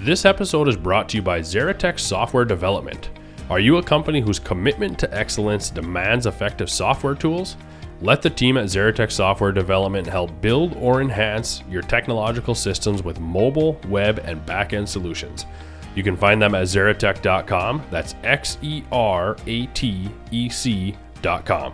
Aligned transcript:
This 0.00 0.26
episode 0.26 0.68
is 0.68 0.76
brought 0.76 1.08
to 1.08 1.16
you 1.16 1.22
by 1.22 1.40
Xeratech 1.40 1.98
Software 1.98 2.44
Development. 2.44 3.08
Are 3.48 3.58
you 3.58 3.78
a 3.78 3.82
company 3.82 4.20
whose 4.20 4.38
commitment 4.38 4.98
to 4.98 5.12
excellence 5.14 5.70
demands 5.70 6.26
effective 6.26 6.68
software 6.68 7.14
tools? 7.14 7.56
Let 8.02 8.20
the 8.20 8.28
team 8.28 8.58
at 8.58 8.66
Xeratech 8.66 9.10
Software 9.10 9.52
Development 9.52 10.06
help 10.06 10.38
build 10.42 10.76
or 10.76 11.00
enhance 11.00 11.62
your 11.70 11.80
technological 11.80 12.54
systems 12.54 13.02
with 13.02 13.20
mobile, 13.20 13.80
web, 13.88 14.20
and 14.22 14.44
backend 14.44 14.86
solutions. 14.86 15.46
You 15.94 16.02
can 16.02 16.14
find 16.14 16.42
them 16.42 16.54
at 16.54 16.64
xeratech.com. 16.64 17.82
That's 17.90 18.16
X 18.22 18.58
E 18.60 18.82
R 18.92 19.34
A 19.46 19.66
T 19.68 20.10
E 20.30 20.50
C.com. 20.50 21.72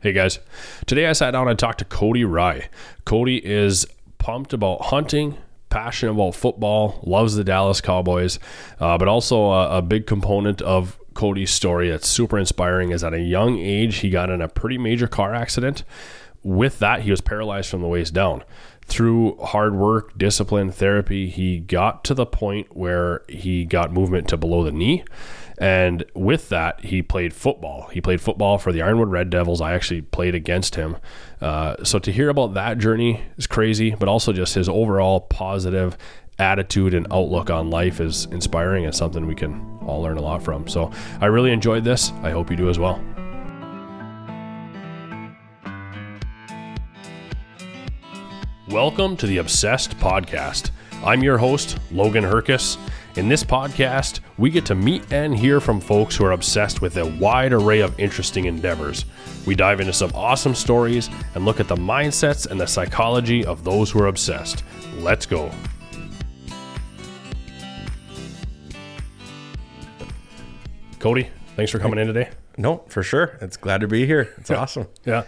Hey 0.00 0.12
guys, 0.12 0.38
today 0.86 1.08
I 1.08 1.12
sat 1.12 1.32
down 1.32 1.48
and 1.48 1.58
talked 1.58 1.80
to 1.80 1.84
Cody 1.84 2.22
Rye. 2.22 2.68
Cody 3.04 3.44
is 3.44 3.84
pumped 4.26 4.52
about 4.52 4.86
hunting, 4.86 5.38
passionate 5.68 6.10
about 6.10 6.34
football, 6.34 6.98
loves 7.04 7.36
the 7.36 7.44
Dallas 7.44 7.80
Cowboys, 7.80 8.40
uh, 8.80 8.98
but 8.98 9.06
also 9.06 9.52
a, 9.52 9.78
a 9.78 9.82
big 9.82 10.04
component 10.04 10.60
of 10.62 10.98
Cody's 11.14 11.52
story 11.52 11.90
that's 11.90 12.08
super 12.08 12.36
inspiring 12.36 12.90
is 12.90 13.04
at 13.04 13.14
a 13.14 13.20
young 13.20 13.56
age 13.60 13.98
he 13.98 14.10
got 14.10 14.28
in 14.28 14.42
a 14.42 14.48
pretty 14.48 14.78
major 14.78 15.06
car 15.06 15.32
accident. 15.32 15.84
With 16.42 16.80
that, 16.80 17.02
he 17.02 17.12
was 17.12 17.20
paralyzed 17.20 17.70
from 17.70 17.82
the 17.82 17.86
waist 17.86 18.14
down. 18.14 18.42
Through 18.86 19.36
hard 19.36 19.76
work, 19.76 20.18
discipline, 20.18 20.72
therapy, 20.72 21.28
he 21.28 21.60
got 21.60 22.02
to 22.02 22.14
the 22.14 22.26
point 22.26 22.76
where 22.76 23.22
he 23.28 23.64
got 23.64 23.92
movement 23.92 24.26
to 24.30 24.36
below 24.36 24.64
the 24.64 24.72
knee. 24.72 25.04
And 25.58 26.04
with 26.14 26.50
that, 26.50 26.84
he 26.84 27.00
played 27.00 27.32
football. 27.32 27.88
He 27.92 28.00
played 28.00 28.20
football 28.20 28.58
for 28.58 28.72
the 28.72 28.82
Ironwood 28.82 29.10
Red 29.10 29.30
Devils. 29.30 29.60
I 29.60 29.72
actually 29.72 30.02
played 30.02 30.34
against 30.34 30.74
him. 30.74 30.98
Uh, 31.40 31.82
so 31.82 31.98
to 31.98 32.12
hear 32.12 32.28
about 32.28 32.54
that 32.54 32.78
journey 32.78 33.22
is 33.38 33.46
crazy, 33.46 33.94
but 33.94 34.08
also 34.08 34.32
just 34.32 34.54
his 34.54 34.68
overall 34.68 35.20
positive 35.20 35.96
attitude 36.38 36.92
and 36.92 37.06
outlook 37.10 37.48
on 37.48 37.70
life 37.70 38.00
is 38.00 38.26
inspiring 38.26 38.84
and 38.84 38.94
something 38.94 39.26
we 39.26 39.34
can 39.34 39.78
all 39.86 40.02
learn 40.02 40.18
a 40.18 40.22
lot 40.22 40.42
from. 40.42 40.68
So 40.68 40.92
I 41.22 41.26
really 41.26 41.52
enjoyed 41.52 41.84
this. 41.84 42.12
I 42.22 42.30
hope 42.30 42.50
you 42.50 42.56
do 42.56 42.68
as 42.68 42.78
well. 42.78 43.02
Welcome 48.68 49.16
to 49.18 49.26
the 49.26 49.38
Obsessed 49.38 49.96
Podcast. 49.98 50.70
I'm 51.02 51.22
your 51.22 51.38
host, 51.38 51.78
Logan 51.90 52.24
Herkus. 52.24 52.76
In 53.16 53.30
this 53.30 53.42
podcast, 53.42 54.20
we 54.36 54.50
get 54.50 54.66
to 54.66 54.74
meet 54.74 55.10
and 55.10 55.34
hear 55.34 55.58
from 55.58 55.80
folks 55.80 56.14
who 56.14 56.26
are 56.26 56.32
obsessed 56.32 56.82
with 56.82 56.98
a 56.98 57.06
wide 57.06 57.54
array 57.54 57.80
of 57.80 57.98
interesting 57.98 58.44
endeavors. 58.44 59.06
We 59.46 59.54
dive 59.54 59.80
into 59.80 59.94
some 59.94 60.10
awesome 60.14 60.54
stories 60.54 61.08
and 61.34 61.46
look 61.46 61.58
at 61.58 61.66
the 61.66 61.76
mindsets 61.76 62.46
and 62.46 62.60
the 62.60 62.66
psychology 62.66 63.42
of 63.42 63.64
those 63.64 63.90
who 63.90 64.02
are 64.02 64.08
obsessed. 64.08 64.64
Let's 64.98 65.24
go. 65.24 65.50
Cody, 70.98 71.30
thanks 71.56 71.72
for 71.72 71.78
coming 71.78 71.98
in 71.98 72.08
today. 72.08 72.28
No, 72.58 72.84
for 72.88 73.02
sure. 73.02 73.38
It's 73.40 73.56
glad 73.56 73.80
to 73.80 73.88
be 73.88 74.04
here. 74.04 74.34
It's 74.36 74.50
awesome. 74.50 74.88
Yeah. 75.06 75.22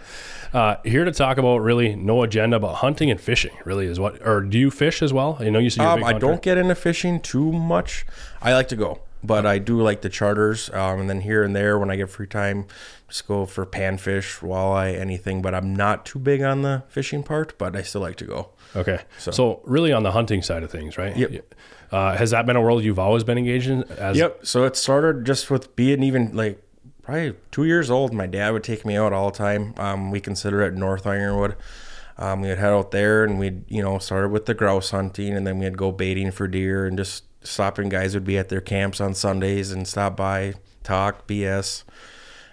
Uh, 0.53 0.75
here 0.83 1.05
to 1.05 1.11
talk 1.11 1.37
about 1.37 1.57
really 1.59 1.95
no 1.95 2.23
agenda, 2.23 2.59
but 2.59 2.75
hunting 2.75 3.11
and 3.11 3.21
fishing 3.21 3.51
really 3.65 3.85
is 3.85 3.99
what, 3.99 4.25
or 4.25 4.41
do 4.41 4.57
you 4.57 4.71
fish 4.71 5.01
as 5.01 5.13
well? 5.13 5.37
I 5.39 5.49
know 5.49 5.59
you 5.59 5.69
said 5.69 5.85
Um, 5.85 6.03
I 6.03 6.13
don't 6.13 6.41
get 6.41 6.57
into 6.57 6.75
fishing 6.75 7.21
too 7.21 7.51
much. 7.51 8.05
I 8.41 8.53
like 8.53 8.67
to 8.69 8.75
go, 8.75 8.99
but 9.23 9.45
I 9.45 9.59
do 9.59 9.81
like 9.81 10.01
the 10.01 10.09
charters. 10.09 10.69
Um, 10.71 11.01
and 11.01 11.09
then 11.09 11.21
here 11.21 11.43
and 11.43 11.55
there, 11.55 11.77
when 11.77 11.91
I 11.91 11.95
get 11.95 12.09
free 12.09 12.27
time, 12.27 12.65
just 13.07 13.27
go 13.27 13.45
for 13.45 13.65
panfish, 13.65 14.39
walleye, 14.39 14.97
anything. 14.99 15.41
But 15.41 15.53
I'm 15.53 15.75
not 15.75 16.05
too 16.05 16.19
big 16.19 16.41
on 16.41 16.63
the 16.63 16.83
fishing 16.89 17.21
part, 17.23 17.57
but 17.57 17.75
I 17.75 17.81
still 17.83 18.01
like 18.01 18.15
to 18.17 18.25
go. 18.25 18.49
Okay. 18.75 19.01
So, 19.17 19.61
really 19.65 19.91
on 19.91 20.03
the 20.03 20.11
hunting 20.11 20.41
side 20.41 20.63
of 20.63 20.71
things, 20.71 20.97
right? 20.97 21.15
Yep. 21.15 21.53
Uh, 21.91 22.15
has 22.15 22.31
that 22.31 22.45
been 22.45 22.55
a 22.55 22.61
world 22.61 22.83
you've 22.83 22.99
always 22.99 23.23
been 23.23 23.37
engaged 23.37 23.67
in? 23.67 23.83
As, 23.97 24.15
Yep. 24.17 24.45
So 24.45 24.63
it 24.63 24.75
started 24.75 25.25
just 25.25 25.49
with 25.49 25.75
being 25.75 26.03
even 26.03 26.35
like 26.35 26.61
probably 27.09 27.35
two 27.51 27.65
years 27.65 27.89
old. 27.89 28.13
My 28.13 28.27
dad 28.27 28.51
would 28.51 28.63
take 28.63 28.85
me 28.85 28.95
out 28.95 29.13
all 29.13 29.31
the 29.31 29.37
time. 29.37 29.73
Um, 29.77 30.11
we 30.11 30.19
consider 30.19 30.61
it 30.61 30.73
North 30.75 31.05
Ironwood. 31.07 31.55
Um, 32.17 32.41
we'd 32.41 32.49
head 32.57 32.71
out 32.73 32.91
there 32.91 33.23
and 33.23 33.39
we'd, 33.39 33.63
you 33.71 33.81
know, 33.81 33.97
started 33.97 34.29
with 34.29 34.45
the 34.45 34.53
grouse 34.53 34.91
hunting 34.91 35.33
and 35.35 35.47
then 35.47 35.57
we'd 35.57 35.77
go 35.77 35.91
baiting 35.91 36.31
for 36.31 36.47
deer 36.47 36.85
and 36.85 36.97
just 36.97 37.23
stopping 37.41 37.87
guys 37.89 38.13
would 38.13 38.25
be 38.25 38.37
at 38.37 38.49
their 38.49 38.61
camps 38.61 38.99
on 38.99 39.13
Sundays 39.13 39.71
and 39.71 39.87
stop 39.87 40.17
by, 40.17 40.53
talk, 40.83 41.27
BS, 41.27 41.83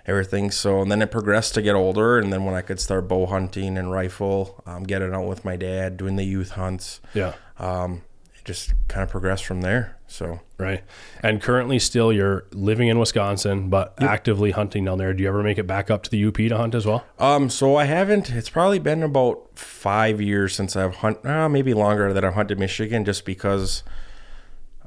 everything. 0.07 0.51
So, 0.53 0.81
and 0.83 0.91
then 0.91 1.03
it 1.03 1.11
progressed 1.11 1.55
to 1.55 1.63
get 1.63 1.75
older. 1.75 2.19
And 2.19 2.33
then 2.33 2.45
when 2.45 2.55
I 2.55 2.63
could 2.63 2.79
start 2.81 3.09
bow 3.09 3.27
hunting 3.27 3.77
and 3.77 3.91
rifle, 3.91 4.63
um, 4.67 4.85
getting 4.85 5.13
out 5.13 5.27
with 5.27 5.45
my 5.45 5.57
dad, 5.57 5.97
doing 5.97 6.15
the 6.17 6.25
youth 6.25 6.53
hunts, 6.53 7.01
Yeah. 7.13 7.33
um, 7.59 8.03
it 8.37 8.45
just 8.45 8.73
kind 8.87 9.03
of 9.03 9.11
progressed 9.11 9.45
from 9.45 9.63
there. 9.63 9.97
So, 10.07 10.41
Right. 10.59 10.83
And 11.23 11.43
currently 11.43 11.79
still 11.79 12.11
you're 12.13 12.47
living 12.53 12.89
in 12.89 12.99
Wisconsin, 12.99 13.69
but 13.69 13.95
actively 13.99 14.53
hunting 14.53 14.87
down 14.87 14.97
there. 14.97 15.13
Do 15.13 15.23
you 15.23 15.29
ever 15.29 15.43
make 15.43 15.59
it 15.59 15.67
back 15.67 15.91
up 15.91 16.03
to 16.05 16.11
the 16.11 16.25
UP 16.25 16.35
to 16.37 16.57
hunt 16.57 16.75
as 16.75 16.87
well? 16.87 17.05
Um, 17.19 17.51
so 17.51 17.77
I 17.77 17.85
haven't. 17.85 18.31
It's 18.31 18.49
probably 18.49 18.79
been 18.79 19.03
about 19.03 19.51
five 19.59 20.19
years 20.21 20.55
since 20.55 20.75
I've 20.75 20.97
hunted, 20.97 21.27
Uh, 21.31 21.49
maybe 21.51 21.75
longer 21.75 22.13
that 22.15 22.25
I've 22.25 22.35
hunted 22.35 22.59
Michigan, 22.59 23.05
just 23.05 23.27
because 23.27 23.83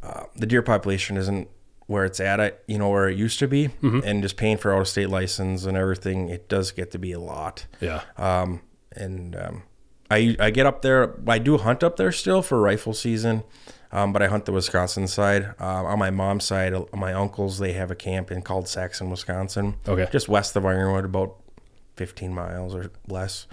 uh, 0.01 0.23
the 0.35 0.47
deer 0.47 0.61
population 0.63 1.17
isn't 1.17 1.47
where 1.85 2.05
it's 2.05 2.19
at. 2.19 2.39
I, 2.39 2.53
you 2.67 2.77
know, 2.79 2.89
where 2.89 3.07
it 3.07 3.17
used 3.17 3.37
to 3.39 3.47
be, 3.47 3.69
and 3.83 4.23
just 4.23 4.37
paying 4.37 4.57
for 4.57 4.73
out 4.73 4.81
of 4.81 4.87
state 4.87 5.09
license 5.09 5.65
and 5.65 5.77
everything, 5.77 6.29
it 6.29 6.49
does 6.49 6.71
get 6.71 6.89
to 6.91 6.97
be 6.99 7.11
a 7.11 7.19
lot. 7.19 7.67
Yeah. 7.79 8.01
Um, 8.17 8.61
and 8.95 9.35
um, 9.35 9.63
I 10.09 10.35
I 10.39 10.49
get 10.49 10.65
up 10.65 10.81
there. 10.81 11.15
I 11.27 11.37
do 11.37 11.57
hunt 11.57 11.83
up 11.83 11.97
there 11.97 12.11
still 12.11 12.41
for 12.41 12.59
rifle 12.59 12.93
season. 12.93 13.43
Um, 13.91 14.13
but 14.13 14.21
I 14.21 14.27
hunt 14.27 14.45
the 14.45 14.51
Wisconsin 14.51 15.07
side. 15.07 15.55
Uh, 15.59 15.83
on 15.85 15.97
my 15.99 16.11
mom's 16.11 16.45
side, 16.45 16.73
uh, 16.73 16.85
my 16.93 17.13
uncles 17.13 17.57
they 17.57 17.73
have 17.73 17.89
a 17.89 17.95
camp 17.95 18.31
in 18.31 18.41
called 18.43 18.67
Saxon, 18.67 19.09
Wisconsin. 19.09 19.75
Okay. 19.87 20.07
Just 20.11 20.29
west 20.29 20.55
of 20.55 20.65
Ironwood, 20.65 21.05
about 21.05 21.35
15 21.95 22.33
miles 22.33 22.73
or 22.75 22.91
less, 23.07 23.45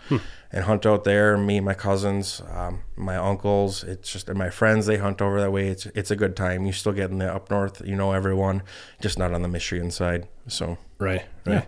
and 0.52 0.64
hunt 0.64 0.84
out 0.86 1.04
there. 1.04 1.36
Me 1.38 1.56
and 1.56 1.64
my 1.66 1.74
cousins, 1.74 2.42
um, 2.52 2.82
my 2.96 3.16
uncles. 3.16 3.82
It's 3.82 4.12
just 4.12 4.28
and 4.28 4.38
my 4.38 4.50
friends. 4.50 4.86
They 4.86 4.98
hunt 4.98 5.20
over 5.22 5.40
that 5.40 5.50
way. 5.52 5.68
It's 5.68 5.86
it's 5.86 6.10
a 6.10 6.16
good 6.16 6.36
time. 6.36 6.66
You 6.66 6.72
still 6.72 6.92
get 6.92 7.10
in 7.10 7.18
the 7.18 7.32
up 7.34 7.50
north. 7.50 7.80
You 7.84 7.96
know 7.96 8.12
everyone, 8.12 8.62
just 9.00 9.18
not 9.18 9.32
on 9.32 9.42
the 9.42 9.48
Michigan 9.48 9.90
side. 9.90 10.28
So 10.48 10.76
Right. 10.98 11.22
Right. 11.46 11.66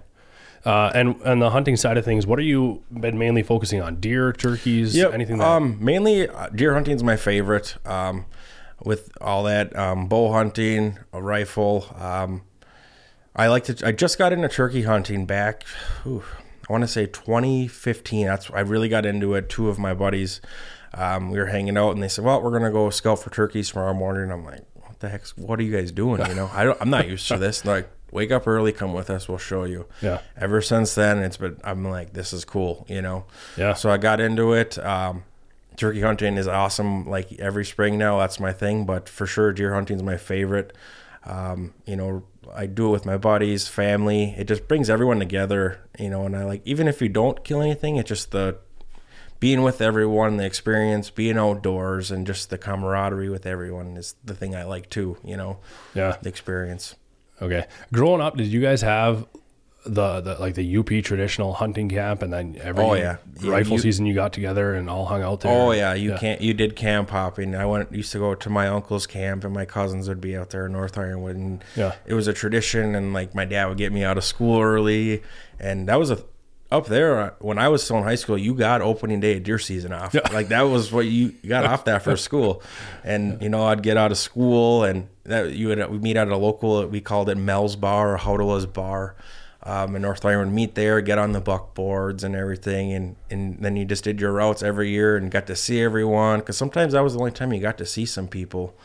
Uh, 0.65 0.91
and 0.95 1.17
and 1.25 1.41
the 1.41 1.51
hunting 1.51 1.77
side 1.77 1.97
of 1.97 2.05
things, 2.05 2.27
what 2.27 2.39
are 2.39 2.43
you 2.43 2.83
been 2.93 3.19
mainly 3.19 3.43
focusing 3.43 3.81
on? 3.81 3.97
Deer, 3.97 4.33
turkeys, 4.33 4.95
Yep. 4.95 5.15
anything 5.15 5.39
that 5.39 5.47
Um, 5.49 5.79
mainly 5.81 6.29
uh, 6.29 6.49
deer 6.51 6.75
hunting 6.75 6.95
is 6.95 7.03
my 7.03 7.17
favorite. 7.17 7.77
Um, 7.87 8.27
with 8.85 9.11
all 9.21 9.45
that 9.45 9.77
um, 9.77 10.07
bow 10.09 10.33
hunting, 10.33 10.99
a 11.13 11.23
rifle. 11.23 11.87
Um, 11.97 12.43
I 13.35 13.47
like 13.49 13.65
to. 13.65 13.87
I 13.87 13.93
just 13.93 14.19
got 14.19 14.33
into 14.33 14.49
turkey 14.49 14.83
hunting 14.83 15.27
back. 15.27 15.65
whew, 16.03 16.25
I 16.69 16.73
want 16.73 16.83
to 16.83 16.89
say 16.89 17.07
2015. 17.07 18.27
That's 18.27 18.51
I 18.51 18.61
really 18.61 18.89
got 18.89 19.07
into 19.07 19.35
it. 19.35 19.49
Two 19.49 19.69
of 19.69 19.79
my 19.79 19.95
buddies, 19.95 20.41
um, 20.95 21.31
we 21.31 21.39
were 21.39 21.47
hanging 21.47 21.77
out, 21.77 21.93
and 21.93 22.03
they 22.03 22.09
said, 22.09 22.25
"Well, 22.25 22.43
we're 22.43 22.51
gonna 22.51 22.71
go 22.73 22.91
scout 22.91 23.21
for 23.21 23.31
turkeys 23.31 23.71
tomorrow 23.71 23.95
morning." 23.95 24.31
I'm 24.31 24.45
like, 24.45 24.65
"What 24.75 24.99
the 25.01 25.09
heck? 25.09 25.27
What 25.37 25.61
are 25.61 25.63
you 25.63 25.77
guys 25.77 25.93
doing?" 25.93 26.25
You 26.27 26.35
know, 26.35 26.51
I 26.53 26.65
don't. 26.65 26.81
I'm 26.81 26.91
not 26.91 27.09
used 27.09 27.29
to 27.29 27.39
this. 27.39 27.61
They're 27.61 27.77
like, 27.77 27.91
wake 28.11 28.31
up 28.31 28.47
early, 28.47 28.73
come 28.73 28.93
with 28.93 29.11
us. 29.11 29.29
We'll 29.29 29.39
show 29.39 29.65
you. 29.65 29.87
Yeah. 30.01 30.21
Ever 30.37 30.61
since 30.63 30.95
then, 30.95 31.19
it's 31.19 31.37
been. 31.37 31.59
I'm 31.65 31.85
like, 31.89 32.13
this 32.13 32.33
is 32.33 32.45
cool. 32.45 32.87
You 32.89 33.03
know. 33.03 33.25
Yeah. 33.57 33.75
So 33.75 33.91
I 33.91 33.99
got 33.99 34.21
into 34.21 34.53
it. 34.53 34.79
Um, 34.79 35.25
turkey 35.79 36.01
hunting 36.03 36.37
is 36.37 36.47
awesome. 36.49 37.09
Like 37.09 37.33
every 37.39 37.65
spring 37.65 37.97
now, 37.99 38.19
that's 38.19 38.39
my 38.39 38.53
thing. 38.53 38.85
But 38.85 39.09
for 39.09 39.27
sure, 39.27 39.53
deer 39.53 39.73
hunting 39.75 39.97
is 39.97 40.03
my 40.03 40.17
favorite. 40.19 40.75
Um, 41.25 41.75
you 41.87 41.97
know, 41.97 42.25
I 42.55 42.67
do 42.67 42.89
it 42.89 42.91
with 42.93 43.07
my 43.07 43.17
buddies, 43.19 43.69
family. 43.69 44.35
It 44.37 44.45
just 44.49 44.69
brings 44.69 44.89
everyone 44.91 45.19
together. 45.19 45.81
You 45.99 46.11
know, 46.11 46.27
and 46.27 46.37
I 46.37 46.45
like 46.45 46.63
even 46.65 46.89
if 46.89 47.01
you 47.01 47.09
don't 47.09 47.43
kill 47.45 47.63
anything, 47.63 47.97
it's 47.97 48.09
just 48.09 48.31
the 48.31 48.59
being 49.41 49.63
with 49.63 49.81
everyone, 49.81 50.37
the 50.37 50.45
experience, 50.45 51.11
being 51.11 51.39
outdoors, 51.39 52.11
and 52.11 52.27
just 52.27 52.51
the 52.51 52.59
camaraderie 52.59 53.29
with 53.29 53.47
everyone 53.47 53.97
is 53.97 54.17
the 54.25 54.35
thing 54.35 54.55
I 54.57 54.65
like 54.65 54.91
too. 54.91 55.17
You 55.25 55.37
know, 55.37 55.59
Yeah. 55.95 56.17
the 56.21 56.29
experience. 56.29 56.97
Okay. 57.41 57.67
Growing 57.93 58.21
up, 58.21 58.37
did 58.37 58.49
you 58.49 58.61
guys 58.61 58.83
have 58.83 59.27
the, 59.87 60.21
the 60.21 60.35
like 60.41 60.55
the 60.55 60.77
UP 60.77 60.89
traditional 61.05 61.55
hunting 61.55 61.89
camp 61.89 62.21
and 62.23 62.33
then 62.33 62.59
every 62.61 62.85
Oh, 62.85 62.95
yeah. 62.95 63.17
Yeah, 63.41 63.53
rifle 63.53 63.75
you- 63.75 63.79
season 63.79 64.07
you 64.07 64.15
got 64.15 64.33
together 64.33 64.75
and 64.75 64.91
all 64.91 65.07
hung 65.07 65.23
out 65.23 65.41
there? 65.41 65.53
Oh 65.53 65.71
yeah, 65.73 65.95
you 65.95 66.15
can't. 66.19 66.41
You 66.41 66.53
did 66.53 66.77
camp 66.77 67.11
hopping. 67.11 67.55
I 67.55 67.65
went 67.65 67.93
used 67.93 68.13
to 68.13 68.19
go 68.19 68.35
to 68.35 68.51
my 68.51 68.67
uncle's 68.69 69.07
camp, 69.07 69.45
and 69.45 69.55
my 69.55 69.65
cousins 69.65 70.09
would 70.09 70.21
be 70.21 70.37
out 70.37 70.51
there 70.51 70.67
in 70.67 70.73
North 70.73 70.99
Ironwood, 70.99 71.37
and 71.37 71.65
Yeah. 71.77 71.95
it 72.07 72.15
was 72.15 72.27
a 72.29 72.33
tradition. 72.33 72.95
And 72.95 73.13
like 73.15 73.35
my 73.35 73.45
dad 73.45 73.67
would 73.67 73.79
get 73.79 73.93
me 73.93 74.05
out 74.05 74.19
of 74.19 74.25
school 74.25 74.61
early, 74.61 75.23
and 75.61 75.89
that 75.89 75.99
was 75.99 76.11
a 76.11 76.23
up 76.71 76.87
there 76.89 77.19
uh, 77.19 77.31
when 77.39 77.57
I 77.59 77.69
was 77.69 77.83
still 77.83 77.97
in 77.97 78.03
high 78.03 78.15
school. 78.17 78.37
You 78.37 78.53
got 78.55 78.83
opening 78.83 79.21
day 79.21 79.39
of 79.39 79.43
deer 79.45 79.59
season 79.59 79.91
off. 79.93 80.13
Like 80.33 80.49
that 80.49 80.63
was 80.63 80.93
what 80.93 81.07
you 81.07 81.31
got 81.47 81.65
off 81.65 81.85
that 81.87 82.03
for 82.03 82.15
school, 82.29 82.63
and 83.05 83.41
you 83.41 83.49
know 83.49 83.65
I'd 83.65 83.83
get 83.83 83.97
out 83.97 84.11
of 84.11 84.19
school, 84.19 84.85
and 84.85 85.09
that 85.25 85.53
you 85.53 85.69
would 85.69 85.89
we 85.91 85.99
meet 85.99 86.17
at 86.17 86.29
a 86.29 86.37
local. 86.37 86.85
We 86.89 87.01
called 87.01 87.31
it 87.31 87.37
Mel's 87.37 87.77
Bar 87.77 88.15
or 88.15 88.19
Haudela's 88.19 88.67
Bar. 88.67 89.15
Um, 89.65 89.97
in 89.97 90.03
North 90.03 90.23
would 90.25 90.53
meet 90.53 90.75
there, 90.75 91.01
get 91.01 91.19
on 91.19 91.33
the 91.33 91.41
buckboards 91.41 92.23
and 92.23 92.35
everything, 92.37 92.93
and 92.93 93.17
and 93.31 93.59
then 93.61 93.77
you 93.77 93.85
just 93.85 94.05
did 94.05 94.21
your 94.21 94.33
routes 94.33 94.63
every 94.63 94.91
year 94.91 95.17
and 95.17 95.31
got 95.31 95.47
to 95.49 95.57
see 95.57 95.81
everyone. 95.83 96.41
Because 96.41 96.57
sometimes 96.57 96.93
that 96.93 97.03
was 97.03 97.15
the 97.15 97.19
only 97.19 97.33
time 97.33 97.53
you 97.53 97.61
got 97.61 97.79
to 97.79 97.87
see 97.87 98.07
some 98.07 98.29
people, 98.29 98.77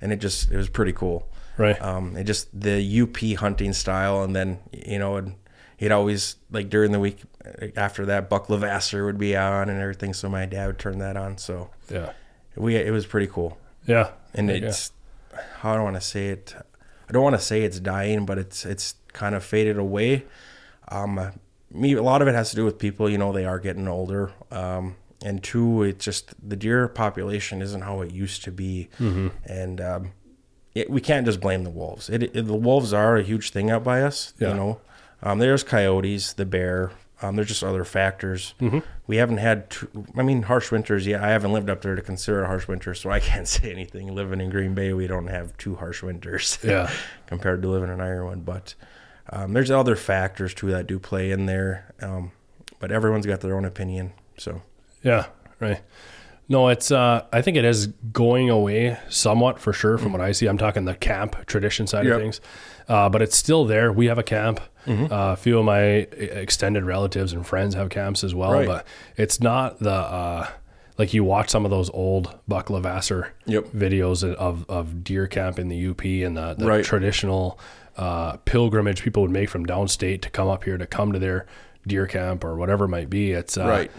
and 0.00 0.12
it 0.12 0.16
just 0.20 0.50
it 0.50 0.56
was 0.56 0.68
pretty 0.68 0.92
cool. 0.92 1.28
Right. 1.58 1.80
Um, 1.82 2.16
it 2.16 2.24
just 2.24 2.48
the 2.58 3.02
UP 3.02 3.38
hunting 3.38 3.72
style, 3.74 4.22
and 4.22 4.34
then 4.34 4.58
you 4.72 4.98
know, 4.98 5.16
and 5.16 5.34
he'd 5.76 5.92
always 5.92 6.36
like 6.50 6.70
during 6.70 6.92
the 6.92 7.00
week 7.00 7.18
uh, 7.44 7.66
after 7.76 8.06
that, 8.06 8.30
Buck 8.30 8.48
Levasseur 8.48 9.04
would 9.04 9.18
be 9.18 9.36
on 9.36 9.68
and 9.68 9.80
everything. 9.80 10.14
So 10.14 10.30
my 10.30 10.46
dad 10.46 10.66
would 10.66 10.78
turn 10.78 10.98
that 10.98 11.16
on. 11.16 11.36
So 11.36 11.68
Yeah. 11.90 12.12
we 12.56 12.76
it 12.76 12.90
was 12.90 13.04
pretty 13.04 13.26
cool, 13.26 13.58
Yeah. 13.86 14.12
and 14.32 14.48
Yeah. 14.48 14.56
it's 14.56 14.92
how 15.58 15.74
don't 15.74 15.84
want 15.84 15.96
to 15.96 16.00
say 16.00 16.28
it? 16.28 16.54
I 17.08 17.12
don't 17.12 17.22
want 17.22 17.36
to 17.36 17.42
say 17.42 17.62
it's 17.62 17.80
dying, 17.80 18.24
but 18.24 18.38
it's 18.38 18.64
it's 18.64 18.94
kind 19.12 19.34
of 19.34 19.44
faded 19.44 19.78
away. 19.78 20.24
Um, 20.88 21.32
me 21.70 21.94
a 21.94 22.02
lot 22.02 22.22
of 22.22 22.28
it 22.28 22.34
has 22.34 22.50
to 22.50 22.56
do 22.56 22.64
with 22.64 22.78
people. 22.78 23.08
You 23.08 23.18
know, 23.18 23.32
they 23.32 23.44
are 23.44 23.58
getting 23.58 23.88
older. 23.88 24.32
Um, 24.50 24.96
and 25.24 25.42
two, 25.42 25.82
it's 25.84 26.04
just 26.04 26.34
the 26.46 26.56
deer 26.56 26.88
population 26.88 27.62
isn't 27.62 27.82
how 27.82 28.00
it 28.00 28.10
used 28.12 28.42
to 28.44 28.50
be, 28.50 28.88
Mm-hmm. 28.98 29.28
and 29.46 29.80
um, 29.80 30.10
it, 30.74 30.90
we 30.90 31.00
can't 31.00 31.24
just 31.24 31.40
blame 31.40 31.62
the 31.64 31.70
wolves. 31.70 32.10
It, 32.10 32.22
it- 32.24 32.46
the 32.46 32.54
wolves 32.54 32.92
are 32.92 33.16
a 33.16 33.22
huge 33.22 33.50
thing 33.50 33.70
out 33.70 33.84
by 33.84 34.02
us. 34.02 34.34
Yeah. 34.38 34.48
You 34.48 34.54
know, 34.54 34.80
um, 35.22 35.38
there's 35.38 35.62
coyotes, 35.62 36.32
the 36.32 36.44
bear. 36.44 36.90
Um, 37.24 37.36
there's 37.36 37.46
just 37.46 37.62
other 37.62 37.84
factors. 37.84 38.54
Mm-hmm. 38.60 38.80
We 39.06 39.18
haven't 39.18 39.36
had. 39.36 39.70
Too, 39.70 39.88
I 40.16 40.22
mean, 40.22 40.42
harsh 40.42 40.72
winters. 40.72 41.06
Yeah, 41.06 41.24
I 41.24 41.28
haven't 41.28 41.52
lived 41.52 41.70
up 41.70 41.80
there 41.82 41.94
to 41.94 42.02
consider 42.02 42.42
a 42.42 42.46
harsh 42.48 42.66
winter, 42.66 42.92
so 42.94 43.10
I 43.10 43.20
can't 43.20 43.46
say 43.56 43.70
anything. 43.70 44.12
Living 44.12 44.40
in 44.40 44.50
Green 44.50 44.74
Bay, 44.74 44.92
we 44.92 45.06
don't 45.06 45.28
have 45.28 45.56
two 45.56 45.76
harsh 45.76 46.02
winters 46.02 46.58
Yeah. 46.64 46.90
compared 47.28 47.62
to 47.62 47.68
living 47.68 47.90
in 47.92 48.00
Ireland, 48.00 48.44
But 48.44 48.74
um, 49.30 49.52
there's 49.52 49.70
other 49.70 49.96
factors 49.96 50.54
too 50.54 50.70
that 50.70 50.86
do 50.86 50.98
play 50.98 51.30
in 51.30 51.46
there. 51.46 51.92
Um, 52.00 52.32
but 52.78 52.90
everyone's 52.90 53.26
got 53.26 53.40
their 53.40 53.56
own 53.56 53.64
opinion. 53.64 54.12
So 54.38 54.62
Yeah, 55.02 55.26
right. 55.60 55.80
No, 56.48 56.68
it's. 56.68 56.90
Uh, 56.90 57.24
I 57.32 57.40
think 57.40 57.56
it 57.56 57.64
is 57.64 57.86
going 58.12 58.50
away 58.50 58.98
somewhat 59.08 59.58
for 59.60 59.72
sure 59.72 59.96
from 59.96 60.12
what 60.12 60.20
I 60.20 60.32
see. 60.32 60.46
I'm 60.48 60.58
talking 60.58 60.84
the 60.84 60.94
camp 60.94 61.46
tradition 61.46 61.86
side 61.86 62.04
Yep. 62.04 62.14
of 62.14 62.20
things, 62.20 62.40
uh, 62.88 63.08
but 63.08 63.22
it's 63.22 63.36
still 63.36 63.64
there. 63.64 63.92
We 63.92 64.06
have 64.06 64.18
a 64.18 64.22
camp. 64.24 64.60
Uh, 64.86 65.06
a 65.10 65.36
few 65.36 65.58
of 65.60 65.64
my 65.64 65.80
extended 65.80 66.84
relatives 66.84 67.32
and 67.32 67.46
friends 67.46 67.76
have 67.76 67.88
camps 67.88 68.24
as 68.24 68.34
well, 68.34 68.52
Right. 68.52 68.66
but 68.66 68.84
it's 69.16 69.40
not 69.40 69.78
the 69.78 69.92
uh, 69.92 70.48
like 70.98 71.14
you 71.14 71.22
watch 71.24 71.48
some 71.48 71.64
of 71.64 71.70
those 71.70 71.88
old 71.90 72.36
Buck 72.48 72.68
Levasseur 72.68 73.28
Yep. 73.46 73.66
videos 73.68 74.24
of 74.34 74.68
of 74.68 75.04
deer 75.04 75.28
camp 75.28 75.58
in 75.60 75.68
the 75.68 75.86
UP 75.86 76.04
and 76.24 76.36
the, 76.36 76.54
the 76.58 76.66
Right. 76.66 76.84
traditional 76.84 77.58
uh, 77.96 78.36
pilgrimage 78.38 79.02
people 79.02 79.22
would 79.22 79.30
make 79.30 79.48
from 79.48 79.66
downstate 79.66 80.22
to 80.22 80.30
come 80.30 80.48
up 80.48 80.64
here 80.64 80.78
to 80.78 80.86
come 80.86 81.12
to 81.12 81.18
their 81.18 81.46
deer 81.86 82.06
camp 82.06 82.44
or 82.44 82.56
whatever 82.56 82.84
it 82.86 82.88
might 82.88 83.10
be. 83.10 83.32
It's 83.32 83.56
uh, 83.56 83.66
right. 83.66 83.90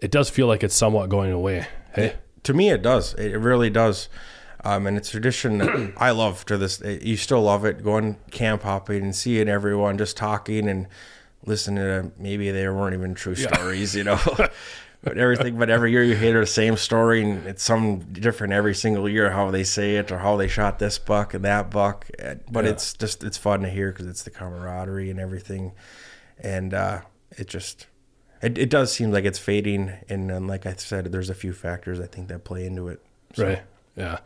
it 0.00 0.10
does 0.10 0.30
feel 0.30 0.46
like 0.46 0.62
it's 0.62 0.74
somewhat 0.74 1.08
going 1.08 1.32
away. 1.32 1.66
Hey, 1.94 2.14
to 2.42 2.54
me 2.54 2.70
it 2.70 2.82
does 2.82 3.14
it 3.14 3.36
really 3.36 3.70
does 3.70 4.08
um, 4.62 4.86
and 4.86 4.96
it's 4.96 5.08
a 5.08 5.12
tradition 5.12 5.58
that 5.58 5.92
i 5.96 6.10
love 6.10 6.44
to 6.46 6.56
this 6.56 6.82
you 7.02 7.16
still 7.16 7.42
love 7.42 7.64
it 7.64 7.82
going 7.82 8.16
camp 8.30 8.62
hopping 8.62 9.02
and 9.02 9.16
seeing 9.16 9.48
everyone 9.48 9.98
just 9.98 10.16
talking 10.16 10.68
and 10.68 10.86
listening 11.44 11.76
to 11.76 12.12
maybe 12.18 12.50
they 12.50 12.68
weren't 12.68 12.94
even 12.94 13.14
true 13.14 13.34
stories 13.34 13.94
you 13.94 14.04
know 14.04 14.18
but 15.02 15.16
everything 15.16 15.58
but 15.58 15.70
every 15.70 15.90
year 15.92 16.04
you 16.04 16.14
hear 16.14 16.38
the 16.40 16.46
same 16.46 16.76
story 16.76 17.22
and 17.22 17.46
it's 17.46 17.62
some 17.62 18.00
different 18.12 18.52
every 18.52 18.74
single 18.74 19.08
year 19.08 19.30
how 19.30 19.50
they 19.50 19.64
say 19.64 19.96
it 19.96 20.10
or 20.12 20.18
how 20.18 20.36
they 20.36 20.46
shot 20.48 20.78
this 20.78 20.98
buck 20.98 21.32
and 21.34 21.44
that 21.44 21.70
buck 21.70 22.06
but 22.50 22.64
Yeah. 22.64 22.70
it's 22.72 22.92
just 22.94 23.24
it's 23.24 23.38
fun 23.38 23.60
to 23.62 23.70
hear 23.70 23.92
because 23.92 24.06
it's 24.06 24.22
the 24.22 24.30
camaraderie 24.30 25.10
and 25.10 25.18
everything 25.18 25.72
and 26.38 26.74
uh, 26.74 27.00
it 27.38 27.48
just 27.48 27.86
it, 28.42 28.56
it 28.58 28.70
does 28.70 28.92
seem 28.92 29.10
like 29.10 29.24
it's 29.24 29.38
fading 29.38 29.92
and, 30.08 30.30
and 30.30 30.46
like 30.48 30.66
i 30.66 30.74
said 30.74 31.06
there's 31.12 31.30
a 31.30 31.34
few 31.34 31.52
factors 31.52 31.98
i 32.00 32.06
think 32.06 32.28
that 32.28 32.44
play 32.44 32.66
into 32.66 32.88
it 32.88 33.00
So, 33.34 33.46
right? 33.46 33.62
Yeah. 33.96 34.18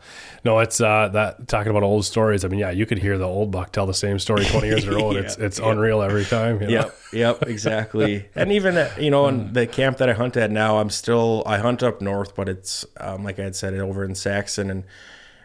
No, 0.43 0.59
it's 0.59 0.79
uh, 0.79 1.09
that 1.13 1.47
talking 1.47 1.69
about 1.69 1.83
old 1.83 2.05
stories. 2.05 2.45
I 2.45 2.47
mean, 2.47 2.59
yeah, 2.59 2.71
you 2.71 2.85
could 2.85 2.99
hear 2.99 3.17
the 3.17 3.27
old 3.27 3.51
buck 3.51 3.71
tell 3.71 3.85
the 3.85 3.93
same 3.93 4.19
story 4.19 4.45
twenty 4.45 4.67
years 4.67 4.85
in 4.85 4.93
a 4.93 4.95
row. 4.95 5.09
and 5.09 5.17
It's 5.25 5.37
it's 5.37 5.59
yeah. 5.59 5.71
unreal 5.71 6.01
every 6.01 6.23
time. 6.23 6.61
You 6.61 6.67
know? 6.67 6.73
Yep, 6.73 6.97
yep, 7.13 7.43
exactly. 7.47 8.29
and 8.35 8.51
even 8.51 8.77
at, 8.77 9.01
you 9.01 9.09
know, 9.09 9.27
in 9.27 9.53
the 9.53 9.67
camp 9.67 9.97
that 9.97 10.09
I 10.09 10.13
hunt 10.13 10.37
at 10.37 10.51
now, 10.51 10.77
I'm 10.77 10.89
still 10.89 11.43
I 11.45 11.57
hunt 11.57 11.83
up 11.83 11.99
north, 11.99 12.35
but 12.35 12.47
it's 12.47 12.85
um, 12.99 13.23
like 13.23 13.39
I 13.39 13.43
had 13.43 13.55
said, 13.55 13.73
over 13.73 14.05
in 14.05 14.15
Saxon 14.15 14.69
and 14.69 14.83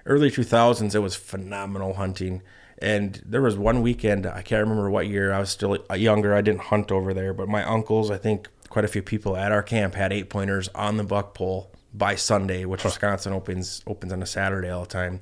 early 0.06 0.30
2000s. 0.30 0.94
It 0.94 0.98
was 0.98 1.16
phenomenal 1.16 1.94
hunting. 1.94 2.42
And 2.82 3.22
there 3.26 3.42
was 3.42 3.58
one 3.58 3.82
weekend 3.82 4.26
I 4.26 4.42
can't 4.42 4.62
remember 4.62 4.90
what 4.90 5.06
year. 5.06 5.32
I 5.32 5.40
was 5.40 5.50
still 5.50 5.78
younger. 5.94 6.34
I 6.34 6.40
didn't 6.40 6.62
hunt 6.62 6.90
over 6.90 7.12
there, 7.12 7.34
but 7.34 7.48
my 7.48 7.62
uncles, 7.62 8.10
I 8.10 8.16
think, 8.16 8.48
quite 8.68 8.84
a 8.84 8.88
few 8.88 9.02
people 9.02 9.36
at 9.36 9.52
our 9.52 9.62
camp 9.62 9.94
had 9.94 10.12
eight 10.12 10.30
pointers 10.30 10.68
on 10.74 10.96
the 10.96 11.04
buck 11.04 11.34
pole 11.34 11.70
by 11.92 12.14
Sunday, 12.14 12.64
which 12.64 12.84
Wisconsin 12.84 13.32
opens 13.32 13.82
opens 13.86 14.12
on 14.12 14.22
a 14.22 14.26
Saturday 14.26 14.68
all 14.68 14.82
the 14.82 14.88
time. 14.88 15.20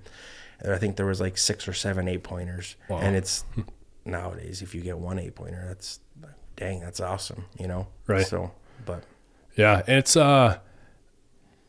And 0.60 0.72
I 0.72 0.78
think 0.78 0.96
there 0.96 1.06
was 1.06 1.20
like 1.20 1.38
six 1.38 1.68
or 1.68 1.72
seven 1.72 2.08
eight 2.08 2.22
pointers, 2.24 2.76
Wow. 2.88 2.98
and 2.98 3.14
it's 3.16 3.44
nowadays 4.04 4.62
if 4.62 4.74
you 4.74 4.80
get 4.80 4.98
one 4.98 5.18
eight 5.18 5.34
pointer, 5.34 5.64
that's 5.68 6.00
dang, 6.56 6.80
that's 6.80 7.00
awesome, 7.00 7.44
you 7.58 7.68
know. 7.68 7.86
Right. 8.06 8.26
So, 8.26 8.50
but 8.84 9.04
Yeah, 9.56 9.82
it's 9.86 10.16
uh 10.16 10.58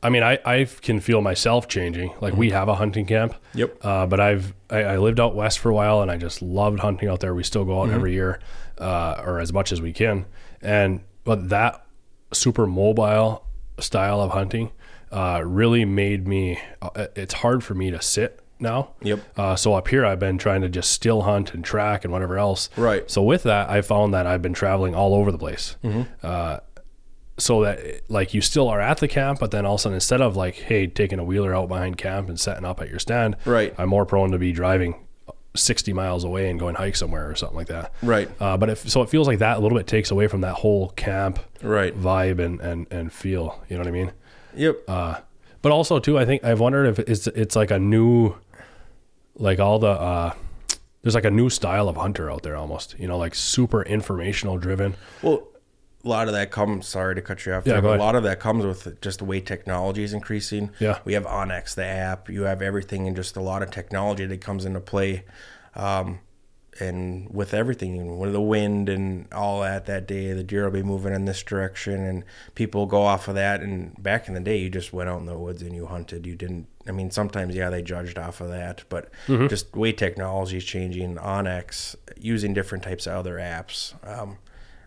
I 0.02 0.08
mean, 0.10 0.24
I, 0.24 0.40
I 0.46 0.64
can 0.64 1.02
feel 1.02 1.20
myself 1.22 1.68
changing. 1.68 2.14
Like 2.22 2.34
we 2.34 2.52
have 2.52 2.70
a 2.70 2.76
hunting 2.76 3.06
camp. 3.06 3.36
Yep. 3.54 3.84
Uh, 3.86 4.06
but 4.08 4.22
I've 4.22 4.54
I, 4.70 4.84
I 4.84 4.98
lived 4.98 5.20
out 5.20 5.36
west 5.36 5.60
for 5.60 5.70
a 5.70 5.74
while 5.74 6.02
and 6.02 6.10
I 6.10 6.16
just 6.18 6.42
loved 6.42 6.80
hunting 6.80 7.10
out 7.10 7.20
there. 7.20 7.36
We 7.36 7.44
still 7.44 7.66
go 7.66 7.82
out 7.82 7.90
every 7.90 8.14
year, 8.14 8.40
uh, 8.78 9.22
or 9.26 9.40
as 9.42 9.52
much 9.52 9.72
as 9.74 9.82
we 9.82 9.92
can. 9.92 10.26
And 10.62 11.02
but 11.26 11.50
that 11.50 11.86
super 12.32 12.66
mobile 12.66 13.46
style 13.80 14.22
of 14.22 14.32
hunting 14.32 14.72
uh, 15.12 15.42
really 15.46 15.86
made 15.86 16.28
me. 16.28 16.60
Uh, 16.82 17.08
it's 17.16 17.34
hard 17.36 17.64
for 17.64 17.74
me 17.74 17.92
to 17.92 18.02
sit 18.02 18.40
now. 18.60 18.92
Yep. 19.02 19.20
Uh, 19.38 19.56
so 19.56 19.74
up 19.74 19.88
here, 19.88 20.06
I've 20.06 20.20
been 20.20 20.38
trying 20.38 20.62
to 20.62 20.70
just 20.70 20.92
still 20.92 21.22
hunt 21.24 21.54
and 21.54 21.64
track 21.64 22.04
and 22.04 22.12
whatever 22.12 22.38
else. 22.38 22.70
Right. 22.76 23.10
So 23.10 23.24
with 23.24 23.44
that, 23.44 23.70
I 23.70 23.82
found 23.82 24.14
that 24.14 24.28
I've 24.28 24.42
been 24.42 24.54
traveling 24.54 24.94
all 24.96 25.14
over 25.16 25.32
the 25.32 25.38
place. 25.38 25.76
Uh, 26.24 26.60
so 27.38 27.62
that 27.64 28.02
like 28.10 28.34
you 28.34 28.42
still 28.42 28.68
are 28.68 28.82
at 28.82 28.98
the 28.98 29.08
camp, 29.08 29.40
but 29.40 29.52
then 29.52 29.66
all 29.66 29.76
of 29.76 29.80
a 29.80 29.82
sudden 29.84 29.94
instead 29.96 30.22
of 30.22 30.36
like, 30.36 30.56
hey, 30.56 30.88
taking 30.88 31.20
a 31.20 31.24
wheeler 31.24 31.56
out 31.56 31.70
behind 31.70 31.98
camp 31.98 32.28
and 32.28 32.38
setting 32.38 32.66
up 32.66 32.82
at 32.82 32.90
your 32.90 33.00
stand, 33.00 33.38
Right. 33.46 33.74
I'm 33.78 33.88
more 33.90 34.06
prone 34.06 34.32
to 34.32 34.38
be 34.38 34.52
driving 34.52 34.96
60 35.56 35.94
miles 35.94 36.26
away 36.26 36.50
and 36.50 36.60
going 36.60 36.76
hike 36.76 36.98
somewhere 36.98 37.30
or 37.30 37.36
something 37.36 37.56
like 37.58 37.68
that. 37.68 37.94
Right. 38.04 38.30
Uh, 38.42 38.58
but 38.58 38.70
if 38.70 38.90
so, 38.90 39.02
it 39.02 39.10
feels 39.10 39.26
like 39.26 39.40
that 39.40 39.56
a 39.58 39.60
little 39.62 39.78
bit 39.78 39.88
takes 39.88 40.12
away 40.12 40.28
from 40.28 40.42
that 40.42 40.56
whole 40.56 40.90
camp 40.90 41.40
Right. 41.64 41.98
vibe 41.98 42.40
and 42.40 42.60
and 42.60 42.88
and 42.92 43.12
feel. 43.14 43.64
You 43.70 43.78
know 43.78 43.82
what 43.82 43.88
I 43.88 43.92
mean? 43.92 44.12
Yep. 44.56 44.78
Uh, 44.88 45.20
but 45.62 45.72
also 45.72 46.00
too, 46.00 46.18
I 46.18 46.26
think 46.26 46.44
I've 46.44 46.60
wondered 46.60 46.86
if 46.86 47.00
it's 47.00 47.28
it's 47.28 47.56
like 47.56 47.72
a 47.72 47.80
new, 47.80 48.36
like 49.36 49.60
all 49.60 49.80
the 49.80 49.90
uh, 49.90 50.34
there's 51.02 51.16
like 51.16 51.26
a 51.26 51.32
new 51.32 51.50
style 51.50 51.90
of 51.90 51.98
hunter 51.98 52.32
out 52.32 52.44
there 52.44 52.56
almost. 52.56 52.98
You 53.00 53.08
know, 53.08 53.18
like 53.18 53.36
super 53.36 53.84
informational 53.84 54.58
driven. 54.58 54.96
Well, 55.22 55.48
a 56.04 56.08
lot 56.08 56.28
of 56.28 56.34
that 56.34 56.52
comes. 56.52 56.88
Sorry 56.88 57.16
to 57.16 57.22
cut 57.22 57.46
you 57.46 57.54
off. 57.54 57.66
Yeah, 57.66 57.74
there, 57.74 57.82
but 57.82 57.88
ahead. 57.90 58.00
a 58.00 58.04
lot 58.04 58.16
of 58.16 58.24
that 58.24 58.40
comes 58.40 58.66
with 58.66 59.02
just 59.02 59.20
the 59.20 59.26
way 59.26 59.42
technology 59.42 60.04
is 60.04 60.14
increasing. 60.14 60.72
Yeah. 60.80 61.00
we 61.04 61.14
have 61.14 61.26
onX, 61.26 61.76
the 61.76 61.86
app. 61.86 62.30
You 62.30 62.44
have 62.44 62.62
everything, 62.62 63.08
and 63.08 63.16
just 63.16 63.36
a 63.36 63.42
lot 63.42 63.62
of 63.62 63.72
technology 63.72 64.26
that 64.26 64.42
comes 64.42 64.66
into 64.66 64.80
play. 64.80 65.26
Um, 65.76 66.20
and 66.80 67.30
with 67.34 67.54
everything, 67.54 68.18
with 68.20 68.34
the 68.34 68.42
wind 68.42 68.90
and 68.90 69.28
all 69.34 69.62
that, 69.62 69.86
that 69.88 70.08
day 70.08 70.32
the 70.34 70.44
deer 70.44 70.64
will 70.66 70.72
be 70.72 70.84
moving 70.84 71.14
in 71.14 71.26
this 71.26 71.44
direction, 71.44 72.04
and 72.04 72.24
people 72.56 72.86
go 72.86 73.02
off 73.04 73.28
of 73.28 73.36
that. 73.36 73.62
And 73.62 74.02
back 74.02 74.28
in 74.28 74.34
the 74.34 74.40
day, 74.40 74.58
you 74.58 74.70
just 74.70 74.94
went 74.94 75.10
out 75.10 75.20
in 75.20 75.26
the 75.26 75.38
woods 75.38 75.62
and 75.62 75.76
you 75.76 75.86
hunted. 75.88 76.26
You 76.26 76.36
didn't. 76.36 76.68
I 76.88 76.92
mean, 76.92 77.12
sometimes 77.12 77.54
yeah, 77.56 77.70
they 77.70 77.82
judged 77.82 78.18
off 78.18 78.42
of 78.42 78.50
that, 78.50 78.84
but 78.90 79.10
Mm-hmm. 79.28 79.48
just 79.48 79.76
way 79.76 79.92
technology 79.92 80.58
is 80.58 80.66
changing, 80.66 81.16
onX 81.18 81.96
using 82.20 82.54
different 82.54 82.84
types 82.84 83.06
of 83.08 83.14
other 83.14 83.36
apps. 83.36 83.94
Um, 84.08 84.38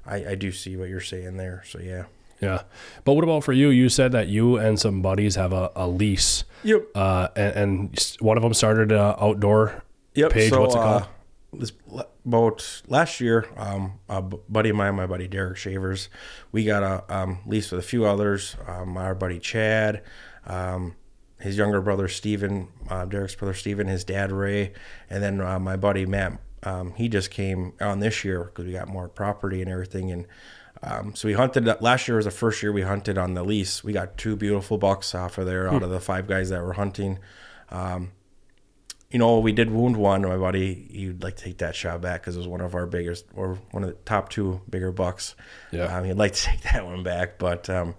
I, 0.04 0.30
I 0.30 0.34
do 0.34 0.50
see 0.50 0.76
what 0.76 0.88
you're 0.88 1.00
saying 1.00 1.36
there. 1.36 1.62
So 1.66 1.78
yeah. 1.78 2.04
Yeah. 2.40 2.62
But 3.04 3.12
what 3.12 3.22
about 3.22 3.44
for 3.44 3.52
you? 3.52 3.68
You 3.68 3.88
said 3.88 4.10
that 4.12 4.26
you 4.26 4.56
and 4.56 4.76
some 4.80 5.00
buddies 5.00 5.36
have 5.36 5.52
a, 5.52 5.70
a 5.76 5.86
lease. 5.86 6.42
Yep. 6.64 6.86
Uh, 6.92 7.28
and, 7.36 7.54
and 7.56 8.16
one 8.18 8.36
of 8.36 8.42
them 8.42 8.52
started 8.52 8.90
an 8.90 8.98
outdoor 8.98 9.84
Yep. 10.14 10.32
page. 10.32 10.50
So, 10.50 10.60
What's 10.60 10.74
it 10.74 10.78
called? 10.78 11.02
Uh, 11.02 11.06
this 11.52 11.72
boat 12.24 12.82
last 12.88 13.20
year, 13.20 13.46
um, 13.56 13.98
a 14.08 14.22
buddy 14.22 14.70
of 14.70 14.76
mine, 14.76 14.94
my 14.94 15.06
buddy 15.06 15.28
Derek 15.28 15.58
Shavers, 15.58 16.08
we 16.50 16.64
got 16.64 16.82
a 16.82 17.14
um, 17.14 17.40
lease 17.46 17.70
with 17.70 17.80
a 17.80 17.86
few 17.86 18.06
others. 18.06 18.56
Um, 18.66 18.96
our 18.96 19.14
buddy 19.14 19.38
Chad, 19.38 20.02
um, 20.46 20.96
his 21.40 21.56
younger 21.56 21.82
brother 21.82 22.08
Steven, 22.08 22.68
uh, 22.88 23.04
Derek's 23.04 23.34
brother 23.34 23.54
Steven, 23.54 23.86
his 23.86 24.04
dad 24.04 24.32
Ray, 24.32 24.72
and 25.10 25.22
then 25.22 25.40
uh, 25.40 25.58
my 25.58 25.76
buddy 25.76 26.06
Matt. 26.06 26.40
Um, 26.64 26.94
he 26.94 27.08
just 27.08 27.30
came 27.30 27.72
on 27.80 27.98
this 27.98 28.24
year 28.24 28.44
because 28.44 28.64
we 28.64 28.72
got 28.72 28.88
more 28.88 29.08
property 29.08 29.60
and 29.60 29.70
everything, 29.70 30.12
and 30.12 30.26
um, 30.82 31.14
so 31.14 31.26
we 31.28 31.34
hunted. 31.34 31.66
Last 31.80 32.06
year 32.06 32.16
was 32.16 32.24
the 32.24 32.30
first 32.30 32.62
year 32.62 32.72
we 32.72 32.82
hunted 32.82 33.18
on 33.18 33.34
the 33.34 33.42
lease. 33.42 33.82
We 33.82 33.92
got 33.92 34.16
two 34.16 34.36
beautiful 34.36 34.78
bucks 34.78 35.12
off 35.14 35.38
of 35.38 35.46
there 35.46 35.68
out 35.68 35.82
of 35.82 35.90
the 35.90 36.00
five 36.00 36.28
guys 36.28 36.50
that 36.50 36.62
were 36.62 36.74
hunting 36.74 37.18
you 39.12 39.18
know, 39.18 39.38
we 39.38 39.52
did 39.52 39.70
wound 39.70 39.96
one. 39.96 40.22
My 40.22 40.36
buddy, 40.36 40.74
he'd 40.90 41.22
like 41.22 41.36
to 41.36 41.44
take 41.44 41.58
that 41.58 41.76
shot 41.76 42.00
back 42.00 42.22
because 42.22 42.34
it 42.34 42.38
was 42.38 42.48
one 42.48 42.60
of 42.62 42.74
our 42.74 42.86
biggest, 42.86 43.26
or 43.34 43.58
one 43.70 43.84
of 43.84 43.90
the 43.90 43.96
top 44.04 44.30
two 44.30 44.60
bigger 44.68 44.90
bucks. 44.90 45.34
Yeah. 45.70 45.96
um, 45.96 46.04
he'd 46.04 46.14
like 46.14 46.32
to 46.32 46.42
take 46.50 46.62
that 46.72 46.84
one 46.86 47.02
back, 47.02 47.38
but 47.38 47.68
um, 47.70 47.94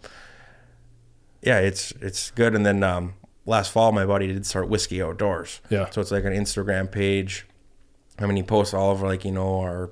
yeah, 1.41 1.59
it's 1.59 1.91
it's 2.01 2.31
good. 2.31 2.55
And 2.55 2.65
then 2.65 2.83
um, 2.83 3.13
last 3.45 3.71
fall, 3.71 3.91
my 3.91 4.05
buddy 4.05 4.27
did 4.27 4.45
start 4.45 4.69
whiskey 4.69 5.01
outdoors. 5.01 5.61
Yeah. 5.69 5.89
so 5.89 6.01
it's 6.01 6.11
like 6.11 6.23
an 6.25 6.33
Instagram 6.33 6.91
page. 6.91 7.45
I 8.19 8.25
mean, 8.25 8.35
he 8.37 8.43
posts 8.43 8.73
all 8.73 8.91
of 8.91 9.01
like 9.01 9.23
you 9.25 9.31
know 9.31 9.59
our 9.59 9.91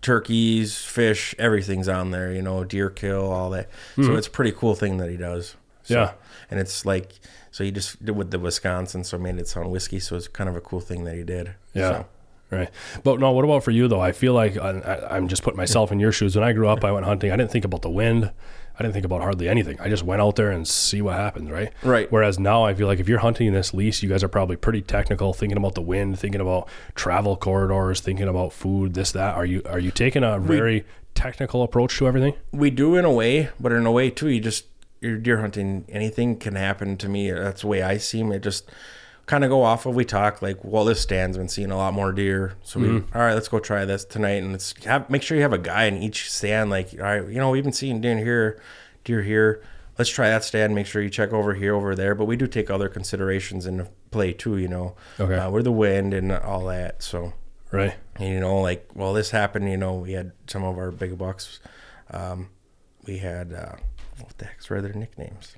turkeys, 0.00 0.78
fish, 0.78 1.34
everything's 1.38 1.88
on 1.88 2.10
there. 2.10 2.32
You 2.32 2.42
know, 2.42 2.64
deer 2.64 2.90
kill, 2.90 3.30
all 3.30 3.50
that. 3.50 3.68
So 3.96 4.14
it's 4.16 4.26
a 4.26 4.30
pretty 4.30 4.52
cool 4.52 4.74
thing 4.74 4.96
that 4.98 5.08
he 5.10 5.16
does. 5.16 5.54
So, 5.84 5.94
Yeah. 5.94 6.12
and 6.50 6.58
it's 6.60 6.84
like 6.86 7.12
so 7.52 7.62
he 7.62 7.70
just 7.70 8.04
did 8.04 8.16
with 8.16 8.32
the 8.32 8.38
Wisconsin, 8.40 9.04
so 9.04 9.16
made 9.18 9.38
it 9.38 9.46
sound 9.46 9.70
whiskey. 9.70 10.00
So 10.00 10.16
it's 10.16 10.26
kind 10.26 10.50
of 10.50 10.56
a 10.56 10.60
cool 10.60 10.80
thing 10.80 11.04
that 11.04 11.14
he 11.14 11.22
did. 11.22 11.54
Yeah. 11.74 11.90
So, 11.90 12.06
Right. 12.50 12.70
But 13.02 13.18
no, 13.18 13.32
what 13.32 13.46
about 13.46 13.64
for 13.64 13.70
you 13.70 13.88
though? 13.88 14.00
I 14.00 14.12
feel 14.12 14.34
like 14.34 14.58
I, 14.58 14.78
I, 14.80 15.16
I'm 15.16 15.26
just 15.26 15.42
putting 15.42 15.56
myself 15.56 15.90
in 15.90 15.98
your 15.98 16.12
shoes. 16.12 16.36
When 16.36 16.44
I 16.44 16.52
grew 16.52 16.68
up, 16.68 16.84
I 16.84 16.92
went 16.92 17.06
hunting. 17.06 17.32
I 17.32 17.36
didn't 17.36 17.50
think 17.50 17.64
about 17.64 17.80
the 17.80 17.88
wind. 17.88 18.30
I 18.78 18.82
didn't 18.82 18.92
think 18.92 19.06
about 19.06 19.22
hardly 19.22 19.48
anything. 19.48 19.80
I 19.80 19.88
just 19.88 20.02
went 20.02 20.20
out 20.20 20.36
there 20.36 20.50
and 20.50 20.68
see 20.68 21.00
what 21.00 21.14
happens, 21.14 21.50
right? 21.50 21.72
Right. 21.82 22.12
Whereas 22.12 22.38
now 22.38 22.64
I 22.64 22.74
feel 22.74 22.86
like 22.86 23.00
if 23.00 23.08
you're 23.08 23.20
hunting 23.20 23.46
in 23.46 23.54
this 23.54 23.72
lease, 23.72 24.02
you 24.02 24.08
guys 24.08 24.22
are 24.22 24.28
probably 24.28 24.56
pretty 24.56 24.82
technical, 24.82 25.32
thinking 25.32 25.56
about 25.56 25.74
the 25.74 25.82
wind, 25.82 26.18
thinking 26.18 26.42
about 26.42 26.68
travel 26.94 27.36
corridors, 27.36 28.00
thinking 28.00 28.28
about 28.28 28.52
food, 28.52 28.92
this, 28.92 29.12
that. 29.12 29.34
Are 29.34 29.46
you 29.46 29.62
are 29.64 29.78
you 29.78 29.90
taking 29.90 30.22
a 30.22 30.38
very 30.38 30.84
technical 31.14 31.62
approach 31.62 31.96
to 31.98 32.06
everything? 32.06 32.34
we 32.52 32.68
do 32.70 32.96
in 32.96 33.04
a 33.06 33.12
way, 33.12 33.48
but 33.58 33.72
in 33.72 33.86
a 33.86 33.92
way 33.92 34.10
too, 34.10 34.28
you 34.28 34.40
just 34.40 34.66
you're 35.02 35.18
deer 35.18 35.40
hunting. 35.40 35.84
Anything 35.88 36.36
can 36.38 36.54
happen 36.54 36.96
to 36.98 37.08
me. 37.08 37.30
That's 37.30 37.60
the 37.62 37.66
way 37.66 37.82
I 37.82 37.98
see. 37.98 38.20
It 38.22 38.42
just 38.42 38.70
kind 39.26 39.44
of 39.44 39.50
go 39.50 39.62
off 39.62 39.84
of 39.86 39.94
we 39.94 40.04
talk 40.04 40.40
like, 40.42 40.58
well, 40.64 40.84
this 40.84 41.00
stand's 41.00 41.36
been 41.36 41.48
seeing 41.48 41.70
a 41.70 41.76
lot 41.76 41.94
more 41.94 42.12
deer, 42.12 42.54
so 42.62 42.80
we 42.80 42.88
all 42.90 43.02
right, 43.14 43.34
let's 43.34 43.48
go 43.48 43.58
try 43.60 43.84
this 43.84 44.04
tonight, 44.04 44.42
and 44.42 44.52
let's 44.52 44.74
have 44.84 45.08
make 45.10 45.22
sure 45.22 45.36
you 45.36 45.42
have 45.42 45.52
a 45.52 45.58
guy 45.58 45.84
in 45.84 46.02
each 46.02 46.30
stand. 46.30 46.70
Like, 46.70 46.92
all 46.94 47.00
right, 47.00 47.26
you 47.28 47.36
know, 47.38 47.50
we've 47.50 47.62
been 47.62 47.72
seeing 47.72 48.00
deer 48.00 48.16
here, 48.18 48.60
deer 49.04 49.22
here. 49.22 49.62
Let's 49.98 50.10
try 50.10 50.28
that 50.30 50.42
stand. 50.42 50.74
Make 50.74 50.86
sure 50.86 51.02
you 51.02 51.10
check 51.10 51.32
over 51.34 51.52
here, 51.54 51.74
over 51.74 51.94
there. 51.94 52.14
But 52.14 52.24
we 52.24 52.34
do 52.36 52.46
take 52.46 52.70
other 52.70 52.88
considerations 52.88 53.66
into 53.66 53.88
play 54.10 54.32
too. 54.32 54.56
You 54.56 54.68
know, 54.68 54.96
Okay. 55.20 55.34
uh, 55.36 55.50
where 55.50 55.62
the 55.62 55.70
wind 55.72 56.14
and 56.14 56.32
all 56.32 56.64
that. 56.66 57.02
So 57.02 57.34
Right. 57.70 57.94
and, 58.16 58.28
you 58.28 58.40
know, 58.40 58.60
like, 58.60 58.88
well, 58.94 59.12
this 59.12 59.30
happened, 59.30 59.70
you 59.70 59.76
know, 59.76 59.94
we 59.94 60.12
had 60.12 60.32
some 60.46 60.64
of 60.64 60.76
our 60.78 60.90
big 60.90 61.16
bucks. 61.18 61.60
Um, 62.10 62.48
we 63.06 63.18
had, 63.18 63.52
uh, 63.52 63.76
what 64.18 64.38
the 64.38 64.44
heck's 64.46 64.68
were 64.70 64.80
their 64.80 64.92
nicknames? 64.92 65.56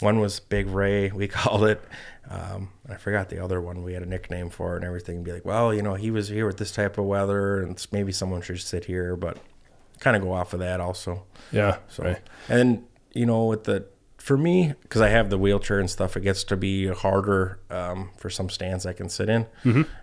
One 0.00 0.18
was 0.18 0.40
Big 0.40 0.66
Ray, 0.68 1.10
we 1.10 1.28
called 1.28 1.64
it. 1.64 1.80
Um, 2.28 2.70
I 2.88 2.96
forgot 2.96 3.28
the 3.28 3.42
other 3.42 3.60
one. 3.60 3.82
We 3.82 3.92
had 3.94 4.02
a 4.02 4.06
nickname 4.06 4.50
for 4.50 4.74
it 4.74 4.76
and 4.78 4.84
everything. 4.84 5.22
Be 5.22 5.32
like, 5.32 5.44
well, 5.44 5.72
you 5.72 5.82
know, 5.82 5.94
he 5.94 6.10
was 6.10 6.28
here 6.28 6.46
with 6.46 6.56
this 6.58 6.72
type 6.72 6.98
of 6.98 7.04
weather, 7.04 7.60
and 7.62 7.84
maybe 7.92 8.10
someone 8.12 8.42
should 8.42 8.60
sit 8.60 8.86
here, 8.86 9.14
but 9.16 9.38
kind 10.00 10.16
of 10.16 10.22
go 10.22 10.32
off 10.32 10.52
of 10.52 10.60
that 10.60 10.80
also. 10.80 11.24
Yeah. 11.52 11.78
So, 11.88 12.02
Right. 12.04 12.20
and 12.48 12.84
you 13.12 13.24
know, 13.26 13.44
with 13.46 13.64
the, 13.64 13.86
for 14.18 14.36
me, 14.36 14.72
because 14.82 15.00
I 15.00 15.08
have 15.10 15.30
the 15.30 15.38
wheelchair 15.38 15.78
and 15.78 15.88
stuff, 15.88 16.16
it 16.16 16.22
gets 16.22 16.42
to 16.44 16.56
be 16.56 16.88
harder 16.88 17.60
um, 17.70 18.10
for 18.16 18.28
some 18.30 18.48
stands 18.50 18.86
I 18.86 18.92
can 18.94 19.08
sit 19.08 19.28
in, 19.28 19.46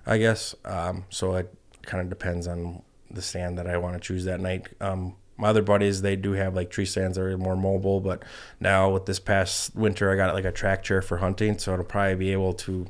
I 0.05 0.17
guess. 0.19 0.55
Um, 0.63 1.05
so 1.09 1.35
it 1.35 1.53
kind 1.81 2.01
of 2.01 2.09
depends 2.09 2.47
on 2.47 2.83
the 3.09 3.21
stand 3.21 3.57
that 3.57 3.67
I 3.67 3.75
want 3.77 3.95
to 3.95 3.99
choose 3.99 4.23
that 4.25 4.39
night. 4.39 4.69
Um, 4.79 5.15
my 5.41 5.49
other 5.49 5.63
buddies, 5.63 6.03
they 6.03 6.15
do 6.15 6.33
have 6.33 6.55
like 6.55 6.69
tree 6.69 6.85
stands 6.85 7.17
that 7.17 7.23
are 7.23 7.37
more 7.37 7.55
mobile, 7.55 7.99
but 7.99 8.23
now 8.59 8.91
with 8.91 9.07
this 9.07 9.19
past 9.19 9.75
winter, 9.75 10.11
I 10.11 10.15
got 10.15 10.33
like 10.35 10.45
a 10.45 10.51
track 10.51 10.83
chair 10.83 11.01
for 11.01 11.17
hunting, 11.17 11.57
so 11.57 11.73
it'll 11.73 11.83
probably 11.83 12.15
be 12.15 12.31
able 12.31 12.53
to 12.53 12.85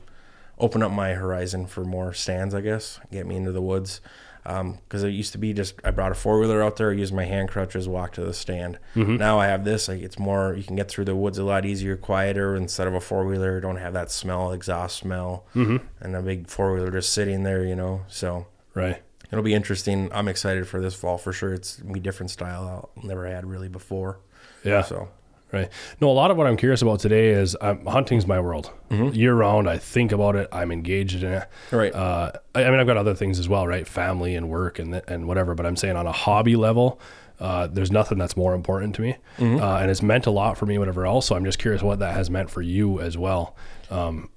open 0.59 0.83
up 0.83 0.91
my 0.91 1.13
horizon 1.13 1.65
for 1.65 1.85
more 1.85 2.13
stands, 2.13 2.53
I 2.53 2.61
guess, 2.61 2.99
get 3.09 3.25
me 3.25 3.37
into 3.37 3.53
the 3.53 3.61
woods. 3.61 4.01
Um, 4.43 4.79
because 4.83 5.03
it 5.03 5.09
used 5.09 5.33
to 5.33 5.37
be 5.37 5.53
just 5.53 5.75
I 5.83 5.91
brought 5.91 6.11
a 6.11 6.15
four 6.15 6.39
wheeler 6.39 6.63
out 6.63 6.75
there, 6.77 6.91
used 6.91 7.13
my 7.13 7.25
hand 7.25 7.49
crutches, 7.49 7.87
walk 7.87 8.13
to 8.13 8.25
the 8.25 8.33
stand. 8.33 8.79
Mm-hmm. 8.95 9.17
Now 9.17 9.39
I 9.39 9.45
have 9.45 9.63
this, 9.63 9.87
like 9.87 10.01
it's 10.01 10.17
more 10.17 10.55
you 10.55 10.63
can 10.63 10.75
get 10.75 10.89
through 10.89 11.05
the 11.05 11.15
woods 11.15 11.37
a 11.37 11.43
lot 11.43 11.63
easier, 11.63 11.95
quieter. 11.95 12.55
Instead 12.55 12.87
of 12.87 12.95
a 12.95 12.99
four 12.99 13.25
wheeler, 13.27 13.61
don't 13.61 13.77
have 13.77 13.93
that 13.93 14.09
smell, 14.11 14.51
exhaust 14.51 14.97
smell, 14.97 15.45
mm-hmm. 15.55 15.77
and 15.99 16.15
a 16.15 16.23
big 16.23 16.47
four 16.47 16.73
wheeler 16.73 16.89
just 16.89 17.13
sitting 17.13 17.43
there, 17.43 17.63
you 17.63 17.75
know. 17.75 18.01
So 18.07 18.47
Right. 18.73 19.03
It'll 19.31 19.43
be 19.43 19.53
interesting. 19.53 20.09
I'm 20.13 20.27
excited 20.27 20.67
for 20.67 20.81
this 20.81 20.93
fall 20.93 21.17
for 21.17 21.33
sure. 21.33 21.53
It's 21.53 21.77
gonna 21.77 21.93
be 21.93 21.99
different 21.99 22.31
style 22.31 22.91
I'll 22.95 23.03
never 23.03 23.25
had 23.27 23.45
really 23.45 23.69
before. 23.69 24.19
Yeah. 24.63 24.81
So 24.81 25.09
Right. 25.51 25.69
No, 25.99 26.09
a 26.09 26.13
lot 26.13 26.31
of 26.31 26.37
what 26.37 26.47
I'm 26.47 26.55
curious 26.55 26.81
about 26.81 27.01
today 27.01 27.29
is 27.31 27.57
um, 27.59 27.85
hunting's 27.85 28.25
my 28.25 28.39
world. 28.39 28.71
Year 28.89 29.33
round, 29.35 29.69
I 29.69 29.77
think 29.77 30.13
about 30.13 30.35
it. 30.37 30.47
I'm 30.51 30.71
engaged 30.71 31.23
in 31.23 31.33
it. 31.33 31.47
Right. 31.71 31.93
Uh, 31.93 32.31
I, 32.55 32.63
I 32.65 32.71
mean, 32.71 32.79
I've 32.79 32.87
got 32.87 32.95
other 32.97 33.13
things 33.13 33.37
as 33.37 33.49
well, 33.49 33.67
right? 33.67 33.85
Family 33.87 34.35
and 34.35 34.49
work 34.49 34.79
and 34.79 34.93
th- 34.93 35.03
and 35.07 35.27
whatever. 35.27 35.53
But 35.55 35.65
I'm 35.65 35.75
saying 35.75 35.97
on 35.97 36.07
a 36.07 36.11
hobby 36.11 36.55
level, 36.55 37.01
uh, 37.39 37.67
there's 37.67 37.91
nothing 37.91 38.17
that's 38.17 38.37
more 38.37 38.53
important 38.53 38.95
to 38.95 39.01
me, 39.01 39.17
uh, 39.39 39.77
and 39.77 39.91
it's 39.91 40.01
meant 40.01 40.25
a 40.25 40.31
lot 40.31 40.57
for 40.57 40.65
me. 40.65 40.77
Whatever 40.77 41.05
else. 41.05 41.25
So 41.25 41.35
I'm 41.35 41.43
just 41.43 41.59
curious 41.59 41.81
what 41.81 41.99
that 41.99 42.13
has 42.15 42.29
meant 42.29 42.49
for 42.49 42.61
you 42.61 43.01
as 43.01 43.17
well. 43.17 43.55
Um, 43.89 44.29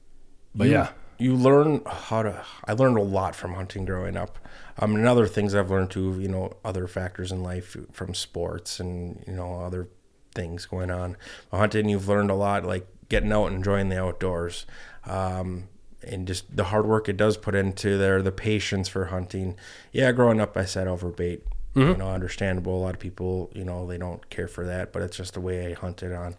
but 0.55 0.69
yeah, 0.69 0.91
you 1.19 1.35
learn 1.35 1.83
how 1.87 2.23
to 2.23 2.45
i 2.67 2.73
learned 2.73 2.97
a 2.99 3.03
lot 3.03 3.35
from 3.37 3.55
hunting 3.55 3.85
growing 3.85 4.17
up 4.17 4.39
um, 4.79 4.95
and 4.95 5.07
other 5.07 5.27
things 5.27 5.55
i've 5.55 5.71
learned 5.71 5.91
too 5.91 6.19
you 6.21 6.29
know 6.29 6.53
other 6.65 6.87
factors 6.87 7.33
in 7.33 7.43
life 7.43 7.77
from 7.93 8.15
sports 8.15 8.81
and 8.81 9.23
you 9.27 9.33
know 9.33 9.61
other 9.61 9.89
things 10.35 10.67
going 10.67 10.91
on 10.91 11.17
hunting 11.53 11.89
you've 11.89 12.09
learned 12.09 12.31
a 12.31 12.35
lot 12.35 12.65
like 12.65 12.87
getting 13.09 13.33
out 13.33 13.47
and 13.47 13.57
enjoying 13.57 13.89
the 13.89 14.01
outdoors 14.01 14.67
um, 15.07 15.69
and 16.03 16.27
just 16.27 16.57
the 16.57 16.65
hard 16.65 16.87
work 16.87 17.09
it 17.09 17.17
does 17.17 17.37
put 17.37 17.55
into 17.55 17.97
there 17.97 18.23
the 18.23 18.33
patience 18.33 18.89
for 18.89 19.07
hunting 19.07 19.57
yeah 19.93 20.11
growing 20.13 20.41
up 20.41 20.57
i 20.57 20.65
sat 20.65 20.89
over 20.89 21.11
bait 21.11 21.45
you 21.77 21.97
know 21.97 22.11
understandable 22.11 22.77
a 22.77 22.83
lot 22.83 22.95
of 22.95 23.01
people 23.01 23.51
you 23.53 23.65
know 23.65 23.87
they 23.87 23.99
don't 23.99 24.31
care 24.31 24.47
for 24.47 24.65
that 24.65 24.93
but 24.93 25.03
it's 25.03 25.17
just 25.17 25.35
the 25.35 25.41
way 25.41 25.71
i 25.71 25.73
hunted 25.75 26.13
on 26.13 26.37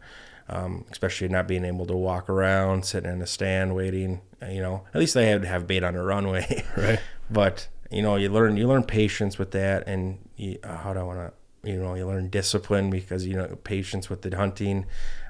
um, 0.47 0.85
especially 0.91 1.27
not 1.27 1.47
being 1.47 1.65
able 1.65 1.85
to 1.85 1.95
walk 1.95 2.29
around, 2.29 2.85
sitting 2.85 3.11
in 3.11 3.21
a 3.21 3.27
stand 3.27 3.75
waiting. 3.75 4.21
You 4.47 4.61
know, 4.61 4.83
at 4.93 4.99
least 4.99 5.17
I 5.17 5.23
had 5.23 5.41
to 5.41 5.47
have 5.47 5.65
bait 5.67 5.83
on 5.83 5.95
a 5.95 6.03
runway. 6.03 6.63
Right. 6.77 6.99
but 7.29 7.67
you 7.91 8.01
know, 8.01 8.15
you 8.15 8.29
learn 8.29 8.57
you 8.57 8.67
learn 8.67 8.83
patience 8.83 9.37
with 9.37 9.51
that, 9.51 9.87
and 9.87 10.17
you, 10.35 10.57
uh, 10.63 10.77
how 10.77 10.93
do 10.93 10.99
I 10.99 11.03
want 11.03 11.19
to? 11.19 11.33
You 11.71 11.81
know, 11.81 11.95
you 11.95 12.05
learn 12.05 12.29
discipline 12.29 12.89
because 12.91 13.25
you 13.25 13.35
know 13.35 13.47
patience 13.63 14.09
with 14.09 14.21
the 14.21 14.35
hunting. 14.35 14.85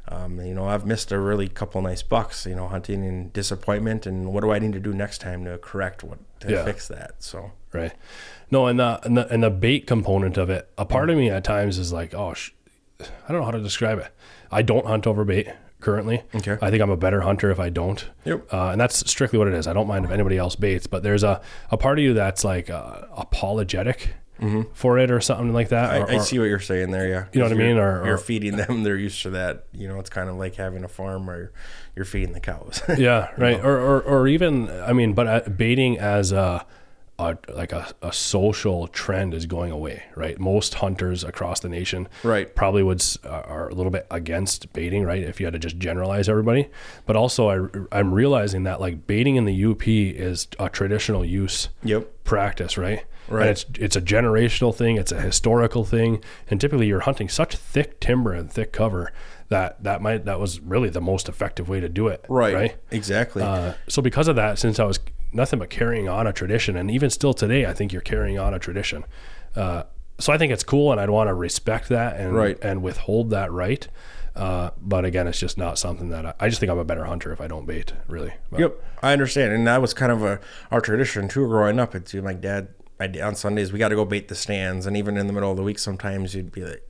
Um, 0.08 0.40
you 0.40 0.54
know, 0.54 0.66
I've 0.68 0.86
missed 0.86 1.12
a 1.12 1.20
really 1.20 1.48
couple 1.48 1.82
nice 1.82 2.04
bucks. 2.04 2.46
You 2.46 2.56
know, 2.56 2.68
hunting 2.68 3.06
and 3.06 3.32
disappointment, 3.34 4.06
and 4.06 4.34
what 4.34 4.42
do 4.42 4.52
I 4.52 4.60
need 4.60 4.74
to 4.74 4.80
do 4.80 4.94
next 4.94 5.20
time 5.22 5.46
to 5.46 5.58
correct 5.58 6.04
what 6.04 6.20
to 6.42 6.52
Yeah. 6.52 6.66
fix 6.66 6.88
that? 6.90 7.16
So 7.20 7.52
Right. 7.74 7.94
No, 8.52 8.68
and 8.68 8.80
the, 8.80 9.00
and 9.04 9.18
the 9.18 9.28
and 9.34 9.44
the 9.44 9.50
bait 9.50 9.86
component 9.88 10.38
of 10.38 10.50
it, 10.50 10.70
a 10.78 10.86
part 10.86 11.10
of 11.10 11.18
me 11.18 11.30
at 11.30 11.44
times 11.44 11.78
is 11.78 11.92
like, 11.92 12.14
oh, 12.14 12.34
sh- 12.34 12.52
I 13.02 13.32
don't 13.32 13.40
know 13.40 13.46
how 13.46 13.52
to 13.52 13.62
describe 13.62 14.00
it. 14.00 14.08
I 14.52 14.62
don't 14.62 14.86
hunt 14.86 15.08
over 15.08 15.26
bait 15.26 15.48
currently. 15.86 16.24
Okay. 16.34 16.58
I 16.62 16.70
think 16.72 16.82
I'm 16.82 16.90
a 16.90 16.98
better 16.98 17.22
hunter 17.22 17.52
if 17.52 17.60
I 17.60 17.70
don't. 17.70 18.04
Yep. 18.26 18.52
Uh, 18.54 18.70
and 18.72 18.82
that's 18.82 19.10
strictly 19.10 19.40
what 19.40 19.48
it 19.48 19.54
is. 19.54 19.68
I 19.68 19.74
don't 19.74 19.88
mind 19.88 20.04
if 20.04 20.12
anybody 20.12 20.38
else 20.38 20.56
baits, 20.56 20.88
but 20.88 21.04
there's 21.04 21.24
a, 21.24 21.40
a 21.72 21.78
part 21.78 22.00
of 22.00 22.04
you 22.04 22.14
that's 22.16 22.44
like 22.44 22.70
uh, 22.70 23.04
apologetic 23.16 24.16
for 24.74 25.00
it 25.00 25.10
or 25.12 25.22
something 25.22 25.54
like 25.54 25.70
that. 25.70 25.92
Mm-hmm. 25.92 26.12
I, 26.12 26.16
or- 26.16 26.20
I 26.20 26.24
see 26.24 26.40
what 26.40 26.46
you're 26.46 26.60
saying 26.60 26.92
there. 26.92 27.08
Yeah, 27.08 27.26
You 27.32 27.40
know 27.40 27.46
what 27.46 27.54
I 27.54 27.58
mean? 27.58 27.78
Or- 27.78 28.06
you're 28.06 28.18
feeding 28.18 28.58
them; 28.58 28.84
they're 28.84 28.98
used 28.98 29.22
to 29.22 29.30
that. 29.30 29.66
You 29.72 29.88
know, 29.88 30.00
it's 30.00 30.10
kind 30.10 30.30
of 30.30 30.36
like 30.36 30.56
having 30.56 30.84
a 30.84 30.88
farm 30.90 31.26
where 31.28 31.52
you're 31.96 32.04
feeding 32.04 32.34
the 32.34 32.42
cows. 32.42 32.82
yeah, 32.98 33.30
right. 33.38 33.64
Or, 33.64 33.78
or 33.78 34.02
or 34.02 34.28
even 34.28 34.70
I 34.70 34.92
mean, 34.92 35.14
but 35.14 35.28
uh, 35.28 35.50
baiting 35.50 35.98
as 36.00 36.32
a, 36.34 36.66
a 37.18 37.38
like 37.54 37.72
a, 37.72 37.94
a 38.02 38.12
social 38.12 38.88
trend 38.88 39.34
is 39.34 39.46
going 39.46 39.72
away, 39.72 40.04
right? 40.16 40.40
Most 40.40 40.76
hunters 40.76 41.24
across 41.24 41.62
the 41.62 41.70
nation, 41.70 42.10
Right. 42.24 42.54
probably 42.54 42.84
would 42.84 43.04
are 43.24 43.46
are 43.46 43.70
a 43.70 43.74
little 43.74 43.92
bit 43.92 44.06
against 44.12 44.72
baiting, 44.74 45.04
right? 45.04 45.24
If 45.24 45.40
you 45.40 45.46
had 45.46 45.54
to 45.54 45.60
just 45.60 45.78
generalize 45.78 46.28
everybody, 46.28 46.70
but 47.06 47.16
also 47.16 47.50
I 47.50 47.98
I'm 47.98 48.14
realizing 48.14 48.64
that 48.64 48.82
like 48.82 49.08
baiting 49.08 49.38
in 49.38 49.46
the 49.46 49.66
UP 49.66 49.88
is 49.88 50.48
a 50.60 50.70
traditional 50.70 51.24
use 51.24 51.70
yep. 51.84 52.24
practice, 52.26 52.78
right? 52.78 53.06
Right. 53.28 53.42
And 53.42 53.50
it's 53.50 53.66
it's 53.80 53.96
a 53.96 54.02
generational 54.02 54.76
thing, 54.76 54.98
it's 54.98 55.12
a 55.12 55.22
historical 55.22 55.86
thing, 55.86 56.24
and 56.50 56.60
typically 56.60 56.88
you're 56.88 57.00
hunting 57.02 57.30
such 57.30 57.56
thick 57.56 58.00
timber 58.00 58.34
and 58.34 58.52
thick 58.52 58.74
cover 58.74 59.12
that 59.50 59.84
that 59.84 60.02
might 60.02 60.26
that 60.26 60.40
was 60.40 60.60
really 60.60 60.90
the 60.90 61.02
most 61.02 61.30
effective 61.30 61.70
way 61.70 61.80
to 61.80 61.88
do 61.88 62.08
it, 62.08 62.26
Right. 62.28 62.54
Right. 62.54 62.76
Exactly. 62.92 63.42
Uh, 63.42 63.74
so 63.88 64.02
because 64.02 64.28
of 64.28 64.36
that, 64.36 64.60
since 64.60 64.80
I 64.80 64.84
was 64.84 65.00
nothing 65.34 65.60
but 65.60 65.70
carrying 65.70 66.08
on 66.10 66.28
a 66.28 66.34
tradition, 66.34 66.76
and 66.78 66.90
even 66.92 67.10
still 67.10 67.34
today, 67.34 67.66
I 67.66 67.74
think 67.74 67.92
you're 67.94 68.02
carrying 68.02 68.38
on 68.40 68.54
a 68.54 68.60
tradition. 68.60 69.04
Uh, 69.56 69.84
so 70.20 70.32
I 70.32 70.38
think 70.38 70.52
it's 70.54 70.64
cool, 70.64 70.92
and 70.92 71.00
I'd 71.02 71.10
want 71.10 71.28
to 71.28 71.34
respect 71.34 71.90
that 71.90 72.18
and 72.18 72.34
Right. 72.34 72.58
and 72.62 72.82
withhold 72.82 73.30
that 73.32 73.52
right. 73.52 73.88
Uh, 74.36 74.72
but 74.82 75.06
again, 75.06 75.28
it's 75.28 75.40
just 75.40 75.58
not 75.58 75.78
something 75.80 76.10
that 76.10 76.26
I, 76.26 76.34
I 76.42 76.50
just 76.50 76.60
think 76.60 76.70
I'm 76.70 76.78
a 76.78 76.84
better 76.86 77.06
hunter 77.06 77.32
if 77.32 77.40
I 77.40 77.48
don't 77.48 77.66
bait, 77.66 77.94
really. 78.08 78.34
But, 78.52 78.60
Yep, 78.60 78.84
I 79.02 79.14
understand, 79.14 79.54
and 79.54 79.66
that 79.68 79.82
was 79.82 79.94
kind 79.94 80.12
of 80.12 80.24
a 80.24 80.40
our 80.72 80.82
tradition 80.82 81.28
too. 81.30 81.48
Growing 81.48 81.80
up, 81.80 81.96
it's 81.96 82.14
my 82.14 82.34
dad. 82.34 82.70
On 83.22 83.36
Sundays 83.36 83.74
we 83.74 83.80
got 83.80 83.90
to 83.90 83.96
go 83.96 84.06
bait 84.06 84.30
the 84.30 84.36
stands, 84.36 84.86
and 84.86 84.96
even 84.96 85.18
in 85.18 85.28
the 85.28 85.34
middle 85.34 85.52
of 85.52 85.58
the 85.58 85.64
week, 85.64 85.80
sometimes 85.80 86.34
you'd 86.34 86.52
be 86.52 86.64
like, 86.64 86.82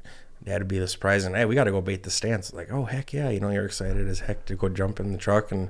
Dad 0.44 0.62
would 0.62 0.68
be 0.68 0.78
the 0.78 0.88
surprise, 0.88 1.26
and 1.26 1.36
hey, 1.36 1.46
we 1.46 1.56
got 1.56 1.64
to 1.64 1.72
go 1.72 1.82
bait 1.82 2.04
the 2.04 2.12
stands. 2.12 2.54
Like, 2.54 2.72
oh 2.72 2.86
heck 2.86 3.12
yeah, 3.12 3.30
you 3.32 3.40
know, 3.40 3.50
you're 3.50 3.66
excited 3.66 4.08
as 4.08 4.20
heck 4.20 4.46
to 4.46 4.56
go 4.56 4.70
jump 4.70 5.00
in 5.00 5.12
the 5.12 5.18
truck, 5.18 5.52
and 5.52 5.70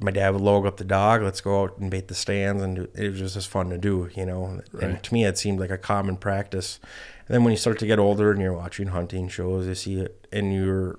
my 0.00 0.10
dad 0.10 0.30
would 0.30 0.42
log 0.42 0.66
up 0.66 0.76
the 0.76 0.84
dog. 0.84 1.22
Let's 1.22 1.40
go 1.40 1.62
out 1.62 1.78
and 1.78 1.90
bait 1.90 2.08
the 2.08 2.14
stands, 2.14 2.62
and 2.62 2.76
do, 2.76 2.88
it 2.94 3.10
was 3.10 3.18
just 3.18 3.36
as 3.36 3.46
fun 3.46 3.70
to 3.70 3.78
do, 3.78 4.10
you 4.14 4.26
know. 4.26 4.60
Right. 4.72 4.82
And 4.84 5.02
to 5.02 5.14
me, 5.14 5.24
it 5.24 5.38
seemed 5.38 5.60
like 5.60 5.70
a 5.70 5.78
common 5.78 6.16
practice. 6.16 6.80
And 7.26 7.34
then 7.34 7.44
when 7.44 7.52
you 7.52 7.56
start 7.56 7.78
to 7.80 7.86
get 7.86 7.98
older 7.98 8.30
and 8.30 8.40
you're 8.40 8.52
watching 8.52 8.88
hunting 8.88 9.28
shows, 9.28 9.66
you 9.66 9.74
see 9.74 10.00
it, 10.00 10.26
and 10.32 10.52
you're 10.54 10.98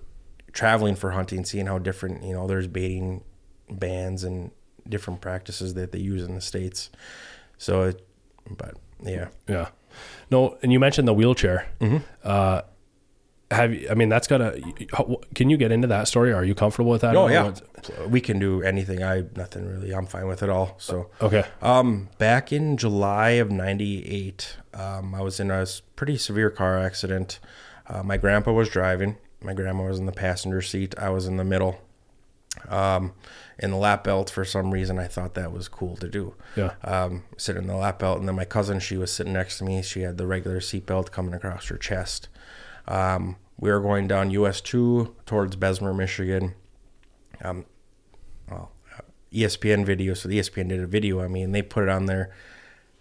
traveling 0.51 0.95
for 0.95 1.11
hunting, 1.11 1.45
seeing 1.45 1.67
how 1.67 1.77
different, 1.77 2.23
you 2.23 2.33
know, 2.33 2.47
there's 2.47 2.67
baiting 2.67 3.23
bands 3.69 4.23
and 4.23 4.51
different 4.87 5.21
practices 5.21 5.73
that 5.75 5.91
they 5.91 5.99
use 5.99 6.23
in 6.23 6.35
the 6.35 6.41
states. 6.41 6.89
So, 7.57 7.83
it, 7.83 8.07
but 8.49 8.75
yeah, 9.03 9.27
Yeah. 9.47 9.69
No, 10.29 10.57
and 10.61 10.71
you 10.71 10.79
mentioned 10.79 11.07
the 11.07 11.13
wheelchair. 11.13 11.67
Mm-hmm. 11.79 11.97
Uh, 12.23 12.61
have 13.51 13.73
you, 13.73 13.87
I 13.89 13.93
mean, 13.93 14.09
that's 14.09 14.27
gotta, 14.27 14.61
can 15.33 15.49
you 15.49 15.57
get 15.57 15.71
into 15.71 15.87
that 15.87 16.07
story? 16.07 16.33
Are 16.33 16.43
you 16.43 16.53
comfortable 16.53 16.91
with 16.91 17.01
that? 17.01 17.15
oh 17.15 17.27
yeah, 17.27 17.53
we 18.07 18.19
can 18.19 18.39
do 18.39 18.61
anything. 18.61 19.03
I 19.03 19.23
nothing 19.35 19.65
really. 19.65 19.93
I'm 19.93 20.05
fine 20.05 20.27
with 20.27 20.43
it 20.43 20.49
all. 20.49 20.75
So. 20.79 21.09
Okay. 21.21 21.45
Um, 21.61 22.09
back 22.17 22.51
in 22.51 22.77
July 22.77 23.31
of 23.31 23.49
'98, 23.49 24.57
um, 24.73 25.15
I 25.15 25.21
was 25.21 25.39
in 25.39 25.49
a 25.49 25.65
pretty 25.95 26.17
severe 26.17 26.49
car 26.49 26.77
accident. 26.77 27.39
Uh, 27.87 28.03
my 28.03 28.17
grandpa 28.17 28.51
was 28.51 28.69
driving. 28.69 29.17
My 29.41 29.53
grandma 29.53 29.85
was 29.85 29.99
in 29.99 30.07
the 30.07 30.11
passenger 30.11 30.61
seat. 30.61 30.93
I 30.97 31.09
was 31.09 31.25
in 31.27 31.37
the 31.37 31.45
middle. 31.45 31.79
Um, 32.67 33.13
in 33.59 33.71
the 33.71 33.77
lap 33.77 34.03
belt, 34.03 34.29
for 34.29 34.43
some 34.43 34.71
reason, 34.71 34.99
I 34.99 35.07
thought 35.07 35.35
that 35.35 35.51
was 35.51 35.67
cool 35.67 35.95
to 35.97 36.07
do. 36.07 36.33
Yeah. 36.55 36.73
Um, 36.83 37.23
sitting 37.37 37.63
in 37.63 37.67
the 37.67 37.75
lap 37.75 37.99
belt, 37.99 38.19
and 38.19 38.27
then 38.27 38.35
my 38.35 38.45
cousin, 38.45 38.79
she 38.79 38.97
was 38.97 39.11
sitting 39.11 39.33
next 39.33 39.59
to 39.59 39.63
me. 39.63 39.81
She 39.81 40.01
had 40.01 40.17
the 40.17 40.27
regular 40.27 40.59
seat 40.59 40.85
belt 40.85 41.11
coming 41.11 41.33
across 41.33 41.67
her 41.67 41.77
chest. 41.77 42.27
Um, 42.87 43.37
we 43.59 43.71
were 43.71 43.79
going 43.79 44.07
down 44.07 44.31
US 44.31 44.61
two 44.61 45.15
towards 45.25 45.55
Bessemer, 45.55 45.93
Michigan. 45.93 46.53
Um, 47.41 47.65
well, 48.49 48.71
uh, 48.95 49.01
ESPN 49.33 49.85
video. 49.85 50.13
So 50.13 50.29
the 50.29 50.39
ESPN 50.39 50.69
did 50.69 50.79
a 50.79 50.87
video. 50.87 51.21
I 51.21 51.27
mean, 51.27 51.51
they 51.51 51.61
put 51.61 51.83
it 51.83 51.89
on 51.89 52.05
there. 52.05 52.31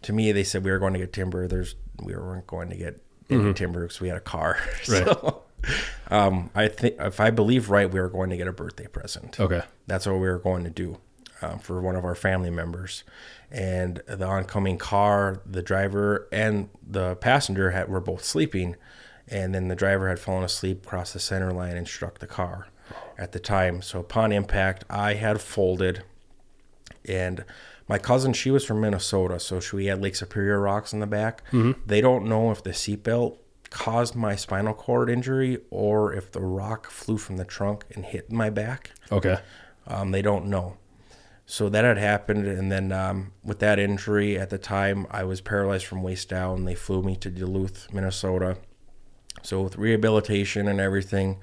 To 0.03 0.13
me, 0.13 0.33
they 0.33 0.45
said 0.45 0.65
we 0.65 0.71
were 0.71 0.79
going 0.79 0.93
to 0.93 0.99
get 0.99 1.13
timber. 1.13 1.49
There's 1.49 1.75
we 2.03 2.15
weren't 2.15 2.47
going 2.47 2.71
to 2.71 2.77
get 2.77 3.01
any 3.31 3.53
timber 3.55 3.83
because 3.83 4.01
we 4.01 4.09
had 4.09 4.17
a 4.17 4.21
car. 4.21 4.59
Right. 4.89 5.05
So, 5.05 5.43
um, 6.11 6.51
I 6.55 6.69
think 6.69 6.97
if 7.01 7.19
I 7.19 7.31
believe 7.31 7.71
right, 7.71 7.91
we 7.91 7.99
were 7.99 8.09
going 8.09 8.31
to 8.31 8.37
get 8.37 8.47
a 8.47 8.53
birthday 8.53 8.87
present. 8.87 9.41
Okay. 9.41 9.63
That's 9.87 10.07
what 10.07 10.15
we 10.15 10.29
were 10.29 10.39
going 10.39 10.63
to 10.65 10.71
do 10.71 10.99
um, 11.43 11.59
for 11.59 11.81
one 11.81 11.97
of 11.97 12.05
our 12.05 12.15
family 12.15 12.51
members. 12.51 13.03
And 13.51 14.03
the 14.07 14.27
oncoming 14.27 14.79
car, 14.79 15.41
the 15.45 15.63
driver 15.63 16.29
and 16.31 16.69
the 16.87 17.17
passenger 17.17 17.71
had, 17.71 17.89
were 17.89 18.01
both 18.01 18.25
sleeping. 18.25 18.77
And 19.29 19.55
then 19.55 19.69
the 19.69 19.75
driver 19.75 20.09
had 20.09 20.19
fallen 20.21 20.45
asleep 20.45 20.87
across 20.87 21.13
the 21.13 21.19
center 21.19 21.53
line 21.53 21.77
and 21.77 21.87
struck 21.89 22.19
the 22.21 22.27
car 22.27 22.69
at 23.19 23.33
the 23.33 23.41
time. 23.41 23.83
So 23.83 24.01
upon 24.01 24.31
impact, 24.33 24.85
I 24.89 25.15
had 25.15 25.41
folded. 25.41 26.05
And 27.09 27.45
my 27.89 27.99
cousin, 27.99 28.33
she 28.33 28.51
was 28.51 28.65
from 28.65 28.81
Minnesota, 28.81 29.39
so 29.41 29.61
she 29.61 29.87
had 29.87 30.01
Lake 30.03 30.17
Superior 30.17 30.61
rocks 30.61 30.93
in 30.93 31.01
the 31.01 31.07
back. 31.07 31.43
They 31.87 32.01
don't 32.01 32.27
know 32.27 32.51
if 32.51 32.63
the 32.63 32.71
seatbelt 32.71 33.39
caused 33.71 34.15
my 34.15 34.37
spinal 34.37 34.75
cord 34.75 35.11
injury 35.11 35.59
or 35.71 36.13
if 36.13 36.31
the 36.31 36.41
rock 36.41 36.89
flew 36.91 37.19
from 37.19 37.37
the 37.37 37.45
trunk 37.45 37.85
and 37.95 38.05
hit 38.05 38.31
my 38.31 38.49
back. 38.51 38.93
Okay. 39.11 39.39
Um, 39.89 40.11
they 40.13 40.23
don't 40.23 40.47
know. 40.47 40.77
So 41.49 41.69
that 41.69 41.85
had 41.85 41.97
happened, 41.99 42.45
and 42.47 42.73
then 42.73 42.91
um, 42.91 43.33
with 43.45 43.61
that 43.61 43.79
injury 43.79 44.37
at 44.37 44.51
the 44.51 44.59
time, 44.59 45.07
I 45.13 45.23
was 45.23 45.41
paralyzed 45.41 45.87
from 45.87 46.03
waist 46.03 46.29
down. 46.29 46.65
They 46.65 46.75
flew 46.75 47.03
me 47.03 47.15
to 47.17 47.31
Duluth, 47.31 47.93
Minnesota. 47.93 48.57
So 49.43 49.63
with 49.63 49.77
rehabilitation 49.77 50.69
and 50.69 50.81
everything 50.81 51.39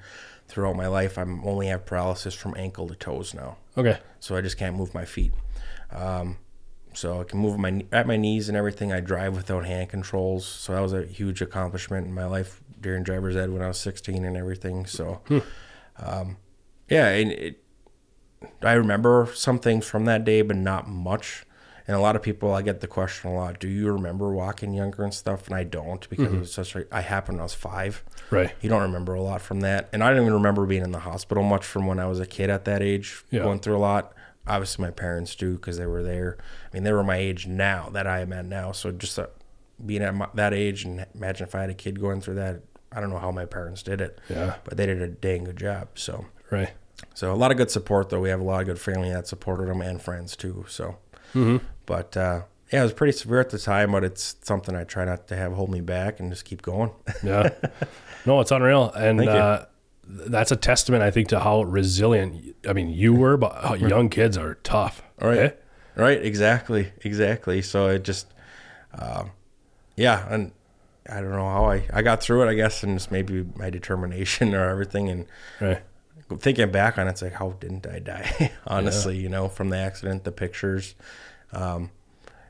throughout 0.48 0.76
my 0.76 0.86
life, 0.86 1.16
I'm 1.18 1.44
only 1.44 1.68
have 1.68 1.86
paralysis 1.86 2.34
from 2.34 2.54
ankle 2.56 2.88
to 2.88 2.94
toes 2.94 3.34
now. 3.34 3.56
Okay. 3.76 3.98
So 4.20 4.36
I 4.36 4.40
just 4.40 4.58
can't 4.58 4.76
move 4.76 4.94
my 4.94 5.04
feet. 5.04 5.32
Um, 5.90 6.38
so 6.92 7.20
I 7.20 7.24
can 7.24 7.38
move 7.38 7.58
my 7.58 7.84
at 7.92 8.06
my 8.06 8.16
knees 8.16 8.48
and 8.48 8.56
everything. 8.56 8.92
I 8.92 9.00
drive 9.00 9.36
without 9.36 9.64
hand 9.64 9.88
controls. 9.88 10.46
So 10.46 10.74
that 10.74 10.80
was 10.80 10.92
a 10.92 11.04
huge 11.04 11.42
accomplishment 11.42 12.06
in 12.06 12.14
my 12.14 12.26
life 12.26 12.60
during 12.80 13.02
driver's 13.02 13.36
ed 13.36 13.50
when 13.50 13.62
I 13.62 13.68
was 13.68 13.78
16 13.78 14.24
and 14.24 14.36
everything. 14.36 14.86
So, 14.86 15.20
um, 15.98 16.36
yeah, 16.88 17.08
and 17.08 17.32
it, 17.32 17.64
I 18.62 18.74
remember 18.74 19.28
some 19.34 19.58
things 19.58 19.86
from 19.86 20.04
that 20.04 20.24
day, 20.24 20.42
but 20.42 20.56
not 20.56 20.88
much. 20.88 21.46
And 21.86 21.94
a 21.96 22.00
lot 22.00 22.16
of 22.16 22.22
people, 22.22 22.54
I 22.54 22.62
get 22.62 22.80
the 22.80 22.86
question 22.86 23.30
a 23.30 23.34
lot: 23.34 23.60
Do 23.60 23.68
you 23.68 23.92
remember 23.92 24.30
walking 24.32 24.72
younger 24.72 25.04
and 25.04 25.12
stuff? 25.12 25.46
And 25.46 25.54
I 25.54 25.64
don't 25.64 26.08
because 26.08 26.32
it 26.32 26.38
was 26.38 26.52
such. 26.52 26.74
A, 26.76 26.86
I 26.90 27.02
happened 27.02 27.36
when 27.36 27.40
I 27.42 27.44
was 27.44 27.54
five. 27.54 28.02
Right. 28.30 28.52
You 28.62 28.70
don't 28.70 28.82
remember 28.82 29.12
a 29.14 29.20
lot 29.22 29.42
from 29.42 29.60
that, 29.60 29.90
and 29.92 30.02
I 30.02 30.10
don't 30.10 30.22
even 30.22 30.32
remember 30.34 30.64
being 30.64 30.82
in 30.82 30.92
the 30.92 31.00
hospital 31.00 31.42
much 31.42 31.64
from 31.64 31.86
when 31.86 31.98
I 31.98 32.06
was 32.06 32.20
a 32.20 32.26
kid 32.26 32.48
at 32.48 32.64
that 32.64 32.80
age, 32.82 33.22
Yeah. 33.30 33.42
going 33.42 33.60
through 33.60 33.76
a 33.76 33.78
lot. 33.78 34.14
Obviously, 34.46 34.82
my 34.84 34.90
parents 34.90 35.34
do 35.34 35.54
because 35.56 35.76
they 35.78 35.86
were 35.86 36.02
there. 36.02 36.38
I 36.40 36.74
mean, 36.76 36.84
they 36.84 36.92
were 36.92 37.02
my 37.04 37.16
age 37.16 37.46
now 37.46 37.88
that 37.92 38.06
I 38.06 38.20
am 38.20 38.32
at 38.32 38.44
now. 38.46 38.72
So 38.72 38.90
just 38.90 39.18
uh, 39.18 39.26
being 39.84 40.02
at 40.02 40.14
my, 40.14 40.28
that 40.34 40.52
age, 40.54 40.84
and 40.84 41.04
imagine 41.14 41.46
if 41.46 41.54
I 41.54 41.60
had 41.62 41.70
a 41.70 41.74
kid 41.74 42.00
going 42.00 42.20
through 42.20 42.34
that. 42.36 42.62
I 42.92 43.00
don't 43.00 43.10
know 43.10 43.18
how 43.18 43.30
my 43.32 43.44
parents 43.44 43.82
did 43.82 44.00
it, 44.00 44.20
Yeah. 44.30 44.54
but 44.64 44.76
they 44.76 44.86
did 44.86 45.02
a 45.02 45.08
dang 45.08 45.44
good 45.44 45.56
job. 45.56 45.88
So, 45.96 46.26
Right. 46.50 46.70
so 47.12 47.32
a 47.32 47.34
lot 47.34 47.50
of 47.50 47.56
good 47.56 47.70
support 47.70 48.08
though. 48.10 48.20
We 48.20 48.28
have 48.28 48.40
a 48.40 48.44
lot 48.44 48.60
of 48.60 48.66
good 48.66 48.78
family 48.78 49.10
that 49.12 49.26
supported 49.26 49.66
them 49.68 49.80
and 49.82 50.00
friends 50.00 50.34
too. 50.36 50.64
So, 50.68 50.96
Mm-hmm. 51.34 51.66
But 51.86 52.16
uh, 52.16 52.42
yeah, 52.72 52.80
it 52.80 52.82
was 52.84 52.92
pretty 52.92 53.12
severe 53.12 53.40
at 53.40 53.50
the 53.50 53.58
time, 53.58 53.92
but 53.92 54.04
it's 54.04 54.36
something 54.42 54.74
I 54.74 54.84
try 54.84 55.04
not 55.04 55.28
to 55.28 55.36
have 55.36 55.52
hold 55.52 55.70
me 55.70 55.80
back 55.80 56.20
and 56.20 56.30
just 56.30 56.44
keep 56.44 56.62
going. 56.62 56.90
Yeah. 57.22 57.50
no, 58.26 58.40
it's 58.40 58.50
unreal. 58.50 58.90
And 58.92 59.20
uh, 59.28 59.66
that's 60.06 60.50
a 60.52 60.56
testament, 60.56 61.02
I 61.02 61.10
think, 61.10 61.28
to 61.28 61.40
how 61.40 61.62
resilient, 61.62 62.56
I 62.68 62.72
mean, 62.72 62.90
you 62.90 63.14
were, 63.14 63.36
but 63.36 63.54
how 63.62 63.74
young 63.74 64.08
kids 64.08 64.36
are 64.36 64.54
tough. 64.56 65.02
All 65.20 65.28
right. 65.28 65.38
eh? 65.38 65.50
Right, 65.96 66.24
exactly, 66.24 66.92
exactly. 67.04 67.62
So 67.62 67.88
it 67.88 68.02
just, 68.02 68.26
um, 68.98 69.30
yeah, 69.96 70.26
and 70.28 70.50
I 71.08 71.20
don't 71.20 71.30
know 71.30 71.48
how 71.48 71.66
I, 71.66 71.84
I 71.92 72.02
got 72.02 72.20
through 72.22 72.42
it. 72.42 72.50
I 72.50 72.54
guess, 72.54 72.82
and 72.82 72.96
just 72.98 73.12
maybe 73.12 73.44
my 73.56 73.70
determination 73.70 74.54
or 74.56 74.68
everything. 74.68 75.08
And 75.08 75.26
Right. 75.60 75.82
thinking 76.38 76.70
back 76.72 76.98
on 76.98 77.06
it, 77.06 77.10
it's 77.10 77.22
like, 77.22 77.34
how 77.34 77.50
didn't 77.60 77.86
I 77.86 77.98
die? 78.00 78.52
Honestly, 78.66 79.16
you 79.16 79.28
know, 79.28 79.48
from 79.48 79.68
the 79.68 79.76
accident, 79.78 80.24
the 80.24 80.32
pictures, 80.32 80.94
um, 81.54 81.90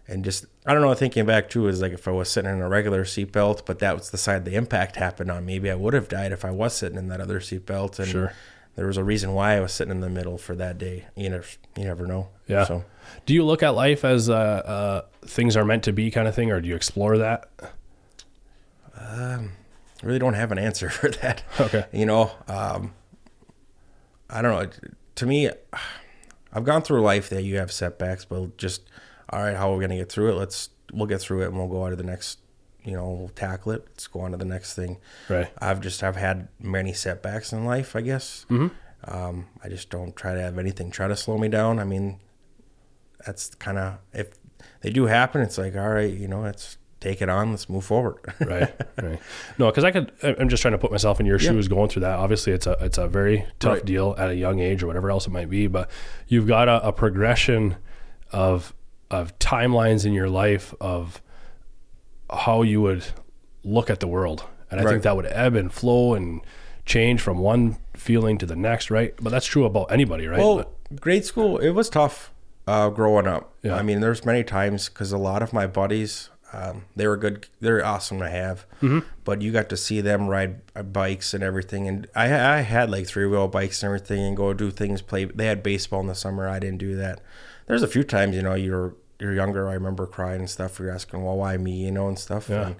and 0.08 0.24
just 0.24 0.46
I 0.66 0.72
don't 0.74 0.82
know. 0.82 0.92
Thinking 0.94 1.24
back 1.26 1.48
too 1.48 1.68
is 1.68 1.80
like 1.80 1.92
if 1.92 2.06
I 2.08 2.10
was 2.10 2.28
sitting 2.30 2.50
in 2.50 2.60
a 2.60 2.68
regular 2.68 3.04
seatbelt, 3.04 3.64
but 3.66 3.78
that 3.78 3.94
was 3.96 4.10
the 4.10 4.18
side 4.18 4.44
the 4.44 4.54
impact 4.54 4.96
happened 4.96 5.30
on. 5.30 5.46
Maybe 5.46 5.70
I 5.70 5.74
would 5.74 5.94
have 5.94 6.08
died 6.08 6.32
if 6.32 6.44
I 6.44 6.50
was 6.50 6.74
sitting 6.74 6.98
in 6.98 7.08
that 7.08 7.20
other 7.20 7.40
seatbelt. 7.40 7.98
And 7.98 8.08
Sure. 8.08 8.32
there 8.76 8.86
was 8.86 8.96
a 8.96 9.04
reason 9.04 9.32
why 9.32 9.56
I 9.56 9.60
was 9.60 9.72
sitting 9.72 9.92
in 9.92 10.00
the 10.00 10.10
middle 10.10 10.36
for 10.38 10.54
that 10.56 10.76
day. 10.78 11.06
You 11.16 11.30
know, 11.30 11.42
you 11.76 11.84
never 11.84 12.06
know. 12.06 12.28
Yeah. 12.46 12.64
So. 12.64 12.84
Do 13.26 13.34
you 13.34 13.44
look 13.44 13.62
at 13.62 13.70
life 13.74 14.04
as 14.04 14.28
uh, 14.28 14.34
uh, 14.34 15.02
things 15.26 15.56
are 15.56 15.64
meant 15.64 15.84
to 15.84 15.92
be 15.92 16.10
kind 16.10 16.26
of 16.28 16.34
thing, 16.34 16.50
or 16.50 16.60
do 16.60 16.68
you 16.68 16.74
explore 16.76 17.16
that? 17.18 17.48
I 18.96 19.48
really 20.02 20.18
don't 20.18 20.34
have 20.34 20.52
an 20.52 20.58
answer 20.58 20.88
for 20.90 21.10
that. 21.10 21.42
Okay. 21.60 21.84
You 21.92 22.06
know, 22.06 22.30
um, 22.48 22.92
I 24.28 24.42
don't 24.42 24.52
know. 24.52 24.70
To 25.16 25.26
me, 25.26 25.50
I've 26.54 26.64
gone 26.64 26.82
through 26.82 27.02
life 27.02 27.28
that 27.30 27.42
you 27.42 27.58
have 27.58 27.72
setbacks, 27.72 28.24
but 28.24 28.56
just 28.56 28.88
all 29.30 29.40
right, 29.40 29.56
how 29.56 29.72
are 29.72 29.76
we 29.76 29.82
gonna 29.82 29.96
get 29.96 30.10
through 30.10 30.30
it? 30.30 30.34
Let's 30.34 30.70
we'll 30.92 31.06
get 31.06 31.20
through 31.20 31.42
it 31.42 31.46
and 31.46 31.56
we'll 31.56 31.68
go 31.68 31.82
on 31.82 31.90
to 31.90 31.96
the 31.96 32.04
next. 32.04 32.38
You 32.84 32.92
know, 32.92 33.10
we'll 33.10 33.28
tackle 33.30 33.72
it. 33.72 33.84
Let's 33.88 34.06
go 34.06 34.20
on 34.20 34.32
to 34.32 34.36
the 34.36 34.44
next 34.44 34.74
thing. 34.74 34.98
Right. 35.28 35.50
I've 35.58 35.80
just 35.80 36.02
I've 36.02 36.16
had 36.16 36.48
many 36.60 36.92
setbacks 36.92 37.52
in 37.52 37.64
life. 37.64 37.96
I 37.96 38.02
guess. 38.02 38.44
Mm-hmm. 38.50 38.68
Um, 39.06 39.46
I 39.62 39.68
just 39.68 39.90
don't 39.90 40.14
try 40.14 40.34
to 40.34 40.40
have 40.40 40.58
anything 40.58 40.90
try 40.90 41.08
to 41.08 41.16
slow 41.16 41.38
me 41.38 41.48
down. 41.48 41.78
I 41.78 41.84
mean, 41.84 42.20
that's 43.24 43.54
kind 43.54 43.78
of 43.78 43.98
if 44.12 44.30
they 44.82 44.90
do 44.90 45.06
happen, 45.06 45.40
it's 45.40 45.58
like 45.58 45.76
all 45.76 45.88
right, 45.88 46.12
you 46.12 46.28
know, 46.28 46.40
let's 46.40 46.76
take 47.04 47.22
it 47.22 47.28
on. 47.28 47.50
Let's 47.50 47.68
move 47.68 47.84
forward. 47.84 48.16
right 48.40 48.72
right 49.02 49.20
no 49.58 49.66
because 49.70 49.84
i 49.84 49.90
could 49.90 50.10
i'm 50.22 50.48
just 50.48 50.60
trying 50.62 50.72
to 50.72 50.78
put 50.78 50.90
myself 50.90 51.20
in 51.20 51.26
your 51.26 51.38
shoes 51.38 51.68
going 51.68 51.88
through 51.88 52.00
that 52.00 52.18
obviously 52.18 52.52
it's 52.52 52.66
a 52.66 52.76
it's 52.80 52.98
a 52.98 53.06
very 53.08 53.44
tough 53.60 53.74
Right. 53.74 53.84
deal 53.84 54.14
at 54.18 54.30
a 54.30 54.34
young 54.34 54.58
age 54.60 54.82
or 54.82 54.86
whatever 54.86 55.10
else 55.10 55.26
it 55.26 55.30
might 55.30 55.50
be 55.50 55.66
but 55.66 55.90
you've 56.28 56.46
got 56.46 56.68
a, 56.68 56.86
a 56.88 56.92
progression 56.92 57.76
of 58.32 58.74
of 59.10 59.38
timelines 59.38 60.04
in 60.06 60.12
your 60.12 60.28
life 60.28 60.74
of 60.80 61.20
how 62.32 62.62
you 62.62 62.80
would 62.80 63.04
look 63.62 63.90
at 63.90 64.00
the 64.00 64.08
world 64.08 64.44
and 64.70 64.80
i 64.80 64.84
Right. 64.84 64.90
think 64.92 65.02
that 65.04 65.16
would 65.16 65.26
ebb 65.26 65.54
and 65.54 65.72
flow 65.72 66.14
and 66.14 66.40
change 66.86 67.20
from 67.20 67.38
one 67.38 67.76
feeling 67.94 68.38
to 68.38 68.46
the 68.46 68.56
next 68.56 68.90
right 68.90 69.14
but 69.20 69.30
that's 69.30 69.46
true 69.46 69.64
about 69.64 69.90
anybody 69.92 70.26
right 70.26 70.38
Well, 70.40 70.56
But- 70.58 71.00
grade 71.00 71.24
school, 71.24 71.58
it 71.58 71.70
was 71.70 71.88
tough 71.88 72.30
uh, 72.66 72.88
growing 72.88 73.26
up. 73.26 73.52
Yeah. 73.62 73.74
I 73.76 73.82
mean, 73.82 74.00
there's 74.00 74.24
many 74.24 74.42
times 74.44 74.88
because 74.88 75.12
a 75.12 75.18
lot 75.18 75.42
of 75.42 75.52
my 75.52 75.66
buddies, 75.66 76.30
um, 76.54 76.84
they 76.94 77.06
were 77.06 77.16
good, 77.16 77.46
they're 77.60 77.84
awesome 77.84 78.18
to 78.20 78.28
have, 78.30 78.66
Mm-hmm. 78.82 79.00
but 79.24 79.42
you 79.42 79.50
got 79.52 79.68
to 79.70 79.76
see 79.76 80.00
them 80.00 80.28
ride 80.28 80.60
uh, 80.76 80.82
bikes 80.82 81.34
and 81.34 81.42
everything. 81.42 81.88
And 81.88 82.06
I, 82.14 82.26
I 82.26 82.60
had 82.60 82.90
like 82.90 83.06
three 83.06 83.26
wheel 83.26 83.48
bikes 83.48 83.82
and 83.82 83.88
everything 83.88 84.20
and 84.22 84.36
go 84.36 84.52
do 84.54 84.70
things, 84.70 85.02
play. 85.02 85.24
They 85.24 85.46
had 85.46 85.62
baseball 85.62 86.00
in 86.00 86.06
the 86.06 86.14
summer. 86.14 86.48
I 86.48 86.58
didn't 86.58 86.78
do 86.78 86.94
that. 86.96 87.20
There's 87.66 87.82
a 87.82 87.88
few 87.88 88.04
times, 88.04 88.36
you 88.36 88.42
know, 88.42 88.54
you're, 88.54 88.94
you're 89.18 89.34
younger. 89.34 89.68
I 89.68 89.74
remember 89.74 90.06
crying 90.06 90.40
and 90.40 90.50
stuff. 90.50 90.78
You're 90.78 90.90
asking, 90.90 91.22
well, 91.24 91.36
why 91.36 91.56
me, 91.56 91.84
you 91.84 91.90
know, 91.90 92.08
and 92.08 92.18
stuff. 92.18 92.48
Yeah. 92.50 92.66
And 92.68 92.76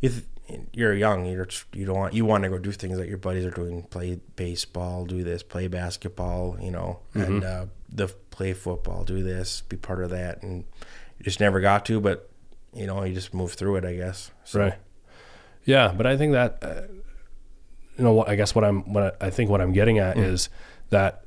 you, 0.00 0.08
th- 0.10 0.24
you're 0.72 0.94
young. 0.94 1.26
You're 1.26 1.46
you 1.72 1.86
don't 1.86 1.96
want 1.96 2.12
you 2.14 2.24
want 2.24 2.42
to 2.42 2.50
go 2.50 2.58
do 2.58 2.72
things 2.72 2.98
that 2.98 3.06
your 3.08 3.18
buddies 3.18 3.44
are 3.44 3.52
doing. 3.52 3.84
Play 3.84 4.18
baseball, 4.34 5.04
do 5.06 5.22
this. 5.22 5.44
Play 5.44 5.68
basketball, 5.68 6.58
you 6.60 6.72
know, 6.72 6.98
Mm-hmm. 7.14 7.20
and 7.34 7.44
uh, 7.44 7.66
the 7.88 8.08
play 8.30 8.52
football, 8.52 9.04
do 9.04 9.22
this. 9.22 9.60
Be 9.68 9.76
part 9.76 10.02
of 10.02 10.10
that, 10.10 10.42
and 10.42 10.64
just 11.22 11.38
never 11.38 11.60
got 11.60 11.84
to. 11.86 12.00
But 12.00 12.29
you 12.74 12.86
know, 12.86 13.02
you 13.04 13.14
just 13.14 13.34
move 13.34 13.52
through 13.52 13.76
it, 13.76 13.84
I 13.84 13.94
guess. 13.94 14.30
So, 14.44 14.60
Right. 14.60 14.74
Yeah, 15.64 15.92
but 15.96 16.06
I 16.06 16.16
think 16.16 16.32
that 16.32 16.58
uh, 16.62 16.82
you 17.98 18.04
know 18.04 18.12
what 18.14 18.28
I 18.28 18.34
guess 18.36 18.54
what 18.54 18.64
I'm 18.64 18.92
what 18.92 19.16
I 19.20 19.30
think 19.30 19.50
what 19.50 19.60
I'm 19.60 19.72
getting 19.72 19.98
at 19.98 20.16
Mm. 20.16 20.24
is 20.24 20.48
that 20.90 21.22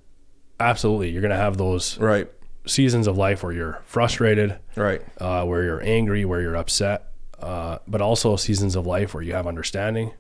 absolutely 0.59 1.09
you're 1.09 1.21
going 1.21 1.31
to 1.31 1.37
have 1.37 1.57
those 1.57 1.97
Right. 1.99 2.29
seasons 2.65 3.07
of 3.07 3.17
life 3.17 3.43
where 3.43 3.51
you're 3.51 3.81
frustrated, 3.85 4.57
Right. 4.75 5.01
uh, 5.19 5.45
where 5.45 5.63
you're 5.63 5.81
angry, 5.83 6.25
where 6.25 6.41
you're 6.41 6.55
upset, 6.55 7.11
uh, 7.39 7.77
but 7.87 8.01
also 8.01 8.35
seasons 8.35 8.75
of 8.75 8.87
life 8.87 9.13
where 9.13 9.21
you 9.23 9.33
have 9.33 9.45
understanding, 9.47 10.11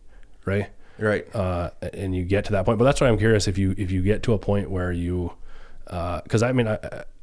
right? 0.45 0.67
Right. 0.99 1.25
uh, 1.35 1.71
and 1.93 2.15
you 2.15 2.23
get 2.23 2.45
to 2.45 2.51
that 2.51 2.65
point. 2.65 2.77
But 2.77 2.85
that's 2.85 3.01
why 3.01 3.07
I'm 3.07 3.17
curious 3.17 3.47
if 3.47 3.57
you 3.57 3.73
if 3.77 3.89
you 3.91 4.01
get 4.03 4.21
to 4.23 4.33
a 4.33 4.37
point 4.37 4.69
where 4.69 4.91
you, 4.91 5.33
because 5.85 6.43
I 6.43 6.51
mean, 6.51 6.67
I, 6.67 6.77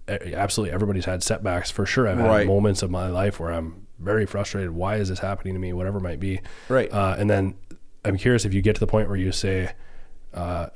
I, 0.08 0.32
absolutely 0.34 0.74
everybody's 0.74 1.04
had 1.04 1.22
setbacks 1.22 1.70
for 1.70 1.86
sure. 1.86 2.08
I've 2.08 2.18
had 2.18 2.26
Right. 2.26 2.46
moments 2.46 2.82
of 2.82 2.90
my 2.90 3.08
life 3.08 3.38
where 3.38 3.52
I'm 3.52 3.86
very 4.00 4.26
frustrated. 4.26 4.70
Why 4.70 4.96
is 4.96 5.08
this 5.08 5.18
happening 5.18 5.54
to 5.54 5.60
me? 5.60 5.72
Whatever 5.72 5.98
it 5.98 6.02
might 6.02 6.20
be. 6.20 6.40
Right. 6.68 6.92
Uh, 6.92 7.16
and 7.18 7.28
then 7.28 7.54
I'm 8.04 8.16
curious 8.16 8.44
if 8.44 8.54
you 8.54 8.62
get 8.62 8.74
to 8.74 8.80
the 8.80 8.86
point 8.86 9.08
where 9.08 9.16
you 9.16 9.30
say, 9.32 9.72
uh, 10.34 10.68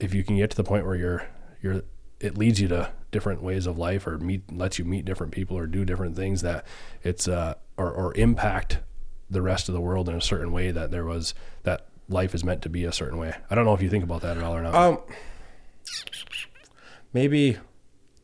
if 0.00 0.14
you 0.14 0.24
can 0.24 0.36
get 0.36 0.50
to 0.50 0.56
the 0.56 0.64
point 0.64 0.86
where 0.86 0.96
you're 0.96 1.26
you're 1.62 1.82
it 2.20 2.38
leads 2.38 2.60
you 2.60 2.68
to 2.68 2.90
different 3.10 3.42
ways 3.42 3.66
of 3.66 3.78
life 3.78 4.06
or 4.06 4.18
meet 4.18 4.42
lets 4.52 4.78
you 4.78 4.84
meet 4.84 5.04
different 5.04 5.32
people 5.32 5.56
or 5.56 5.66
do 5.66 5.84
different 5.84 6.16
things 6.16 6.42
that 6.42 6.66
it's 7.02 7.28
uh 7.28 7.54
or, 7.76 7.90
or 7.90 8.14
impact 8.16 8.78
the 9.30 9.42
rest 9.42 9.68
of 9.68 9.74
the 9.74 9.80
world 9.80 10.08
in 10.08 10.14
a 10.14 10.20
certain 10.20 10.52
way 10.52 10.70
that 10.70 10.90
there 10.90 11.04
was 11.04 11.34
that 11.62 11.86
life 12.08 12.34
is 12.34 12.44
meant 12.44 12.62
to 12.62 12.68
be 12.68 12.84
a 12.84 12.92
certain 12.92 13.18
way. 13.18 13.34
I 13.50 13.54
don't 13.54 13.64
know 13.64 13.74
if 13.74 13.82
you 13.82 13.88
think 13.88 14.04
about 14.04 14.22
that 14.22 14.36
at 14.36 14.42
all 14.42 14.54
or 14.54 14.62
not. 14.62 14.74
Um, 14.74 14.98
maybe 17.12 17.56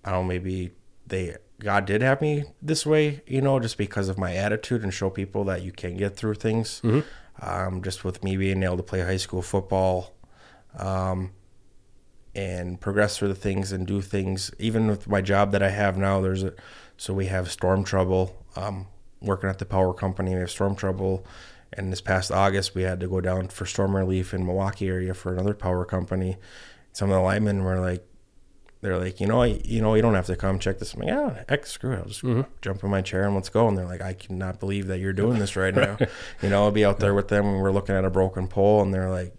I 0.05 0.13
don't 0.13 0.25
know. 0.25 0.29
Maybe 0.29 0.73
they 1.07 1.37
God 1.61 1.85
did 1.87 2.03
have 2.03 2.21
me 2.21 2.45
this 2.61 2.85
way, 2.85 3.23
you 3.27 3.41
know, 3.41 3.61
just 3.61 3.79
because 3.79 4.09
of 4.09 4.19
my 4.19 4.35
attitude 4.35 4.83
and 4.83 4.93
show 4.93 5.11
people 5.11 5.45
that 5.45 5.63
you 5.63 5.73
can 5.73 5.97
get 5.97 6.17
through 6.17 6.35
things. 6.35 6.81
Um, 7.43 7.83
just 7.83 8.05
with 8.05 8.23
me 8.25 8.37
being 8.37 8.63
able 8.63 8.77
to 8.77 8.83
play 8.83 9.01
high 9.01 9.17
school 9.17 9.41
football, 9.41 10.15
um, 10.79 11.33
and 12.35 12.81
progress 12.81 13.17
through 13.17 13.29
the 13.29 13.35
things 13.35 13.73
and 13.73 13.87
do 13.87 14.01
things. 14.01 14.51
Even 14.59 14.87
with 14.89 15.09
my 15.09 15.21
job 15.21 15.53
that 15.53 15.63
I 15.63 15.71
have 15.71 15.97
now, 15.97 16.21
there's 16.21 16.43
a 16.43 16.53
so 16.97 17.15
we 17.15 17.27
have 17.27 17.51
storm 17.51 17.83
trouble. 17.83 18.45
Um, 18.57 18.87
working 19.23 19.49
at 19.49 19.59
the 19.59 19.65
power 19.65 19.95
company, 19.95 20.35
we 20.35 20.41
have 20.41 20.51
storm 20.51 20.77
trouble. 20.77 21.25
And 21.73 21.93
this 21.93 22.01
past 22.01 22.31
August, 22.31 22.75
we 22.75 22.83
had 22.83 23.01
to 23.01 23.09
go 23.09 23.21
down 23.21 23.49
for 23.49 23.65
storm 23.65 23.97
relief 23.97 24.35
in 24.35 24.45
Milwaukee 24.45 24.89
area 24.89 25.15
for 25.15 25.33
another 25.33 25.55
power 25.55 25.85
company. 25.85 26.37
Some 26.93 27.11
of 27.11 27.17
the 27.17 27.23
linemen 27.23 27.63
were 27.63 27.81
like, 27.81 28.05
they're 28.83 28.97
like, 28.99 29.21
you 29.21 29.27
know, 29.27 29.43
I, 29.43 29.61
you 29.65 29.81
know, 29.83 29.95
you 29.95 30.03
don't 30.03 30.15
have 30.15 30.27
to 30.27 30.37
come 30.37 30.59
check 30.59 30.79
this. 30.79 30.95
I'm 30.95 31.01
like, 31.01 31.09
yeah, 31.11 31.45
heck, 31.49 31.67
screw 31.67 31.93
it. 31.93 31.99
I'll 31.99 32.05
just 32.07 32.23
jump 32.63 32.83
in 32.83 32.91
my 32.91 33.03
chair 33.03 33.25
and 33.27 33.35
let's 33.35 33.49
go. 33.51 33.69
And 33.69 33.77
they're 33.77 33.85
like, 33.87 34.01
I 34.01 34.15
cannot 34.15 34.59
believe 34.59 34.87
that 34.87 34.99
you're 35.01 35.13
doing 35.13 35.39
this 35.39 35.55
right 35.57 35.75
now. 35.87 35.99
you 36.43 36.49
know, 36.49 36.65
I'll 36.65 36.71
be 36.71 36.85
out 36.85 36.99
there 36.99 37.13
with 37.15 37.29
them 37.29 37.45
and 37.47 37.61
we're 37.61 37.73
looking 37.73 37.95
at 37.95 38.05
a 38.05 38.11
broken 38.11 38.49
pole 38.49 38.81
and 38.83 38.93
they're 38.95 39.11
like, 39.11 39.35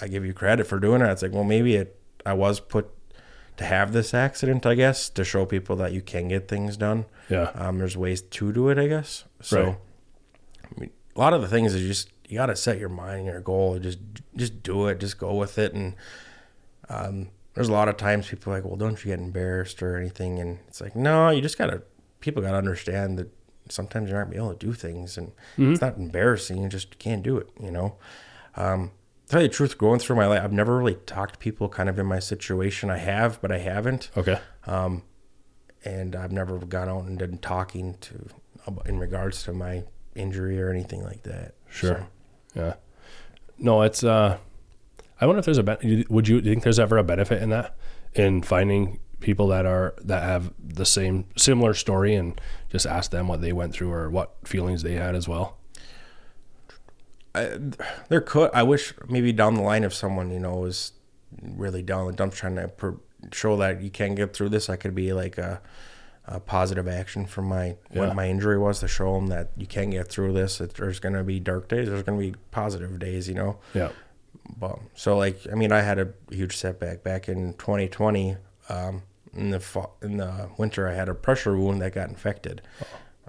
I 0.00 0.08
give 0.08 0.24
you 0.24 0.32
credit 0.32 0.66
for 0.66 0.78
doing 0.80 1.02
it. 1.02 1.06
It's 1.10 1.22
like, 1.22 1.32
well, 1.32 1.44
maybe 1.44 1.76
it, 1.76 1.98
I 2.24 2.32
was 2.32 2.58
put 2.60 2.90
to 3.58 3.64
have 3.64 3.92
this 3.92 4.12
accident, 4.14 4.66
I 4.66 4.74
guess, 4.74 5.08
to 5.10 5.24
show 5.24 5.46
people 5.46 5.76
that 5.76 5.92
you 5.92 6.02
can 6.02 6.28
get 6.28 6.48
things 6.48 6.76
done. 6.76 7.06
yeah. 7.30 7.50
Um, 7.54 7.78
there's 7.78 7.96
ways 7.96 8.20
to 8.22 8.52
do 8.52 8.68
it, 8.68 8.78
I 8.78 8.86
guess. 8.86 9.24
So, 9.40 9.62
Right. 9.62 9.76
I 10.76 10.80
mean, 10.80 10.90
a 11.14 11.18
lot 11.20 11.32
of 11.34 11.40
the 11.42 11.48
things 11.48 11.74
is 11.74 11.86
just 11.86 12.10
you 12.28 12.36
got 12.38 12.46
to 12.46 12.56
set 12.56 12.78
your 12.78 12.88
mind 12.90 13.20
and 13.20 13.26
your 13.26 13.40
goal. 13.40 13.74
and 13.74 13.82
Just 13.82 13.98
just 14.36 14.62
do 14.62 14.88
it. 14.88 14.98
Just 15.00 15.16
go 15.18 15.34
with 15.34 15.58
it. 15.58 15.72
And 15.72 15.94
um, 16.88 17.28
there's 17.56 17.68
a 17.68 17.72
lot 17.72 17.88
of 17.88 17.96
times 17.96 18.28
people 18.28 18.52
are 18.52 18.56
like, 18.56 18.64
well, 18.64 18.76
don't 18.76 19.04
you 19.04 19.10
get 19.10 19.18
embarrassed 19.18 19.82
or 19.82 19.96
anything? 19.96 20.38
And 20.38 20.58
it's 20.68 20.80
like, 20.80 20.94
no, 20.94 21.30
you 21.30 21.40
just 21.42 21.58
gotta. 21.58 21.82
People 22.20 22.42
gotta 22.42 22.56
understand 22.56 23.18
that 23.18 23.28
sometimes 23.68 24.08
you're 24.08 24.24
not 24.24 24.32
able 24.34 24.54
to 24.54 24.66
do 24.66 24.72
things, 24.72 25.18
and 25.18 25.32
it's 25.58 25.80
not 25.80 25.96
embarrassing. 25.96 26.62
You 26.62 26.68
just 26.68 26.98
can't 26.98 27.22
do 27.22 27.36
it. 27.38 27.48
You 27.60 27.70
know. 27.72 27.96
Um, 28.56 28.92
tell 29.28 29.42
you 29.42 29.48
the 29.48 29.54
truth, 29.54 29.76
going 29.78 29.98
through 29.98 30.16
my 30.16 30.26
life, 30.26 30.42
I've 30.42 30.52
never 30.52 30.76
really 30.78 30.94
talked 31.06 31.32
to 31.34 31.38
people 31.38 31.68
kind 31.68 31.88
of 31.88 31.98
in 31.98 32.06
my 32.06 32.18
situation. 32.20 32.90
I 32.90 32.98
have, 32.98 33.40
but 33.40 33.50
I 33.50 33.58
haven't 33.58 34.10
Okay. 34.16 34.38
Um, 34.66 35.02
and 35.84 36.14
I've 36.14 36.32
never 36.32 36.58
gone 36.58 36.88
out 36.88 37.04
and 37.04 37.18
done 37.18 37.38
talking 37.38 37.96
to 38.02 38.28
in 38.86 38.98
regards 38.98 39.42
to 39.44 39.52
my 39.52 39.84
injury 40.14 40.60
or 40.60 40.70
anything 40.70 41.02
like 41.04 41.22
that. 41.22 41.54
Sure. 41.70 42.06
Yeah. 42.54 42.74
No, 43.58 43.82
it's. 43.82 44.02
uh 44.04 44.38
I 45.20 45.26
wonder 45.26 45.38
if 45.38 45.44
there's 45.44 45.58
a. 45.58 46.04
Would 46.08 46.28
you 46.28 46.40
think 46.40 46.62
there's 46.62 46.78
ever 46.78 46.98
a 46.98 47.04
benefit 47.04 47.42
in 47.42 47.50
that, 47.50 47.76
in 48.14 48.42
finding 48.42 48.98
people 49.20 49.48
that 49.48 49.64
are 49.64 49.94
that 50.02 50.22
have 50.22 50.52
the 50.62 50.84
same 50.84 51.24
similar 51.36 51.72
story 51.72 52.14
and 52.14 52.38
just 52.68 52.84
ask 52.86 53.10
them 53.10 53.28
what 53.28 53.40
they 53.40 53.52
went 53.52 53.72
through 53.72 53.90
or 53.90 54.10
what 54.10 54.34
feelings 54.44 54.82
they 54.82 54.92
had 54.94 55.14
as 55.14 55.26
well. 55.26 55.56
I, 57.34 57.58
there 58.08 58.20
could. 58.20 58.50
I 58.54 58.62
wish 58.62 58.94
maybe 59.08 59.32
down 59.32 59.54
the 59.54 59.62
line 59.62 59.84
if 59.84 59.94
someone 59.94 60.30
you 60.30 60.40
know 60.40 60.56
was 60.56 60.92
really 61.42 61.82
down 61.82 62.06
the 62.06 62.12
dumps 62.12 62.38
trying 62.38 62.56
to 62.56 62.68
per, 62.68 62.96
show 63.32 63.56
that 63.56 63.82
you 63.82 63.90
can 63.90 64.14
get 64.14 64.34
through 64.34 64.50
this, 64.50 64.68
I 64.70 64.76
could 64.76 64.94
be 64.94 65.12
like 65.12 65.36
a, 65.38 65.60
a 66.26 66.40
positive 66.40 66.88
action 66.88 67.26
from 67.26 67.46
my 67.46 67.76
Yeah. 67.92 68.00
what 68.06 68.14
my 68.14 68.28
injury 68.28 68.58
was 68.58 68.80
to 68.80 68.88
show 68.88 69.14
them 69.14 69.26
that 69.28 69.50
you 69.56 69.66
can 69.66 69.90
get 69.90 70.08
through 70.08 70.32
this. 70.32 70.58
That 70.58 70.74
there's 70.74 70.98
going 71.00 71.14
to 71.14 71.24
be 71.24 71.40
dark 71.40 71.68
days. 71.68 71.88
There's 71.88 72.02
going 72.02 72.18
to 72.18 72.32
be 72.32 72.38
positive 72.50 72.98
days. 72.98 73.28
You 73.28 73.34
know. 73.34 73.58
Yeah. 73.74 73.90
But 74.58 74.78
so 74.94 75.16
like 75.16 75.40
I 75.50 75.54
mean 75.54 75.72
I 75.72 75.80
had 75.80 75.98
a 75.98 76.12
huge 76.30 76.56
setback 76.56 77.02
back 77.02 77.28
in 77.28 77.54
2020. 77.54 78.36
Um, 78.68 79.02
in 79.36 79.50
the 79.50 79.60
fall, 79.60 79.96
in 80.02 80.16
the 80.16 80.48
winter, 80.56 80.88
I 80.88 80.94
had 80.94 81.08
a 81.08 81.14
pressure 81.14 81.56
wound 81.56 81.82
that 81.82 81.94
got 81.94 82.08
infected, 82.08 82.62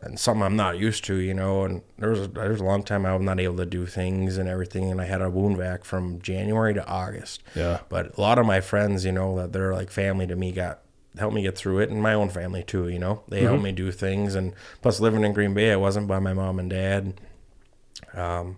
and 0.02 0.18
something 0.20 0.44
I'm 0.44 0.56
not 0.56 0.78
used 0.78 1.04
to, 1.06 1.16
you 1.16 1.34
know. 1.34 1.64
And 1.64 1.82
there 1.98 2.10
was 2.10 2.22
a, 2.22 2.28
there 2.28 2.50
was 2.50 2.62
a 2.62 2.66
long 2.66 2.84
time 2.84 3.06
I 3.06 3.14
was 3.14 3.24
not 3.24 3.40
able 3.40 3.58
to 3.58 3.66
do 3.66 3.86
things 3.86 4.38
and 4.38 4.48
everything, 4.48 4.90
and 4.90 5.02
I 5.02 5.06
had 5.06 5.22
a 5.22 5.30
wound 5.30 5.58
vac 5.58 5.84
from 5.84 6.22
January 6.22 6.74
to 6.74 6.88
August. 6.88 7.44
Yeah. 7.56 7.82
But 7.90 8.18
a 8.18 8.22
lot 8.22 8.40
of 8.40 8.46
my 8.46 8.62
friends, 8.62 9.06
you 9.06 9.12
know, 9.12 9.36
that 9.38 9.54
they're 9.54 9.74
like 9.74 9.92
family 9.92 10.28
to 10.28 10.36
me, 10.36 10.52
got 10.52 10.80
helped 11.18 11.36
me 11.36 11.42
get 11.42 11.58
through 11.58 11.80
it, 11.80 11.90
and 11.90 12.02
my 12.02 12.14
own 12.14 12.30
family 12.30 12.64
too. 12.64 12.88
You 12.88 13.00
know, 13.00 13.24
they 13.28 13.42
helped 13.42 13.64
me 13.64 13.72
do 13.72 13.92
things, 13.92 14.34
and 14.36 14.54
plus 14.82 15.00
living 15.00 15.24
in 15.24 15.34
Green 15.34 15.54
Bay, 15.54 15.72
I 15.72 15.78
wasn't 15.78 16.08
by 16.08 16.20
my 16.20 16.34
mom 16.34 16.60
and 16.60 16.70
dad. 16.70 17.20
Um, 18.14 18.58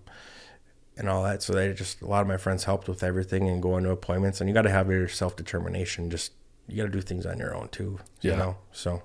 and 0.99 1.09
all 1.09 1.23
that. 1.23 1.41
So 1.41 1.53
they 1.53 1.73
just 1.73 2.01
a 2.01 2.05
lot 2.07 2.21
of 2.21 2.27
my 2.27 2.37
friends 2.37 2.65
helped 2.65 2.87
with 2.87 3.01
everything 3.03 3.49
and 3.49 3.61
going 3.61 3.83
to 3.85 3.89
appointments. 3.89 4.39
And 4.39 4.47
you 4.49 4.53
got 4.53 4.61
to 4.63 4.69
have 4.69 4.89
your 4.91 5.07
self 5.07 5.35
determination. 5.35 6.09
Just 6.11 6.33
you 6.67 6.77
got 6.77 6.83
to 6.83 6.89
do 6.89 7.01
things 7.01 7.25
on 7.25 7.39
your 7.39 7.55
own 7.55 7.69
too. 7.69 7.99
You 8.21 8.31
Yeah. 8.31 8.37
know. 8.37 8.57
So 8.71 9.01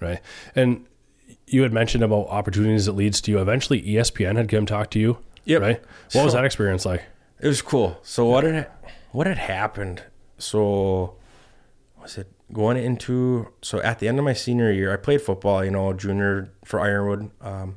Right. 0.00 0.20
And 0.56 0.86
you 1.46 1.62
had 1.62 1.72
mentioned 1.72 2.02
about 2.04 2.26
opportunities 2.28 2.86
that 2.86 2.92
leads 2.92 3.20
to 3.22 3.30
you. 3.30 3.38
Eventually, 3.40 3.80
ESPN 3.82 4.36
had 4.36 4.48
come 4.48 4.66
talk 4.66 4.90
to 4.90 4.98
you. 4.98 5.18
Yep. 5.44 5.60
Right. 5.62 5.82
What 6.12 6.24
was 6.24 6.32
that 6.34 6.44
experience 6.44 6.84
like? 6.84 7.04
it 7.40 7.46
was 7.48 7.62
cool. 7.62 7.98
So 8.02 8.26
what 8.26 8.44
had 8.44 8.66
what 9.12 9.26
had 9.26 9.38
happened? 9.38 10.02
So 10.38 11.14
was 12.00 12.18
it 12.18 12.28
going 12.52 12.76
into 12.76 13.48
so 13.62 13.80
at 13.82 13.98
the 14.00 14.08
end 14.08 14.18
of 14.18 14.24
my 14.24 14.32
senior 14.32 14.70
year, 14.72 14.92
I 14.92 14.96
played 14.96 15.22
football. 15.22 15.64
You 15.64 15.70
know, 15.70 15.92
junior 15.92 16.52
for 16.64 16.80
Ironwood. 16.80 17.30
Um, 17.40 17.76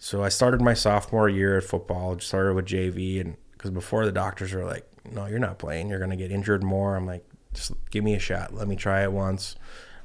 so 0.00 0.24
I 0.24 0.30
started 0.30 0.62
my 0.62 0.72
sophomore 0.72 1.28
year 1.28 1.58
at 1.58 1.64
football. 1.64 2.18
Started 2.18 2.54
with 2.54 2.64
JV, 2.64 3.20
and 3.20 3.36
because 3.52 3.70
before 3.70 4.06
the 4.06 4.12
doctors 4.12 4.52
were 4.54 4.64
like, 4.64 4.88
"No, 5.12 5.26
you're 5.26 5.38
not 5.38 5.58
playing. 5.58 5.90
You're 5.90 6.00
gonna 6.00 6.16
get 6.16 6.32
injured 6.32 6.64
more." 6.64 6.96
I'm 6.96 7.06
like, 7.06 7.24
"Just 7.52 7.72
give 7.90 8.02
me 8.02 8.14
a 8.14 8.18
shot. 8.18 8.54
Let 8.54 8.66
me 8.66 8.76
try 8.76 9.02
it 9.02 9.12
once." 9.12 9.56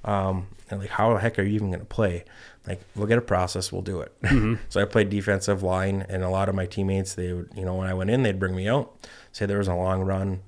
Um, 0.04 0.48
and 0.70 0.82
like, 0.82 0.90
how 0.90 1.14
the 1.14 1.20
heck 1.20 1.40
are 1.40 1.44
you 1.44 1.56
even 1.56 1.72
gonna 1.72 1.86
play? 1.86 2.26
Like, 2.68 2.82
we'll 2.94 3.08
get 3.08 3.18
a 3.18 3.22
process. 3.22 3.72
We'll 3.72 3.84
do 3.84 4.02
it. 4.02 4.14
so 4.70 4.82
I 4.82 4.86
played 4.86 5.10
defensive 5.10 5.64
line, 5.64 6.06
and 6.10 6.24
a 6.24 6.30
lot 6.30 6.50
of 6.50 6.56
my 6.56 6.66
teammates, 6.66 7.14
they 7.14 7.32
would, 7.32 7.52
you 7.56 7.64
know, 7.64 7.76
when 7.76 7.88
I 7.88 7.94
went 7.94 8.10
in, 8.10 8.24
they'd 8.24 8.40
bring 8.40 8.56
me 8.56 8.68
out, 8.68 9.08
say 9.32 9.46
there 9.46 9.60
was 9.60 9.68
a 9.70 9.76
long 9.76 10.02
run 10.02 10.42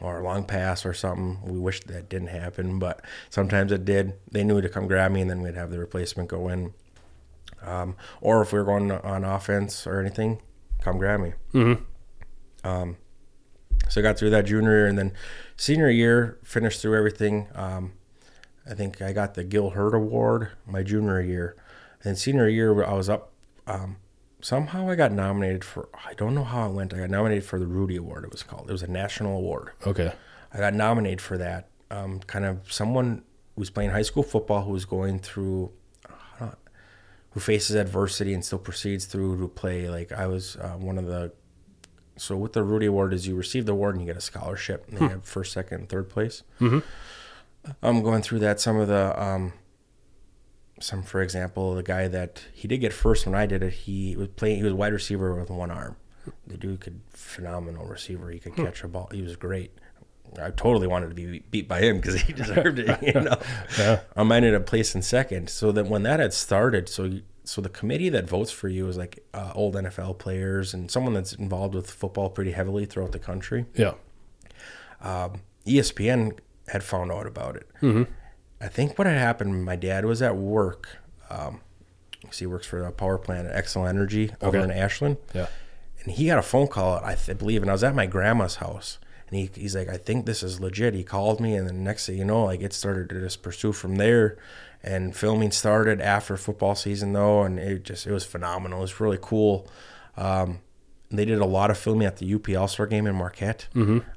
or 0.00 0.18
a 0.18 0.24
long 0.24 0.44
pass 0.44 0.84
or 0.84 0.94
something. 0.94 1.38
We 1.44 1.58
wish 1.58 1.80
that 1.82 2.08
didn't 2.08 2.28
happen, 2.28 2.78
but 2.78 3.04
sometimes 3.28 3.70
it 3.70 3.84
did. 3.84 4.14
They 4.30 4.42
knew 4.42 4.60
to 4.60 4.68
come 4.68 4.88
grab 4.88 5.12
me, 5.12 5.20
and 5.20 5.30
then 5.30 5.40
we'd 5.40 5.54
have 5.54 5.70
the 5.70 5.78
replacement 5.78 6.30
go 6.30 6.48
in. 6.48 6.72
Um, 7.62 7.96
or 8.20 8.42
if 8.42 8.52
we 8.52 8.58
were 8.58 8.64
going 8.64 8.90
on 8.90 9.24
offense 9.24 9.86
or 9.86 10.00
anything, 10.00 10.40
come 10.80 10.98
grab 10.98 11.20
me. 11.20 11.32
Mm-hmm. 11.52 12.68
Um, 12.68 12.96
so 13.88 14.00
I 14.00 14.02
got 14.02 14.18
through 14.18 14.30
that 14.30 14.46
junior 14.46 14.70
year, 14.70 14.86
and 14.86 14.98
then 14.98 15.12
senior 15.56 15.90
year 15.90 16.38
finished 16.44 16.80
through 16.80 16.96
everything. 16.96 17.48
Um, 17.54 17.92
I 18.68 18.74
think 18.74 19.02
I 19.02 19.12
got 19.12 19.34
the 19.34 19.44
Gil 19.44 19.70
Hurd 19.70 19.94
Award 19.94 20.50
my 20.66 20.82
junior 20.82 21.20
year, 21.20 21.56
and 22.04 22.16
senior 22.16 22.48
year 22.48 22.84
I 22.84 22.92
was 22.94 23.08
up. 23.08 23.32
Um, 23.66 23.96
somehow 24.40 24.88
I 24.88 24.94
got 24.94 25.12
nominated 25.12 25.64
for. 25.64 25.88
I 26.06 26.14
don't 26.14 26.34
know 26.34 26.44
how 26.44 26.68
it 26.68 26.72
went. 26.72 26.94
I 26.94 26.98
got 26.98 27.10
nominated 27.10 27.44
for 27.44 27.58
the 27.58 27.66
Rudy 27.66 27.96
Award. 27.96 28.24
It 28.24 28.30
was 28.30 28.42
called. 28.42 28.68
It 28.68 28.72
was 28.72 28.82
a 28.82 28.90
national 28.90 29.36
award. 29.36 29.70
Okay. 29.86 30.12
I 30.52 30.58
got 30.58 30.74
nominated 30.74 31.20
for 31.20 31.38
that. 31.38 31.68
Um, 31.90 32.20
kind 32.20 32.44
of 32.44 32.72
someone 32.72 33.22
who 33.54 33.60
was 33.60 33.70
playing 33.70 33.90
high 33.90 34.02
school 34.02 34.22
football 34.22 34.62
who 34.62 34.72
was 34.72 34.84
going 34.84 35.18
through, 35.18 35.72
who 37.30 37.40
faces 37.40 37.76
adversity 37.76 38.34
and 38.34 38.44
still 38.44 38.58
proceeds 38.58 39.04
through 39.04 39.38
to 39.40 39.48
play. 39.48 39.88
Like 39.88 40.12
I 40.12 40.26
was 40.26 40.56
uh, 40.56 40.76
one 40.78 40.98
of 40.98 41.06
the. 41.06 41.32
So 42.16 42.36
with 42.36 42.52
the 42.52 42.62
Rudy 42.62 42.86
Award, 42.86 43.14
is 43.14 43.26
you 43.26 43.34
receive 43.34 43.64
the 43.64 43.72
award 43.72 43.94
and 43.94 44.02
you 44.02 44.06
get 44.06 44.16
a 44.16 44.20
scholarship. 44.20 44.86
And 44.88 44.98
they 44.98 45.08
have 45.08 45.24
first, 45.24 45.52
second, 45.52 45.88
third 45.88 46.10
place. 46.10 46.42
Mm-hmm. 46.60 46.80
I'm 47.82 48.02
going 48.02 48.22
through 48.22 48.40
that. 48.40 48.60
Some 48.60 48.78
of 48.78 48.88
the 48.88 49.22
um, 49.22 49.54
some, 50.80 51.02
for 51.02 51.22
example, 51.22 51.74
the 51.74 51.82
guy 51.82 52.08
that 52.08 52.42
he 52.52 52.66
did 52.66 52.78
get 52.78 52.92
first 52.92 53.26
when 53.26 53.34
I 53.34 53.46
did 53.46 53.62
it, 53.62 53.72
he 53.72 54.16
was 54.16 54.28
playing. 54.28 54.58
He 54.58 54.64
was 54.64 54.72
wide 54.72 54.92
receiver 54.92 55.34
with 55.34 55.50
one 55.50 55.70
arm. 55.70 55.96
The 56.46 56.56
dude 56.56 56.80
could 56.80 57.00
phenomenal 57.10 57.86
receiver. 57.86 58.30
He 58.30 58.38
could 58.38 58.54
catch 58.56 58.84
a 58.84 58.88
ball. 58.88 59.08
He 59.12 59.22
was 59.22 59.36
great. 59.36 59.72
I 60.40 60.50
totally 60.50 60.86
wanted 60.86 61.08
to 61.08 61.14
be 61.14 61.40
beat 61.50 61.66
by 61.68 61.80
him 61.80 61.96
because 61.96 62.20
he 62.20 62.32
deserved 62.42 62.78
it. 62.78 63.02
You 63.02 63.20
know, 63.20 63.36
Yeah. 63.78 64.00
um, 64.16 64.30
I 64.30 64.36
ended 64.36 64.54
up 64.54 64.66
placing 64.66 65.02
second. 65.02 65.50
So 65.50 65.72
that 65.72 65.86
when 65.86 66.02
that 66.04 66.20
had 66.20 66.32
started, 66.32 66.88
so 66.88 67.20
so 67.44 67.60
the 67.60 67.68
committee 67.68 68.08
that 68.10 68.28
votes 68.28 68.52
for 68.52 68.68
you 68.68 68.86
is 68.86 68.96
like 68.96 69.24
uh, 69.34 69.50
old 69.54 69.74
NFL 69.74 70.18
players 70.18 70.72
and 70.72 70.90
someone 70.90 71.14
that's 71.14 71.32
involved 71.32 71.74
with 71.74 71.90
football 71.90 72.30
pretty 72.30 72.52
heavily 72.52 72.84
throughout 72.86 73.10
the 73.12 73.18
country. 73.18 73.66
Yeah. 73.74 73.94
E 75.66 75.78
ESPN 75.78 76.38
had 76.68 76.82
found 76.82 77.10
out 77.10 77.26
about 77.26 77.56
it. 77.56 77.68
Mm-hmm. 77.82 78.04
I 78.60 78.68
think 78.68 78.98
what 78.98 79.06
had 79.06 79.18
happened, 79.18 79.64
my 79.64 79.76
dad 79.76 80.04
was 80.04 80.22
at 80.22 80.36
work. 80.36 80.98
Um, 81.30 81.60
he 82.32 82.46
works 82.46 82.66
for 82.66 82.84
a 82.84 82.92
power 82.92 83.18
plant 83.18 83.48
at 83.48 83.64
Xcel 83.64 83.88
Energy 83.88 84.30
over 84.42 84.58
Okay. 84.58 84.64
in 84.64 84.70
Ashland. 84.70 85.16
Yeah. 85.34 85.46
And 86.04 86.12
he 86.12 86.26
got 86.26 86.38
a 86.38 86.42
phone 86.42 86.68
call, 86.68 87.00
I 87.04 87.14
th- 87.14 87.38
believe, 87.38 87.62
and 87.62 87.70
I 87.70 87.74
was 87.74 87.82
at 87.84 87.94
my 87.94 88.06
grandma's 88.06 88.56
house. 88.56 88.98
And 89.30 89.38
he, 89.40 89.50
he's 89.54 89.76
like, 89.76 89.88
I 89.88 89.96
think 89.96 90.26
this 90.26 90.42
is 90.42 90.60
legit. 90.60 90.94
He 90.94 91.04
called 91.04 91.40
me, 91.40 91.54
and 91.54 91.68
then 91.68 91.84
next 91.84 92.06
thing 92.06 92.18
you 92.18 92.24
know, 92.24 92.44
like 92.44 92.60
it 92.60 92.72
started 92.72 93.08
to 93.10 93.20
just 93.20 93.42
pursue 93.42 93.72
from 93.72 93.96
there. 93.96 94.36
And 94.82 95.14
filming 95.14 95.50
started 95.50 96.00
after 96.00 96.36
football 96.38 96.74
season, 96.74 97.12
though, 97.12 97.42
and 97.42 97.58
it 97.58 97.84
just 97.84 98.06
it 98.06 98.12
was 98.12 98.24
phenomenal. 98.24 98.78
It 98.78 98.82
was 98.82 99.00
really 99.00 99.18
cool. 99.20 99.68
Um, 100.16 100.60
they 101.10 101.24
did 101.24 101.38
a 101.40 101.44
lot 101.44 101.70
of 101.70 101.76
filming 101.76 102.06
at 102.06 102.16
the 102.16 102.34
UP 102.34 102.48
All 102.56 102.66
Star 102.68 102.86
game 102.86 103.06
in 103.06 103.14
Marquette, 103.14 103.68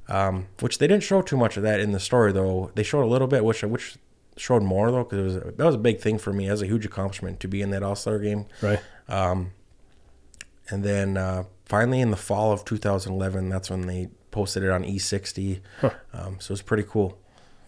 um, 0.07 0.47
which 0.61 0.77
they 0.77 0.87
didn't 0.87 1.03
show 1.03 1.21
too 1.21 1.35
much 1.37 1.57
of 1.57 1.63
that 1.63 1.79
in 1.79 1.91
the 1.91 1.99
story, 1.99 2.31
though. 2.31 2.71
They 2.75 2.83
showed 2.83 3.03
a 3.03 3.07
little 3.07 3.27
bit, 3.27 3.43
which 3.43 3.61
which 3.63 3.97
showed 4.37 4.63
more 4.63 4.89
though, 4.89 5.03
because 5.03 5.35
it 5.35 5.45
was 5.45 5.55
that 5.57 5.65
was 5.65 5.75
a 5.75 5.79
big 5.79 5.99
thing 5.99 6.17
for 6.17 6.31
me. 6.31 6.47
It 6.47 6.51
was 6.51 6.61
a 6.61 6.65
huge 6.67 6.85
accomplishment 6.85 7.39
to 7.41 7.47
be 7.47 7.61
in 7.61 7.69
that 7.71 7.83
All 7.83 7.95
Star 7.95 8.17
game. 8.19 8.45
Right. 8.61 8.79
Um, 9.09 9.51
And 10.69 10.83
then 10.83 11.17
uh, 11.17 11.43
finally 11.65 11.99
in 11.99 12.09
the 12.11 12.17
fall 12.17 12.51
of 12.53 12.63
2011, 12.63 13.49
that's 13.49 13.69
when 13.69 13.85
they 13.87 14.09
posted 14.33 14.63
it 14.63 14.69
on 14.69 14.83
E60. 14.83 15.61
Um, 15.81 16.37
so 16.39 16.47
it 16.47 16.49
was 16.49 16.61
pretty 16.61 16.83
cool. 16.83 17.17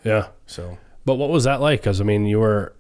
Yeah. 0.03 0.27
So 0.45 0.77
But 1.05 1.15
what 1.15 1.29
was 1.29 1.45
that 1.45 1.61
like? 1.61 1.79
Because 1.79 2.01
I 2.01 2.03
mean, 2.03 2.25
you 2.25 2.39
were 2.39 2.75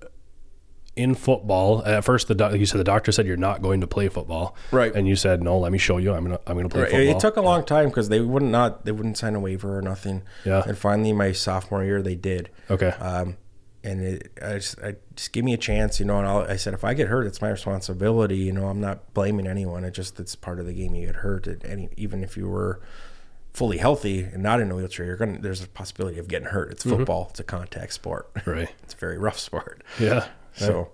in 0.95 1.13
football 1.15 1.83
at 1.85 2.03
first. 2.05 2.27
The 2.27 2.35
doc- 2.35 2.53
you 2.55 2.65
said 2.65 2.79
the 2.79 2.83
doctor 2.85 3.11
said 3.11 3.25
you're 3.27 3.35
not 3.35 3.61
going 3.61 3.81
to 3.81 3.87
play 3.87 4.07
football, 4.07 4.55
Right. 4.71 4.93
And 4.95 5.07
you 5.07 5.15
said 5.15 5.41
no. 5.43 5.57
Let 5.59 5.71
me 5.71 5.77
show 5.77 5.97
you. 5.97 6.13
I'm 6.13 6.23
gonna 6.23 6.39
I'm 6.47 6.55
gonna 6.55 6.69
play 6.69 6.81
Right, 6.83 6.91
football. 6.91 7.15
it 7.17 7.19
took 7.19 7.37
a 7.37 7.41
long 7.41 7.65
time 7.65 7.89
because 7.89 8.09
they 8.09 8.19
wouldn't 8.21 8.51
not 8.51 8.85
they 8.85 8.91
wouldn't 8.91 9.17
sign 9.17 9.35
a 9.35 9.39
waiver 9.39 9.77
or 9.77 9.81
nothing. 9.81 10.23
Yeah. 10.45 10.63
And 10.65 10.77
finally, 10.77 11.11
my 11.13 11.31
sophomore 11.31 11.83
year, 11.83 12.01
they 12.01 12.15
did. 12.15 12.49
okay. 12.69 12.89
Um, 12.99 13.37
and 13.83 14.01
it, 14.01 14.31
I 14.41 14.53
just, 14.55 14.79
I 14.81 14.95
just 15.15 15.31
give 15.31 15.45
me 15.45 15.53
a 15.53 15.57
chance, 15.57 15.99
you 15.99 16.07
know. 16.07 16.17
And 16.17 16.25
I'll, 16.27 16.39
I 16.39 16.55
said, 16.55 16.73
if 16.73 16.83
I 16.83 16.95
get 16.95 17.07
hurt, 17.07 17.27
it's 17.27 17.39
my 17.39 17.49
responsibility. 17.49 18.37
You 18.37 18.51
know, 18.51 18.67
I'm 18.67 18.81
not 18.81 19.13
blaming 19.13 19.45
anyone. 19.45 19.83
It 19.83 19.91
just 19.91 20.19
it's 20.19 20.33
part 20.35 20.59
of 20.59 20.65
the 20.65 20.73
game. 20.73 20.95
You 20.95 21.05
get 21.07 21.17
hurt, 21.17 21.45
it, 21.45 21.61
any 21.65 21.89
even 21.97 22.23
if 22.23 22.35
you 22.37 22.47
were 22.49 22.81
fully 23.55 23.77
healthy 23.77 24.21
and 24.23 24.43
not 24.43 24.59
in 24.59 24.69
a 24.71 24.75
wheelchair, 24.75 25.05
you're 25.05 25.17
gonna. 25.17 25.39
There's 25.39 25.63
a 25.63 25.67
possibility 25.67 26.19
of 26.19 26.27
getting 26.27 26.49
hurt. 26.49 26.71
It's 26.71 26.83
football. 26.83 27.27
It's 27.31 27.39
a 27.39 27.43
contact 27.43 27.93
sport. 27.93 28.29
right. 28.45 28.69
it's 28.83 28.93
a 28.93 28.97
very 28.97 29.17
rough 29.17 29.39
sport. 29.39 29.83
Yeah. 29.99 30.27
So 30.53 30.91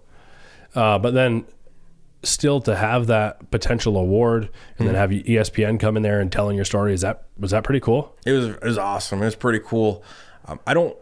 Uh, 0.76 0.98
but 1.00 1.14
then 1.14 1.46
still 2.24 2.62
to 2.62 2.76
have 2.76 3.08
that 3.08 3.50
potential 3.50 3.98
award 3.98 4.50
and 4.78 4.88
then 4.88 4.96
have 4.96 5.10
ESPN 5.10 5.80
come 5.80 5.98
in 5.98 6.04
there 6.04 6.20
and 6.20 6.32
telling 6.32 6.56
your 6.56 6.66
story 6.66 6.94
is 6.94 7.02
that 7.02 7.26
was 7.38 7.50
that 7.52 7.64
pretty 7.64 7.80
cool? 7.80 8.16
it 8.26 8.32
was 8.32 8.46
it 8.50 8.64
was 8.64 8.78
awesome. 8.78 9.22
It 9.22 9.26
was 9.26 9.36
pretty 9.36 9.60
cool. 9.66 10.04
Um, 10.46 10.60
I 10.68 10.74
don't. 10.74 10.96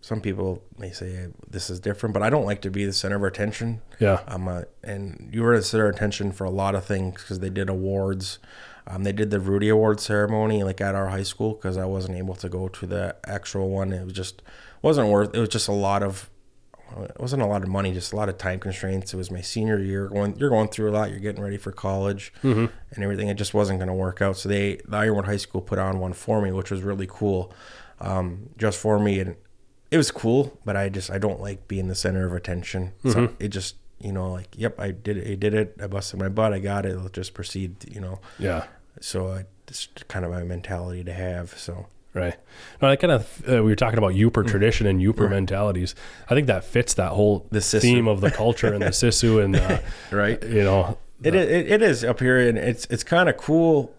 Some 0.00 0.20
people 0.20 0.62
may 0.78 0.92
say 0.92 1.28
this 1.50 1.68
is 1.68 1.80
different, 1.80 2.12
but 2.12 2.22
I 2.22 2.30
don't 2.30 2.44
like 2.44 2.62
to 2.62 2.70
be 2.70 2.84
the 2.84 2.92
center 2.92 3.16
of 3.16 3.24
attention. 3.24 3.80
Yeah. 3.98 4.20
Um, 4.28 4.46
uh, 4.46 4.62
and 4.84 5.30
you 5.32 5.42
were 5.42 5.56
the 5.56 5.64
center 5.64 5.88
of 5.88 5.96
attention 5.96 6.30
for 6.30 6.44
a 6.44 6.50
lot 6.50 6.76
of 6.76 6.84
things 6.84 7.22
because 7.22 7.40
they 7.40 7.50
did 7.50 7.68
awards. 7.68 8.38
Um, 8.86 9.02
they 9.02 9.12
did 9.12 9.30
the 9.30 9.40
Rudy 9.40 9.68
Award 9.68 10.00
ceremony 10.00 10.62
like 10.62 10.80
at 10.80 10.94
our 10.94 11.08
high 11.08 11.24
school 11.24 11.54
because 11.54 11.76
I 11.76 11.84
wasn't 11.86 12.16
able 12.18 12.34
to 12.36 12.48
go 12.48 12.68
to 12.68 12.86
the 12.86 13.16
actual 13.26 13.68
one. 13.70 13.92
It 13.92 14.04
was 14.04 14.12
just 14.12 14.42
wasn't 14.82 15.08
worth. 15.08 15.34
It 15.34 15.40
was 15.40 15.48
just 15.48 15.68
a 15.68 15.72
lot 15.72 16.02
of. 16.02 16.30
It 16.98 17.18
wasn't 17.18 17.42
a 17.42 17.46
lot 17.46 17.62
of 17.64 17.68
money, 17.68 17.92
just 17.92 18.12
a 18.12 18.16
lot 18.16 18.28
of 18.28 18.38
time 18.38 18.60
constraints. 18.60 19.12
It 19.12 19.16
was 19.16 19.28
my 19.28 19.40
senior 19.40 19.78
year. 19.80 20.06
Going, 20.06 20.36
you're 20.38 20.50
going 20.50 20.68
through 20.68 20.90
a 20.90 20.92
lot. 20.92 21.10
You're 21.10 21.18
getting 21.18 21.42
ready 21.42 21.56
for 21.56 21.72
college 21.72 22.32
and 22.92 23.02
everything. 23.04 23.26
It 23.26 23.34
just 23.34 23.52
wasn't 23.54 23.80
going 23.80 23.88
to 23.88 23.92
work 23.94 24.22
out. 24.22 24.36
So 24.36 24.48
they, 24.48 24.76
the 24.86 24.96
Ironwood 24.96 25.24
High 25.24 25.36
School, 25.38 25.60
put 25.62 25.80
on 25.80 25.98
one 25.98 26.12
for 26.12 26.40
me, 26.40 26.52
which 26.52 26.70
was 26.70 26.82
really 26.82 27.08
cool, 27.10 27.52
um, 28.00 28.50
just 28.56 28.78
for 28.78 29.00
me. 29.00 29.18
And 29.18 29.34
it 29.90 29.96
was 29.96 30.12
cool, 30.12 30.60
but 30.64 30.76
I 30.76 30.88
just 30.88 31.10
I 31.10 31.18
don't 31.18 31.40
like 31.40 31.66
being 31.66 31.88
the 31.88 31.96
center 31.96 32.24
of 32.24 32.32
attention. 32.32 32.92
So 33.04 33.30
it 33.40 33.48
just 33.48 33.74
you 33.98 34.12
know 34.12 34.30
like 34.30 34.48
yep 34.56 34.78
I 34.78 34.90
did 34.92 35.16
it, 35.16 35.26
I 35.30 35.34
did 35.34 35.54
it 35.54 35.76
I 35.82 35.86
busted 35.86 36.20
my 36.20 36.28
butt 36.28 36.52
I 36.52 36.58
got 36.58 36.84
it 36.84 36.98
let's 36.98 37.12
just 37.12 37.32
proceed 37.32 37.76
you 37.90 37.98
know 37.98 38.20
Yeah. 38.38 38.66
So 39.00 39.28
I, 39.28 39.44
it's 39.68 39.88
kind 40.08 40.24
of 40.24 40.30
my 40.30 40.42
mentality 40.42 41.04
to 41.04 41.12
have 41.12 41.58
so. 41.58 41.86
Right. 42.14 42.34
No, 42.80 42.88
that 42.88 42.98
kind 42.98 43.12
of 43.12 43.42
uh, 43.46 43.56
we 43.56 43.70
were 43.70 43.76
talking 43.76 43.98
about 43.98 44.14
Yooper 44.14 44.46
tradition 44.48 44.86
and 44.86 45.00
Yooper 45.00 45.28
mentalities. 45.28 45.94
I 46.30 46.34
think 46.34 46.46
that 46.46 46.64
fits 46.64 46.94
that 46.94 47.12
whole 47.12 47.46
The 47.50 47.58
Sisu. 47.58 47.80
theme 47.82 48.08
of 48.08 48.22
the 48.22 48.30
culture 48.30 48.72
and 48.72 48.82
the 48.82 48.86
Sisu 49.02 49.44
and 49.44 49.54
uh, 49.54 49.80
right. 50.10 50.42
you 50.42 50.64
know 50.64 50.96
it, 51.22 51.34
is, 51.34 51.48
it, 51.50 51.72
it 51.72 51.82
is 51.82 52.04
up 52.04 52.20
here 52.20 52.38
and 52.48 52.56
it's 52.56 52.86
it's 52.86 53.04
kind 53.04 53.28
of 53.28 53.36
cool. 53.36 53.94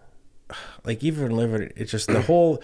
Like 0.84 1.04
even 1.04 1.36
living 1.36 1.70
it's 1.76 1.92
just 1.92 2.08
the 2.08 2.22
whole 2.22 2.60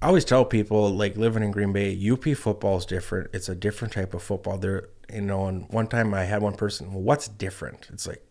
I 0.00 0.06
always 0.06 0.24
tell 0.24 0.44
people 0.44 0.90
like 0.90 1.16
living 1.16 1.42
in 1.42 1.50
Green 1.50 1.72
Bay 1.72 1.98
UP 2.10 2.22
football 2.36 2.76
is 2.76 2.86
different. 2.86 3.30
It's 3.32 3.48
a 3.48 3.56
different 3.56 3.94
type 3.94 4.14
of 4.14 4.22
football. 4.22 4.58
There 4.58 4.90
you 5.12 5.22
know 5.22 5.46
and 5.46 5.68
one 5.70 5.88
time 5.88 6.14
I 6.14 6.22
had 6.24 6.40
one 6.40 6.54
person 6.54 6.92
well 6.92 7.02
what's 7.02 7.26
different? 7.26 7.88
It's 7.92 8.06
like 8.06 8.22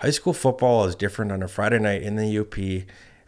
high 0.00 0.10
school 0.10 0.32
football 0.32 0.84
is 0.84 0.94
different 0.94 1.30
on 1.30 1.42
a 1.42 1.48
Friday 1.48 1.78
night 1.78 2.02
in 2.02 2.16
the 2.16 2.38
UP. 2.38 2.56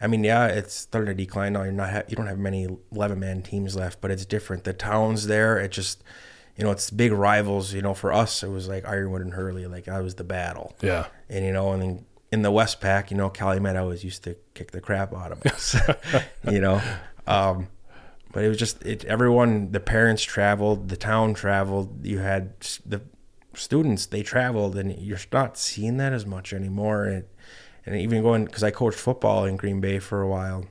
I 0.01 0.07
mean, 0.07 0.23
yeah, 0.23 0.47
it's 0.47 0.73
starting 0.73 1.15
to 1.15 1.23
decline 1.23 1.53
now. 1.53 1.63
You're 1.63 1.71
not 1.71 1.91
ha- 1.91 2.03
you 2.07 2.15
don't 2.15 2.27
have 2.27 2.39
many 2.39 2.67
11 2.91 3.19
man 3.19 3.41
teams 3.41 3.75
left, 3.75 4.01
but 4.01 4.11
it's 4.11 4.25
different. 4.25 4.65
The 4.65 4.73
towns 4.73 5.27
there, 5.27 5.57
it 5.57 5.71
just 5.71 6.03
you 6.57 6.63
know, 6.63 6.71
it's 6.71 6.89
big 6.89 7.11
rivals. 7.11 7.73
You 7.73 7.81
know, 7.81 7.93
for 7.93 8.11
us, 8.11 8.43
it 8.43 8.49
was 8.49 8.67
like 8.67 8.85
Ironwood 8.87 9.21
and 9.21 9.33
Hurley. 9.33 9.65
Like 9.65 9.85
that 9.85 10.03
was 10.03 10.15
the 10.15 10.23
battle. 10.23 10.75
yeah 10.81 11.07
And 11.29 11.45
you 11.45 11.53
know, 11.53 11.71
and 11.71 11.81
then 11.81 12.05
in 12.31 12.41
the 12.41 12.51
West 12.51 12.81
Pack, 12.81 13.11
you 13.11 13.17
know, 13.17 13.29
Calumet 13.29 13.75
always 13.75 14.03
used 14.03 14.23
to 14.23 14.35
kick 14.53 14.71
the 14.71 14.81
crap 14.81 15.13
out 15.13 15.31
of 15.31 15.45
us. 15.45 15.75
you 16.51 16.59
know, 16.59 16.81
um, 17.27 17.67
but 18.31 18.43
it 18.43 18.49
was 18.49 18.57
just 18.57 18.83
it. 18.83 19.05
Everyone, 19.05 19.71
the 19.71 19.79
parents 19.79 20.23
traveled, 20.23 20.89
the 20.89 20.97
town 20.97 21.33
traveled. 21.33 22.05
You 22.05 22.19
had 22.19 22.59
the 22.85 23.01
students; 23.55 24.05
they 24.05 24.23
traveled, 24.23 24.75
and 24.75 24.97
you're 24.99 25.19
not 25.31 25.57
seeing 25.57 25.97
that 25.97 26.13
as 26.13 26.25
much 26.25 26.53
anymore. 26.53 27.05
And 27.05 27.25
and 27.85 27.95
even 27.95 28.21
going 28.21 28.45
because 28.45 28.63
I 28.63 28.71
coached 28.71 28.99
football 28.99 29.45
in 29.45 29.57
Green 29.57 29.81
Bay 29.81 29.99
for 29.99 30.21
a 30.21 30.27
while. 30.27 30.65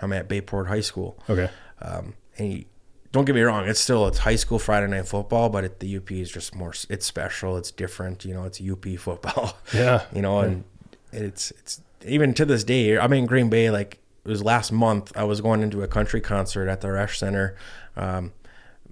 I'm 0.00 0.12
at 0.12 0.28
Bayport 0.28 0.68
High 0.68 0.80
School. 0.80 1.18
okay 1.30 1.48
Um, 1.80 2.14
and 2.36 2.52
you, 2.52 2.64
don't 3.12 3.24
get 3.24 3.36
me 3.36 3.42
wrong, 3.42 3.68
it's 3.68 3.78
still 3.78 4.08
it's 4.08 4.18
high 4.18 4.34
school 4.34 4.58
Friday 4.58 4.88
night 4.88 5.06
football, 5.06 5.48
but 5.48 5.62
it, 5.62 5.78
the 5.78 5.96
UP 5.96 6.10
is 6.10 6.30
just 6.30 6.54
more. 6.54 6.74
It's 6.88 7.06
special. 7.06 7.56
It's 7.56 7.70
different. 7.70 8.24
You 8.24 8.34
know, 8.34 8.44
it's 8.44 8.60
UP 8.60 8.84
football. 8.98 9.56
yeah 9.74 10.02
you 10.12 10.20
know, 10.20 10.40
and 10.40 10.64
it's 11.12 11.50
it's 11.52 11.80
even 12.04 12.34
to 12.34 12.44
this 12.44 12.64
day. 12.64 12.98
I'm 12.98 13.12
in 13.12 13.26
Green 13.26 13.48
Bay. 13.48 13.70
Like 13.70 14.00
it 14.24 14.28
was 14.28 14.42
last 14.42 14.72
month. 14.72 15.12
I 15.16 15.24
was 15.24 15.40
going 15.40 15.62
into 15.62 15.82
a 15.82 15.88
country 15.88 16.20
concert 16.20 16.68
at 16.68 16.80
the 16.80 16.88
Resch 16.88 17.16
Center. 17.16 17.56
Um, 17.96 18.32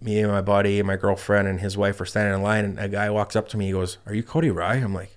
me 0.02 0.20
and 0.20 0.30
my 0.30 0.40
buddy, 0.40 0.78
and 0.78 0.86
my 0.86 0.96
girlfriend, 0.96 1.48
and 1.48 1.60
his 1.60 1.76
wife 1.76 2.00
were 2.00 2.06
standing 2.06 2.34
in 2.34 2.42
line, 2.42 2.64
and 2.64 2.78
a 2.78 2.88
guy 2.88 3.10
walks 3.10 3.36
up 3.36 3.48
to 3.48 3.56
me. 3.56 3.66
He 3.66 3.72
goes, 3.72 3.98
"Are 4.06 4.14
you 4.14 4.22
Cody 4.22 4.50
Rye?" 4.50 4.76
I'm 4.76 4.94
like, 4.94 5.16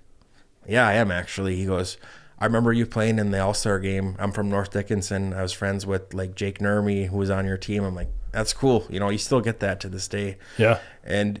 "Yeah, 0.66 0.86
I 0.86 0.94
am 0.94 1.10
actually." 1.10 1.56
He 1.56 1.66
goes. 1.66 1.96
I 2.38 2.44
remember 2.44 2.70
you 2.70 2.84
playing 2.84 3.18
in 3.18 3.30
the 3.30 3.38
All 3.38 3.54
Star 3.54 3.78
game. 3.78 4.14
I'm 4.18 4.30
from 4.30 4.50
North 4.50 4.70
Dickinson. 4.70 5.32
I 5.32 5.40
was 5.40 5.54
friends 5.54 5.86
with 5.86 6.12
like 6.12 6.34
Jake 6.34 6.58
Nermy, 6.58 7.08
who 7.08 7.16
was 7.16 7.30
on 7.30 7.46
your 7.46 7.56
team. 7.56 7.82
I'm 7.82 7.94
like, 7.94 8.10
that's 8.30 8.52
cool. 8.52 8.86
You 8.90 9.00
know, 9.00 9.08
you 9.08 9.16
still 9.16 9.40
get 9.40 9.60
that 9.60 9.80
to 9.80 9.88
this 9.88 10.06
day 10.06 10.36
yeah 10.58 10.80
and 11.06 11.40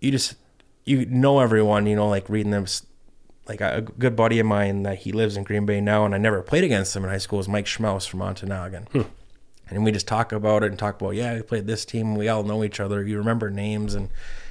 you 0.00 0.10
just 0.10 0.34
you 0.84 1.06
know 1.06 1.40
everyone 1.40 1.86
you 1.86 1.96
know 1.96 2.08
like 2.08 2.28
reading 2.28 2.52
them 2.52 2.66
like 3.48 3.60
a 3.60 3.80
good 3.80 4.14
buddy 4.14 4.38
of 4.38 4.46
mine 4.46 4.82
that 4.84 4.98
he 4.98 5.12
lives 5.12 5.36
in 5.36 5.42
green 5.42 5.66
bay 5.66 5.80
now 5.80 6.04
and 6.04 6.14
i 6.14 6.18
never 6.18 6.42
played 6.42 6.62
against 6.62 6.94
him 6.94 7.02
in 7.02 7.10
high 7.10 7.18
school 7.18 7.40
is 7.40 7.48
mike 7.48 7.66
schmaus 7.66 8.06
from 8.06 8.20
ontonagon 8.20 8.88
hmm. 8.90 9.02
And 9.70 9.84
we 9.84 9.92
just 9.92 10.06
talk 10.08 10.32
about 10.32 10.62
it 10.62 10.66
and 10.70 10.78
talk 10.78 11.00
about 11.00 11.10
yeah 11.14 11.34
we 11.34 11.42
played 11.42 11.66
this 11.66 11.84
team 11.84 12.14
we 12.16 12.28
all 12.28 12.42
know 12.42 12.62
each 12.64 12.80
other 12.80 13.04
you 13.04 13.16
remember 13.18 13.50
names 13.50 13.94
and 13.94 14.08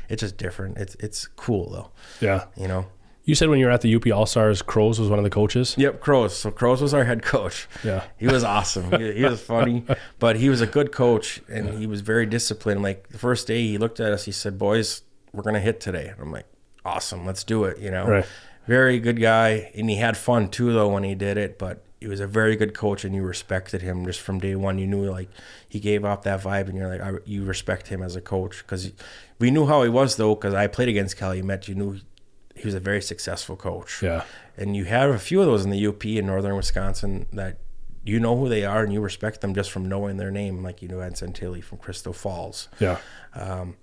it's 0.10 0.22
just 0.22 0.38
different 0.38 0.78
it's 0.78 0.96
it's 1.00 1.28
cool 1.36 1.70
though 1.70 1.90
yeah. 2.26 2.46
you 2.58 2.68
know 2.68 2.86
You 3.26 3.36
said 3.36 3.50
when 3.50 3.60
you 3.60 3.66
were 3.68 3.72
at 3.72 3.82
the 3.82 3.94
UP 3.96 4.08
All 4.12 4.26
Stars, 4.26 4.64
Crows 4.64 5.00
was 5.00 5.08
one 5.08 5.20
of 5.20 5.24
the 5.24 5.30
coaches. 5.30 5.76
Yep, 5.78 6.00
Crows. 6.00 6.36
So 6.36 6.50
Crows 6.50 6.82
was 6.82 6.96
our 6.96 7.04
head 7.04 7.22
coach. 7.22 7.68
Yeah. 7.84 8.02
he 8.18 8.26
was 8.26 8.44
awesome. 8.44 8.90
He, 8.92 9.14
he 9.14 9.24
was 9.24 9.40
funny, 9.40 9.84
but 10.20 10.36
he 10.38 10.50
was 10.50 10.62
a 10.62 10.66
good 10.66 10.92
coach, 10.92 11.40
and 11.48 11.78
he 11.78 11.86
was 11.86 12.02
very 12.02 12.26
disciplined. 12.26 12.82
Like 12.82 13.10
the 13.10 13.20
first 13.20 13.46
day, 13.46 13.62
he 13.68 13.78
looked 13.78 14.00
at 14.00 14.12
us. 14.14 14.26
He 14.26 14.32
said, 14.32 14.58
"Boys, 14.58 15.04
we're 15.32 15.44
gonna 15.44 15.60
hit 15.60 15.80
today." 15.80 16.08
And 16.08 16.20
I'm 16.20 16.32
like, 16.32 16.48
awesome, 16.84 17.24
let's 17.28 17.44
do 17.44 17.66
it. 17.66 17.78
You 17.78 17.92
know, 17.92 18.08
Right. 18.08 18.26
very 18.66 18.98
good 19.00 19.20
guy, 19.22 19.70
and 19.76 19.88
he 19.92 19.98
had 19.98 20.18
fun 20.18 20.50
too 20.50 20.74
though 20.74 20.90
when 20.90 21.04
he 21.04 21.14
did 21.14 21.38
it. 21.38 21.60
But 21.60 21.84
he 22.00 22.08
was 22.08 22.20
a 22.20 22.28
very 22.28 22.56
good 22.56 22.74
coach, 22.74 23.04
and 23.04 23.14
you 23.14 23.24
respected 23.24 23.82
him 23.82 24.06
just 24.06 24.22
from 24.22 24.40
day 24.40 24.56
one. 24.56 24.78
You 24.78 24.88
knew 24.88 25.10
like 25.10 25.30
he 25.68 25.80
gave 25.80 26.06
off 26.06 26.24
that 26.24 26.42
vibe, 26.42 26.68
and 26.68 26.78
you're 26.78 26.88
like 26.88 27.02
I, 27.02 27.18
you 27.26 27.44
respect 27.44 27.88
him 27.88 28.02
as 28.02 28.16
a 28.16 28.22
coach 28.22 28.60
because 28.60 28.92
we 29.40 29.52
knew 29.52 29.66
how 29.66 29.84
he 29.84 29.90
was 29.90 30.16
though. 30.16 30.36
Because 30.36 30.54
I 30.54 30.68
played 30.68 30.90
against 30.90 31.18
Calumet, 31.18 31.38
you 31.38 31.44
met 31.44 31.68
you 31.68 31.76
knew 31.76 32.00
he 32.56 32.66
was 32.66 32.76
a 32.76 32.80
very 32.80 33.02
successful 33.02 33.56
coach. 33.56 34.02
Yeah. 34.02 34.24
And 34.58 34.76
you 34.76 34.86
have 34.86 35.10
a 35.10 35.20
few 35.20 35.40
of 35.40 35.46
those 35.46 35.64
in 35.64 35.72
the 35.72 35.88
UP 35.88 36.06
in 36.06 36.26
northern 36.26 36.56
Wisconsin 36.56 37.26
that 37.34 37.60
you 38.04 38.20
know 38.20 38.38
who 38.38 38.50
they 38.50 38.66
are 38.66 38.84
and 38.84 38.92
you 38.92 39.02
respect 39.02 39.42
them 39.42 39.54
just 39.54 39.72
from 39.72 39.88
knowing 39.88 40.18
their 40.18 40.32
name, 40.32 40.64
like 40.64 40.82
you 40.82 40.88
knew 40.88 41.02
Ed 41.02 41.14
Santilli 41.14 41.64
from 41.64 41.78
Crystal 41.78 42.14
Falls. 42.14 42.68
Yeah. 42.80 42.98
Um, 43.34 43.76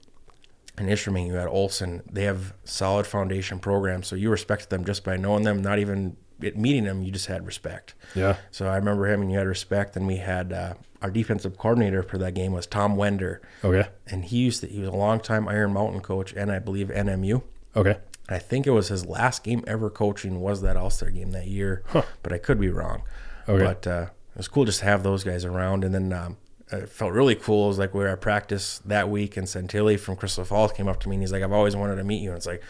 and 0.78 0.88
Ishpeming, 0.88 1.26
you 1.26 1.34
had 1.34 1.48
Olson. 1.48 2.02
They 2.10 2.24
have 2.24 2.52
solid 2.64 3.06
foundation 3.06 3.58
programs, 3.60 4.06
so 4.08 4.16
you 4.16 4.30
respected 4.30 4.68
them 4.68 4.84
just 4.84 5.04
by 5.04 5.16
knowing 5.16 5.44
them, 5.44 5.62
not 5.62 5.78
even 5.78 6.16
meeting 6.38 6.84
them. 6.84 7.02
You 7.02 7.10
just 7.10 7.26
had 7.26 7.46
respect. 7.46 7.94
Yeah. 8.14 8.36
So 8.50 8.66
I 8.68 8.76
remember 8.76 9.06
him, 9.10 9.22
and 9.22 9.30
you 9.30 9.38
had 9.38 9.46
respect. 9.46 9.96
And 9.96 10.06
we 10.06 10.16
had 10.16 10.52
uh, 10.52 10.74
our 11.02 11.10
defensive 11.10 11.56
coordinator 11.58 12.02
for 12.02 12.18
that 12.18 12.34
game 12.34 12.52
was 12.52 12.66
Tom 12.66 12.96
Wender, 12.96 13.40
Okay. 13.64 13.88
and 14.06 14.24
he 14.24 14.38
used 14.38 14.60
to, 14.60 14.66
he 14.66 14.80
was 14.80 14.88
a 14.88 14.92
longtime 14.92 15.48
Iron 15.48 15.72
Mountain 15.72 16.00
coach, 16.00 16.32
and 16.34 16.50
I 16.50 16.58
believe 16.58 16.88
NMU. 16.88 17.42
Okay. 17.74 17.96
I 18.28 18.38
think 18.38 18.66
it 18.66 18.70
was 18.72 18.88
his 18.88 19.06
last 19.06 19.44
game 19.44 19.62
ever 19.66 19.88
coaching 19.88 20.40
was 20.40 20.60
that 20.62 20.76
All 20.76 20.90
Star 20.90 21.10
game 21.10 21.30
that 21.32 21.46
year, 21.46 21.82
but 22.22 22.32
I 22.32 22.38
could 22.38 22.58
be 22.58 22.68
wrong. 22.70 23.02
Okay. 23.48 23.62
But 23.64 23.86
uh, 23.86 24.06
it 24.34 24.38
was 24.38 24.48
cool 24.48 24.64
just 24.64 24.80
to 24.80 24.84
have 24.86 25.02
those 25.04 25.22
guys 25.22 25.44
around, 25.44 25.84
and 25.84 25.94
then 25.94 26.12
um, 26.12 26.36
it 26.72 26.88
felt 26.88 27.12
really 27.12 27.36
cool. 27.36 27.66
It 27.66 27.68
was 27.68 27.78
like 27.78 27.94
we 27.94 28.00
were 28.00 28.08
at 28.08 28.20
practice 28.20 28.80
that 28.84 29.08
week, 29.08 29.36
and 29.36 29.46
Santilli 29.46 29.96
from 30.00 30.16
Crystal 30.16 30.44
Falls 30.44 30.72
came 30.72 30.88
up 30.88 30.98
to 31.00 31.08
me 31.08 31.14
and 31.14 31.22
he's 31.22 31.30
like, 31.30 31.44
"I've 31.44 31.52
always 31.52 31.76
wanted 31.76 31.96
to 31.96 32.04
meet 32.04 32.20
you." 32.20 32.30
And 32.30 32.36
it's 32.36 32.46
like, 32.46 32.62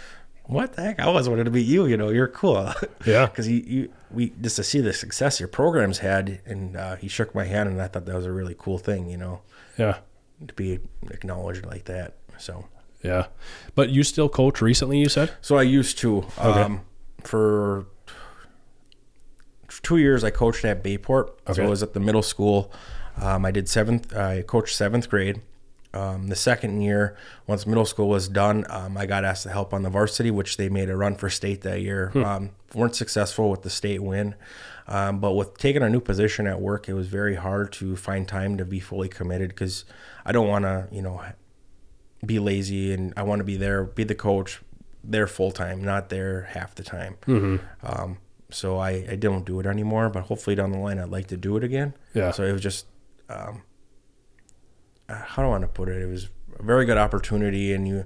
"What 0.46 0.72
the 0.74 0.82
heck? 0.82 1.00
I 1.00 1.04
always 1.04 1.28
wanted 1.28 1.44
to 1.44 1.50
meet 1.50 1.66
you. 1.66 1.86
You 1.86 1.96
know, 1.96 2.08
you're 2.10 2.28
cool." 2.28 2.72
Yeah. 3.06 3.26
because 3.26 3.48
you, 3.48 3.62
you 3.66 3.92
we 4.10 4.30
just 4.40 4.56
to 4.56 4.64
see 4.64 4.80
the 4.80 4.92
success 4.92 5.38
your 5.40 5.48
programs 5.48 5.98
had, 5.98 6.40
and 6.46 6.76
uh, 6.76 6.96
he 6.96 7.08
shook 7.08 7.34
my 7.34 7.44
hand, 7.44 7.68
and 7.68 7.80
I 7.80 7.88
thought 7.88 8.06
that 8.06 8.14
was 8.14 8.26
a 8.26 8.32
really 8.32 8.54
cool 8.58 8.78
thing. 8.78 9.08
You 9.08 9.16
know, 9.18 9.40
Yeah. 9.78 9.98
to 10.46 10.54
be 10.54 10.80
acknowledged 11.10 11.64
like 11.66 11.84
that. 11.84 12.14
So. 12.38 12.66
Yeah. 13.02 13.26
But 13.76 13.90
you 13.90 14.02
still 14.02 14.28
coach 14.28 14.60
recently, 14.60 14.98
you 14.98 15.08
said? 15.08 15.32
So 15.40 15.56
I 15.56 15.62
used 15.62 15.98
to. 15.98 16.24
Um, 16.38 16.80
for 17.22 17.86
two 19.82 19.98
years, 19.98 20.24
I 20.24 20.30
coached 20.30 20.64
at 20.64 20.82
Bayport. 20.82 21.38
So 21.46 21.52
Okay. 21.52 21.64
I 21.64 21.68
was 21.68 21.82
at 21.82 21.92
the 21.94 22.00
middle 22.00 22.22
school. 22.22 22.72
Um, 23.20 23.44
I 23.44 23.50
did 23.50 23.68
seventh. 23.68 24.14
I 24.16 24.42
coached 24.42 24.74
seventh 24.76 25.08
grade. 25.08 25.40
Um, 25.96 26.28
the 26.28 26.36
second 26.36 26.80
year, 26.82 27.16
once 27.46 27.66
middle 27.66 27.86
school 27.86 28.08
was 28.08 28.28
done, 28.28 28.64
um, 28.68 28.96
I 28.96 29.06
got 29.06 29.24
asked 29.24 29.44
to 29.44 29.50
help 29.50 29.72
on 29.72 29.82
the 29.82 29.90
varsity, 29.90 30.30
which 30.30 30.56
they 30.56 30.68
made 30.68 30.90
a 30.90 30.96
run 30.96 31.14
for 31.16 31.30
state 31.30 31.62
that 31.62 31.80
year. 31.80 32.12
Um, 32.14 32.50
weren't 32.74 32.94
successful 32.94 33.50
with 33.50 33.62
the 33.62 33.70
state 33.70 34.02
win, 34.02 34.34
um, 34.88 35.20
but 35.20 35.32
with 35.32 35.56
taking 35.56 35.82
a 35.82 35.88
new 35.88 36.00
position 36.00 36.46
at 36.46 36.60
work, 36.60 36.88
it 36.88 36.94
was 36.94 37.08
very 37.08 37.36
hard 37.36 37.72
to 37.74 37.96
find 37.96 38.28
time 38.28 38.58
to 38.58 38.64
be 38.64 38.80
fully 38.80 39.08
committed 39.08 39.48
because 39.50 39.84
I 40.24 40.32
don't 40.32 40.48
want 40.48 40.64
to, 40.64 40.88
you 40.92 41.02
know, 41.02 41.20
be 42.24 42.38
lazy 42.38 42.92
and 42.92 43.12
I 43.16 43.22
want 43.22 43.40
to 43.40 43.44
be 43.44 43.56
there, 43.56 43.84
be 43.84 44.04
the 44.04 44.14
coach, 44.14 44.60
there 45.02 45.26
full 45.26 45.52
time, 45.52 45.82
not 45.82 46.08
there 46.08 46.42
half 46.50 46.74
the 46.74 46.82
time. 46.82 47.16
Um, 47.82 48.18
so 48.50 48.78
I, 48.78 48.90
I 49.10 49.16
don't 49.16 49.44
do 49.44 49.60
it 49.60 49.66
anymore, 49.66 50.08
but 50.10 50.24
hopefully 50.24 50.56
down 50.56 50.72
the 50.72 50.78
line 50.78 50.98
I'd 50.98 51.10
like 51.10 51.28
to 51.28 51.36
do 51.36 51.56
it 51.56 51.64
again. 51.64 51.94
Yeah. 52.14 52.32
So 52.32 52.44
it 52.44 52.52
was 52.52 52.62
just, 52.62 52.86
um, 53.28 53.62
how 55.08 55.42
do 55.42 55.46
I 55.48 55.50
want 55.50 55.62
to 55.62 55.68
put 55.68 55.88
it? 55.88 56.00
It 56.02 56.06
was 56.06 56.28
a 56.58 56.62
very 56.62 56.84
good 56.86 56.98
opportunity, 56.98 57.72
and 57.72 57.86
you 57.86 58.04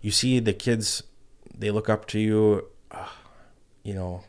you 0.00 0.10
see 0.10 0.40
the 0.40 0.52
kids, 0.52 1.02
they 1.56 1.70
look 1.70 1.88
up 1.88 2.06
to 2.08 2.18
you. 2.18 2.66
Uh, 2.90 3.06
you 3.84 3.94
know, 3.94 4.22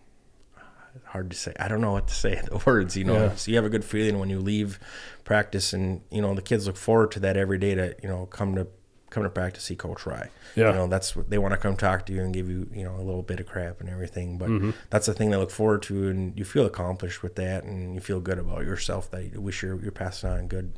hard 1.06 1.30
to 1.32 1.38
say. 1.38 1.54
I 1.60 1.67
don't 1.67 1.82
know 1.82 1.91
what 1.93 2.08
to 2.08 2.13
say. 2.26 2.41
The 2.49 2.62
words, 2.65 2.95
you 2.97 3.04
know. 3.04 3.15
Yeah. 3.26 3.36
So 3.36 3.52
you 3.52 3.58
have 3.58 3.65
a 3.65 3.69
good 3.69 3.86
feeling 3.86 4.19
when 4.19 4.30
you 4.30 4.39
leave 4.39 4.80
practice, 5.23 5.73
and 5.73 6.02
you 6.12 6.21
know 6.21 6.34
the 6.34 6.41
kids 6.41 6.67
look 6.67 6.78
forward 6.78 7.12
to 7.12 7.19
that 7.21 7.38
every 7.38 7.58
day 7.58 7.76
to 7.76 7.95
you 8.02 8.10
know 8.10 8.26
come 8.28 8.56
to 8.56 8.67
come 9.10 9.21
to 9.21 9.30
practice 9.30 9.63
see 9.65 9.76
Coach 9.76 10.08
Rye. 10.08 10.30
Yeah. 10.56 10.69
You 10.69 10.73
know 10.76 10.88
that's 10.88 11.15
what 11.15 11.30
they 11.30 11.38
want 11.38 11.54
to 11.54 11.58
come 11.58 11.76
talk 11.78 12.06
to 12.08 12.13
you 12.13 12.21
and 12.23 12.34
give 12.34 12.49
you 12.49 12.67
you 12.73 12.84
know 12.84 12.95
a 12.95 13.04
little 13.04 13.21
bit 13.21 13.39
of 13.39 13.45
crap 13.47 13.80
and 13.80 13.89
everything. 13.89 14.38
But 14.38 14.49
Mm-hmm. 14.49 14.71
that's 14.89 15.06
the 15.06 15.13
thing 15.13 15.30
they 15.30 15.38
look 15.38 15.52
forward 15.52 15.84
to, 15.84 16.08
and 16.10 16.38
you 16.38 16.45
feel 16.45 16.65
accomplished 16.65 17.21
with 17.23 17.36
that, 17.36 17.63
and 17.63 17.93
you 17.95 18.02
feel 18.02 18.19
good 18.19 18.39
about 18.39 18.62
yourself 18.65 19.10
that 19.12 19.32
you 19.34 19.41
wish 19.41 19.62
you're 19.63 19.80
you're 19.82 19.91
passing 19.91 20.30
on 20.30 20.47
good 20.47 20.73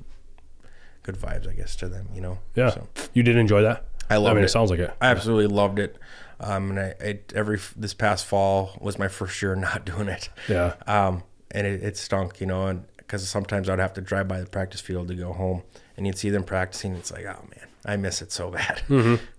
good 1.05 1.15
vibes, 1.15 1.47
I 1.47 1.53
guess, 1.53 1.75
to 1.77 1.87
them. 1.87 2.07
You 2.13 2.21
know. 2.21 2.39
Yeah. 2.55 2.71
So 2.71 2.87
You 3.13 3.23
did 3.23 3.35
enjoy 3.37 3.61
that? 3.61 3.85
I 4.09 4.17
loved 4.17 4.31
I 4.31 4.33
mean, 4.35 4.43
it 4.43 4.47
it. 4.47 4.49
sounds 4.49 4.69
like 4.71 4.79
it. 4.79 4.93
I 5.01 5.07
absolutely 5.07 5.47
loved 5.47 5.79
it. 5.79 5.97
Um, 6.39 6.71
and 6.71 6.79
I, 6.79 6.95
I 7.01 7.19
every 7.33 7.59
this 7.77 7.93
past 7.93 8.25
fall 8.25 8.77
was 8.81 8.99
my 8.99 9.07
first 9.07 9.41
year 9.41 9.55
not 9.69 9.85
doing 9.85 10.07
it. 10.09 10.29
Yeah. 10.49 10.73
Um, 10.87 11.23
and 11.51 11.65
it, 11.65 11.83
it 11.83 11.97
stunk, 11.97 12.39
you 12.41 12.47
know, 12.47 12.67
and 12.67 12.85
because 12.97 13.27
sometimes 13.27 13.69
I'd 13.69 13.79
have 13.79 13.93
to 13.93 14.01
drive 14.01 14.27
by 14.27 14.39
the 14.41 14.47
practice 14.47 14.81
field 14.81 15.07
to 15.09 15.15
go 15.15 15.31
home, 15.31 15.61
and 15.95 16.05
you'd 16.07 16.17
see 16.17 16.29
them 16.31 16.43
practicing. 16.43 16.95
It's 16.95 17.11
like, 17.11 17.25
oh 17.25 17.45
man, 17.55 17.67
I 17.85 17.95
miss 17.97 18.21
it 18.21 18.31
so 18.31 18.49
bad. 18.57 18.81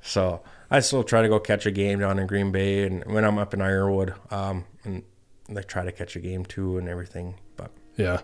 So 0.03 0.41
I 0.71 0.81
still 0.81 1.03
try 1.05 1.23
to 1.23 1.29
go 1.29 1.39
catch 1.41 1.67
a 1.67 1.71
game 1.71 1.99
down 1.99 2.19
in 2.19 2.27
Green 2.27 2.51
Bay, 2.53 2.85
and 2.87 3.05
when 3.13 3.25
I'm 3.25 3.39
up 3.39 3.53
in 3.55 3.61
Ironwood, 3.61 4.15
um, 4.31 4.65
and 4.85 5.03
like 5.49 5.67
try 5.69 5.85
to 5.85 5.93
catch 5.93 6.17
a 6.17 6.21
game 6.21 6.45
too 6.45 6.79
and 6.79 6.89
everything. 6.89 7.35
But 7.57 7.71
Yeah. 7.97 8.21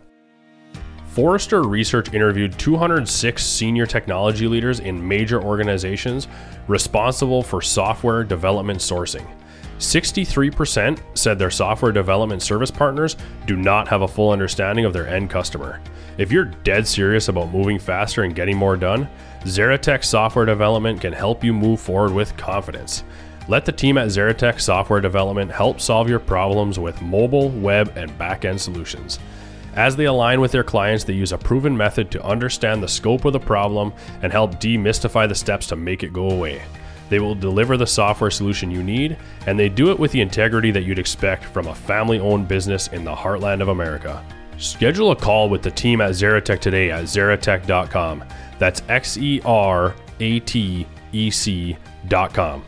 Forrester 1.12 1.64
Research 1.64 2.14
interviewed 2.14 2.58
206 2.58 3.44
senior 3.44 3.84
technology 3.84 4.48
leaders 4.48 4.80
in 4.80 5.06
major 5.06 5.42
organizations 5.42 6.26
responsible 6.68 7.42
for 7.42 7.60
software 7.60 8.24
development 8.24 8.78
sourcing. 8.78 9.26
63% 9.76 11.02
said 11.12 11.38
their 11.38 11.50
software 11.50 11.92
development 11.92 12.40
service 12.40 12.70
partners 12.70 13.18
do 13.46 13.56
not 13.56 13.88
have 13.88 14.00
a 14.00 14.08
full 14.08 14.30
understanding 14.30 14.86
of 14.86 14.94
their 14.94 15.06
end 15.06 15.28
customer. 15.28 15.82
If 16.16 16.32
you're 16.32 16.46
dead 16.46 16.88
serious 16.88 17.28
about 17.28 17.52
moving 17.52 17.78
faster 17.78 18.22
and 18.22 18.34
getting 18.34 18.56
more 18.56 18.78
done, 18.78 19.06
Xeratech 19.40 20.04
Software 20.04 20.46
Development 20.46 20.98
can 20.98 21.12
help 21.12 21.44
you 21.44 21.52
move 21.52 21.78
forward 21.78 22.14
with 22.14 22.34
confidence. 22.38 23.04
Let 23.48 23.66
the 23.66 23.72
team 23.72 23.98
at 23.98 24.08
Xeratech 24.08 24.58
Software 24.62 25.02
Development 25.02 25.50
help 25.50 25.78
solve 25.78 26.08
your 26.08 26.20
problems 26.20 26.78
with 26.78 27.02
mobile, 27.02 27.50
web, 27.50 27.92
and 27.96 28.16
back-end 28.16 28.58
solutions. 28.58 29.18
As 29.74 29.96
they 29.96 30.04
align 30.04 30.40
with 30.40 30.52
their 30.52 30.64
clients, 30.64 31.04
they 31.04 31.14
use 31.14 31.32
a 31.32 31.38
proven 31.38 31.74
method 31.76 32.10
to 32.10 32.24
understand 32.24 32.82
the 32.82 32.88
scope 32.88 33.24
of 33.24 33.32
the 33.32 33.40
problem 33.40 33.92
and 34.20 34.30
help 34.30 34.56
demystify 34.56 35.26
the 35.28 35.34
steps 35.34 35.66
to 35.68 35.76
make 35.76 36.02
it 36.02 36.12
go 36.12 36.30
away. 36.30 36.62
They 37.08 37.20
will 37.20 37.34
deliver 37.34 37.76
the 37.76 37.86
software 37.86 38.30
solution 38.30 38.70
you 38.70 38.82
need, 38.82 39.16
and 39.46 39.58
they 39.58 39.68
do 39.68 39.90
it 39.90 39.98
with 39.98 40.12
the 40.12 40.20
integrity 40.20 40.70
that 40.70 40.84
you'd 40.84 40.98
expect 40.98 41.44
from 41.44 41.68
a 41.68 41.74
family 41.74 42.18
owned 42.18 42.48
business 42.48 42.88
in 42.88 43.04
the 43.04 43.14
heartland 43.14 43.60
of 43.60 43.68
America. 43.68 44.24
Schedule 44.58 45.10
a 45.10 45.16
call 45.16 45.48
with 45.48 45.62
the 45.62 45.70
team 45.70 46.00
at 46.00 46.12
Xeratech 46.12 46.60
today 46.60 46.90
at 46.90 47.04
xeratech.com. 47.04 48.24
That's 48.58 48.82
X 48.88 49.16
E 49.16 49.40
R 49.44 49.94
A 50.20 50.40
T 50.40 50.86
E 51.12 51.30
C.com. 51.30 52.62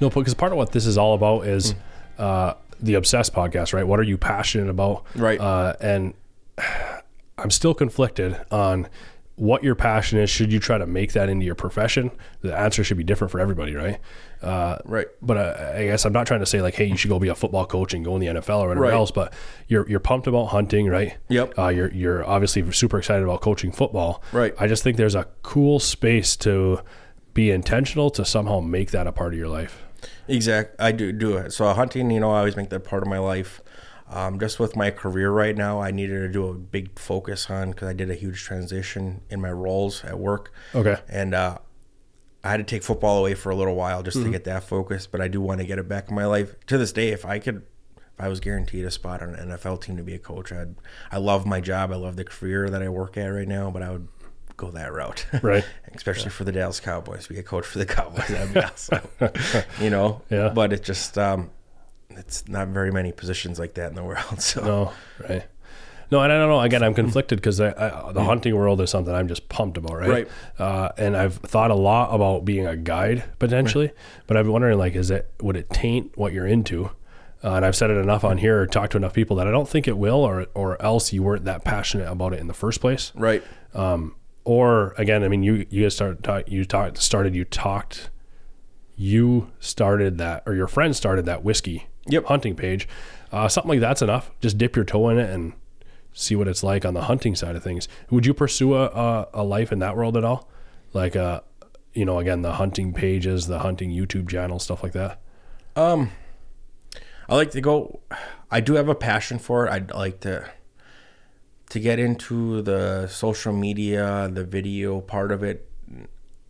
No, 0.00 0.08
because 0.08 0.34
part 0.34 0.52
of 0.52 0.58
what 0.58 0.72
this 0.72 0.86
is 0.86 0.96
all 0.96 1.14
about 1.14 1.46
is 1.46 1.74
uh, 2.18 2.54
the 2.80 2.94
Obsessed 2.94 3.32
podcast, 3.32 3.72
right? 3.72 3.86
What 3.86 3.98
are 4.00 4.04
you 4.04 4.18
passionate 4.18 4.68
about? 4.70 5.04
Right. 5.14 5.40
Uh, 5.40 5.74
and 5.80 6.14
I'm 7.38 7.50
still 7.50 7.74
conflicted 7.74 8.38
on 8.50 8.88
what 9.36 9.62
your 9.62 9.76
passion 9.76 10.18
is. 10.18 10.28
Should 10.28 10.52
you 10.52 10.58
try 10.58 10.78
to 10.78 10.86
make 10.86 11.12
that 11.12 11.28
into 11.28 11.46
your 11.46 11.54
profession? 11.54 12.10
The 12.40 12.56
answer 12.56 12.82
should 12.82 12.96
be 12.96 13.04
different 13.04 13.30
for 13.30 13.38
everybody, 13.38 13.74
right? 13.76 14.00
Uh, 14.42 14.78
right, 14.84 15.06
but 15.22 15.36
uh, 15.36 15.72
I 15.76 15.84
guess 15.84 16.04
I'm 16.04 16.12
not 16.12 16.26
trying 16.26 16.40
to 16.40 16.46
say 16.46 16.60
like, 16.62 16.74
hey, 16.74 16.84
you 16.86 16.96
should 16.96 17.08
go 17.10 17.18
be 17.18 17.28
a 17.28 17.34
football 17.34 17.66
coach 17.66 17.92
and 17.94 18.04
go 18.04 18.14
in 18.16 18.20
the 18.20 18.26
NFL 18.40 18.60
or 18.60 18.68
whatever 18.68 18.82
Right. 18.86 18.92
else. 18.92 19.10
But 19.12 19.32
you're 19.68 19.88
you're 19.88 19.98
pumped 20.00 20.26
about 20.28 20.46
hunting, 20.46 20.86
right? 20.88 21.16
Yep. 21.28 21.58
Uh, 21.58 21.68
you're 21.68 21.92
you're 21.92 22.24
obviously 22.24 22.70
super 22.72 22.98
excited 22.98 23.22
about 23.24 23.40
coaching 23.40 23.72
football. 23.72 24.22
Right. 24.32 24.54
I 24.58 24.66
just 24.68 24.82
think 24.84 24.96
there's 24.96 25.16
a 25.16 25.26
cool 25.42 25.78
space 25.80 26.36
to 26.38 26.80
be 27.34 27.50
intentional 27.50 28.10
to 28.10 28.24
somehow 28.24 28.60
make 28.60 28.90
that 28.92 29.06
a 29.08 29.12
part 29.12 29.32
of 29.32 29.38
your 29.38 29.48
life. 29.48 29.82
Exact. 30.26 30.76
I 30.78 30.92
do 30.92 31.12
do 31.12 31.36
it. 31.36 31.52
So 31.52 31.72
hunting, 31.72 32.10
you 32.10 32.20
know, 32.20 32.30
I 32.30 32.38
always 32.38 32.56
make 32.56 32.70
that 32.70 32.80
part 32.80 33.02
of 33.02 33.08
my 33.08 33.18
life. 33.18 33.60
Um, 34.10 34.38
just 34.40 34.58
with 34.58 34.74
my 34.74 34.90
career 34.90 35.30
right 35.30 35.54
now, 35.54 35.82
I 35.82 35.90
needed 35.90 36.18
to 36.18 36.28
do 36.28 36.48
a 36.48 36.54
big 36.54 36.98
focus 36.98 37.50
on 37.50 37.70
because 37.70 37.88
I 37.88 37.92
did 37.92 38.10
a 38.10 38.14
huge 38.14 38.42
transition 38.42 39.20
in 39.28 39.40
my 39.40 39.52
roles 39.52 40.02
at 40.02 40.18
work. 40.18 40.52
Okay. 40.74 40.96
And 41.08 41.34
uh, 41.34 41.58
I 42.42 42.50
had 42.50 42.56
to 42.58 42.64
take 42.64 42.82
football 42.82 43.18
away 43.18 43.34
for 43.34 43.50
a 43.50 43.56
little 43.56 43.74
while 43.74 44.02
just 44.02 44.16
to 44.16 44.30
get 44.30 44.44
that 44.44 44.64
focus. 44.64 45.06
But 45.06 45.20
I 45.20 45.28
do 45.28 45.40
want 45.40 45.60
to 45.60 45.66
get 45.66 45.78
it 45.78 45.88
back 45.88 46.08
in 46.08 46.14
my 46.14 46.24
life. 46.24 46.54
To 46.68 46.78
this 46.78 46.92
day, 46.92 47.08
if 47.08 47.26
I 47.26 47.38
could, 47.38 47.66
if 47.96 48.20
I 48.20 48.28
was 48.28 48.40
guaranteed 48.40 48.86
a 48.86 48.90
spot 48.90 49.22
on 49.22 49.34
an 49.34 49.50
NFL 49.50 49.82
team 49.82 49.98
to 49.98 50.02
be 50.02 50.14
a 50.14 50.18
coach, 50.18 50.52
I'd. 50.52 50.76
I 51.12 51.18
love 51.18 51.44
my 51.44 51.60
job. 51.60 51.92
I 51.92 51.96
love 51.96 52.16
the 52.16 52.24
career 52.24 52.70
that 52.70 52.82
I 52.82 52.88
work 52.88 53.18
at 53.18 53.26
right 53.26 53.48
now. 53.48 53.70
But 53.70 53.82
I 53.82 53.90
would 53.90 54.08
go 54.58 54.70
that 54.72 54.92
route. 54.92 55.24
Right. 55.42 55.64
Especially 55.94 56.30
for 56.30 56.44
the 56.44 56.52
Dallas 56.52 56.80
Cowboys, 56.80 57.26
be 57.26 57.38
a 57.38 57.42
coach 57.42 57.64
for 57.64 57.78
the 57.78 57.86
Cowboys. 57.96 58.28
That'd 58.28 58.52
be 58.52 58.60
awesome. 58.60 59.08
you 59.80 59.88
know. 59.88 60.20
Yeah. 60.28 60.50
But 60.50 60.74
it 60.74 60.84
just 60.84 61.16
um, 61.16 61.50
it's 62.10 62.46
not 62.46 62.68
very 62.68 62.92
many 62.92 63.12
positions 63.12 63.58
like 63.58 63.74
that 63.74 63.88
in 63.88 63.94
the 63.94 64.04
world. 64.04 64.24
So 64.40 64.62
No, 64.62 64.92
right. 65.28 65.44
No, 66.10 66.20
and 66.20 66.32
I 66.32 66.38
don't 66.38 66.48
know. 66.48 66.60
Again, 66.60 66.82
I'm 66.82 66.94
conflicted 66.94 67.38
because 67.38 67.58
the 67.58 68.14
hunting 68.16 68.56
world 68.56 68.80
is 68.80 68.88
something 68.90 69.14
I'm 69.14 69.28
just 69.28 69.48
pumped 69.50 69.76
about, 69.76 69.94
right? 69.98 70.08
Right. 70.08 70.28
Uh, 70.58 70.90
and 70.96 71.14
I've 71.14 71.34
thought 71.34 71.70
a 71.70 71.74
lot 71.74 72.14
about 72.14 72.46
being 72.46 72.66
a 72.66 72.76
guide 72.76 73.24
potentially, 73.38 73.90
but 74.26 74.36
I'm 74.38 74.48
wondering 74.48 74.78
like, 74.78 74.94
is 74.94 75.10
it 75.10 75.30
would 75.42 75.56
it 75.56 75.68
taint 75.68 76.16
what 76.16 76.32
you're 76.32 76.46
into? 76.46 76.90
Uh, 77.44 77.52
and 77.54 77.64
I've 77.64 77.76
said 77.76 77.90
it 77.90 77.98
enough 77.98 78.24
on 78.24 78.38
here, 78.38 78.62
or 78.62 78.66
talked 78.66 78.92
to 78.92 78.98
enough 78.98 79.12
people 79.12 79.36
that 79.36 79.46
I 79.46 79.50
don't 79.50 79.68
think 79.68 79.86
it 79.86 79.98
will, 79.98 80.24
or 80.24 80.46
or 80.54 80.80
else 80.82 81.12
you 81.12 81.22
weren't 81.22 81.44
that 81.44 81.62
passionate 81.62 82.10
about 82.10 82.32
it 82.32 82.40
in 82.40 82.46
the 82.48 82.54
first 82.54 82.80
place. 82.80 83.12
Right. 83.14 83.44
Um, 83.74 84.14
or 84.48 84.94
again, 84.96 85.22
I 85.22 85.28
mean, 85.28 85.42
you 85.42 85.66
you 85.68 85.82
guys 85.82 85.94
started 85.94 86.24
talk, 86.24 86.50
you 86.50 86.64
talked 86.64 86.96
started 86.96 87.34
you 87.34 87.44
talked, 87.44 88.08
you 88.96 89.50
started 89.60 90.16
that, 90.16 90.42
or 90.46 90.54
your 90.54 90.66
friend 90.66 90.96
started 90.96 91.26
that 91.26 91.44
whiskey 91.44 91.86
Yep. 92.06 92.24
hunting 92.24 92.56
page. 92.56 92.88
Uh, 93.30 93.46
something 93.48 93.68
like 93.68 93.80
that's 93.80 94.00
enough. 94.00 94.30
Just 94.40 94.56
dip 94.56 94.74
your 94.74 94.86
toe 94.86 95.10
in 95.10 95.18
it 95.18 95.28
and 95.28 95.52
see 96.14 96.34
what 96.34 96.48
it's 96.48 96.62
like 96.62 96.86
on 96.86 96.94
the 96.94 97.02
hunting 97.02 97.34
side 97.34 97.56
of 97.56 97.62
things. 97.62 97.88
Would 98.08 98.24
you 98.24 98.32
pursue 98.32 98.72
a, 98.74 98.86
a, 98.86 99.28
a 99.34 99.44
life 99.44 99.70
in 99.70 99.80
that 99.80 99.94
world 99.94 100.16
at 100.16 100.24
all? 100.24 100.48
Like, 100.94 101.14
uh, 101.14 101.42
you 101.92 102.06
know, 102.06 102.18
again, 102.18 102.40
the 102.40 102.52
hunting 102.54 102.94
pages, 102.94 103.48
the 103.48 103.58
hunting 103.58 103.90
YouTube 103.90 104.30
channel, 104.30 104.58
stuff 104.58 104.82
like 104.82 104.92
that. 104.92 105.20
Um, 105.76 106.10
I 107.28 107.34
like 107.34 107.50
to 107.50 107.60
go. 107.60 108.00
I 108.50 108.60
do 108.60 108.74
have 108.76 108.88
a 108.88 108.94
passion 108.94 109.38
for 109.38 109.66
it. 109.66 109.70
I'd 109.70 109.90
like 109.92 110.20
to 110.20 110.48
to 111.70 111.80
get 111.80 111.98
into 111.98 112.62
the 112.62 113.06
social 113.08 113.52
media, 113.52 114.28
the 114.32 114.44
video 114.44 115.00
part 115.00 115.30
of 115.32 115.42
it. 115.42 115.64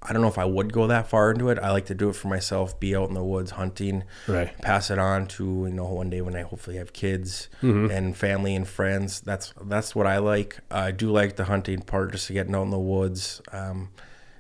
I 0.01 0.13
don't 0.13 0.23
know 0.23 0.29
if 0.29 0.39
I 0.39 0.45
would 0.45 0.73
go 0.73 0.87
that 0.87 1.09
far 1.09 1.33
into 1.33 1.49
it. 1.49 1.59
I 1.59 1.73
like 1.73 1.87
to 1.87 1.95
do 1.95 2.09
it 2.09 2.13
for 2.15 2.29
myself. 2.29 2.79
Be 2.79 2.95
out 2.95 3.09
in 3.09 3.15
the 3.15 3.25
woods 3.25 3.51
hunting, 3.53 4.05
Right. 4.29 4.57
pass 4.63 4.93
it 4.93 4.99
on 4.99 5.27
to 5.27 5.45
you 5.45 5.73
know 5.73 5.87
one 5.87 6.09
day 6.09 6.21
when 6.21 6.37
I 6.37 6.43
hopefully 6.43 6.77
have 6.77 6.93
kids 6.93 7.49
and 7.63 8.17
family 8.17 8.55
and 8.55 8.67
friends. 8.67 9.21
That's 9.21 9.53
that's 9.61 9.97
what 9.97 10.07
I 10.07 10.19
like. 10.19 10.61
I 10.71 10.93
do 10.93 11.11
like 11.11 11.35
the 11.35 11.47
hunting 11.47 11.81
part, 11.83 12.13
just 12.13 12.31
getting 12.31 12.55
out 12.55 12.63
in 12.63 12.71
the 12.71 12.79
woods, 12.79 13.43
um, 13.51 13.89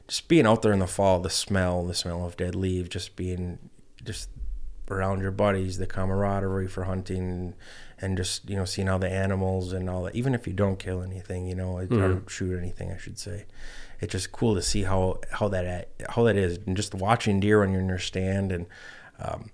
just 0.06 0.28
being 0.28 0.46
out 0.46 0.62
there 0.62 0.72
in 0.72 0.78
the 0.78 0.86
fall. 0.86 1.18
The 1.18 1.28
smell, 1.28 1.84
the 1.84 1.94
smell 1.94 2.24
of 2.24 2.36
dead 2.36 2.54
leaves, 2.54 2.88
just 2.88 3.16
being 3.16 3.58
just 4.04 4.28
around 4.88 5.20
your 5.22 5.32
buddies, 5.32 5.78
the 5.78 5.86
camaraderie 5.86 6.68
for 6.68 6.84
hunting, 6.84 7.54
and 8.00 8.16
just 8.16 8.48
you 8.48 8.56
know 8.56 8.64
seeing 8.64 8.88
all 8.88 8.98
the 8.98 9.10
animals 9.10 9.72
and 9.72 9.88
all 9.90 10.02
that. 10.04 10.14
Even 10.14 10.34
if 10.34 10.46
you 10.46 10.52
don't 10.52 10.78
kill 10.78 11.02
anything, 11.02 11.46
you 11.46 11.54
know, 11.54 11.78
or 11.78 12.22
shoot 12.28 12.58
anything, 12.58 12.92
I 12.92 12.96
should 12.98 13.18
say. 13.18 13.46
It's 14.00 14.12
just 14.12 14.30
cool 14.32 14.54
to 14.54 14.62
see 14.62 14.84
how 14.84 15.20
how 15.32 15.48
that 15.48 15.88
how 16.08 16.22
that 16.24 16.36
is, 16.36 16.58
and 16.66 16.76
just 16.76 16.94
watching 16.94 17.40
deer 17.40 17.60
when 17.60 17.72
you're 17.72 17.80
in 17.80 17.88
your 17.88 17.98
stand. 17.98 18.52
And 18.52 18.66
um, 19.18 19.50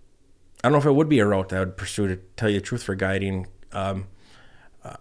I 0.62 0.68
don't 0.68 0.72
know 0.72 0.78
if 0.78 0.84
it 0.86 0.92
would 0.94 1.08
be 1.08 1.18
a 1.20 1.26
route 1.26 1.48
that 1.50 1.56
I 1.56 1.60
would 1.60 1.76
pursue 1.76 2.08
to 2.08 2.16
tell 2.36 2.50
you 2.50 2.60
the 2.60 2.64
truth 2.66 2.82
for 2.82 2.94
guiding. 2.94 3.46
Um, 3.72 4.06
uh, 4.84 4.96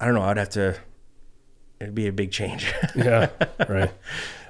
I 0.00 0.06
don't 0.06 0.14
know. 0.14 0.22
I'd 0.22 0.38
have 0.38 0.50
to. 0.50 0.76
It'd 1.80 1.94
be 1.94 2.06
a 2.06 2.12
big 2.12 2.30
change. 2.30 2.72
Yeah. 2.94 3.28
right. 3.68 3.90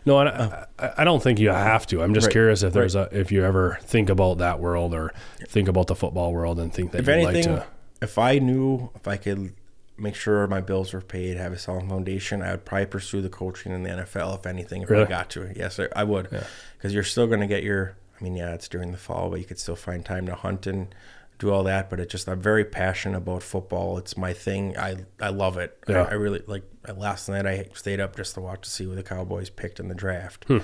No, 0.05 0.17
I, 0.19 0.67
I, 0.81 0.91
I 0.99 1.05
don't 1.05 1.23
think 1.23 1.39
you 1.39 1.49
have 1.51 1.87
to. 1.89 2.03
I'm 2.03 2.13
just 2.13 2.27
Right. 2.27 2.33
curious 2.33 2.63
if 2.65 2.73
there's 2.73 2.95
a 2.97 3.09
if 3.13 3.31
you 3.33 3.45
ever 3.45 3.79
think 3.83 4.11
about 4.11 4.39
that 4.39 4.59
world 4.61 4.95
or 4.95 5.13
think 5.49 5.69
about 5.69 5.87
the 5.87 5.95
football 5.95 6.33
world 6.33 6.59
and 6.59 6.73
think 6.75 6.91
that 6.93 6.99
if 7.01 7.07
you'd 7.07 7.13
anything, 7.15 7.53
like 7.55 7.63
to. 7.63 7.67
If 8.03 8.19
I 8.19 8.39
knew 8.39 8.91
if 8.95 9.07
I 9.09 9.17
could 9.17 9.55
make 9.97 10.15
sure 10.15 10.47
my 10.47 10.61
bills 10.61 10.93
were 10.93 11.01
paid, 11.01 11.37
have 11.37 11.53
a 11.53 11.59
solid 11.59 11.89
foundation, 11.89 12.43
I 12.43 12.51
would 12.53 12.65
probably 12.65 12.87
pursue 12.87 13.21
the 13.23 13.29
coaching 13.29 13.73
in 13.73 13.83
the 13.85 13.91
NFL. 13.91 14.39
If 14.41 14.47
anything, 14.47 14.83
if 14.83 14.91
Really? 14.91 15.05
I 15.05 15.09
got 15.09 15.31
to 15.31 15.43
it, 15.43 15.57
yes, 15.57 15.79
I, 15.79 15.89
I 15.95 16.05
would, 16.05 16.29
because 16.77 16.93
you're 16.93 17.03
still 17.05 17.27
going 17.27 17.41
to 17.41 17.47
get 17.47 17.63
your. 17.63 17.97
I 18.21 18.25
mean, 18.25 18.37
yeah, 18.37 18.53
it's 18.55 18.69
during 18.69 18.93
the 18.93 18.99
fall, 18.99 19.31
but 19.31 19.39
you 19.41 19.45
could 19.45 19.59
still 19.59 19.75
find 19.77 20.05
time 20.05 20.27
to 20.27 20.35
hunt 20.35 20.67
and 20.67 20.95
do 21.39 21.51
all 21.51 21.65
that. 21.65 21.91
But 21.91 21.99
it 22.01 22.09
just 22.09 22.29
I'm 22.29 22.41
very 22.41 22.65
passionate 22.65 23.19
about 23.19 23.43
football. 23.43 23.99
It's 23.99 24.17
my 24.17 24.33
thing. 24.33 24.77
I 24.79 25.05
I 25.21 25.29
love 25.31 25.57
it. 25.57 25.77
I, 25.89 25.93
Yeah. 25.93 26.09
I 26.11 26.15
really 26.15 26.43
like. 26.47 26.65
Last 26.97 27.29
night 27.29 27.47
I 27.47 27.69
stayed 27.75 28.01
up 28.01 28.17
just 28.17 28.35
to 28.35 28.41
watch 28.41 28.63
to 28.63 28.71
see 28.71 28.85
who 28.85 28.95
the 28.97 29.03
Cowboys 29.05 29.51
picked 29.51 29.79
in 29.79 29.87
the 29.89 29.95
draft. 29.95 30.45
Hmm. 30.49 30.59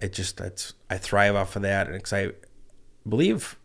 It 0.00 0.12
just 0.12 0.36
that's 0.38 0.74
I 0.88 0.96
thrive 0.98 1.34
off 1.34 1.56
of 1.56 1.62
that, 1.62 1.86
and 1.88 1.96
because 1.96 2.12
I 2.12 2.30
believe 3.08 3.58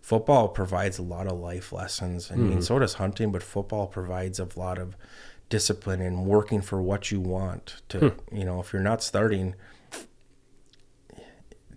football 0.00 0.48
provides 0.48 0.98
a 0.98 1.02
lot 1.02 1.26
of 1.26 1.38
life 1.38 1.72
lessons. 1.72 2.30
I 2.30 2.36
mean, 2.36 2.50
mm-hmm. 2.50 2.60
so 2.60 2.78
does 2.78 2.94
hunting, 2.94 3.32
but 3.32 3.42
football 3.42 3.86
provides 3.86 4.38
a 4.38 4.48
lot 4.56 4.78
of 4.78 4.96
discipline 5.48 6.00
and 6.00 6.26
working 6.26 6.60
for 6.60 6.80
what 6.80 7.10
you 7.10 7.20
want. 7.20 7.82
To 7.90 8.10
hmm. 8.10 8.36
you 8.36 8.44
know, 8.44 8.60
if 8.60 8.72
you're 8.72 8.82
not 8.82 9.02
starting, 9.02 9.54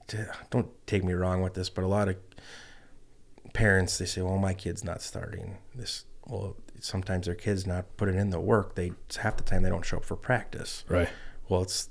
to, 0.08 0.32
don't 0.50 0.70
take 0.88 1.04
me 1.04 1.14
wrong 1.14 1.42
with 1.42 1.54
this, 1.54 1.70
but 1.70 1.84
a 1.84 1.88
lot 1.88 2.10
of 2.10 2.18
parents 3.54 3.98
they 3.98 4.06
say, 4.06 4.22
"Well, 4.22 4.38
my 4.38 4.54
kid's 4.54 4.84
not 4.84 5.02
starting 5.02 5.58
this." 5.76 6.06
Well, 6.28 6.56
sometimes 6.80 7.26
their 7.26 7.36
kids 7.36 7.66
not 7.66 7.98
putting 7.98 8.18
in 8.18 8.30
the 8.30 8.40
work. 8.40 8.76
They 8.76 8.94
half 9.20 9.38
the 9.38 9.44
time 9.44 9.64
they 9.64 9.70
don't 9.70 9.86
show 9.86 9.98
up 9.98 10.06
for 10.06 10.16
practice. 10.16 10.86
Right. 10.88 11.10
Well, 11.50 11.64
it's 11.64 11.90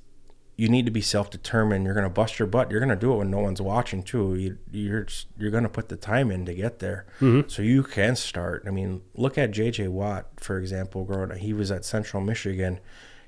you 0.60 0.68
need 0.68 0.84
to 0.84 0.90
be 0.90 1.00
self-determined. 1.00 1.86
You're 1.86 1.94
gonna 1.94 2.10
bust 2.10 2.38
your 2.38 2.46
butt. 2.46 2.70
You're 2.70 2.80
gonna 2.80 2.94
do 2.94 3.14
it 3.14 3.16
when 3.16 3.30
no 3.30 3.38
one's 3.38 3.62
watching 3.62 4.02
too. 4.02 4.34
You, 4.34 4.58
you're 4.70 5.06
you're 5.38 5.50
gonna 5.50 5.70
put 5.70 5.88
the 5.88 5.96
time 5.96 6.30
in 6.30 6.44
to 6.44 6.52
get 6.52 6.80
there, 6.80 7.06
so 7.48 7.62
you 7.62 7.82
can 7.82 8.14
start. 8.14 8.64
I 8.66 8.70
mean, 8.70 9.00
look 9.14 9.38
at 9.38 9.52
J.J. 9.52 9.88
Watt 9.88 10.26
for 10.36 10.58
example. 10.58 11.04
Growing, 11.04 11.32
up. 11.32 11.38
he 11.38 11.54
was 11.54 11.70
at 11.70 11.86
Central 11.86 12.22
Michigan. 12.22 12.78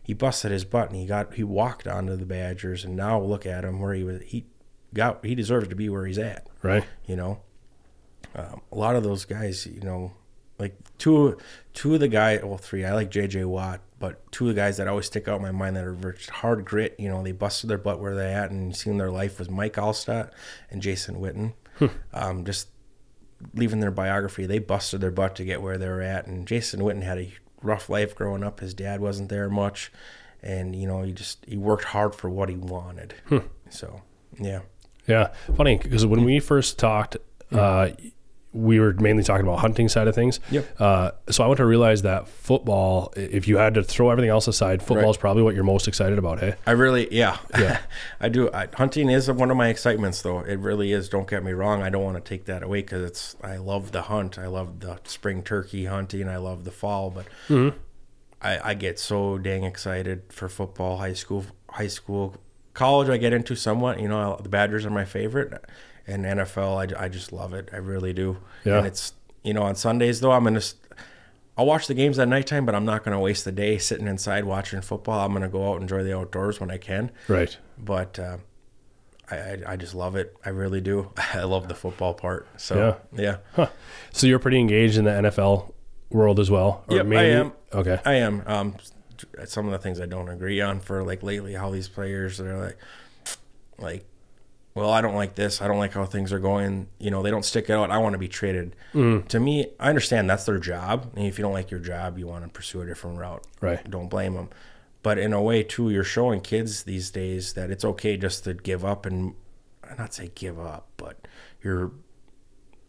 He 0.02 0.12
busted 0.12 0.50
his 0.50 0.66
butt 0.66 0.90
and 0.90 0.96
he 0.96 1.06
got 1.06 1.32
he 1.32 1.42
walked 1.42 1.86
onto 1.86 2.16
the 2.16 2.26
Badgers, 2.26 2.84
and 2.84 2.96
now 2.96 3.18
look 3.18 3.46
at 3.46 3.64
him 3.64 3.80
where 3.80 3.94
he 3.94 4.04
was. 4.04 4.20
He 4.26 4.44
got 4.92 5.24
he 5.24 5.34
deserves 5.34 5.68
to 5.68 5.74
be 5.74 5.88
where 5.88 6.04
he's 6.04 6.18
at. 6.18 6.46
Right. 6.60 6.84
You 7.06 7.16
know, 7.16 7.40
um, 8.34 8.60
a 8.70 8.76
lot 8.76 8.94
of 8.94 9.04
those 9.04 9.24
guys, 9.24 9.66
you 9.66 9.80
know, 9.80 10.12
like 10.62 10.76
two 10.98 11.36
two 11.74 11.94
of 11.94 12.00
the 12.00 12.08
guys, 12.08 12.40
well, 12.42 12.56
three. 12.56 12.84
I 12.84 12.94
like 12.94 13.10
J.J. 13.10 13.44
Watt, 13.44 13.80
but 13.98 14.30
two 14.32 14.48
of 14.48 14.54
the 14.54 14.60
guys 14.60 14.76
that 14.76 14.88
always 14.88 15.06
stick 15.06 15.26
out 15.28 15.36
in 15.36 15.42
my 15.42 15.50
mind 15.50 15.76
that 15.76 15.84
are 15.84 16.16
hard 16.30 16.64
grit. 16.64 16.94
You 16.98 17.08
know, 17.08 17.22
they 17.22 17.32
busted 17.32 17.68
their 17.68 17.78
butt 17.78 18.00
where 18.00 18.14
they 18.14 18.32
at, 18.32 18.50
and 18.50 18.74
seen 18.76 18.96
their 18.96 19.10
life 19.10 19.38
was 19.38 19.50
Mike 19.50 19.74
Alstott 19.74 20.30
and 20.70 20.80
Jason 20.80 21.16
Witten. 21.16 21.54
Um, 22.14 22.44
just 22.44 22.68
leaving 23.54 23.80
their 23.80 23.90
biography, 23.90 24.46
they 24.46 24.60
busted 24.60 25.00
their 25.00 25.10
butt 25.10 25.34
to 25.36 25.44
get 25.44 25.60
where 25.60 25.76
they 25.78 25.88
were 25.88 26.02
at. 26.02 26.26
And 26.26 26.46
Jason 26.46 26.80
Witten 26.80 27.02
had 27.02 27.18
a 27.18 27.32
rough 27.60 27.88
life 27.90 28.14
growing 28.14 28.44
up. 28.44 28.60
His 28.60 28.72
dad 28.72 29.00
wasn't 29.00 29.30
there 29.30 29.50
much, 29.50 29.90
and 30.42 30.76
you 30.76 30.86
know, 30.86 31.02
he 31.02 31.12
just 31.12 31.44
he 31.46 31.56
worked 31.56 31.84
hard 31.84 32.14
for 32.14 32.30
what 32.30 32.48
he 32.48 32.56
wanted. 32.56 33.14
So 33.70 34.02
yeah. 34.38 34.60
Yeah, 35.08 35.32
funny 35.56 35.78
because 35.78 36.06
when 36.06 36.22
we 36.22 36.38
first 36.38 36.78
talked, 36.78 37.16
uh, 37.50 37.90
we 38.52 38.78
were 38.78 38.92
mainly 38.94 39.22
talking 39.22 39.46
about 39.46 39.60
hunting 39.60 39.88
side 39.88 40.08
of 40.08 40.14
things. 40.14 40.38
Yep. 40.50 40.80
Uh, 40.80 41.10
so 41.30 41.42
I 41.42 41.46
want 41.46 41.56
to 41.56 41.64
realize 41.64 42.02
that 42.02 42.28
football, 42.28 43.12
if 43.16 43.48
you 43.48 43.56
had 43.56 43.74
to 43.74 43.82
throw 43.82 44.10
everything 44.10 44.30
else 44.30 44.46
aside, 44.46 44.82
football 44.82 45.10
is 45.10 45.16
probably 45.16 45.42
what 45.42 45.54
you're 45.54 45.64
most 45.64 45.88
excited 45.88 46.18
about. 46.18 46.40
Hey. 46.40 46.54
I 46.66 46.72
really, 46.72 47.12
yeah, 47.14 47.38
Yeah. 47.58 47.80
I 48.20 48.28
do. 48.28 48.50
I, 48.52 48.68
hunting 48.74 49.08
is 49.08 49.30
one 49.30 49.50
of 49.50 49.56
my 49.56 49.68
excitements, 49.68 50.20
though. 50.22 50.40
It 50.40 50.58
really 50.58 50.92
is. 50.92 51.08
Don't 51.08 51.28
get 51.28 51.42
me 51.42 51.52
wrong. 51.52 51.82
I 51.82 51.88
don't 51.88 52.04
want 52.04 52.22
to 52.22 52.28
take 52.28 52.44
that 52.44 52.62
away 52.62 52.82
because 52.82 53.02
it's. 53.02 53.36
I 53.42 53.56
love 53.56 53.92
the 53.92 54.02
hunt. 54.02 54.38
I 54.38 54.46
love 54.48 54.80
the 54.80 54.98
spring 55.04 55.42
turkey 55.42 55.86
hunting. 55.86 56.28
I 56.28 56.36
love 56.36 56.64
the 56.64 56.70
fall, 56.70 57.10
but 57.10 57.26
I, 58.42 58.70
I 58.70 58.74
get 58.74 58.98
so 58.98 59.38
dang 59.38 59.64
excited 59.64 60.24
for 60.30 60.48
football. 60.48 60.98
High 60.98 61.14
school, 61.14 61.44
high 61.70 61.86
school, 61.86 62.36
college. 62.74 63.08
I 63.08 63.16
get 63.16 63.32
into 63.32 63.54
somewhat. 63.54 64.00
You 64.00 64.08
know, 64.08 64.38
the 64.42 64.48
Badgers 64.48 64.84
are 64.84 64.90
my 64.90 65.04
favorite, 65.04 65.52
and 66.06 66.24
NFL. 66.24 66.96
I, 66.98 67.04
I 67.04 67.08
just 67.08 67.32
love 67.32 67.52
it. 67.54 67.68
I 67.72 67.76
really 67.76 68.12
do. 68.12 68.38
Yeah. 68.64 68.78
And 68.78 68.86
it's 68.86 69.12
you 69.42 69.54
know 69.54 69.62
on 69.62 69.74
Sundays 69.74 70.20
though. 70.20 70.32
I'm 70.32 70.44
gonna. 70.44 70.60
I'll 71.56 71.66
watch 71.66 71.86
the 71.86 71.94
games 71.94 72.18
at 72.18 72.28
nighttime, 72.28 72.64
but 72.64 72.74
I'm 72.74 72.86
not 72.86 73.04
going 73.04 73.14
to 73.14 73.20
waste 73.20 73.44
the 73.44 73.52
day 73.52 73.76
sitting 73.76 74.06
inside 74.06 74.44
watching 74.46 74.80
football. 74.80 75.20
I'm 75.20 75.32
going 75.32 75.42
to 75.42 75.50
go 75.50 75.68
out 75.68 75.74
and 75.74 75.82
enjoy 75.82 76.02
the 76.02 76.16
outdoors 76.16 76.58
when 76.60 76.70
I 76.70 76.78
can 76.78 77.10
Right. 77.28 77.54
but 77.76 78.18
uh, 78.18 78.38
I, 79.30 79.36
I 79.36 79.58
I 79.68 79.76
just 79.76 79.94
love 79.94 80.16
it. 80.16 80.34
I 80.46 80.48
really 80.48 80.80
do. 80.80 81.10
I 81.34 81.42
love 81.42 81.68
the 81.68 81.74
football 81.74 82.14
part. 82.14 82.48
So 82.56 82.96
yeah, 83.14 83.36
Huh. 83.54 83.68
So 84.12 84.26
you're 84.26 84.38
pretty 84.38 84.60
engaged 84.60 84.96
in 84.96 85.04
the 85.04 85.10
NFL 85.10 85.74
world 86.08 86.40
as 86.40 86.50
well. 86.50 86.84
or 86.88 86.96
Yep, 86.96 87.06
I 87.12 87.22
am. 87.24 87.52
Okay. 87.74 88.00
I 88.06 88.14
am. 88.14 88.42
Um, 88.46 88.76
some 89.44 89.66
of 89.66 89.72
the 89.72 89.78
things 89.78 90.00
I 90.00 90.06
don't 90.06 90.30
agree 90.30 90.60
on 90.62 90.80
for 90.80 91.04
like 91.04 91.22
lately, 91.22 91.52
how 91.52 91.68
these 91.70 91.86
players 91.88 92.40
are 92.40 92.56
like, 92.58 92.78
like, 93.78 94.04
well, 94.74 94.90
I 94.90 95.00
don't 95.00 95.14
like 95.14 95.34
this. 95.34 95.60
I 95.60 95.68
don't 95.68 95.78
like 95.78 95.92
how 95.92 96.04
things 96.06 96.32
are 96.32 96.38
going. 96.38 96.88
You 96.98 97.10
know, 97.10 97.22
they 97.22 97.30
don't 97.30 97.44
stick 97.44 97.68
it 97.68 97.72
out. 97.72 97.90
I 97.90 97.98
want 97.98 98.14
to 98.14 98.18
be 98.18 98.28
traded. 98.28 98.74
Mm. 98.94 99.28
To 99.28 99.38
me, 99.38 99.68
I 99.78 99.88
understand 99.88 100.30
that's 100.30 100.44
their 100.44 100.58
job. 100.58 101.12
And 101.14 101.26
if 101.26 101.38
you 101.38 101.42
don't 101.42 101.52
like 101.52 101.70
your 101.70 101.80
job, 101.80 102.18
you 102.18 102.26
want 102.26 102.44
to 102.44 102.50
pursue 102.50 102.80
a 102.80 102.86
different 102.86 103.18
route. 103.18 103.44
Right. 103.60 103.88
Don't 103.88 104.08
blame 104.08 104.34
them. 104.34 104.48
But 105.02 105.18
in 105.18 105.32
a 105.32 105.42
way, 105.42 105.62
too, 105.62 105.90
you're 105.90 106.04
showing 106.04 106.40
kids 106.40 106.84
these 106.84 107.10
days 107.10 107.52
that 107.54 107.70
it's 107.70 107.84
okay 107.84 108.16
just 108.16 108.44
to 108.44 108.54
give 108.54 108.84
up 108.84 109.04
and 109.04 109.34
not 109.98 110.14
say 110.14 110.30
give 110.34 110.58
up, 110.58 110.88
but 110.96 111.26
you're 111.62 111.92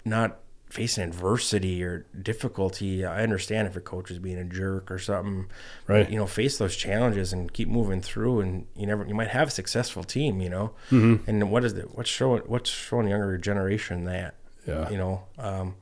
not 0.05 0.39
facing 0.74 1.03
adversity 1.03 1.84
or 1.84 2.07
difficulty. 2.19 3.05
I 3.05 3.21
understand 3.21 3.67
if 3.67 3.76
your 3.76 3.82
coach 3.84 4.09
is 4.09 4.17
being 4.17 4.39
a 4.39 4.43
jerk 4.43 4.89
or 4.89 4.97
something. 4.97 5.45
Right. 5.88 6.03
But, 6.05 6.11
you 6.11 6.17
know, 6.17 6.26
face 6.26 6.57
those 6.57 6.76
challenges 6.76 7.32
and 7.32 7.53
keep 7.53 7.67
moving 7.67 8.01
through, 8.01 8.41
and 8.41 8.65
you 8.76 8.88
never 8.88 9.05
you 9.05 9.13
might 9.13 9.28
have 9.30 9.49
a 9.49 9.51
successful 9.51 10.03
team. 10.03 10.41
You 10.41 10.49
know, 10.49 10.71
Mm-hmm. 10.89 11.30
and 11.30 11.51
what 11.51 11.63
is 11.63 11.74
it? 11.74 11.95
What's 11.95 12.09
showing? 12.09 12.41
What's 12.47 12.69
showing 12.71 13.07
younger 13.07 13.38
generation 13.38 14.05
that? 14.05 14.34
Yeah. 14.67 14.89
You 14.89 14.97
know, 14.97 15.24
um, 15.38 15.76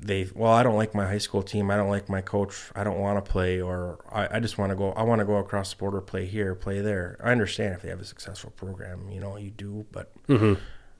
they 0.00 0.28
well 0.34 0.52
i 0.52 0.62
don't 0.62 0.76
like 0.76 0.94
my 0.94 1.04
high 1.04 1.18
school 1.18 1.42
team 1.42 1.70
i 1.70 1.76
don't 1.76 1.90
like 1.90 2.08
my 2.08 2.20
coach 2.22 2.70
i 2.76 2.82
don't 2.84 2.98
want 2.98 3.22
to 3.22 3.30
play 3.30 3.60
or 3.60 3.98
i, 4.10 4.36
I 4.36 4.40
just 4.40 4.56
want 4.56 4.70
to 4.70 4.76
go 4.76 4.92
i 4.92 5.02
want 5.02 5.18
to 5.18 5.24
go 5.26 5.36
across 5.36 5.70
the 5.74 5.76
border 5.76 6.00
play 6.00 6.24
here 6.26 6.54
play 6.54 6.80
there 6.80 7.18
i 7.22 7.32
understand 7.32 7.74
if 7.74 7.82
they 7.82 7.88
have 7.90 8.00
a 8.00 8.04
successful 8.04 8.50
program 8.52 9.10
you 9.10 9.20
know 9.20 9.36
you 9.36 9.50
do 9.50 9.84
but 9.92 10.10
um, 10.28 10.56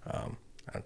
uh, 0.07 0.29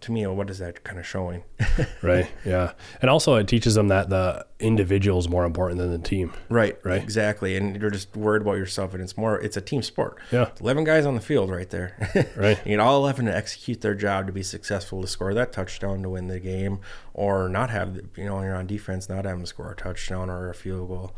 to 0.01 0.13
me 0.13 0.27
what 0.27 0.51
is 0.51 0.59
that 0.59 0.85
kind 0.85 0.99
of 0.99 1.07
showing 1.07 1.43
right. 2.03 2.31
Yeah. 2.45 2.73
And 3.01 3.11
also, 3.11 3.35
it 3.37 3.49
teaches 3.49 3.75
them 3.75 3.89
that 3.89 4.09
the 4.11 4.47
individual 4.61 5.19
is 5.19 5.29
more 5.29 5.45
important 5.45 5.79
than 5.81 5.91
the 5.91 5.99
team. 5.99 6.33
right 6.49 6.77
Right. 6.85 7.03
exactly 7.03 7.57
and 7.57 7.81
you're 7.81 7.91
just 7.91 8.17
worried 8.17 8.43
about 8.43 8.57
yourself 8.59 8.93
and 8.95 9.03
it's 9.03 9.17
more 9.17 9.41
it's 9.41 9.57
a 9.57 9.61
team 9.61 9.83
sport 9.83 10.19
Yeah. 10.33 10.51
11 10.61 10.85
guys 10.85 11.07
on 11.07 11.15
the 11.15 11.21
field 11.21 11.51
right 11.51 11.69
there 11.71 11.97
Right. 12.37 12.59
you 12.65 12.73
need 12.77 12.81
all 12.83 12.97
11 12.99 13.27
to 13.27 13.37
execute 13.37 13.81
their 13.81 13.95
job 13.95 14.27
to 14.27 14.33
be 14.33 14.43
successful 14.43 15.01
to 15.03 15.09
score 15.09 15.33
that 15.35 15.53
touchdown 15.53 16.03
to 16.03 16.09
win 16.11 16.27
the 16.29 16.41
game 16.41 16.81
or 17.15 17.49
not 17.49 17.71
have, 17.71 17.97
you 18.17 18.25
know 18.25 18.37
when 18.37 18.45
you're 18.45 18.57
on 18.57 18.67
defense 18.67 19.09
not 19.09 19.25
having 19.25 19.41
to 19.43 19.47
score 19.47 19.71
a 19.73 19.77
touchdown 19.77 20.29
or 20.31 20.51
a 20.51 20.55
field 20.55 20.89
goal 20.89 21.13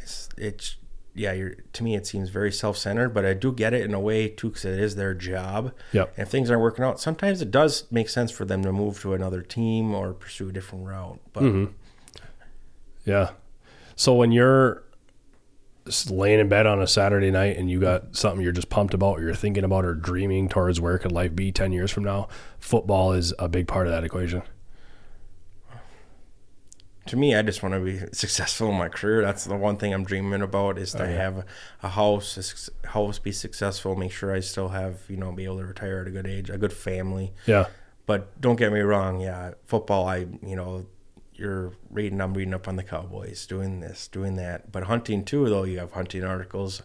it's 0.00 0.28
it's 0.36 0.76
yeah 1.18 1.32
you're 1.32 1.54
to 1.72 1.82
me 1.82 1.94
it 1.96 2.06
seems 2.06 2.30
very 2.30 2.52
self-centered 2.52 3.10
but 3.10 3.24
i 3.26 3.34
do 3.34 3.52
get 3.52 3.74
it 3.74 3.82
in 3.82 3.92
a 3.92 4.00
way 4.00 4.28
too 4.28 4.48
because 4.48 4.64
it 4.64 4.78
is 4.78 4.94
their 4.96 5.14
job 5.14 5.72
Yep. 5.92 6.12
and 6.16 6.26
if 6.26 6.30
things 6.30 6.50
aren't 6.50 6.62
working 6.62 6.84
out 6.84 7.00
sometimes 7.00 7.42
it 7.42 7.50
does 7.50 7.84
make 7.90 8.08
sense 8.08 8.30
for 8.30 8.44
them 8.44 8.62
to 8.62 8.72
move 8.72 9.00
to 9.00 9.14
another 9.14 9.42
team 9.42 9.94
or 9.94 10.12
pursue 10.14 10.48
a 10.48 10.52
different 10.52 10.86
route 10.86 11.18
but 11.32 11.42
Mm-hmm. 11.42 11.72
Yeah. 13.04 13.30
So 13.96 14.14
when 14.14 14.32
you're 14.32 14.82
laying 16.10 16.40
in 16.40 16.48
bed 16.48 16.66
on 16.66 16.82
a 16.82 16.86
Saturday 16.86 17.30
night 17.30 17.56
and 17.56 17.70
you 17.70 17.80
got 17.80 18.14
something 18.14 18.42
you're 18.42 18.52
just 18.52 18.68
pumped 18.68 18.92
about, 18.92 19.18
or 19.18 19.22
you're 19.22 19.34
thinking 19.34 19.64
about, 19.64 19.86
or 19.86 19.94
dreaming 19.94 20.48
towards 20.50 20.78
where 20.80 20.98
could 20.98 21.12
life 21.12 21.34
be 21.34 21.50
10 21.50 21.72
years 21.72 21.90
from 21.90 22.04
now, 22.04 22.28
football 22.58 23.12
is 23.14 23.32
a 23.38 23.48
big 23.48 23.66
part 23.66 23.86
of 23.86 23.92
that 23.94 24.04
equation. 24.04 24.42
To 27.08 27.16
me, 27.16 27.34
I 27.34 27.42
just 27.42 27.62
want 27.62 27.74
to 27.74 27.80
be 27.80 27.98
successful 28.12 28.68
in 28.70 28.76
my 28.78 28.88
career. 28.88 29.22
That's 29.22 29.44
the 29.44 29.56
one 29.56 29.76
thing 29.76 29.92
I'm 29.92 30.04
dreaming 30.04 30.42
about 30.42 30.78
is 30.78 30.92
to 30.92 31.06
have 31.06 31.44
a 31.82 31.88
house, 31.88 32.70
a 32.84 32.88
house, 32.88 33.18
be 33.18 33.32
successful, 33.32 33.94
make 33.96 34.12
sure 34.12 34.32
I 34.32 34.40
still 34.40 34.68
have, 34.68 35.00
you 35.08 35.16
know, 35.16 35.32
be 35.32 35.44
able 35.44 35.58
to 35.58 35.66
retire 35.66 36.00
at 36.00 36.06
a 36.06 36.10
good 36.10 36.26
age, 36.26 36.50
a 36.50 36.58
good 36.58 36.72
family. 36.72 37.32
Yeah. 37.46 37.66
But 38.06 38.40
don't 38.40 38.56
get 38.56 38.72
me 38.72 38.80
wrong, 38.80 39.20
yeah, 39.20 39.52
football, 39.66 40.06
I, 40.06 40.26
you 40.42 40.56
know, 40.56 40.86
you're 41.34 41.72
reading, 41.90 42.20
I'm 42.20 42.34
reading 42.34 42.54
up 42.54 42.66
on 42.66 42.76
the 42.76 42.82
Cowboys, 42.82 43.46
doing 43.46 43.80
this, 43.80 44.08
doing 44.08 44.36
that. 44.36 44.72
But 44.72 44.84
hunting 44.84 45.24
too, 45.24 45.48
though, 45.48 45.64
you 45.64 45.78
have 45.78 45.92
hunting 45.92 46.24
articles. 46.24 46.82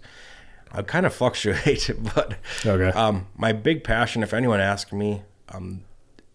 I 0.72 0.82
kind 0.82 1.06
of 1.06 1.14
fluctuate, 1.14 1.90
but 2.16 2.36
Okay. 2.66 2.90
um, 2.98 3.28
my 3.38 3.52
big 3.54 3.84
passion, 3.84 4.22
if 4.24 4.34
anyone 4.34 4.60
asks 4.60 4.92
me, 4.92 5.22
um, 5.50 5.84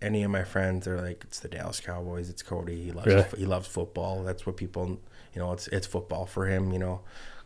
any 0.00 0.22
of 0.22 0.30
my 0.30 0.44
friends 0.44 0.86
are 0.86 1.00
like, 1.00 1.24
it's 1.24 1.40
the 1.40 1.48
Dallas 1.48 1.80
Cowboys, 1.80 2.28
it's 2.30 2.42
Cody. 2.42 2.84
He 2.84 2.92
loves 2.92 3.06
Really? 3.06 3.24
he 3.36 3.46
loves 3.46 3.66
football. 3.66 4.22
That's 4.22 4.46
what 4.46 4.56
people, 4.56 5.00
you 5.34 5.40
know, 5.40 5.52
it's 5.52 5.68
it's 5.68 5.86
football 5.86 6.26
for 6.26 6.46
him. 6.46 6.72
You 6.72 6.78
know, 6.78 7.00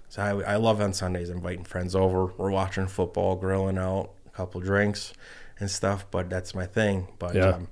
so 0.08 0.22
I 0.22 0.52
I 0.52 0.56
love 0.56 0.80
on 0.80 0.92
Sundays 0.92 1.30
inviting 1.30 1.64
friends 1.64 1.94
over. 1.94 2.26
We're 2.26 2.50
watching 2.50 2.86
football, 2.88 3.36
grilling 3.36 3.78
out, 3.78 4.10
a 4.26 4.30
couple 4.30 4.60
drinks 4.60 5.12
and 5.58 5.70
stuff. 5.70 6.06
But 6.10 6.28
that's 6.28 6.54
my 6.54 6.66
thing. 6.66 7.08
But 7.18 7.34
Yeah. 7.34 7.48
um, 7.50 7.68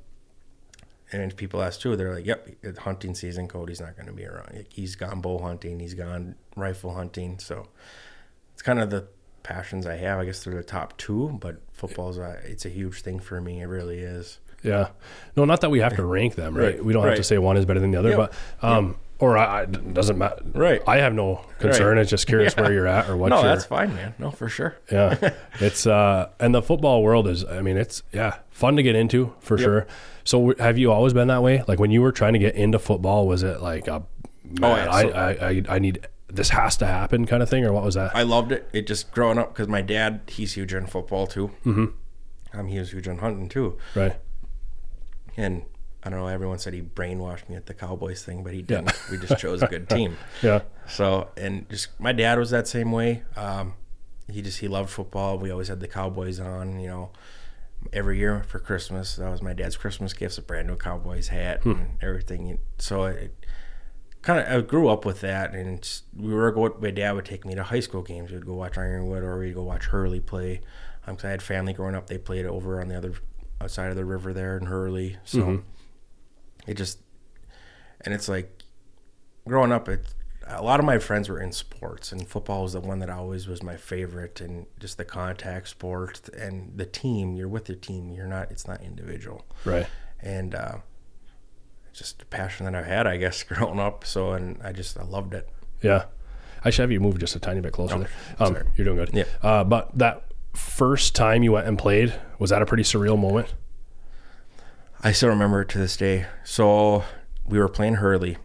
and 1.13 1.23
if 1.31 1.37
people 1.37 1.61
ask 1.61 1.81
too, 1.81 1.97
they're 1.97 2.15
like, 2.15 2.25
"Yep, 2.27 2.49
it's 2.63 2.79
hunting 2.79 3.15
season. 3.17 3.49
Cody's 3.49 3.81
not 3.81 3.97
going 3.97 4.07
to 4.07 4.13
be 4.13 4.25
around. 4.25 4.67
He's 4.71 4.95
gone 4.95 5.21
bow 5.21 5.39
hunting. 5.39 5.81
He's 5.81 5.95
gone 5.95 6.37
rifle 6.57 6.95
hunting. 6.95 7.39
So 7.41 7.67
it's 8.55 8.63
kind 8.63 8.79
of 8.79 8.91
the 8.91 9.09
passions 9.43 9.87
I 9.87 9.97
have. 9.97 10.21
I 10.21 10.25
guess 10.25 10.45
they're 10.45 10.55
the 10.55 10.63
top 10.63 10.97
two, 10.99 11.37
but 11.41 11.61
football's 11.73 12.17
a, 12.19 12.39
it's 12.45 12.65
a 12.65 12.69
huge 12.69 13.03
thing 13.03 13.19
for 13.19 13.41
me. 13.41 13.61
It 13.61 13.67
really 13.67 13.99
is. 13.99 14.39
Yeah. 14.63 14.89
No, 15.37 15.45
not 15.45 15.61
that 15.63 15.71
we 15.71 15.81
have 15.81 15.97
to 15.97 16.05
rank 16.05 16.35
them, 16.35 16.57
right? 16.57 16.75
Right, 16.77 16.85
We 16.85 16.93
don't 16.93 17.07
have 17.07 17.17
to 17.17 17.25
say 17.25 17.39
one 17.39 17.57
is 17.57 17.65
better 17.65 17.81
than 17.81 17.91
the 17.93 17.99
other, 17.99 18.11
Yep. 18.11 18.19
but, 18.19 18.35
um, 18.69 18.97
or 19.19 19.37
I, 19.39 19.67
doesn't 19.67 20.17
matter. 20.19 20.43
Right. 20.55 20.83
I 20.87 20.99
have 20.99 21.13
no 21.15 21.45
concern. 21.59 21.97
Right. 21.97 22.01
It's 22.03 22.11
just 22.11 22.27
curious 22.27 22.55
Yeah. 22.57 22.63
where 22.65 22.73
you're 22.73 22.87
at 22.87 23.09
or 23.09 23.17
what 23.17 23.29
no, 23.29 23.37
you're. 23.41 23.49
that's 23.49 23.65
fine, 23.67 23.95
man. 23.95 24.15
No, 24.19 24.31
for 24.31 24.49
sure. 24.49 24.77
yeah. 24.91 25.33
It's, 25.61 25.87
uh, 25.87 26.29
and 26.39 26.55
the 26.55 26.63
football 26.63 27.03
world 27.03 27.29
is, 27.29 27.45
I 27.45 27.61
mean, 27.63 27.77
it's, 27.77 28.03
yeah, 28.13 28.37
fun 28.51 28.77
to 28.77 28.83
get 28.83 28.97
into 28.97 29.33
for 29.41 29.57
sure. 29.59 29.87
So 30.25 30.55
have 30.59 30.79
you 30.79 30.91
always 30.93 31.13
been 31.13 31.29
that 31.29 31.43
way? 31.43 31.63
Like 31.69 31.79
when 31.79 31.91
you 31.91 32.03
were 32.03 32.13
trying 32.13 32.33
to 32.35 32.39
get 32.39 32.55
into 32.55 32.79
football, 32.79 33.27
was 33.27 33.43
it 33.43 33.61
like 33.61 33.89
a, 33.89 34.03
man, 34.45 34.87
yeah, 34.87 34.91
I, 34.91 35.03
I, 35.03 35.31
I, 35.51 35.63
I 35.69 35.79
need, 35.79 36.07
this 36.29 36.51
has 36.51 36.77
to 36.79 36.87
happen 36.87 37.27
kind 37.27 37.43
of 37.43 37.49
thing, 37.51 37.65
or 37.65 37.73
what 37.73 37.85
was 37.85 37.95
that? 37.97 38.15
I 38.15 38.23
loved 38.23 38.53
it. 38.53 38.69
It 38.73 38.87
just 38.87 39.11
growing 39.11 39.37
up 39.39 39.53
because 39.53 39.69
my 39.69 39.83
dad, 39.83 40.21
he's 40.29 40.53
huge 40.55 40.73
on 40.75 40.87
football 40.87 41.27
too. 41.27 41.49
Mm-hmm. 41.67 42.59
Um, 42.59 42.67
he 42.69 42.79
was 42.79 42.93
huge 42.93 43.07
on 43.09 43.19
hunting 43.19 43.49
too. 43.49 43.79
right. 43.95 44.17
And 45.37 45.63
I 46.03 46.11
don't 46.11 46.19
know. 46.21 46.29
Everyone 46.29 46.59
said 46.59 46.73
he 46.75 46.81
brainwashed 46.83 47.49
me 47.49 47.57
at 47.57 47.67
the 47.67 47.75
Cowboys 47.75 48.23
thing, 48.25 48.43
but 48.43 48.53
he 48.55 48.63
didn't. 48.63 48.93
we 49.11 49.19
just 49.19 49.39
chose 49.39 49.63
a 49.63 49.67
good 49.67 49.89
team. 49.91 50.17
Yeah. 50.43 50.63
So 50.89 51.29
and 51.37 51.69
just 51.69 51.89
my 52.01 52.13
dad 52.13 52.39
was 52.39 52.51
that 52.51 52.67
same 52.69 52.91
way. 52.93 53.23
Um, 53.37 53.75
he 54.31 54.43
just 54.43 54.61
he 54.61 54.69
loved 54.69 54.91
football. 54.91 55.39
We 55.39 55.51
always 55.51 55.69
had 55.69 55.81
the 55.81 55.89
Cowboys 55.89 56.41
on. 56.41 56.81
You 56.81 56.89
know, 56.89 57.11
every 57.93 58.19
year 58.19 58.43
for 58.45 58.59
Christmas. 58.59 59.17
That 59.17 59.31
was 59.31 59.43
my 59.43 59.53
dad's 59.53 59.77
Christmas 59.77 60.13
gifts: 60.13 60.39
a 60.39 60.43
brand 60.43 60.69
new 60.69 60.77
Cowboys 60.77 61.29
hat 61.29 61.65
and 61.65 61.99
everything. 62.01 62.59
So 62.79 63.05
it 63.05 63.35
kind 64.23 64.41
of 64.41 64.47
I 64.65 64.67
grew 64.67 64.89
up 64.89 65.05
with 65.05 65.21
that, 65.21 65.55
and 65.55 65.87
we 66.17 66.33
were 66.33 66.51
go. 66.53 66.77
My 66.81 66.91
dad 66.93 67.13
would 67.13 67.25
take 67.27 67.45
me 67.45 67.55
to 67.57 67.63
high 67.65 67.81
school 67.81 68.03
games. 68.03 68.31
We'd 68.31 68.47
go 68.47 68.55
watch 68.55 68.79
Ironwood, 68.79 69.23
or 69.23 69.39
we'd 69.39 69.55
go 69.55 69.65
watch 69.65 69.87
Hurley 69.87 70.21
play. 70.21 70.61
Um, 71.07 71.17
'cause 71.17 71.25
I 71.25 71.31
had 71.31 71.43
family 71.43 71.73
growing 71.73 71.95
up. 71.95 72.07
They 72.09 72.19
played 72.19 72.45
over 72.47 72.81
on 72.81 72.89
the 72.89 72.97
other 72.97 73.15
side 73.69 73.91
of 73.91 73.97
the 73.97 74.05
river 74.05 74.33
there 74.33 74.57
in 74.57 74.67
Hurley. 74.67 75.17
So 75.25 75.63
it 76.67 76.75
just 76.75 76.99
and 78.03 78.15
it's 78.15 78.29
like 78.29 78.63
growing 79.47 79.73
up 79.73 79.89
it 79.89 80.15
a 80.47 80.63
lot 80.63 80.81
of 80.81 80.87
my 80.87 80.99
friends 80.99 81.29
were 81.29 81.41
in 81.41 81.53
sports 81.53 82.11
and 82.13 82.27
football 82.27 82.63
was 82.65 82.73
the 82.73 82.81
one 82.81 82.99
that 82.99 83.09
always 83.11 83.47
was 83.47 83.63
my 83.63 83.77
favorite 83.77 84.41
and 84.41 84.67
just 84.79 84.97
the 84.99 85.05
contact 85.05 85.69
sport 85.69 86.29
and 86.37 86.73
the 86.77 86.85
team 86.85 87.35
you're 87.37 87.49
with 87.49 87.69
your 87.69 87.77
team 87.79 88.11
you're 88.11 88.27
not 88.27 88.51
it's 88.51 88.67
not 88.67 88.81
individual 88.83 89.45
Right. 89.65 89.87
and 90.21 90.55
uh 90.55 90.79
just 91.93 92.23
a 92.23 92.27
passion 92.27 92.67
that 92.67 92.75
i've 92.75 92.87
had 92.87 93.07
i 93.07 93.17
guess 93.17 93.43
growing 93.45 93.79
up 93.81 94.05
so 94.05 94.33
and 94.33 94.59
i 94.63 94.73
just 94.73 94.99
i 94.99 95.05
loved 95.05 95.35
it 95.35 95.49
Yeah. 95.83 96.05
I 96.65 96.69
should 96.71 96.83
have 96.83 96.93
you 96.93 97.01
move 97.01 97.19
just 97.19 97.35
a 97.37 97.41
tiny 97.41 97.61
bit 97.63 97.73
closer 97.73 97.99
there. 97.99 98.11
Um, 98.39 98.55
you're 98.77 98.85
doing 98.85 98.97
good. 98.99 99.11
Yeah. 99.15 99.25
Uh, 99.43 99.65
but 99.65 99.97
that 99.97 100.25
first 100.55 101.15
time 101.15 101.43
you 101.43 101.53
went 101.53 101.67
and 101.67 101.79
played, 101.79 102.15
was 102.39 102.51
that 102.51 102.63
a 102.63 102.67
pretty 102.67 102.83
surreal 102.83 103.19
moment? 103.19 103.55
I 105.03 105.13
still 105.13 105.31
remember 105.31 105.63
it 105.63 105.69
to 105.71 105.79
this 105.79 105.97
day. 105.97 106.27
So 106.45 107.05
we 107.47 107.59
were 107.59 107.69
playing 107.69 107.95
Hurley. 107.95 108.37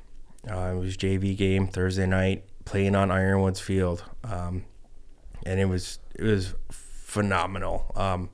Uh, 0.50 0.74
it 0.76 0.80
was 0.80 0.96
JV 0.96 1.36
game 1.36 1.68
Thursday 1.68 2.06
night, 2.06 2.44
playing 2.66 2.96
on 2.96 3.10
Ironwoods 3.10 3.60
Field, 3.60 4.04
um, 4.24 4.66
and 5.46 5.60
it 5.60 5.66
was 5.66 6.00
it 6.14 6.24
was 6.24 6.54
phenomenal. 6.72 7.92
Um, 7.96 8.30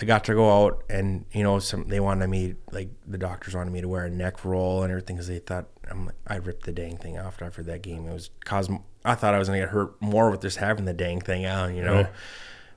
I 0.00 0.04
got 0.04 0.24
to 0.24 0.34
go 0.34 0.64
out, 0.66 0.82
and 0.90 1.24
you 1.32 1.42
know, 1.44 1.58
some 1.60 1.86
they 1.88 2.00
wanted 2.00 2.28
me 2.28 2.56
like 2.72 2.88
the 3.06 3.18
doctors 3.18 3.54
wanted 3.54 3.72
me 3.72 3.80
to 3.80 3.88
wear 3.88 4.04
a 4.04 4.10
neck 4.10 4.44
roll 4.44 4.82
and 4.82 4.90
everything 4.90 5.16
because 5.16 5.28
they 5.28 5.38
thought 5.38 5.66
I'm, 5.90 6.06
like- 6.06 6.14
I 6.26 6.36
ripped 6.36 6.64
the 6.66 6.72
dang 6.72 6.96
thing 6.96 7.18
off 7.18 7.40
after 7.40 7.62
that 7.62 7.82
game. 7.82 8.06
It 8.06 8.12
was 8.12 8.30
cause 8.44 8.68
I 9.04 9.14
thought 9.14 9.34
I 9.34 9.38
was 9.38 9.48
gonna 9.48 9.60
get 9.60 9.68
hurt 9.70 10.00
more 10.02 10.30
with 10.30 10.42
just 10.42 10.56
having 10.58 10.84
the 10.86 10.92
dang 10.92 11.20
thing 11.20 11.46
on, 11.46 11.74
you 11.76 11.82
know. 11.82 11.94
Right. 12.02 12.10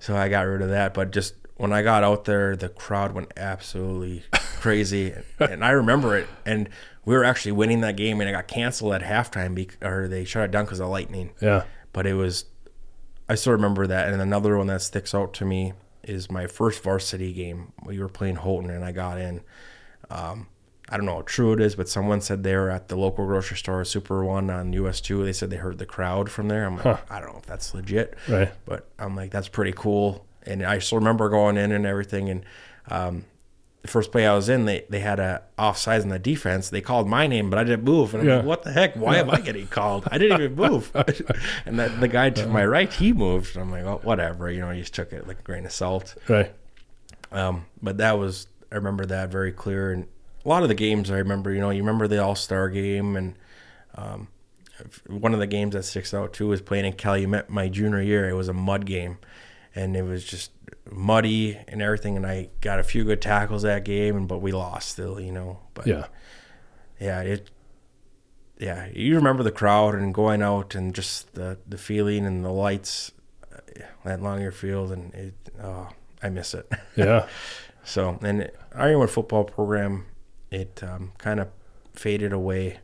So 0.02 0.18
I 0.18 0.30
got 0.30 0.42
rid 0.42 0.64
of 0.64 0.70
that. 0.70 0.94
But 0.96 1.12
just 1.12 1.36
when 1.58 1.72
I 1.72 1.84
got 1.84 2.04
out 2.04 2.26
there, 2.26 2.56
the 2.56 2.70
crowd 2.70 3.14
went 3.14 3.32
absolutely 3.38 4.24
crazy, 4.34 5.14
and 5.40 5.64
I 5.64 5.70
remember 5.70 6.18
it. 6.18 6.28
And 6.44 6.68
we 7.06 7.14
were 7.16 7.24
actually 7.24 7.52
winning 7.52 7.82
that 7.82 7.96
game, 7.96 8.20
and 8.20 8.28
it 8.28 8.34
got 8.34 8.48
canceled 8.48 8.94
at 8.94 9.04
halftime, 9.04 9.54
bec- 9.56 9.78
or 9.84 10.08
they 10.08 10.26
shut 10.26 10.44
it 10.46 10.52
down 10.52 10.66
because 10.66 10.80
of 10.80 10.90
lightning. 10.90 11.30
Yeah. 11.40 11.64
But 11.94 12.08
it 12.08 12.16
was, 12.16 12.46
I 13.30 13.36
still 13.36 13.54
remember 13.54 13.86
that. 13.86 14.12
And 14.12 14.20
another 14.20 14.58
one 14.58 14.68
that 14.68 14.82
sticks 14.82 15.14
out 15.14 15.36
to 15.36 15.46
me 15.46 15.74
is 16.04 16.32
my 16.32 16.48
first 16.48 16.82
varsity 16.82 17.32
game. 17.32 17.72
We 17.86 18.00
were 18.00 18.10
playing 18.10 18.38
Houghton, 18.38 18.72
and 18.72 18.84
I 18.84 18.92
got 18.92 19.20
in. 19.20 19.42
Um, 20.10 20.48
I 20.92 20.98
don't 20.98 21.06
know 21.06 21.16
how 21.16 21.22
true 21.22 21.54
it 21.54 21.62
is, 21.62 21.76
but 21.76 21.88
someone 21.88 22.20
said 22.20 22.44
they 22.44 22.56
were 22.56 22.70
at 22.70 22.90
the 22.90 22.98
local 22.98 23.26
grocery 23.26 23.56
store, 23.58 23.84
Super 23.86 24.24
One 24.26 24.50
on 24.50 24.74
US 24.74 25.00
two. 25.00 25.24
They 25.24 25.32
said 25.34 25.50
they 25.50 25.56
heard 25.56 25.78
the 25.78 25.86
crowd 25.86 26.30
from 26.30 26.50
there. 26.50 26.66
I'm 26.66 26.76
like, 26.78 27.10
I 27.12 27.20
don't 27.22 27.32
know 27.32 27.40
if 27.40 27.46
that's 27.46 27.74
legit, 27.74 28.18
Right. 28.28 28.52
but 28.66 28.90
I'm 29.00 29.16
like, 29.16 29.32
that's 29.32 29.48
pretty 29.48 29.72
cool. 29.74 30.26
And 30.46 30.64
I 30.64 30.80
still 30.80 30.98
remember 30.98 31.30
going 31.30 31.56
in 31.58 31.72
and 31.72 31.86
everything. 31.86 32.30
And 32.30 32.46
um, 32.90 33.26
the 33.84 33.88
first 33.88 34.12
play 34.12 34.28
I 34.28 34.36
was 34.36 34.50
in, 34.50 34.66
they, 34.66 34.86
they 34.90 35.00
had 35.00 35.20
a 35.20 35.44
offsides 35.58 36.04
in 36.04 36.10
the 36.10 36.20
defense. 36.20 36.70
They 36.70 36.82
called 36.82 37.08
my 37.08 37.26
name, 37.26 37.50
but 37.50 37.58
I 37.58 37.64
didn't 37.64 37.84
move. 37.84 38.14
And 38.14 38.24
I'm 38.24 38.28
Yeah. 38.30 38.36
like, 38.38 38.46
what 38.46 38.64
the 38.64 38.72
heck? 38.72 38.96
Why 38.96 39.18
am 39.18 39.30
I 39.30 39.40
getting 39.50 39.68
called? 39.68 40.08
I 40.12 40.18
didn't 40.18 40.42
even 40.42 40.56
move. 40.56 40.92
and 41.66 41.80
that, 41.80 42.00
the 42.02 42.08
guy 42.08 42.32
to 42.32 42.48
my 42.48 42.66
right, 42.66 42.92
he 42.92 43.14
moved. 43.14 43.56
And 43.56 43.64
I'm 43.64 43.72
like, 43.72 43.84
oh, 43.86 44.02
whatever. 44.04 44.52
You 44.52 44.60
know, 44.62 44.72
he 44.72 44.82
just 44.82 44.94
took 44.94 45.14
it 45.14 45.28
like 45.28 45.40
a 45.40 45.44
grain 45.44 45.66
of 45.66 45.72
salt. 45.72 46.16
Right. 46.28 46.52
Um, 47.32 47.66
but 47.82 47.98
that 48.00 48.18
was 48.20 48.48
I 48.72 48.76
remember 48.76 49.06
that 49.06 49.30
very 49.30 49.52
clear, 49.52 49.92
and 49.94 50.08
a 50.44 50.50
lot 50.50 50.64
of 50.64 50.70
the 50.70 50.76
games 50.76 51.10
I 51.12 51.18
remember. 51.18 51.52
You 51.54 51.60
know, 51.60 51.70
you 51.70 51.82
remember 51.82 52.08
the 52.08 52.24
All 52.24 52.36
Star 52.36 52.70
game, 52.70 53.16
and 53.16 53.36
um, 53.96 54.28
one 55.08 55.34
of 55.34 55.40
the 55.40 55.48
games 55.48 55.74
that 55.74 55.84
sticks 55.84 56.14
out 56.14 56.34
too 56.34 56.48
was 56.48 56.62
playing 56.62 56.86
in 56.86 56.94
Calumet 56.94 57.50
my 57.50 57.68
junior 57.70 58.02
year. 58.02 58.30
It 58.30 58.34
was 58.34 58.48
a 58.48 58.54
mud 58.54 58.86
game, 58.86 59.18
and 59.76 59.96
it 59.96 60.04
was 60.04 60.24
just 60.24 60.52
muddy 60.92 61.58
and 61.68 61.82
everything. 61.82 62.18
And 62.18 62.26
I 62.26 62.50
got 62.62 62.80
a 62.80 62.84
few 62.84 63.04
good 63.04 63.22
tackles 63.22 63.62
that 63.64 63.86
game, 63.86 64.16
and 64.16 64.28
but 64.28 64.40
we 64.40 64.52
lost 64.52 64.90
still. 64.90 65.20
You 65.20 65.32
know, 65.32 65.60
but 65.74 65.88
Yeah. 65.88 66.08
yeah, 67.00 67.22
it 67.22 67.50
yeah, 68.60 68.88
you 68.94 69.16
remember 69.16 69.42
the 69.44 69.52
crowd 69.52 69.96
and 69.96 70.14
going 70.14 70.42
out 70.42 70.76
and 70.76 70.94
just 70.94 71.34
the 71.34 71.58
the 71.68 71.78
feeling 71.78 72.26
and 72.26 72.44
the 72.46 72.52
lights 72.52 73.12
uh, 73.52 73.60
at 74.06 74.20
Longyear 74.20 74.54
Field 74.54 74.92
and 74.92 75.14
it 75.16 75.34
oh, 75.64 75.90
I 76.22 76.30
miss 76.30 76.54
it. 76.54 76.72
Yeah. 76.96 77.28
So, 77.84 78.20
and 78.22 78.52
Ironwood 78.76 79.10
football 79.10 79.44
program, 79.44 80.06
it 80.52 80.84
um, 80.84 81.14
kind 81.18 81.40
of 81.40 81.48
faded 81.94 82.34
away 82.34 82.80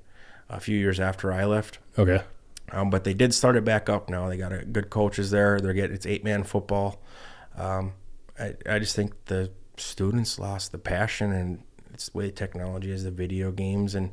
a 0.49 0.59
few 0.59 0.77
years 0.77 0.99
after 0.99 1.31
I 1.31 1.45
left. 1.45 1.79
Okay. 1.97 2.23
Um, 2.71 2.89
but 2.89 3.03
they 3.03 3.13
did 3.13 3.33
start 3.33 3.55
it 3.55 3.63
back 3.63 3.89
up 3.89 4.09
now. 4.09 4.27
They 4.27 4.37
got 4.37 4.51
a 4.51 4.65
good 4.65 4.89
coaches 4.89 5.31
there. 5.31 5.59
They're 5.59 5.73
getting 5.73 5.95
it's 5.95 6.05
eight 6.05 6.23
man 6.23 6.43
football. 6.43 7.01
Um, 7.57 7.93
I 8.39 8.55
I 8.69 8.79
just 8.79 8.95
think 8.95 9.13
the 9.25 9.51
students 9.77 10.39
lost 10.39 10.71
the 10.71 10.77
passion 10.77 11.31
and 11.31 11.63
it's 11.93 12.09
the 12.09 12.17
way 12.17 12.31
technology 12.31 12.91
is, 12.91 13.03
the 13.03 13.11
video 13.11 13.51
games, 13.51 13.95
and 13.95 14.11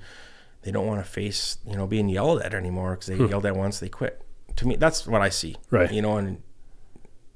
they 0.62 0.70
don't 0.70 0.86
want 0.86 1.05
to 1.05 1.11
face 1.11 1.59
you 1.66 1.76
know 1.76 1.86
being 1.86 2.09
yelled 2.09 2.42
at 2.42 2.55
anymore 2.55 2.92
because 2.92 3.07
they 3.07 3.16
yelled 3.16 3.46
at 3.46 3.57
once 3.57 3.80
they 3.80 3.88
quit. 3.88 4.22
To 4.57 4.68
me, 4.68 4.76
that's 4.76 5.07
what 5.07 5.20
I 5.20 5.28
see. 5.30 5.57
Right. 5.70 5.92
You 5.92 6.00
know, 6.00 6.16
and 6.16 6.40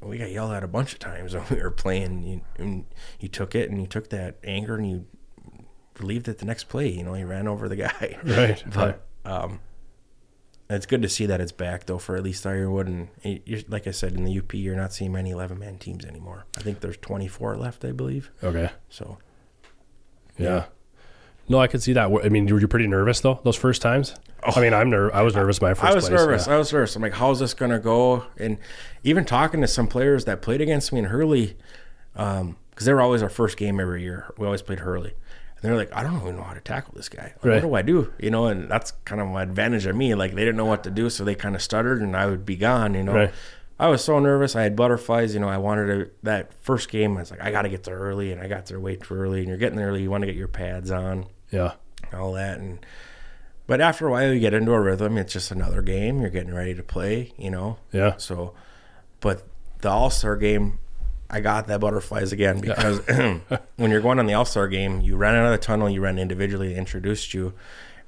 we 0.00 0.18
got 0.18 0.30
yelled 0.30 0.52
at 0.52 0.62
a 0.62 0.68
bunch 0.68 0.92
of 0.92 1.00
times 1.00 1.34
when 1.34 1.44
we 1.50 1.60
were 1.60 1.70
playing. 1.70 2.22
You, 2.22 2.40
and 2.56 2.84
you 3.18 3.28
took 3.28 3.54
it 3.54 3.70
and 3.70 3.80
you 3.80 3.86
took 3.86 4.10
that 4.10 4.36
anger 4.44 4.76
and 4.76 4.88
you 4.88 5.06
relieved 6.00 6.28
it 6.28 6.38
the 6.38 6.44
next 6.46 6.64
play. 6.64 6.88
You 6.88 7.02
know, 7.02 7.14
you 7.14 7.26
ran 7.26 7.48
over 7.48 7.68
the 7.68 7.76
guy. 7.76 8.18
Right. 8.24 8.62
But 8.72 9.04
um, 9.24 9.60
it's 10.70 10.86
good 10.86 11.02
to 11.02 11.08
see 11.08 11.26
that 11.26 11.40
it's 11.40 11.52
back 11.52 11.86
though 11.86 11.98
for 11.98 12.16
at 12.16 12.22
least 12.22 12.46
Ironwood. 12.46 12.86
And 12.88 13.08
you're, 13.44 13.60
like 13.68 13.86
I 13.86 13.90
said, 13.90 14.12
in 14.14 14.24
the 14.24 14.38
UP, 14.38 14.52
you're 14.54 14.76
not 14.76 14.92
seeing 14.92 15.12
many 15.12 15.30
11 15.30 15.58
man 15.58 15.78
teams 15.78 16.04
anymore. 16.04 16.44
I 16.56 16.60
think 16.60 16.80
there's 16.80 16.96
24 16.98 17.56
left, 17.56 17.84
I 17.84 17.92
believe. 17.92 18.30
Okay. 18.42 18.70
So 18.88 19.18
Yeah. 20.36 20.66
No, 21.48 21.58
I 21.58 21.66
could 21.66 21.82
see 21.82 21.94
that. 21.94 22.10
I 22.22 22.28
mean, 22.28 22.46
were 22.46 22.60
you 22.60 22.68
pretty 22.68 22.86
nervous 22.86 23.20
though 23.20 23.40
those 23.42 23.56
first 23.56 23.80
times? 23.80 24.14
I 24.42 24.60
mean, 24.60 24.72
I'm 24.74 24.90
ner- 24.90 25.12
I 25.14 25.22
was 25.22 25.34
nervous 25.34 25.60
my 25.60 25.74
first. 25.74 25.84
Oh. 25.84 25.92
I 25.92 25.94
was 25.94 26.08
place, 26.08 26.20
nervous. 26.20 26.46
yeah. 26.46 26.54
I 26.54 26.58
was 26.58 26.72
nervous. 26.72 26.94
I'm 26.94 27.02
like, 27.02 27.14
how's 27.14 27.40
this 27.40 27.54
gonna 27.54 27.78
go? 27.80 28.24
And 28.36 28.58
even 29.02 29.24
talking 29.24 29.60
to 29.62 29.66
some 29.66 29.88
players 29.88 30.26
that 30.26 30.42
played 30.42 30.60
against 30.60 30.92
me 30.92 31.00
in 31.00 31.06
Hurley, 31.06 31.56
because 32.12 32.84
they 32.84 32.92
were 32.92 33.00
always 33.00 33.22
our 33.22 33.28
first 33.28 33.56
game 33.56 33.80
every 33.80 34.02
year. 34.02 34.32
We 34.36 34.44
always 34.46 34.62
played 34.62 34.80
Hurley. 34.80 35.14
And 35.60 35.70
they're 35.70 35.76
like, 35.76 35.92
I 35.92 36.02
don't 36.04 36.20
even 36.20 36.36
know 36.36 36.42
how 36.42 36.54
to 36.54 36.60
tackle 36.60 36.94
this 36.96 37.08
guy. 37.08 37.32
Like, 37.36 37.44
Right. 37.44 37.54
What 37.64 37.68
do 37.68 37.74
I 37.74 37.82
do? 37.82 38.12
You 38.18 38.30
know, 38.30 38.46
and 38.46 38.70
that's 38.70 38.92
kind 39.04 39.20
of 39.20 39.26
my 39.28 39.42
advantage 39.42 39.86
of 39.86 39.96
me. 39.96 40.14
Like 40.14 40.32
they 40.34 40.42
didn't 40.44 40.56
know 40.56 40.64
what 40.66 40.84
to 40.84 40.90
do, 40.90 41.10
so 41.10 41.24
they 41.24 41.34
kind 41.34 41.54
of 41.56 41.62
stuttered, 41.62 42.00
and 42.00 42.16
I 42.16 42.26
would 42.26 42.46
be 42.46 42.56
gone. 42.56 42.94
You 42.94 43.02
know, 43.02 43.14
Right. 43.14 43.34
I 43.80 43.86
was 43.88 44.02
so 44.02 44.18
nervous. 44.18 44.56
I 44.56 44.62
had 44.62 44.74
butterflies. 44.74 45.34
You 45.34 45.40
know, 45.40 45.48
I 45.48 45.58
wanted 45.58 45.86
to 45.86 46.10
that 46.24 46.52
first 46.62 46.88
game. 46.90 47.16
I 47.16 47.20
was 47.20 47.30
like, 47.30 47.40
I 47.40 47.50
got 47.52 47.62
to 47.62 47.68
get 47.68 47.84
there 47.84 47.98
early, 47.98 48.32
and 48.32 48.40
I 48.40 48.46
got 48.48 48.66
there 48.66 48.80
way 48.80 48.96
too 48.96 49.14
early. 49.14 49.40
And 49.40 49.48
you're 49.48 49.56
getting 49.56 49.76
there 49.78 49.88
early. 49.88 50.02
You 50.02 50.10
want 50.10 50.22
to 50.22 50.26
get 50.26 50.36
your 50.36 50.48
pads 50.48 50.90
on 50.90 51.26
Yeah. 51.50 51.74
all 52.12 52.32
that 52.34 52.58
and 52.58 52.84
but 53.66 53.82
after 53.82 54.06
a 54.08 54.10
while 54.10 54.32
you 54.32 54.40
get 54.40 54.54
into 54.54 54.72
a 54.72 54.80
rhythm 54.80 55.18
it's 55.18 55.32
just 55.34 55.50
another 55.50 55.82
game 55.82 56.22
you're 56.22 56.30
getting 56.30 56.54
ready 56.54 56.74
to 56.74 56.82
play 56.82 57.32
you 57.36 57.50
know 57.50 57.76
Yeah. 57.92 58.14
so 58.16 58.54
but 59.20 59.42
the 59.82 59.90
all-star 59.90 60.36
game 60.36 60.78
i 61.30 61.40
got 61.40 61.66
that 61.66 61.80
butterflies 61.80 62.32
again 62.32 62.60
because 62.60 63.00
when 63.76 63.90
you're 63.90 64.00
going 64.00 64.18
on 64.18 64.26
the 64.26 64.34
all-star 64.34 64.68
game 64.68 65.00
you 65.00 65.16
ran 65.16 65.34
out 65.34 65.46
of 65.46 65.52
the 65.52 65.58
tunnel 65.58 65.88
you 65.88 66.00
ran 66.00 66.18
individually 66.18 66.72
they 66.72 66.78
introduced 66.78 67.34
you 67.34 67.52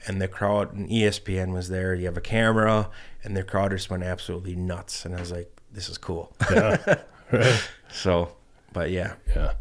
and 0.07 0.21
the 0.21 0.29
crowd 0.29 0.73
and 0.75 0.89
espn 0.89 1.53
was 1.53 1.69
there 1.69 1.95
you 1.95 2.07
have 2.07 2.17
a 2.17 2.21
camera 2.23 2.89
and 3.23 3.37
the 3.37 3.43
crowd 3.45 3.71
just 3.71 3.91
went 3.91 4.03
absolutely 4.03 4.55
nuts 4.57 5.05
and 5.05 5.15
i 5.15 5.21
was 5.21 5.31
like 5.31 5.51
this 5.73 5.89
is 5.89 5.99
cool 5.99 6.35
Yeah. 6.51 6.77
right. 7.33 7.69
so 7.93 8.33
but 8.73 8.91
yeah 8.91 9.15
Yeah. 9.37 9.53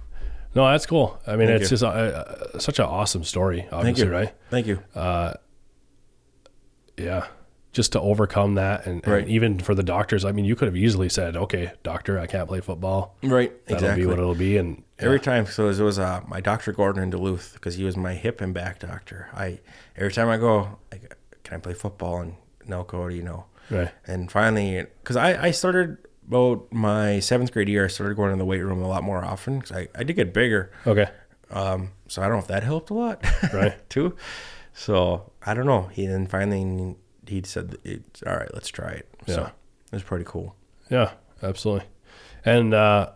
No, 0.55 0.65
that's 0.65 0.87
cool. 0.87 1.19
I 1.27 1.35
mean, 1.35 1.47
Thank 1.47 1.61
it's 1.61 1.69
you. 1.69 1.77
just 1.77 1.83
uh, 1.83 1.89
uh, 1.89 2.57
such 2.57 2.79
an 2.79 2.85
awesome 2.85 3.23
story, 3.23 3.59
thank 3.61 3.73
obviously, 3.73 4.05
you 4.05 4.11
right? 4.11 4.33
thank 4.49 4.65
you 4.65 4.81
Yeah. 6.97 7.27
Just 7.71 7.91
to 7.91 8.01
overcome 8.01 8.55
that, 8.55 8.87
and, 8.87 9.05
and 9.05 9.27
even 9.29 9.59
for 9.59 9.75
the 9.75 9.83
doctors, 9.83 10.25
I 10.25 10.31
mean, 10.31 10.43
you 10.43 10.55
could 10.55 10.67
have 10.67 10.75
easily 10.75 11.07
said, 11.07 11.37
"Okay, 11.37 11.71
doctor, 11.83 12.17
I 12.17 12.25
can't 12.25 12.47
play 12.47 12.61
football. 12.61 13.15
right 13.21 13.51
That'll 13.67 13.83
exactly 13.83 14.03
be 14.03 14.07
what 14.07 14.17
it'll 14.17 14.33
be." 14.33 14.57
And 14.57 14.83
Every 14.97 15.19
time, 15.19 15.45
so 15.45 15.69
it 15.69 15.79
was 15.79 15.99
uh, 15.99 16.21
my 16.27 16.41
Dr. 16.41 16.73
Gordon 16.73 17.03
in 17.03 17.09
Duluth 17.11 17.53
because 17.53 17.75
he 17.75 17.83
was 17.83 17.95
my 17.95 18.15
hip 18.15 18.41
and 18.41 18.53
back 18.55 18.79
doctor. 18.79 19.29
I 19.33 19.59
every 19.95 20.11
time 20.11 20.29
I 20.29 20.37
go, 20.37 20.79
like, 20.91 21.15
can 21.43 21.57
I 21.57 21.59
play 21.59 21.73
football? 21.75 22.21
And 22.21 22.33
no, 22.65 22.83
Cody, 22.83 23.17
you 23.17 23.23
know. 23.23 23.45
right, 23.69 23.91
And 24.07 24.31
finally, 24.31 24.85
because 25.03 25.15
I, 25.15 25.45
I 25.45 25.51
started 25.51 25.97
about 26.27 26.73
my 26.73 27.19
seventh 27.19 27.51
grade 27.51 27.69
year, 27.69 27.85
I 27.85 27.87
started 27.87 28.15
going 28.17 28.31
to 28.31 28.37
the 28.37 28.45
weight 28.45 28.61
room 28.61 28.81
a 28.81 28.87
lot 28.87 29.03
more 29.03 29.23
often 29.23 29.59
because 29.59 29.71
I, 29.77 29.87
I 29.95 30.03
did 30.03 30.15
get 30.15 30.33
bigger. 30.33 30.71
okay, 30.87 31.09
Um, 31.51 31.91
so 32.07 32.21
I 32.21 32.25
don't 32.25 32.33
know 32.37 32.39
if 32.41 32.47
that 32.47 32.63
helped 32.63 32.89
a 32.89 32.93
lot, 32.95 33.23
Right. 33.53 33.77
too. 33.89 34.15
So 34.73 35.31
I 35.45 35.53
don't 35.53 35.65
know. 35.67 35.83
He 35.93 36.05
then 36.07 36.25
finally 36.27 36.95
he 37.29 37.41
said, 37.45 37.77
it's, 37.83 38.23
"All 38.23 38.35
right, 38.35 38.49
let's 38.53 38.69
try 38.69 38.91
it." 38.91 39.07
So 39.27 39.41
Yeah. 39.41 39.47
it 39.47 39.93
was 39.93 40.03
pretty 40.03 40.25
cool. 40.27 40.55
yeah, 40.89 41.11
absolutely, 41.43 41.85
and 42.43 42.73
uh, 42.73 43.11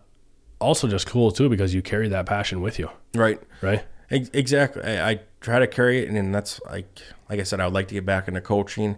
also 0.60 0.88
just 0.88 1.08
cool 1.08 1.32
too 1.32 1.50
because 1.50 1.74
you 1.74 1.82
carry 1.82 2.08
that 2.10 2.26
passion 2.26 2.62
with 2.62 2.80
you, 2.80 2.90
Right. 3.16 3.42
right? 3.62 3.84
Exactly. 4.10 4.84
I, 4.84 5.10
I 5.12 5.20
try 5.42 5.58
to 5.60 5.66
carry 5.68 6.04
it, 6.04 6.08
and 6.08 6.16
then 6.16 6.32
that's 6.32 6.62
like, 6.70 7.02
like 7.30 7.40
I 7.40 7.44
said, 7.44 7.60
I 7.60 7.66
would 7.66 7.74
like 7.74 7.88
to 7.88 7.96
get 7.96 8.06
back 8.06 8.28
into 8.28 8.42
coaching, 8.42 8.98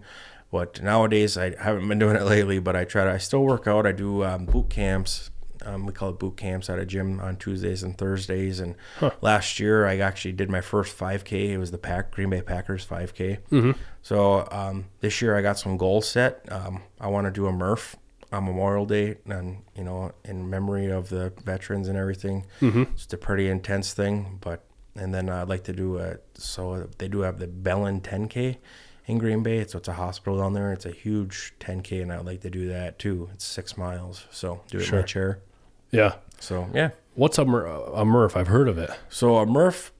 but 0.51 0.82
nowadays 0.84 1.38
I 1.38 1.55
haven't 1.61 1.88
been 1.88 1.99
doing 1.99 2.18
it 2.18 2.24
lately. 2.34 2.59
But 2.59 2.76
I 2.76 2.84
try 2.84 3.05
to. 3.05 3.11
I 3.11 3.18
still 3.18 3.43
work 3.45 3.66
out. 3.66 3.86
I 3.88 3.93
do 3.93 4.26
um, 4.26 4.45
boot 4.45 4.70
camps. 4.70 5.32
Um, 5.66 5.86
we 5.86 5.93
call 5.93 6.09
it 6.09 6.20
boot 6.20 6.38
camps 6.38 6.70
at 6.70 6.80
a 6.80 6.86
gym 6.86 7.20
on 7.20 7.38
Tuesdays 7.38 7.84
and 7.84 7.97
Thursdays. 7.97 8.59
And 8.59 8.76
last 9.22 9.59
year, 9.59 9.86
I 9.86 9.97
actually 9.97 10.34
did 10.34 10.49
my 10.49 10.61
first 10.61 10.97
5K. 10.97 11.49
It 11.49 11.57
was 11.57 11.72
the 11.72 11.78
Pack 11.78 12.11
Green 12.11 12.30
Bay 12.30 12.41
Packers 12.41 12.86
5K. 12.86 13.39
Mm-hmm. 13.51 13.72
So 14.01 14.47
um, 14.51 14.86
this 15.01 15.22
year, 15.22 15.36
I 15.36 15.41
got 15.41 15.57
some 15.57 15.78
goals 15.78 16.07
set. 16.07 16.45
Um, 16.51 16.84
I 16.99 17.07
want 17.07 17.26
to 17.26 17.32
do 17.32 17.47
a 17.47 17.51
Murph 17.51 17.95
on 18.32 18.45
Memorial 18.45 18.86
Day, 18.86 19.18
and 19.28 19.63
you 19.76 19.84
know, 19.84 20.11
in 20.24 20.49
memory 20.49 20.91
of 20.91 21.09
the 21.09 21.34
veterans 21.43 21.88
and 21.88 21.97
everything. 21.97 22.45
Mm-hmm. 22.61 22.84
It's 22.93 23.11
a 23.13 23.18
pretty 23.18 23.47
intense 23.49 23.93
thing, 23.93 24.38
but 24.41 24.63
and 24.95 25.13
then 25.13 25.30
I'd 25.30 25.49
like 25.49 25.63
to 25.66 25.74
do 25.74 25.97
a. 25.97 26.18
So 26.36 26.89
they 26.97 27.07
do 27.07 27.22
have 27.22 27.39
the 27.39 27.47
Bellin 27.47 28.01
10K 28.01 28.57
in 29.07 29.18
Green 29.20 29.43
Bay. 29.43 29.66
So 29.68 29.78
it's 29.78 29.88
a 29.88 29.93
hospital 29.93 30.39
down 30.39 30.53
there. 30.53 30.72
It's 30.74 30.86
a 30.86 30.91
huge 30.91 31.53
10K, 31.59 32.01
and 32.01 32.11
I'd 32.11 32.26
like 32.26 32.41
to 32.41 32.49
do 32.49 32.68
that 32.70 32.97
too. 32.99 33.30
It's 33.34 33.45
six 33.45 33.78
miles, 33.78 34.26
so 34.32 34.61
do 34.70 34.78
it 34.78 34.82
in 34.82 34.88
Sure. 34.88 34.99
my 34.99 35.05
chair. 35.05 35.39
Yeah. 35.95 36.15
So 36.39 36.69
yeah. 36.73 36.91
What's 37.15 37.37
a, 37.37 37.45
Mur- 37.45 37.65
a 37.65 38.03
Murph? 38.03 38.35
I've 38.35 38.47
heard 38.47 38.67
of 38.67 38.77
it. 38.77 38.89
So 39.07 39.37
a 39.37 39.45
Murph, 39.45 39.93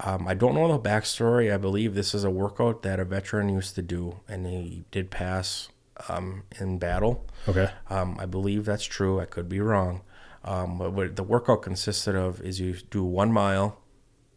um, 0.00 0.26
I 0.26 0.32
don't 0.32 0.54
know 0.54 0.66
the 0.72 0.78
backstory. 0.78 1.52
I 1.52 1.58
believe 1.58 1.94
this 1.94 2.14
is 2.14 2.24
a 2.24 2.30
workout 2.30 2.82
that 2.82 2.98
a 2.98 3.04
veteran 3.04 3.50
used 3.50 3.74
to 3.74 3.82
do, 3.82 4.20
and 4.26 4.46
he 4.46 4.84
did 4.90 5.10
pass 5.10 5.68
um, 6.08 6.44
in 6.58 6.78
battle. 6.78 7.26
Okay. 7.46 7.70
Um, 7.90 8.16
I 8.18 8.24
believe 8.24 8.64
that's 8.64 8.84
true. 8.84 9.20
I 9.20 9.26
could 9.26 9.48
be 9.48 9.60
wrong. 9.60 10.00
Um, 10.42 10.78
but 10.78 10.92
what 10.92 11.16
the 11.16 11.22
workout 11.22 11.62
consisted 11.62 12.14
of 12.14 12.40
is 12.40 12.60
you 12.60 12.74
do 12.90 13.04
one 13.04 13.32
mile, 13.32 13.80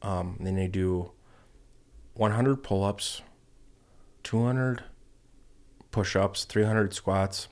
um, 0.01 0.37
then 0.39 0.57
you 0.57 0.67
do 0.67 1.11
100 2.13 2.63
pull-ups, 2.63 3.21
200 4.23 4.83
push-ups, 5.91 6.45
300 6.45 6.93
squats. 6.93 7.47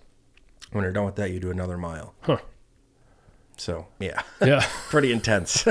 When 0.72 0.84
you're 0.84 0.94
done 0.94 1.06
with 1.06 1.16
that, 1.16 1.32
you 1.32 1.40
do 1.40 1.52
another 1.52 1.78
mile. 1.78 2.14
Huh. 2.22 2.38
So 3.58 3.88
yeah, 4.00 4.22
Yeah. 4.42 4.66
pretty 4.90 5.12
intense. 5.12 5.66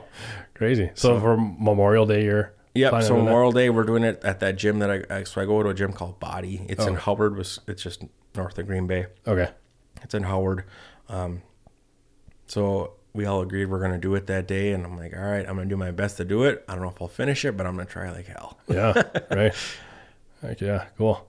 Crazy. 0.54 0.90
So, 0.94 1.20
for 1.20 1.36
Memorial 1.36 2.06
Day, 2.06 2.24
you're 2.24 2.52
Yep. 2.74 3.02
So? 3.04 3.16
Memorial 3.16 3.52
Day, 3.52 3.70
we're 3.70 3.84
doing 3.84 4.04
it 4.04 4.22
at 4.24 4.40
that 4.40 4.56
gym 4.56 4.78
that 4.80 4.90
I, 4.90 5.18
I 5.18 5.24
so 5.24 5.40
I 5.40 5.44
go 5.46 5.62
to 5.62 5.68
a 5.70 5.74
gym 5.74 5.92
called 5.92 6.18
Body. 6.20 6.64
It's 6.68 6.84
in 6.86 6.94
Oh. 6.94 6.98
Hubbard. 6.98 7.36
Was 7.36 7.60
it's 7.66 7.82
just 7.82 8.04
north 8.34 8.58
of 8.58 8.66
Green 8.66 8.86
Bay. 8.86 9.06
Okay. 9.26 9.50
It's 10.02 10.14
in 10.14 10.24
Howard. 10.24 10.64
Um, 11.08 11.42
so 12.46 12.92
we 13.14 13.24
all 13.24 13.40
agreed 13.40 13.66
we're 13.66 13.80
gonna 13.80 13.96
do 13.98 14.14
it 14.14 14.26
that 14.26 14.46
day, 14.46 14.72
and 14.72 14.84
I'm 14.84 14.96
like, 14.98 15.14
all 15.16 15.22
right, 15.22 15.46
I'm 15.48 15.56
gonna 15.56 15.64
do 15.68 15.76
my 15.76 15.90
best 15.90 16.16
to 16.18 16.24
do 16.24 16.44
it. 16.44 16.64
I 16.68 16.74
don't 16.74 16.82
know 16.82 16.90
if 16.90 17.00
I'll 17.00 17.08
finish 17.08 17.44
it, 17.44 17.56
but 17.56 17.66
I'm 17.66 17.74
gonna 17.76 17.86
try 17.88 18.10
like 18.10 18.26
hell. 18.26 18.58
Yeah. 18.68 18.92
right. 19.30 19.54
Heck 20.42 20.60
yeah. 20.60 20.86
Cool. 20.98 21.26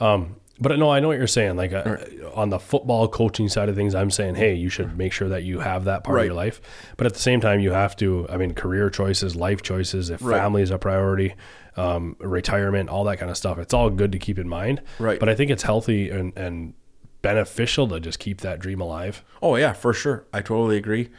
Um, 0.00 0.36
but 0.60 0.78
no, 0.78 0.90
I 0.90 1.00
know 1.00 1.08
what 1.08 1.18
you're 1.18 1.26
saying. 1.26 1.56
Like 1.56 1.72
uh, 1.72 1.96
on 2.34 2.50
the 2.50 2.58
football 2.58 3.08
coaching 3.08 3.48
side 3.48 3.68
of 3.68 3.76
things, 3.76 3.94
I'm 3.94 4.10
saying, 4.10 4.34
hey, 4.36 4.54
you 4.54 4.68
should 4.68 4.96
make 4.96 5.12
sure 5.12 5.28
that 5.28 5.42
you 5.44 5.60
have 5.60 5.84
that 5.84 6.04
part 6.04 6.16
Right. 6.16 6.22
of 6.22 6.26
your 6.26 6.34
life. 6.34 6.60
But 6.96 7.06
at 7.06 7.14
the 7.14 7.20
same 7.20 7.40
time, 7.40 7.60
you 7.60 7.70
have 7.72 7.94
to. 7.96 8.26
I 8.28 8.36
mean, 8.36 8.54
career 8.54 8.90
choices, 8.90 9.36
life 9.36 9.62
choices. 9.62 10.10
If 10.10 10.22
Right. 10.22 10.38
family 10.40 10.62
is 10.62 10.70
a 10.70 10.78
priority, 10.78 11.34
um, 11.76 12.16
retirement, 12.18 12.88
all 12.90 13.04
that 13.04 13.18
kind 13.18 13.30
of 13.30 13.36
stuff. 13.36 13.58
It's 13.58 13.72
all 13.74 13.88
good 13.90 14.12
to 14.12 14.18
keep 14.18 14.38
in 14.38 14.48
mind. 14.48 14.82
Right. 14.98 15.20
But 15.20 15.28
I 15.28 15.34
think 15.34 15.50
it's 15.50 15.62
healthy 15.62 16.10
and 16.10 16.32
and 16.36 16.74
beneficial 17.22 17.88
to 17.88 17.98
just 18.00 18.18
keep 18.18 18.40
that 18.42 18.60
dream 18.60 18.80
alive. 18.80 19.24
Oh 19.42 19.56
yeah, 19.56 19.72
for 19.72 19.92
sure. 19.92 20.26
I 20.32 20.40
totally 20.40 20.76
agree. 20.76 21.10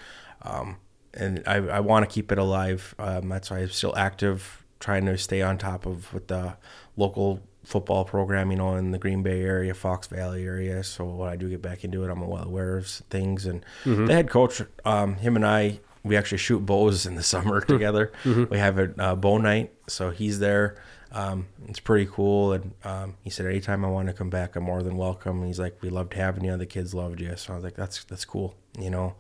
Um, 0.42 0.78
and 1.14 1.44
I, 1.46 1.56
I 1.58 1.80
want 1.82 2.08
to 2.08 2.14
keep 2.14 2.32
it 2.32 2.38
alive. 2.38 2.96
Um, 2.98 3.28
that's 3.30 3.52
why 3.52 3.60
I'm 3.60 3.70
still 3.70 3.96
active, 3.98 4.64
trying 4.80 5.06
to 5.08 5.18
stay 5.18 5.42
on 5.42 5.58
top 5.58 5.86
of 5.86 6.14
with 6.14 6.28
the 6.28 6.56
local 6.96 7.42
football 7.70 8.04
program, 8.04 8.50
you 8.52 8.58
know, 8.58 8.76
in 8.76 8.92
the 8.92 8.98
Green 8.98 9.22
Bay 9.22 9.42
area, 9.42 9.74
Fox 9.74 10.08
Valley 10.08 10.44
area. 10.46 10.84
So 10.84 11.06
when 11.06 11.30
I 11.30 11.36
do 11.36 11.48
get 11.50 11.62
back 11.62 11.84
into 11.84 12.04
it, 12.04 12.10
I'm 12.10 12.22
well 12.28 12.44
aware 12.44 12.78
of 12.78 12.88
things. 12.88 13.46
And 13.46 13.64
the 14.08 14.14
head 14.14 14.30
coach, 14.30 14.62
um, 14.86 15.16
him 15.18 15.36
and 15.36 15.46
I, 15.46 15.80
we 16.04 16.18
actually 16.18 16.40
shoot 16.40 16.66
bows 16.66 17.06
in 17.06 17.16
the 17.16 17.24
summer 17.34 17.62
together. 17.62 18.12
We 18.50 18.58
have 18.58 18.80
a 18.80 18.94
uh, 18.98 19.16
bow 19.16 19.38
night, 19.38 19.72
so 19.88 20.10
he's 20.10 20.40
there. 20.40 20.78
um, 21.12 21.48
it's 21.68 21.80
pretty 21.80 22.08
cool. 22.12 22.54
And 22.54 22.74
um, 22.84 23.16
he 23.24 23.30
said, 23.30 23.46
anytime 23.46 23.84
I 23.86 23.90
want 23.90 24.08
to 24.08 24.14
come 24.14 24.30
back, 24.30 24.56
I'm 24.56 24.64
more 24.64 24.82
than 24.84 24.96
welcome. 24.98 25.38
And 25.40 25.48
he's 25.48 25.60
like, 25.60 25.78
we 25.82 25.90
loved 25.90 26.14
having 26.14 26.44
you. 26.46 26.56
The 26.58 26.66
kids 26.66 26.94
loved 26.94 27.20
you. 27.22 27.36
So 27.36 27.54
I 27.54 27.56
was 27.56 27.64
like, 27.64 27.76
that's 27.76 28.04
that's 28.06 28.26
cool, 28.26 28.56
you 28.80 28.90
know. 28.90 29.16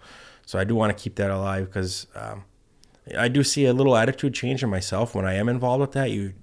So 0.45 0.57
I 0.57 0.63
do 0.63 0.73
want 0.75 0.95
to 0.95 1.03
keep 1.03 1.15
that 1.15 1.29
alive 1.31 1.65
because 1.65 2.07
um, 2.15 2.43
I 3.17 3.27
do 3.27 3.43
see 3.43 3.65
a 3.65 3.73
little 3.73 3.95
attitude 3.95 4.33
change 4.33 4.63
in 4.63 4.69
myself 4.69 5.13
when 5.15 5.25
I 5.25 5.33
am 5.35 5.47
involved 5.49 5.81
with 5.81 5.91
that. 5.93 6.09
You, 6.11 6.33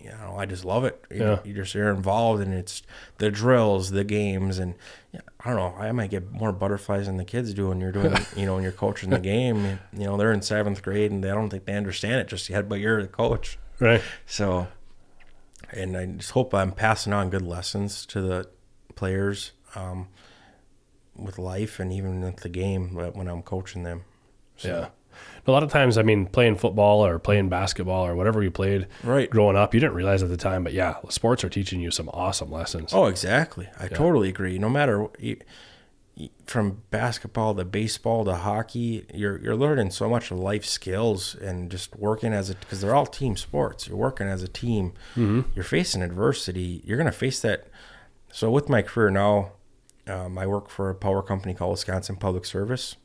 you 0.00 0.10
know, 0.10 0.34
I 0.38 0.46
just 0.46 0.64
love 0.64 0.84
it. 0.84 1.04
You, 1.10 1.18
Yeah. 1.20 1.38
you 1.44 1.52
just 1.54 1.74
you're 1.74 1.90
involved, 1.90 2.42
and 2.42 2.54
it's 2.54 2.82
the 3.18 3.30
drills, 3.30 3.90
the 3.90 4.04
games, 4.04 4.58
and 4.58 4.74
yeah, 5.12 5.20
I 5.44 5.50
don't 5.50 5.56
know. 5.58 5.74
I 5.80 5.92
might 5.92 6.10
get 6.10 6.30
more 6.32 6.52
butterflies 6.52 7.06
than 7.06 7.16
the 7.18 7.24
kids 7.24 7.52
do 7.54 7.68
when 7.68 7.80
you're 7.80 7.92
doing, 7.92 8.14
you 8.36 8.46
know, 8.46 8.54
when 8.54 8.62
you're 8.62 8.72
coaching 8.72 9.10
the 9.10 9.18
game. 9.18 9.78
You 9.92 10.06
know, 10.06 10.16
they're 10.16 10.32
in 10.32 10.42
seventh 10.42 10.82
grade, 10.82 11.10
and 11.10 11.22
they 11.22 11.28
don't 11.28 11.50
think 11.50 11.64
they 11.66 11.74
understand 11.76 12.14
it 12.20 12.28
just 12.28 12.48
yet, 12.48 12.68
but 12.68 12.80
you're 12.80 13.02
the 13.02 13.08
coach. 13.08 13.58
Right. 13.78 14.02
So, 14.26 14.68
and 15.72 15.96
I 15.96 16.06
just 16.06 16.30
hope 16.32 16.54
I'm 16.54 16.72
passing 16.72 17.12
on 17.12 17.30
good 17.30 17.42
lessons 17.42 18.04
to 18.06 18.20
the 18.20 18.48
players 18.94 19.52
um, 19.74 20.08
with 21.14 21.38
life 21.38 21.78
and 21.80 21.92
even 21.92 22.20
with 22.22 22.36
the 22.36 22.48
game 22.48 22.94
when 22.94 23.28
I'm 23.28 23.42
coaching 23.42 23.82
them. 23.82 24.04
So, 24.56 24.68
Yeah. 24.68 24.88
A 25.46 25.50
lot 25.50 25.62
of 25.62 25.70
times, 25.70 25.96
I 25.98 26.02
mean, 26.02 26.26
playing 26.26 26.56
football 26.56 27.04
or 27.04 27.18
playing 27.18 27.48
basketball 27.48 28.06
or 28.06 28.14
whatever 28.14 28.42
you 28.42 28.50
played 28.50 28.86
Right. 29.02 29.28
growing 29.30 29.56
up, 29.56 29.72
you 29.74 29.80
didn't 29.80 29.94
realize 29.94 30.22
at 30.22 30.28
the 30.28 30.36
time, 30.36 30.62
but 30.64 30.72
yeah, 30.72 30.96
sports 31.08 31.42
are 31.44 31.48
teaching 31.48 31.80
you 31.80 31.90
some 31.90 32.08
awesome 32.12 32.50
lessons. 32.50 32.92
Oh, 32.92 33.06
exactly. 33.06 33.68
I 33.78 33.88
totally 33.88 34.28
agree. 34.28 34.58
No 34.58 34.68
matter 34.68 35.08
from 36.44 36.82
basketball 36.90 37.54
to 37.54 37.64
baseball 37.64 38.24
to 38.26 38.34
hockey, 38.34 39.06
you're 39.14 39.38
you're 39.38 39.56
learning 39.56 39.90
so 39.90 40.08
much 40.08 40.30
life 40.30 40.66
skills 40.66 41.34
and 41.34 41.70
just 41.70 41.96
working 41.96 42.32
as 42.34 42.50
a 42.50 42.54
because 42.56 42.80
they're 42.82 42.94
all 42.94 43.06
team 43.06 43.36
sports. 43.36 43.88
You're 43.88 43.96
working 43.96 44.26
as 44.26 44.42
a 44.42 44.48
team. 44.48 44.92
You're 45.16 45.64
facing 45.64 46.02
adversity. 46.02 46.82
You're 46.84 46.98
gonna 46.98 47.12
face 47.12 47.40
that. 47.40 47.68
So 48.32 48.50
with 48.50 48.68
my 48.68 48.82
career 48.82 49.10
now, 49.10 49.52
um, 50.06 50.36
I 50.36 50.46
work 50.46 50.68
for 50.68 50.90
a 50.90 50.94
power 50.94 51.22
company 51.22 51.54
called 51.54 51.70
Wisconsin 51.72 52.16
Public 52.16 52.44
Service. 52.44 52.96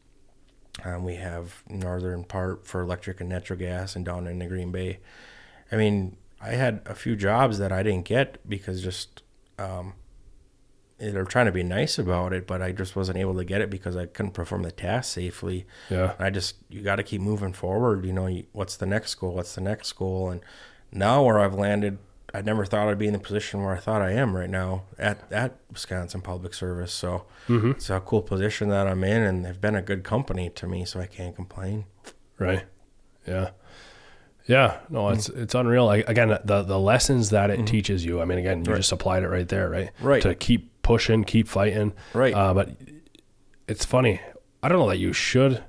Um, 0.83 1.03
we 1.03 1.15
have 1.15 1.63
northern 1.69 2.23
part 2.23 2.67
for 2.67 2.81
electric 2.81 3.19
and 3.21 3.29
natural 3.29 3.57
gas, 3.57 3.95
and 3.95 4.05
down 4.05 4.27
in 4.27 4.39
the 4.39 4.47
Green 4.47 4.71
Bay. 4.71 4.99
I 5.71 5.77
mean, 5.77 6.17
I 6.41 6.51
had 6.51 6.81
a 6.85 6.93
few 6.93 7.15
jobs 7.15 7.57
that 7.59 7.71
I 7.71 7.81
didn't 7.81 8.05
get 8.05 8.47
because 8.47 8.83
just 8.83 9.23
um, 9.57 9.93
they're 10.97 11.25
trying 11.25 11.47
to 11.47 11.51
be 11.51 11.63
nice 11.63 11.97
about 11.97 12.33
it, 12.33 12.45
but 12.47 12.61
I 12.61 12.71
just 12.71 12.95
wasn't 12.95 13.17
able 13.17 13.35
to 13.35 13.43
get 13.43 13.61
it 13.61 13.69
because 13.69 13.95
I 13.95 14.05
couldn't 14.05 14.33
perform 14.33 14.63
the 14.63 14.71
task 14.71 15.13
safely. 15.13 15.65
Yeah. 15.89 16.13
I 16.19 16.29
just 16.29 16.55
you 16.69 16.81
got 16.81 16.97
to 16.97 17.03
keep 17.03 17.21
moving 17.21 17.53
forward. 17.53 18.05
You 18.05 18.13
know, 18.13 18.27
you, 18.27 18.45
what's 18.51 18.77
the 18.77 18.85
next 18.85 19.15
goal? 19.15 19.33
What's 19.33 19.55
the 19.55 19.61
next 19.61 19.91
goal? 19.93 20.29
And 20.29 20.41
now 20.91 21.23
where 21.23 21.39
I've 21.39 21.55
landed, 21.55 21.97
I 22.33 22.41
never 22.41 22.65
thought 22.65 22.87
I'd 22.87 22.97
be 22.97 23.07
in 23.07 23.13
the 23.13 23.19
position 23.19 23.63
where 23.63 23.75
I 23.75 23.79
thought 23.79 24.01
I 24.01 24.11
am 24.11 24.35
right 24.35 24.49
now 24.49 24.83
at 24.97 25.31
at 25.31 25.57
Wisconsin 25.71 26.21
Public 26.21 26.53
Service. 26.53 26.93
So 26.93 27.25
mm-hmm. 27.47 27.71
it's 27.71 27.89
a 27.89 27.99
cool 27.99 28.21
position 28.21 28.69
that 28.69 28.87
I'm 28.87 29.03
in, 29.03 29.21
and 29.21 29.45
they've 29.45 29.59
been 29.59 29.75
a 29.75 29.81
good 29.81 30.03
company 30.03 30.49
to 30.51 30.67
me, 30.67 30.85
so 30.85 30.99
I 30.99 31.05
can't 31.05 31.35
complain. 31.35 31.85
Right. 32.37 32.63
Yeah. 33.27 33.51
Yeah. 34.47 34.77
No, 34.89 35.03
mm-hmm. 35.03 35.17
it's 35.17 35.29
it's 35.29 35.55
unreal. 35.55 35.85
Like 35.85 36.07
again, 36.09 36.37
the 36.43 36.63
the 36.63 36.79
lessons 36.79 37.29
that 37.29 37.49
it 37.49 37.57
mm-hmm. 37.57 37.65
teaches 37.65 38.03
you. 38.03 38.21
I 38.21 38.25
mean, 38.25 38.39
again, 38.39 38.65
you 38.65 38.75
just 38.75 38.91
applied 38.91 39.23
it 39.23 39.29
right 39.29 39.47
there, 39.47 39.69
right? 39.69 39.91
Right. 40.01 40.21
To 40.23 40.35
keep 40.35 40.81
pushing, 40.81 41.23
keep 41.23 41.47
fighting. 41.47 41.93
Right. 42.13 42.33
Uh, 42.33 42.53
but 42.53 42.69
it's 43.67 43.85
funny. 43.85 44.19
I 44.61 44.67
don't 44.67 44.79
know 44.79 44.89
that 44.89 44.97
you 44.97 45.13
should. 45.13 45.63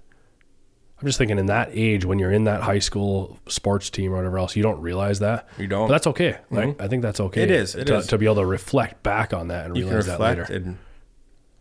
I'm 1.01 1.07
just 1.07 1.18
thinking 1.18 1.38
in 1.38 1.47
that 1.47 1.68
age 1.72 2.05
when 2.07 2.18
you're 2.18 2.32
in 2.32 2.44
that 2.44 2.62
high 2.62 2.78
school 2.78 3.38
sports 3.49 3.90
team 3.90 4.12
or 4.12 4.16
whatever 4.16 4.38
else, 4.38 4.57
you 4.57 4.62
don't 4.62 4.80
realize 4.80 5.18
that. 5.18 5.47
You 5.59 5.66
don't. 5.66 5.88
But 5.88 5.92
that's 5.92 6.07
okay. 6.07 6.38
Like 6.51 6.70
mm-hmm. 6.70 6.82
I 6.82 6.88
think 6.88 7.03
that's 7.03 7.20
okay. 7.20 7.42
It 7.42 7.51
is, 7.51 7.74
it 7.74 7.86
to, 7.86 7.97
is. 7.97 8.07
to 8.07 8.16
be 8.18 8.24
able 8.24 8.36
to 8.36 8.47
reflect 8.47 9.03
back 9.03 9.34
on 9.34 9.49
that 9.49 9.66
and 9.66 9.76
you 9.76 9.84
realize 9.86 10.07
that 10.07 10.20
later. 10.20 10.42
and 10.44 10.78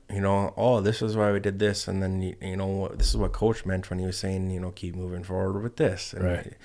you 0.10 0.22
know 0.22 0.54
oh 0.56 0.82
this 0.82 1.02
is 1.02 1.18
why 1.18 1.32
we 1.32 1.40
did 1.40 1.58
this 1.58 1.88
and 1.88 2.02
then 2.02 2.22
you, 2.22 2.36
you 2.40 2.56
know 2.56 2.88
this 2.90 3.10
is 3.10 3.18
what 3.18 3.32
coach 3.34 3.66
meant 3.66 3.90
when 3.90 3.98
he 3.98 4.06
was 4.06 4.16
saying 4.18 4.52
you 4.52 4.60
know 4.60 4.70
keep 4.70 4.96
moving 4.96 5.24
forward 5.24 5.62
with 5.64 5.78
this 5.78 6.14
and 6.14 6.24
Right. 6.24 6.46
it, 6.46 6.58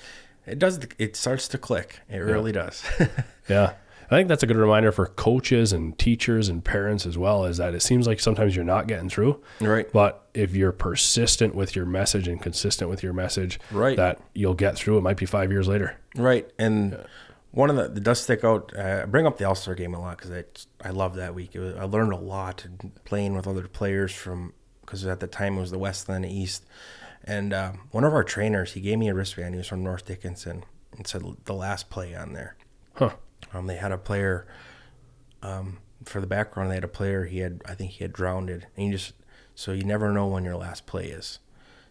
it 0.46 0.58
does 0.58 0.78
it 0.98 1.16
starts 1.16 1.48
to 1.48 1.56
click 1.56 2.00
it 2.10 2.18
really 2.18 2.52
does 2.52 2.84
Yeah. 3.48 3.72
I 4.10 4.16
think 4.16 4.28
that's 4.28 4.42
a 4.42 4.46
good 4.46 4.56
reminder 4.56 4.90
for 4.90 5.06
coaches 5.06 5.72
and 5.72 5.96
teachers 5.98 6.48
and 6.48 6.64
parents 6.64 7.06
as 7.06 7.16
well 7.16 7.44
is 7.44 7.58
that 7.58 7.74
it 7.74 7.80
seems 7.82 8.06
like 8.08 8.18
sometimes 8.18 8.56
you're 8.56 8.64
not 8.64 8.88
getting 8.88 9.08
through. 9.08 9.40
right 9.60 9.90
But 9.92 10.28
if 10.34 10.54
you're 10.54 10.72
persistent 10.72 11.54
with 11.54 11.76
your 11.76 11.86
message 11.86 12.26
and 12.26 12.42
consistent 12.42 12.90
with 12.90 13.02
your 13.02 13.12
message, 13.12 13.60
Right. 13.70 13.96
that 13.96 14.20
you'll 14.34 14.54
get 14.54 14.76
through. 14.76 14.98
It 14.98 15.02
might 15.02 15.16
be 15.16 15.26
five 15.26 15.50
years 15.52 15.68
later. 15.68 15.96
right 16.16 16.50
and 16.58 17.04
one 17.52 17.68
of 17.70 17.76
the 17.76 17.88
that 17.88 18.00
does 18.02 18.20
stick 18.20 18.44
out 18.44 18.72
uh, 18.76 19.00
I 19.02 19.04
bring 19.06 19.26
up 19.26 19.38
the 19.38 19.44
all-star 19.44 19.74
game 19.74 19.94
a 19.94 20.00
lot 20.00 20.18
because 20.18 20.30
I, 20.32 20.44
I 20.88 20.90
love 20.90 21.14
that 21.16 21.34
week 21.34 21.54
it 21.54 21.58
was, 21.60 21.74
i 21.76 21.84
learned 21.84 22.12
a 22.12 22.16
lot 22.16 22.64
playing 23.04 23.34
with 23.36 23.46
other 23.46 23.66
players 23.68 24.12
from 24.14 24.52
because 24.82 25.04
at 25.06 25.20
the 25.20 25.26
time 25.26 25.56
it 25.56 25.60
was 25.60 25.70
the 25.72 25.78
west 25.78 26.08
and 26.08 26.24
the 26.24 26.32
east 26.32 26.64
and 27.24 27.52
um, 27.52 27.80
one 27.90 28.04
of 28.04 28.12
our 28.14 28.22
trainers 28.24 28.72
he 28.74 28.80
gave 28.80 28.98
me 28.98 29.08
a 29.08 29.14
wristband 29.14 29.54
he 29.54 29.58
was 29.58 29.66
from 29.68 29.82
north 29.84 30.04
dickinson 30.06 30.64
and 30.96 31.06
said 31.06 31.22
the 31.44 31.54
last 31.54 31.90
play 31.90 32.14
on 32.14 32.32
there 32.34 32.56
Huh. 32.94 33.10
Um, 33.52 33.66
they 33.66 33.76
had 33.76 33.92
a 33.92 33.98
player 33.98 34.46
um, 35.42 35.78
for 36.04 36.20
the 36.20 36.26
background. 36.26 36.70
They 36.70 36.74
had 36.76 36.84
a 36.84 36.88
player. 36.88 37.24
He 37.24 37.38
had, 37.40 37.62
I 37.66 37.74
think, 37.74 37.92
he 37.92 38.04
had 38.04 38.12
drowned, 38.12 38.48
and 38.50 38.66
you 38.76 38.92
just 38.92 39.14
so 39.54 39.72
you 39.72 39.84
never 39.84 40.12
know 40.12 40.26
when 40.26 40.44
your 40.44 40.56
last 40.56 40.86
play 40.86 41.06
is. 41.06 41.38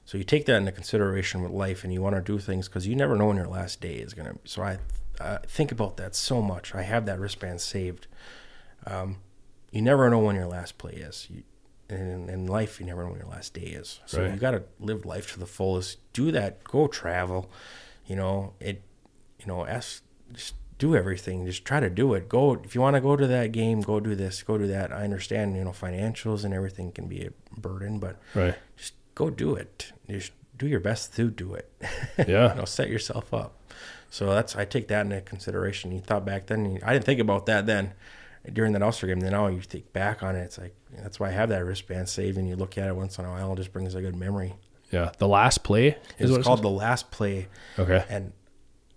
So 0.06 0.18
you 0.18 0.24
take 0.24 0.46
that 0.48 0.56
into 0.56 0.72
consideration 0.72 1.42
with 1.44 1.52
life, 1.52 1.84
and 1.84 1.94
you 1.94 2.02
want 2.02 2.16
to 2.16 2.22
do 2.22 2.40
things 2.40 2.68
because 2.68 2.88
you 2.88 2.96
never 2.96 3.16
know 3.16 3.28
when 3.28 3.38
your 3.38 3.48
last 3.48 3.80
day 3.82 3.96
is 3.96 4.14
gonna. 4.14 4.36
So 4.46 4.64
I, 4.64 4.80
I 5.20 5.38
think 5.46 5.72
about 5.72 5.98
that 5.98 6.16
so 6.16 6.42
much. 6.42 6.74
I 6.74 6.82
have 6.84 7.06
that 7.06 7.20
wristband 7.20 7.62
saved. 7.62 8.08
Um, 8.88 9.18
you 9.72 9.82
never 9.82 10.10
know 10.10 10.20
when 10.20 10.36
your 10.36 10.48
last 10.48 10.78
play 10.78 10.94
is. 10.94 11.28
You, 11.30 11.44
in, 11.90 12.30
in 12.30 12.46
life, 12.48 12.80
you 12.80 12.86
never 12.86 13.04
know 13.04 13.10
when 13.10 13.20
your 13.20 13.30
last 13.30 13.54
day 13.54 13.62
is. 13.62 14.00
So 14.06 14.22
Right. 14.22 14.32
you 14.34 14.38
got 14.40 14.52
to 14.52 14.64
live 14.80 15.06
life 15.06 15.34
to 15.34 15.40
the 15.40 15.46
fullest. 15.48 15.98
Do 16.14 16.32
that. 16.32 16.64
Go 16.64 16.88
travel. 16.88 17.52
You 18.06 18.16
know 18.16 18.54
it. 18.60 18.82
You 19.40 19.46
know, 19.48 19.66
ask. 19.66 20.02
Just 20.34 20.54
do 20.80 20.96
everything. 20.96 21.46
Just 21.46 21.64
try 21.66 21.80
to 21.80 21.90
do 21.90 22.14
it. 22.16 22.28
Go 22.28 22.56
if 22.64 22.74
you 22.74 22.82
want 22.82 22.96
to 22.96 23.02
go 23.02 23.16
to 23.16 23.28
that 23.28 23.52
game. 23.52 23.82
Go 23.82 24.00
do 24.00 24.16
this. 24.16 24.42
Go 24.42 24.58
do 24.58 24.66
that. 24.68 24.92
I 24.92 25.04
understand. 25.04 25.56
You 25.56 25.64
know, 25.64 25.72
financials 25.72 26.44
and 26.44 26.54
everything 26.54 26.92
can 26.92 27.08
be 27.08 27.26
a 27.26 27.60
burden, 27.60 28.00
but 28.00 28.18
Right. 28.34 28.56
just 28.78 28.94
go 29.16 29.30
do 29.30 29.56
it. 29.56 29.92
Just 30.10 30.32
do 30.58 30.68
your 30.68 30.80
best 30.80 31.16
to 31.18 31.30
do 31.30 31.54
it. 31.54 31.72
Yeah. 32.28 32.50
you 32.54 32.60
know, 32.60 32.66
set 32.66 32.90
yourself 32.90 33.34
up. 33.34 33.56
So 34.10 34.34
that's 34.34 34.56
I 34.56 34.66
take 34.66 34.88
that 34.88 35.02
into 35.06 35.22
consideration. 35.22 35.92
You 35.92 36.00
thought 36.00 36.26
back 36.26 36.48
then, 36.48 36.72
you- 36.74 36.82
I 36.84 36.94
didn't 36.94 37.06
think 37.06 37.20
about 37.20 37.46
that 37.46 37.66
then 37.68 37.94
during 38.52 38.74
that 38.74 38.82
All-Star 38.82 39.08
game. 39.08 39.20
Then 39.20 39.32
now 39.34 39.48
you 39.48 39.62
think 39.62 39.92
back 39.94 40.24
on 40.24 40.36
it, 40.36 40.42
it's 40.42 40.58
like 40.58 40.74
that's 40.98 41.20
why 41.20 41.28
I 41.28 41.32
have 41.32 41.50
that 41.50 41.64
wristband 41.66 42.10
saved, 42.10 42.38
and 42.38 42.48
you 42.50 42.56
look 42.56 42.78
at 42.78 42.88
it 42.88 42.96
once 42.96 43.20
in 43.20 43.26
a 43.26 43.30
while, 43.30 43.54
it 43.54 43.58
just 43.58 43.72
brings 43.72 43.94
a 43.96 44.02
good 44.02 44.16
memory. 44.16 44.56
Yeah. 44.92 45.12
The 45.20 45.28
last 45.28 45.64
play 45.64 45.98
is 46.18 46.32
It's 46.32 46.40
it 46.40 46.44
called 46.44 46.64
the 46.64 46.70
last 46.70 47.12
play, 47.12 47.48
Okay. 47.78 48.04
and 48.10 48.32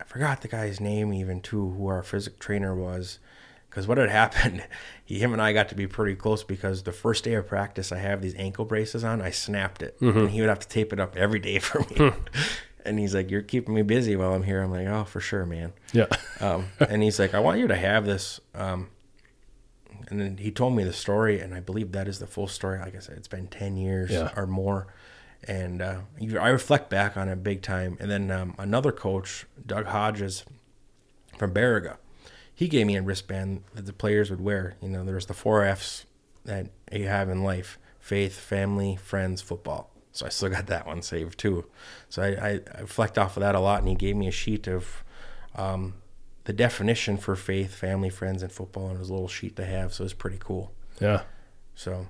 I 0.02 0.04
forgot 0.04 0.40
the 0.40 0.48
guy's 0.48 0.80
name 0.80 1.14
even 1.14 1.40
too, 1.40 1.70
who 1.70 1.86
our 1.86 2.02
physical 2.02 2.38
trainer 2.40 2.74
was. 2.74 3.20
Because 3.70 3.86
what 3.86 3.96
had 3.98 4.10
happened, 4.10 4.64
he, 5.04 5.18
him 5.20 5.32
and 5.32 5.40
I 5.40 5.52
got 5.52 5.68
to 5.70 5.74
be 5.76 5.86
pretty 5.86 6.16
close 6.16 6.42
because 6.44 6.82
the 6.82 6.92
first 6.92 7.22
day 7.24 7.34
of 7.34 7.46
practice, 7.46 7.92
I 7.92 7.98
have 7.98 8.20
these 8.20 8.34
ankle 8.34 8.64
braces 8.64 9.04
on. 9.04 9.22
I 9.22 9.30
snapped 9.30 9.80
it, 9.80 9.96
and 10.00 10.28
he 10.28 10.40
would 10.40 10.50
have 10.50 10.58
to 10.58 10.68
tape 10.68 10.92
it 10.92 11.00
up 11.00 11.16
every 11.16 11.38
day 11.38 11.58
for 11.60 11.80
me. 11.88 12.10
and 12.84 12.98
he's 12.98 13.14
like, 13.14 13.30
"You're 13.30 13.40
keeping 13.42 13.74
me 13.74 13.80
busy 13.82 14.14
while 14.16 14.34
I'm 14.34 14.42
here." 14.42 14.60
I'm 14.62 14.70
like, 14.72 14.88
"Oh, 14.88 15.04
for 15.04 15.20
sure, 15.20 15.46
man." 15.46 15.72
Yeah. 15.92 16.06
Um, 16.40 16.66
and 16.80 17.02
he's 17.04 17.20
like, 17.20 17.34
"I 17.34 17.38
want 17.38 17.60
you 17.60 17.68
to 17.68 17.76
have 17.76 18.04
this." 18.04 18.40
Um, 18.52 18.88
and 20.08 20.20
then 20.20 20.36
he 20.38 20.50
told 20.50 20.74
me 20.74 20.82
the 20.84 20.92
story, 20.92 21.38
and 21.40 21.54
I 21.54 21.60
believe 21.60 21.92
that 21.92 22.08
is 22.08 22.18
the 22.18 22.26
full 22.26 22.48
story. 22.48 22.78
Like 22.80 22.96
I 22.96 22.98
said, 22.98 23.16
it's 23.16 23.28
been 23.28 23.46
ten 23.46 23.76
years 23.76 24.10
Yeah. 24.10 24.32
or 24.36 24.46
more, 24.48 24.88
and 25.48 25.82
uh, 25.82 26.00
you- 26.18 26.38
I 26.38 26.48
reflect 26.48 26.88
back 26.90 27.16
on 27.16 27.28
it 27.28 27.42
big 27.42 27.62
time. 27.62 27.96
And 28.00 28.10
then 28.10 28.30
um, 28.30 28.54
another 28.58 28.92
coach, 28.92 29.46
Doug 29.66 29.86
Hodges 29.86 30.44
from 31.38 31.52
Baraga, 31.52 31.96
he 32.54 32.68
gave 32.68 32.86
me 32.86 32.96
a 32.96 33.02
wristband 33.02 33.64
that 33.74 33.86
the 33.86 33.92
players 33.92 34.30
would 34.30 34.40
wear. 34.40 34.76
You 34.80 34.88
know, 34.88 35.04
there's 35.04 35.26
the 35.26 35.34
four 35.34 35.64
F's 35.64 36.06
that 36.44 36.68
you 36.92 37.06
have 37.08 37.28
in 37.28 37.42
life: 37.42 37.78
faith, 37.98 38.38
family, 38.38 38.96
friends, 38.96 39.40
football. 39.42 39.90
So 40.12 40.26
I 40.26 40.28
still 40.28 40.50
got 40.50 40.66
that 40.66 40.86
one 40.86 41.00
saved 41.02 41.38
too. 41.38 41.64
So 42.10 42.22
I, 42.22 42.26
I, 42.28 42.60
I 42.76 42.80
reflect 42.82 43.16
off 43.18 43.36
of 43.36 43.40
that 43.40 43.54
a 43.54 43.60
lot, 43.60 43.80
and 43.80 43.88
he 43.88 43.94
gave 43.94 44.14
me 44.14 44.28
a 44.28 44.32
sheet 44.32 44.68
of 44.68 45.02
um, 45.54 45.94
the 46.44 46.52
definition 46.52 47.16
for 47.16 47.34
faith, 47.34 47.74
family, 47.74 48.10
friends, 48.10 48.42
and 48.42 48.52
football, 48.52 48.88
and 48.88 48.96
it 48.96 48.98
was 49.00 49.08
a 49.08 49.12
little 49.14 49.28
sheet 49.28 49.56
to 49.56 49.64
have. 49.64 49.94
So 49.94 50.04
it's 50.04 50.12
pretty 50.12 50.38
cool. 50.38 50.72
Yeah. 51.00 51.22
So 51.74 52.08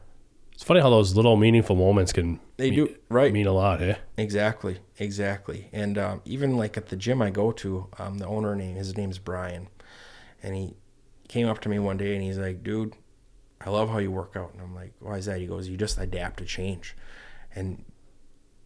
It's 0.63 0.69
funny 0.69 0.79
how 0.79 0.91
those 0.91 1.17
little 1.17 1.37
meaningful 1.37 1.75
moments 1.75 2.13
can 2.13 2.39
they 2.57 2.71
mean, 2.71 2.87
do 2.87 2.95
right. 3.09 3.33
mean 3.33 3.49
a 3.49 3.53
lot, 3.53 3.83
eh? 3.83 3.97
Exactly, 4.17 4.79
exactly. 4.97 5.69
And 5.73 5.99
um, 5.99 6.23
even 6.25 6.57
like 6.57 6.77
at 6.77 6.87
the 6.87 6.95
gym 6.95 7.21
I 7.21 7.31
go 7.31 7.51
to, 7.51 7.89
um, 7.99 8.19
the 8.19 8.29
owner 8.29 8.55
name 8.55 8.77
his 8.77 8.97
name's 8.97 9.19
Brian, 9.19 9.67
and 10.41 10.55
he 10.55 10.77
came 11.27 11.49
up 11.49 11.59
to 11.63 11.69
me 11.69 11.81
one 11.81 11.97
day 11.97 12.15
and 12.15 12.23
he's 12.23 12.39
like, 12.39 12.63
"Dude, 12.63 12.95
I 13.61 13.71
love 13.71 13.89
how 13.89 13.99
you 13.99 14.13
work 14.13 14.37
out." 14.37 14.53
And 14.53 14.63
I'm 14.63 14.73
like, 14.73 14.93
"Why 15.01 15.17
is 15.17 15.27
that?" 15.27 15.41
He 15.41 15.49
goes, 15.49 15.67
"You 15.67 15.77
just 15.77 15.99
adapt 15.99 16.37
to 16.37 16.45
change," 16.45 16.95
and 17.57 17.85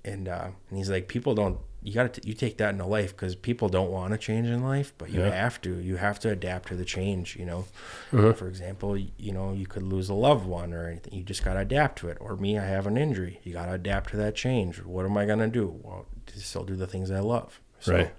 and 0.05 0.29
uh, 0.29 0.51
and 0.69 0.79
he's 0.79 0.91
like, 0.91 1.09
people 1.09 1.35
don't. 1.35 1.59
You 1.87 1.93
got 1.95 2.13
to 2.15 2.27
you 2.27 2.35
take 2.35 2.57
that 2.59 2.71
into 2.71 2.85
life 2.85 3.15
because 3.15 3.37
people 3.37 3.69
don't 3.69 3.93
want 3.93 4.11
to 4.13 4.19
change 4.19 4.49
in 4.49 4.65
life, 4.65 4.93
but 4.99 5.09
you 5.11 5.21
Yeah. 5.21 5.31
have 5.31 5.61
to. 5.63 5.79
You 5.79 5.97
have 5.97 6.19
to 6.21 6.31
adapt 6.31 6.69
to 6.71 6.75
the 6.75 6.85
change. 6.85 7.37
You 7.37 7.47
know, 7.47 7.65
Uh-huh. 8.13 8.33
for 8.33 8.49
example, 8.49 8.97
you 8.99 9.33
know 9.33 9.53
you 9.53 9.67
could 9.67 9.85
lose 9.85 10.09
a 10.09 10.15
loved 10.15 10.47
one 10.47 10.75
or 10.75 10.89
anything. 10.89 11.15
You 11.15 11.23
just 11.23 11.45
got 11.45 11.55
to 11.55 11.61
adapt 11.61 11.99
to 12.01 12.09
it. 12.09 12.17
Or 12.21 12.37
me, 12.37 12.59
I 12.59 12.65
have 12.65 12.89
an 12.89 12.97
injury. 12.97 13.39
You 13.45 13.53
got 13.53 13.67
to 13.67 13.73
adapt 13.75 14.11
to 14.11 14.17
that 14.17 14.35
change. 14.35 14.83
What 14.83 15.05
am 15.07 15.17
I 15.17 15.27
gonna 15.27 15.47
do? 15.47 15.79
Well, 15.83 16.07
still 16.35 16.65
do 16.65 16.75
the 16.75 16.89
things 16.89 17.11
I 17.13 17.21
love. 17.21 17.61
So, 17.79 17.95
Right. 17.95 18.13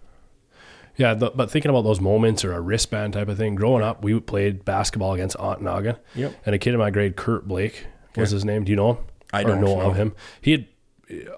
Yeah, 0.96 1.14
but 1.14 1.52
thinking 1.52 1.70
about 1.70 1.84
those 1.84 2.02
moments 2.02 2.44
or 2.44 2.54
a 2.54 2.62
wristband 2.62 3.14
type 3.14 3.28
of 3.28 3.38
thing. 3.38 3.54
Growing 3.54 3.84
up, 3.84 4.04
we 4.04 4.20
played 4.20 4.66
basketball 4.66 5.14
against 5.14 5.38
Ontonagon. 5.38 5.98
Yep. 6.16 6.34
And 6.46 6.56
a 6.56 6.58
kid 6.58 6.74
in 6.74 6.80
my 6.80 6.90
grade, 6.90 7.16
Kurt 7.16 7.48
Blake, 7.48 7.86
was 8.16 8.32
his 8.32 8.44
name. 8.44 8.64
Do 8.64 8.72
you 8.72 8.78
know 8.78 8.94
him? 8.94 8.98
I 9.32 9.42
Or 9.42 9.48
don't 9.50 9.62
know 9.62 9.82
of 9.82 9.96
him. 9.96 10.16
He 10.42 10.52
had 10.54 10.66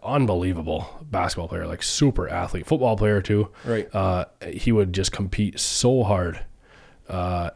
unbelievable 0.04 0.88
basketball 1.10 1.48
player, 1.48 1.68
like 1.68 1.84
super 1.84 2.28
athlete, 2.30 2.66
football 2.66 2.98
player 2.98 3.22
too. 3.22 3.50
Right. 3.66 3.94
Uh, 3.94 4.26
he 4.52 4.72
would 4.72 4.94
just 4.94 5.12
compete 5.12 5.60
so 5.60 6.04
hard. 6.04 6.40
Uh, 7.08 7.52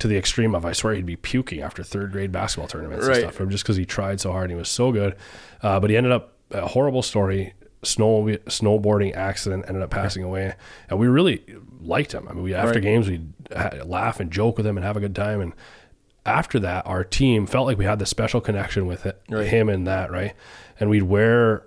to 0.00 0.06
the 0.06 0.16
extreme 0.16 0.54
of, 0.54 0.64
I 0.64 0.72
swear 0.72 0.94
he'd 0.94 1.06
be 1.06 1.16
puking 1.16 1.60
after 1.60 1.82
third 1.82 2.12
grade 2.12 2.30
basketball 2.30 2.68
tournaments 2.68 3.06
Right. 3.06 3.24
and 3.24 3.32
stuff 3.34 3.48
just 3.48 3.64
because 3.64 3.76
he 3.76 3.84
tried 3.84 4.20
so 4.20 4.30
hard 4.30 4.44
and 4.44 4.52
he 4.52 4.56
was 4.56 4.68
so 4.68 4.92
good. 4.92 5.16
Uh, 5.60 5.80
but 5.80 5.90
he 5.90 5.96
ended 5.96 6.12
up 6.12 6.34
a 6.52 6.68
horrible 6.68 7.02
story. 7.02 7.54
Snow 7.84 8.22
snowboarding 8.46 9.14
accident 9.14 9.64
ended 9.68 9.82
up 9.84 9.90
passing 9.90 10.24
away, 10.24 10.54
and 10.90 10.98
we 10.98 11.06
really 11.06 11.44
liked 11.80 12.10
him. 12.12 12.26
I 12.28 12.32
mean, 12.32 12.42
we 12.42 12.52
after 12.54 12.74
Right. 12.74 12.82
games 12.82 13.08
we'd 13.08 13.32
ha- 13.56 13.70
laugh 13.84 14.18
and 14.18 14.32
joke 14.32 14.56
with 14.56 14.66
him 14.66 14.76
and 14.76 14.84
have 14.84 14.96
a 14.96 15.00
good 15.00 15.14
time. 15.14 15.40
And 15.40 15.52
after 16.28 16.60
that, 16.60 16.86
our 16.86 17.02
team 17.04 17.46
felt 17.46 17.66
like 17.66 17.78
we 17.78 17.84
had 17.84 17.98
this 17.98 18.10
special 18.10 18.40
connection 18.40 18.86
with 18.86 19.06
it, 19.06 19.20
Right. 19.28 19.46
him 19.48 19.68
and 19.68 19.86
that 19.86 20.10
right. 20.12 20.34
And 20.78 20.90
we'd 20.90 21.02
wear. 21.04 21.64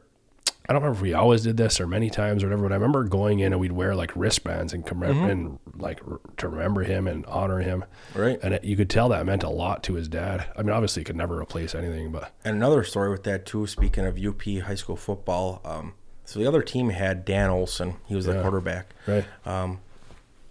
I 0.70 0.74
don't 0.74 0.84
remember 0.84 0.98
if 1.00 1.02
we 1.02 1.14
always 1.14 1.42
did 1.42 1.58
this 1.58 1.82
or 1.82 1.88
many 1.88 2.10
times 2.10 2.44
or 2.44 2.48
whatever, 2.48 2.62
but 2.64 2.72
I 2.72 2.76
remember 2.76 3.04
going 3.04 3.40
in 3.40 3.52
and 3.52 3.60
we'd 3.60 3.74
wear 3.74 3.94
like 3.94 4.12
wristbands 4.16 4.72
and, 4.74 4.86
commem- 4.86 5.16
Mm-hmm. 5.16 5.30
and 5.30 5.60
like 5.76 6.00
r- 6.10 6.22
to 6.38 6.48
remember 6.48 6.84
him 6.84 7.08
and 7.08 7.26
honor 7.26 7.60
him. 7.60 7.84
Right. 8.16 8.40
And 8.42 8.54
it, 8.54 8.64
you 8.64 8.78
could 8.78 8.90
tell 8.90 9.10
that 9.10 9.26
meant 9.26 9.44
a 9.44 9.50
lot 9.50 9.84
to 9.84 9.96
his 9.96 10.08
dad. 10.08 10.46
I 10.56 10.62
mean, 10.62 10.70
obviously, 10.72 11.02
he 11.02 11.04
could 11.04 11.18
never 11.18 11.38
replace 11.42 11.76
anything, 11.76 12.12
but 12.12 12.32
And 12.46 12.56
another 12.56 12.84
story 12.86 13.10
with 13.10 13.24
that 13.24 13.46
too. 13.46 13.68
Speaking 13.68 14.06
of 14.06 14.18
UP 14.24 14.42
high 14.62 14.76
school 14.76 14.96
football, 14.96 15.62
um, 15.66 15.94
so 16.24 16.40
the 16.40 16.48
other 16.48 16.62
team 16.62 16.92
had 16.92 17.26
Dan 17.26 17.50
Olson. 17.50 17.96
He 18.08 18.16
was 18.16 18.26
the 18.26 18.36
Yeah. 18.36 18.42
quarterback. 18.42 18.94
right. 19.08 19.26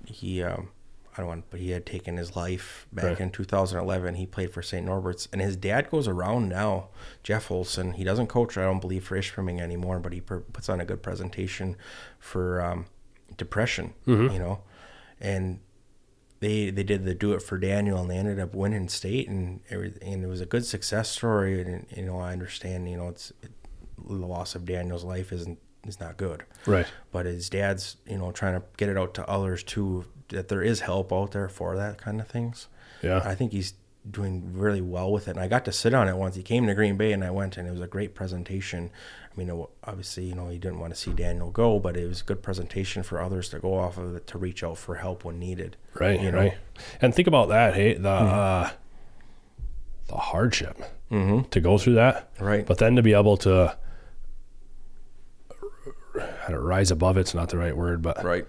He, 0.06 0.42
um, 0.42 0.68
I 1.16 1.20
don't 1.22 1.26
want, 1.26 1.50
but 1.50 1.58
he 1.60 1.70
had 1.70 1.84
taken 1.86 2.16
his 2.16 2.36
life 2.36 2.86
back 2.92 3.04
Right. 3.04 3.20
in 3.20 3.30
2011. 3.30 4.14
He 4.14 4.26
played 4.26 4.52
for 4.52 4.62
St. 4.62 4.86
Norbert's, 4.86 5.26
and 5.32 5.40
his 5.40 5.56
dad 5.56 5.90
goes 5.90 6.06
around 6.06 6.48
now. 6.48 6.88
Jeff 7.24 7.50
Olson. 7.50 7.92
He 7.94 8.04
doesn't 8.04 8.28
coach, 8.28 8.56
I 8.56 8.62
don't 8.62 8.80
believe, 8.80 9.04
for 9.04 9.18
Ishpeming 9.18 9.60
anymore, 9.60 9.98
but 9.98 10.12
he 10.12 10.20
per- 10.20 10.40
puts 10.40 10.68
on 10.68 10.80
a 10.80 10.84
good 10.84 11.02
presentation 11.02 11.76
for 12.20 12.62
um, 12.62 12.86
depression. 13.36 13.94
You 14.06 14.28
know, 14.38 14.60
and 15.20 15.58
they 16.40 16.70
they 16.70 16.82
did 16.82 17.04
the 17.04 17.14
do 17.14 17.32
it 17.34 17.42
for 17.42 17.58
Daniel 17.58 18.00
and 18.00 18.10
they 18.10 18.16
ended 18.16 18.40
up 18.40 18.54
winning 18.54 18.88
state 18.88 19.28
and 19.28 19.60
everything 19.68 20.14
and 20.14 20.24
it 20.24 20.26
was 20.26 20.40
a 20.40 20.46
good 20.46 20.64
success 20.64 21.10
story 21.10 21.60
and 21.60 21.84
you 21.94 22.06
know 22.06 22.18
I 22.18 22.32
understand 22.32 22.88
you 22.88 22.96
know 22.96 23.08
it's 23.08 23.30
it, 23.42 23.50
the 24.08 24.14
loss 24.14 24.54
of 24.54 24.64
Daniel's 24.64 25.04
life 25.04 25.32
isn't 25.32 25.58
is 25.86 26.00
not 26.00 26.16
good 26.16 26.44
Right. 26.64 26.86
but 27.12 27.26
his 27.26 27.50
dad's 27.50 27.96
you 28.06 28.16
know 28.16 28.32
trying 28.32 28.54
to 28.58 28.62
get 28.78 28.88
it 28.88 28.96
out 28.96 29.12
to 29.14 29.28
others 29.28 29.62
too 29.62 30.06
that 30.30 30.48
there 30.48 30.62
is 30.62 30.80
help 30.80 31.12
out 31.12 31.30
there 31.32 31.48
for 31.48 31.76
that 31.76 31.98
kind 31.98 32.20
of 32.20 32.26
things 32.28 32.66
Yeah. 33.02 33.22
I 33.24 33.34
think 33.34 33.52
he's 33.52 33.74
doing 34.10 34.52
really 34.54 34.80
well 34.80 35.12
with 35.12 35.28
it 35.28 35.32
and 35.32 35.40
I 35.40 35.46
got 35.46 35.66
to 35.66 35.72
sit 35.72 35.92
on 35.92 36.08
it 36.08 36.16
once 36.16 36.34
he 36.34 36.42
came 36.42 36.66
to 36.66 36.74
Green 36.74 36.96
Bay 36.96 37.12
and 37.12 37.22
I 37.22 37.30
went 37.30 37.56
and 37.58 37.68
it 37.68 37.70
was 37.70 37.82
a 37.82 37.86
great 37.86 38.14
presentation 38.14 38.90
I 39.30 39.38
mean 39.38 39.66
obviously 39.84 40.24
you 40.24 40.34
know 40.34 40.48
he 40.48 40.56
didn't 40.58 40.78
want 40.80 40.94
to 40.94 40.98
see 40.98 41.12
Daniel 41.12 41.50
go 41.50 41.78
but 41.78 41.96
it 41.98 42.06
was 42.08 42.22
a 42.22 42.24
good 42.24 42.42
presentation 42.42 43.02
for 43.02 43.20
others 43.20 43.50
to 43.50 43.58
go 43.58 43.74
off 43.74 43.98
of 43.98 44.16
it 44.16 44.26
to 44.28 44.38
reach 44.38 44.64
out 44.64 44.78
for 44.78 44.94
help 44.96 45.24
when 45.24 45.38
needed 45.38 45.76
Right. 45.94 46.18
you 46.18 46.32
know? 46.32 46.38
Right. 46.38 46.54
And 47.02 47.14
think 47.14 47.28
about 47.28 47.48
that. 47.50 47.74
Hey, 47.74 47.92
the 47.94 48.08
uh, 48.08 48.70
the 50.08 50.16
hardship 50.16 50.80
to 51.10 51.60
go 51.60 51.76
through 51.76 51.94
that, 51.94 52.30
Right. 52.40 52.64
But 52.66 52.78
then 52.78 52.96
to 52.96 53.02
be 53.02 53.12
able 53.12 53.36
to 53.38 53.76
how 56.40 56.48
to 56.48 56.58
rise 56.58 56.90
above 56.90 57.16
it's 57.16 57.34
not 57.34 57.48
the 57.50 57.58
right 57.58 57.76
word, 57.76 58.00
but 58.02 58.22
right 58.24 58.46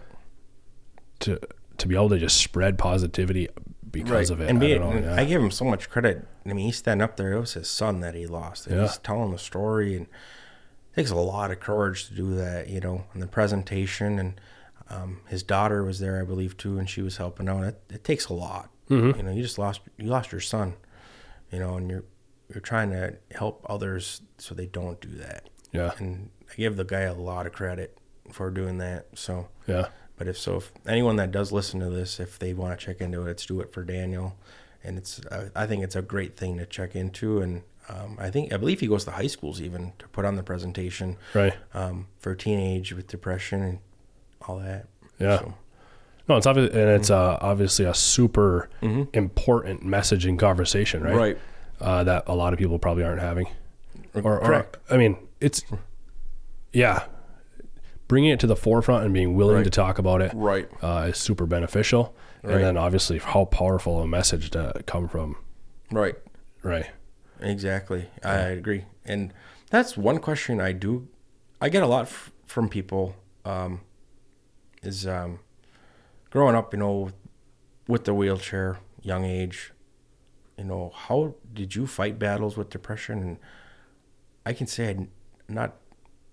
to 1.20 1.40
to 1.82 1.88
be 1.88 1.96
able 1.96 2.10
to 2.10 2.18
just 2.18 2.38
spread 2.38 2.78
positivity 2.78 3.50
because 3.92 4.30
of 4.30 4.40
it. 4.40 4.50
And 4.50 4.60
be, 4.60 4.74
I, 4.74 4.78
don't 4.78 4.90
know, 4.90 4.98
and 4.98 5.06
yeah. 5.06 5.16
I 5.16 5.26
give 5.26 5.42
him 5.42 5.52
so 5.52 5.66
much 5.66 5.90
credit. 5.90 6.26
I 6.46 6.54
mean, 6.54 6.66
he's 6.66 6.78
standing 6.78 7.04
up 7.04 7.18
there. 7.18 7.34
It 7.34 7.40
was 7.40 7.54
his 7.54 7.70
son 7.70 8.00
that 8.00 8.16
he 8.16 8.26
lost. 8.26 8.68
And 8.68 8.76
Yeah. 8.76 8.82
He's 8.84 8.98
telling 8.98 9.32
the 9.32 9.38
story, 9.38 9.96
and 9.96 10.06
it 10.06 10.96
takes 10.96 11.12
a 11.12 11.16
lot 11.16 11.52
of 11.52 11.60
courage 11.60 12.08
to 12.08 12.14
do 12.14 12.36
that, 12.36 12.70
you 12.70 12.80
know, 12.80 13.06
and 13.14 13.22
the 13.22 13.28
presentation. 13.28 14.18
And 14.20 14.42
um, 14.90 15.22
his 15.28 15.44
daughter 15.44 15.84
was 15.84 16.00
there, 16.00 16.22
I 16.22 16.26
believe, 16.26 16.58
too, 16.58 16.80
and 16.80 16.90
she 16.90 17.02
was 17.02 17.18
helping 17.18 17.50
out. 17.50 17.64
It, 17.64 17.82
it 17.90 18.04
takes 18.04 18.28
a 18.28 18.34
lot. 18.34 18.70
Mm-hmm. 18.90 19.18
You 19.18 19.24
know, 19.24 19.32
you 19.32 19.42
just 19.42 19.58
lost 19.58 19.82
you 19.98 20.08
lost 20.08 20.32
your 20.32 20.42
son, 20.42 20.76
you 21.52 21.60
know, 21.60 21.76
and 21.76 21.90
you're 21.90 22.04
you're 22.50 22.62
trying 22.62 22.92
to 22.92 23.16
help 23.32 23.66
others 23.70 24.22
so 24.38 24.54
they 24.54 24.66
don't 24.66 25.00
do 25.00 25.10
that. 25.16 25.50
yeah, 25.72 25.92
And 25.98 26.30
I 26.52 26.56
give 26.56 26.76
the 26.76 26.84
guy 26.84 27.02
a 27.02 27.14
lot 27.14 27.48
of 27.48 27.54
credit 27.54 27.98
for 28.32 28.52
doing 28.52 28.78
that. 28.80 29.08
So. 29.16 29.48
yeah, 29.68 29.88
But 30.22 30.28
if 30.28 30.38
so, 30.38 30.58
if 30.58 30.72
anyone 30.88 31.16
that 31.16 31.32
does 31.32 31.52
listen 31.52 31.80
to 31.80 31.90
this, 31.90 32.20
if 32.20 32.38
they 32.38 32.54
want 32.54 32.80
to 32.80 32.86
check 32.86 33.02
into 33.02 33.26
it, 33.26 33.32
it's 33.32 33.48
do 33.48 33.60
it 33.60 33.74
for 33.74 33.84
Daniel, 33.84 34.38
and 34.84 34.96
it's 34.96 35.20
I, 35.32 35.64
I 35.64 35.66
think 35.66 35.84
it's 35.84 35.96
a 35.96 36.04
great 36.04 36.38
thing 36.38 36.60
to 36.60 36.68
check 36.68 36.96
into, 36.96 37.42
and 37.42 37.64
um, 37.90 38.18
I 38.20 38.30
think 38.30 38.54
I 38.54 38.58
believe 38.58 38.82
he 38.82 38.86
goes 38.86 39.04
to 39.06 39.12
high 39.12 39.26
schools 39.26 39.60
even 39.60 39.94
to 39.98 40.08
put 40.10 40.24
on 40.24 40.36
the 40.36 40.44
presentation 40.44 41.18
right. 41.34 41.56
um, 41.74 42.06
for 42.20 42.36
teenage 42.36 42.94
with 42.94 43.08
depression 43.08 43.64
and 43.64 43.80
all 44.48 44.60
that. 44.60 44.86
Yeah. 45.18 45.40
So, 45.40 45.54
No, 46.30 46.38
it's 46.38 46.46
obvious, 46.46 46.70
and 46.70 46.88
it's 46.92 47.10
uh, 47.10 47.40
obviously 47.42 47.86
a 47.86 47.96
super 47.96 48.70
important 49.14 49.84
message 49.84 50.28
in 50.28 50.38
conversation, 50.38 51.02
right? 51.02 51.16
Right. 51.16 51.38
Uh, 51.80 52.04
that 52.04 52.26
a 52.28 52.36
lot 52.36 52.54
of 52.54 52.60
people 52.60 52.78
probably 52.78 53.04
aren't 53.04 53.22
having. 53.22 53.48
Or, 54.14 54.38
or 54.38 54.42
Correct. 54.42 54.78
I 54.88 54.98
mean, 54.98 55.18
it's 55.40 55.64
yeah, 56.74 57.06
bringing 58.12 58.30
it 58.32 58.42
to 58.42 58.46
the 58.48 58.58
forefront 58.58 59.06
and 59.06 59.14
being 59.14 59.36
willing 59.36 59.56
Right. 59.56 59.64
to 59.64 59.70
talk 59.70 59.98
about 59.98 60.22
it 60.22 60.34
Right. 60.36 60.68
uh, 60.82 61.08
is 61.12 61.18
super 61.18 61.46
beneficial. 61.46 62.14
Right. 62.44 62.56
And 62.56 62.64
then 62.66 62.76
obviously, 62.76 63.20
how 63.20 63.46
powerful 63.46 64.02
a 64.02 64.06
message 64.08 64.50
to 64.50 64.84
come 64.86 65.08
from, 65.08 65.38
Right. 65.94 66.16
right? 66.62 66.88
Exactly. 67.40 68.10
I 68.22 68.36
agree. 68.60 68.84
And 69.06 69.34
that's 69.70 69.96
one 69.96 70.18
question 70.18 70.60
I 70.60 70.74
do. 70.74 71.08
I 71.62 71.70
get 71.70 71.84
a 71.84 71.88
lot 71.88 72.02
f- 72.08 72.34
from 72.46 72.68
people. 72.68 73.16
Um, 73.46 73.80
is 74.84 75.08
um, 75.08 75.40
growing 76.32 76.54
up, 76.54 76.74
you 76.74 76.80
know, 76.80 77.12
with 77.88 78.04
the 78.04 78.14
wheelchair, 78.14 78.80
young 79.02 79.24
age. 79.24 79.72
You 80.58 80.66
know, 80.66 80.92
how 80.94 81.36
did 81.54 81.76
you 81.76 81.88
fight 81.88 82.20
battles 82.20 82.58
with 82.58 82.70
depression? 82.70 83.20
And 83.20 83.38
I 84.46 84.52
can 84.52 84.68
say 84.68 84.90
I'm 84.92 85.08
not 85.48 85.76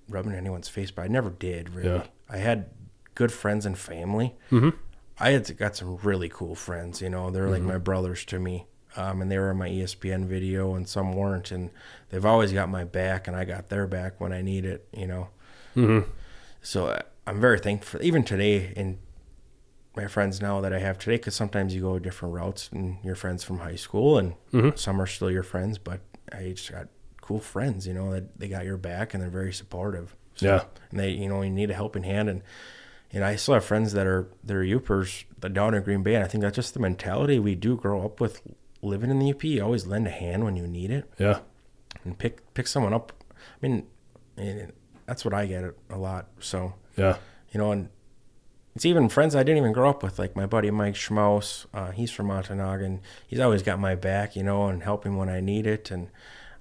rubbing 0.09 0.33
anyone's 0.33 0.69
face, 0.69 0.91
but 0.91 1.03
I 1.03 1.09
never 1.09 1.31
did 1.31 1.71
really. 1.75 1.89
Yeah. 1.97 2.07
I 2.29 2.39
had 2.39 2.71
good 3.15 3.33
friends 3.33 3.67
and 3.67 3.77
family. 3.79 4.37
Mm-hmm. 4.51 4.71
I 5.19 5.31
had 5.31 5.57
got 5.59 5.77
some 5.77 5.97
really 5.99 6.29
cool 6.29 6.55
friends. 6.55 7.01
You 7.03 7.11
know, 7.11 7.31
they're 7.31 7.49
like 7.49 7.63
my 7.63 7.79
brothers 7.79 8.25
to 8.27 8.39
me. 8.39 8.67
Um, 8.97 9.21
and 9.23 9.31
they 9.31 9.39
were 9.39 9.51
in 9.51 9.59
my 9.59 9.69
ESPN 9.69 10.25
video, 10.27 10.75
and 10.75 10.89
some 10.89 11.13
weren't. 11.13 11.51
And 11.51 11.71
they've 12.11 12.25
always 12.25 12.53
got 12.53 12.69
my 12.69 12.85
back, 12.85 13.29
and 13.29 13.37
I 13.37 13.45
got 13.45 13.69
their 13.69 13.87
back 13.87 14.21
when 14.21 14.33
I 14.33 14.43
need 14.43 14.65
it. 14.65 14.89
You 14.97 15.07
know. 15.07 15.29
Mm-hmm. 15.77 16.11
So 16.63 16.89
I- 16.89 17.03
I'm 17.27 17.41
very 17.41 17.59
thankful. 17.59 18.03
Even 18.03 18.25
today, 18.25 18.73
in 18.75 18.99
my 19.97 20.07
friends 20.07 20.41
now 20.41 20.61
that 20.63 20.73
I 20.73 20.79
have 20.79 20.99
today, 20.99 21.17
because 21.17 21.35
sometimes 21.35 21.75
you 21.75 21.83
go 21.83 21.99
different 21.99 22.35
routes, 22.35 22.71
and 22.73 22.97
your 23.05 23.15
friends 23.15 23.45
from 23.45 23.59
high 23.59 23.77
school, 23.77 24.17
and 24.19 24.35
some 24.79 25.01
are 25.01 25.07
still 25.07 25.31
your 25.31 25.43
friends. 25.43 25.77
But 25.79 26.01
I 26.33 26.53
just 26.57 26.71
got 26.73 26.89
cool 27.29 27.39
friends. 27.41 27.87
You 27.87 27.93
know 27.95 28.11
that 28.13 28.39
they 28.39 28.49
got 28.49 28.65
your 28.65 28.79
back, 28.79 29.13
and 29.13 29.23
they're 29.23 29.29
very 29.31 29.53
supportive. 29.53 30.17
So, 30.37 30.47
Yeah. 30.47 30.65
and 30.91 30.99
they, 30.99 31.11
you 31.11 31.29
know, 31.29 31.43
you 31.43 31.51
need 31.51 31.71
a 31.71 31.75
helping 31.75 32.03
hand, 32.05 32.29
and 32.31 32.43
and 33.13 33.25
I 33.25 33.37
still 33.37 33.55
have 33.55 33.65
friends 33.65 33.93
that 33.93 34.07
are 34.07 34.29
that 34.45 34.57
are 34.57 34.65
Upers 34.65 35.25
down 35.53 35.75
in 35.75 35.83
Green 35.83 36.03
Bay, 36.03 36.15
and 36.15 36.25
I 36.25 36.29
think 36.29 36.43
that's 36.43 36.57
just 36.57 36.73
the 36.75 36.81
mentality 36.81 37.39
we 37.39 37.55
do 37.55 37.77
grow 37.77 38.03
up 38.05 38.21
with. 38.21 38.41
Living 38.81 39.11
in 39.11 39.19
the 39.19 39.31
UP, 39.33 39.43
you 39.45 39.61
always 39.63 39.87
lend 39.89 40.07
a 40.07 40.11
hand 40.11 40.45
when 40.45 40.55
you 40.57 40.67
need 40.67 40.91
it, 40.93 41.11
Yeah. 41.19 41.41
and 42.05 42.17
pick 42.17 42.55
pick 42.55 42.67
someone 42.69 42.95
up. 42.95 43.13
I 43.63 43.67
mean, 43.67 43.87
that's 45.07 45.25
what 45.25 45.35
I 45.35 45.47
get 45.47 45.65
a 45.91 45.99
lot. 45.99 46.29
So 46.39 46.75
Yeah. 46.97 47.17
you 47.51 47.59
know, 47.59 47.73
and 47.73 47.89
it's 48.77 48.87
even 48.87 49.09
friends 49.09 49.35
I 49.35 49.43
didn't 49.43 49.59
even 49.59 49.73
grow 49.73 49.91
up 49.91 50.03
with, 50.05 50.19
like 50.21 50.37
my 50.37 50.47
buddy 50.47 50.71
Mike 50.71 50.95
Schmaus. 50.95 51.67
Uh, 51.75 51.91
he's 51.91 52.13
from 52.13 52.29
Ontonagon. 52.29 53.01
He's 53.27 53.41
always 53.41 53.63
got 53.65 53.81
my 53.81 53.97
back, 53.97 54.37
you 54.37 54.45
know, 54.45 54.69
and 54.69 54.85
helping 54.85 55.17
when 55.17 55.29
I 55.29 55.41
need 55.41 55.67
it. 55.67 55.91
And 55.91 56.09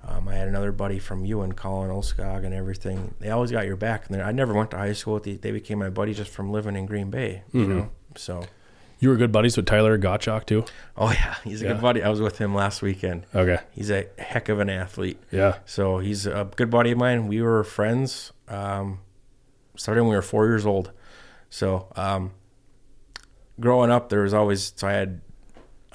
um, 0.08 0.28
I 0.28 0.36
had 0.36 0.48
another 0.48 0.72
buddy 0.72 1.00
from 1.00 1.26
Ewen, 1.26 1.54
Colin 1.54 1.90
Olskog, 1.92 2.46
and 2.46 2.54
everything. 2.54 3.14
They 3.20 3.30
always 3.30 3.52
got 3.52 3.66
your 3.66 3.76
back. 3.76 4.10
And 4.10 4.22
I 4.22 4.32
never 4.32 4.54
went 4.54 4.72
to 4.72 4.78
high 4.78 4.94
school. 4.94 5.20
They, 5.20 5.34
they 5.36 5.52
became 5.52 5.80
my 5.80 5.90
buddy 5.90 6.14
just 6.14 6.32
from 6.32 6.52
living 6.52 6.76
in 6.76 6.86
Green 6.86 7.10
Bay, 7.10 7.44
you 7.52 7.66
know. 7.68 7.90
So 8.16 8.46
You 9.00 9.10
were 9.10 9.16
good 9.16 9.32
buddies 9.32 9.58
with 9.58 9.66
Tyler 9.68 9.98
Gottschalk 10.00 10.46
too. 10.46 10.66
Oh 10.96 11.12
yeah, 11.12 11.36
he's 11.44 11.62
a 11.62 11.66
Yeah. 11.66 11.74
good 11.74 11.82
buddy. 11.82 12.02
I 12.04 12.10
was 12.10 12.22
with 12.22 12.38
him 12.40 12.56
last 12.56 12.82
weekend. 12.82 13.26
Okay. 13.36 13.60
He's 13.72 13.92
a 13.92 14.08
heck 14.18 14.50
of 14.50 14.60
an 14.60 14.70
athlete. 14.70 15.20
Yeah. 15.32 15.58
So 15.66 16.00
he's 16.00 16.26
a 16.26 16.50
good 16.56 16.70
buddy 16.72 16.92
of 16.92 16.98
mine. 16.98 17.28
We 17.28 17.42
were 17.42 17.64
friends 17.64 18.32
um, 18.48 19.00
starting 19.76 20.06
when 20.06 20.12
we 20.12 20.16
were 20.16 20.22
four 20.24 20.46
years 20.48 20.66
old. 20.66 20.92
So 21.50 21.88
um, 21.96 22.32
growing 23.60 23.92
up, 23.92 24.10
there 24.10 24.22
was 24.22 24.34
always 24.34 24.74
so 24.76 24.88
I 24.88 24.94
had 24.94 25.22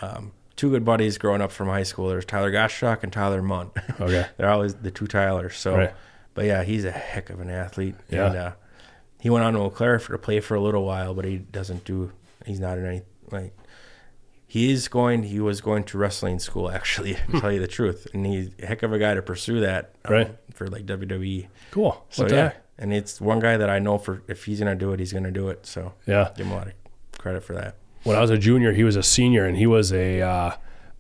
um, 0.00 0.32
two 0.62 0.70
good 0.70 0.84
buddies 0.84 1.18
growing 1.18 1.40
up 1.42 1.50
from 1.50 1.66
high 1.66 1.82
school. 1.82 2.08
There's 2.08 2.24
Tyler 2.24 2.52
Gottschalk 2.52 3.02
and 3.02 3.12
Tyler 3.12 3.42
Munt. 3.42 3.72
Okay. 4.00 4.26
They're 4.36 4.48
always 4.48 4.74
the 4.76 4.92
two 4.92 5.08
Tylers. 5.08 5.56
So, 5.56 5.76
Right. 5.76 5.92
but 6.34 6.44
yeah, 6.44 6.62
he's 6.62 6.84
a 6.84 6.92
heck 6.92 7.30
of 7.30 7.40
an 7.40 7.50
athlete. 7.50 7.96
Yeah. 8.08 8.26
And 8.28 8.36
uh, 8.36 8.52
he 9.20 9.28
went 9.28 9.44
on 9.44 9.54
to 9.54 9.58
Eau 9.58 9.70
Claire 9.70 9.98
for 9.98 10.12
to 10.12 10.18
play 10.18 10.38
for 10.38 10.54
a 10.54 10.60
little 10.60 10.84
while, 10.84 11.14
but 11.14 11.24
he 11.24 11.38
doesn't 11.38 11.84
do. 11.84 12.12
He's 12.46 12.60
not 12.60 12.78
in 12.78 12.86
any 12.86 13.02
like. 13.32 13.56
He 14.46 14.70
is 14.70 14.86
going. 14.86 15.24
He 15.24 15.40
was 15.40 15.60
going 15.60 15.82
to 15.84 15.98
wrestling 15.98 16.38
school 16.38 16.70
actually. 16.78 17.14
To 17.32 17.40
tell 17.40 17.50
you 17.50 17.58
the 17.60 17.66
truth, 17.66 18.06
and 18.14 18.24
he's 18.24 18.50
a 18.62 18.66
heck 18.66 18.84
of 18.84 18.92
a 18.92 18.98
guy 19.00 19.14
to 19.14 19.22
pursue 19.22 19.60
that. 19.60 19.94
um, 20.04 20.12
Right. 20.14 20.36
For 20.54 20.68
like 20.68 20.86
WWE. 20.86 21.48
Cool. 21.72 22.04
So 22.10 22.22
What 22.22 22.32
yeah, 22.32 22.36
heck? 22.44 22.62
and 22.78 22.92
it's 22.92 23.20
one 23.20 23.40
guy 23.40 23.56
that 23.56 23.68
I 23.70 23.78
know 23.80 23.98
for 23.98 24.22
if 24.28 24.44
he's 24.44 24.60
gonna 24.60 24.74
do 24.76 24.92
it, 24.92 25.00
he's 25.00 25.12
gonna 25.12 25.32
do 25.32 25.48
it. 25.48 25.66
So 25.66 25.94
Yeah. 26.06 26.30
give 26.36 26.46
him 26.46 26.52
a 26.52 26.56
lot 26.56 26.66
of 26.68 26.74
credit 27.18 27.42
for 27.42 27.54
that. 27.54 27.76
When 28.04 28.16
I 28.16 28.20
was 28.20 28.30
a 28.30 28.38
junior, 28.38 28.72
he 28.72 28.84
was 28.84 28.96
a 28.96 29.02
senior, 29.02 29.44
and 29.44 29.56
he 29.56 29.66
was 29.66 29.92
a, 29.92 30.20
uh, 30.20 30.52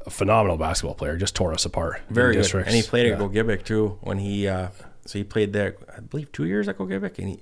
a 0.06 0.10
phenomenal 0.10 0.56
basketball 0.56 0.94
player. 0.94 1.16
Just 1.16 1.34
tore 1.34 1.52
us 1.52 1.64
apart. 1.64 2.00
Very 2.10 2.34
good. 2.34 2.42
districts. 2.42 2.68
And 2.68 2.76
he 2.76 2.82
played 2.82 3.06
yeah. 3.06 3.14
at 3.14 3.18
Gogebic 3.18 3.64
too 3.64 3.98
when 4.00 4.18
he 4.18 4.48
uh 4.48 4.68
so 5.04 5.18
he 5.18 5.24
played 5.24 5.52
there 5.52 5.76
I 5.96 6.00
believe 6.00 6.30
two 6.32 6.46
years 6.46 6.68
at 6.68 6.78
Gogebic 6.78 7.18
and 7.18 7.28
he 7.28 7.40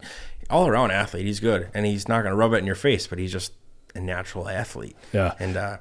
all 0.49 0.67
around 0.67 0.91
athlete, 0.91 1.27
he's 1.27 1.41
good. 1.41 1.69
And 1.75 1.87
he's 1.87 2.09
not 2.09 2.23
gonna 2.23 2.37
rub 2.37 2.53
it 2.53 2.59
in 2.59 2.67
your 2.67 2.75
face, 2.75 3.07
but 3.07 3.19
he's 3.19 3.33
just 3.33 3.53
a 3.95 4.01
natural 4.01 4.49
athlete. 4.49 4.97
Yeah. 5.13 5.35
And 5.39 5.57
uh 5.57 5.79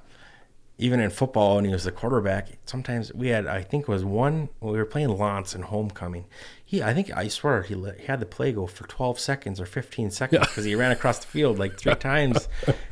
even 0.81 1.01
in 1.01 1.09
football 1.09 1.57
when 1.57 1.65
he 1.65 1.71
was 1.71 1.83
the 1.83 1.91
quarterback, 1.91 2.47
sometimes 2.65 3.13
we 3.13 3.27
had 3.27 3.45
I 3.45 3.61
think 3.61 3.83
it 3.83 3.87
was 3.89 4.03
one 4.05 4.47
when 4.59 4.71
we 4.71 4.79
were 4.79 4.85
playing 4.85 5.09
Lance 5.09 5.53
in 5.53 5.61
homecoming. 5.63 6.25
He 6.65 6.81
I 6.81 6.93
think 6.93 7.15
I 7.15 7.27
swear 7.27 7.61
he, 7.63 7.75
let, 7.75 7.99
he 7.99 8.05
had 8.07 8.19
the 8.21 8.25
play 8.25 8.53
go 8.53 8.65
for 8.65 8.87
12 8.87 9.19
seconds 9.19 9.59
or 9.59 9.65
15 9.65 10.09
seconds 10.11 10.47
because 10.47 10.63
he 10.63 10.75
ran 10.75 10.91
across 10.91 11.19
the 11.19 11.27
field 11.27 11.59
like 11.59 11.77
three 11.77 11.95
times. 12.11 12.47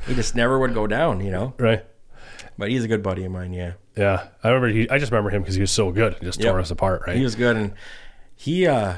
He 0.06 0.14
just 0.16 0.36
never 0.36 0.60
would 0.60 0.74
go 0.74 0.86
down, 0.86 1.22
you 1.24 1.32
know. 1.32 1.54
Right. 1.58 1.86
But 2.58 2.70
he's 2.72 2.84
a 2.84 2.88
good 2.88 3.02
buddy 3.04 3.24
of 3.24 3.32
mine, 3.32 3.54
yeah. 3.54 3.74
Yeah. 3.96 4.28
I 4.44 4.50
remember. 4.50 4.68
He, 4.68 4.90
I 4.90 4.98
just 5.00 5.12
remember 5.12 5.30
him 5.30 5.42
because 5.42 5.56
he 5.56 5.62
was 5.62 5.72
so 5.72 5.92
good. 5.92 6.16
He 6.16 6.26
just 6.26 6.40
Yep. 6.40 6.52
tore 6.52 6.60
us 6.60 6.72
apart. 6.72 7.04
Right. 7.08 7.16
He 7.16 7.24
was 7.24 7.36
good, 7.36 7.56
and 7.56 7.74
he 8.36 8.68
uh, 8.68 8.96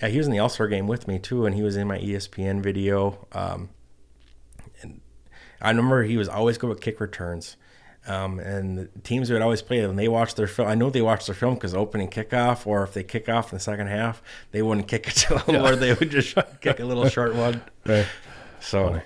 yeah, 0.00 0.08
he 0.08 0.16
was 0.18 0.26
in 0.26 0.32
the 0.32 0.38
All 0.38 0.48
Star 0.48 0.68
game 0.68 0.86
with 0.86 1.08
me 1.08 1.18
too, 1.18 1.44
and 1.44 1.54
he 1.56 1.62
was 1.62 1.76
in 1.76 1.88
my 1.88 1.98
ESPN 1.98 2.60
video. 2.62 3.26
Um, 3.32 3.70
and 4.82 5.00
I 5.60 5.70
remember 5.70 6.04
he 6.04 6.16
was 6.16 6.28
always 6.28 6.56
good 6.58 6.68
with 6.70 6.80
kick 6.80 7.00
returns. 7.00 7.56
Um, 8.08 8.40
and 8.40 8.78
the 8.78 8.88
teams 9.04 9.30
would 9.30 9.42
always 9.42 9.60
play, 9.62 9.80
and 9.80 9.98
they 9.98 10.08
watched 10.08 10.36
their 10.36 10.46
film. 10.46 10.66
I 10.68 10.74
know 10.74 10.88
they 10.90 11.02
watched 11.02 11.26
their 11.26 11.34
film 11.34 11.54
because 11.54 11.74
opening 11.74 12.08
kickoff, 12.08 12.66
or 12.66 12.82
if 12.82 12.94
they 12.94 13.02
kick 13.04 13.28
off 13.28 13.52
in 13.52 13.56
the 13.56 13.60
second 13.60 13.88
half, 13.88 14.22
they 14.50 14.62
wouldn't 14.62 14.88
kick 14.88 15.06
it 15.08 15.14
to 15.16 15.38
him, 15.38 15.62
or 15.62 15.76
they 15.76 15.92
would 15.94 16.10
just 16.10 16.34
kick 16.60 16.80
a 16.80 16.84
little 16.84 17.08
short 17.10 17.34
one. 17.34 17.60
right. 17.86 18.06
So 18.60 19.00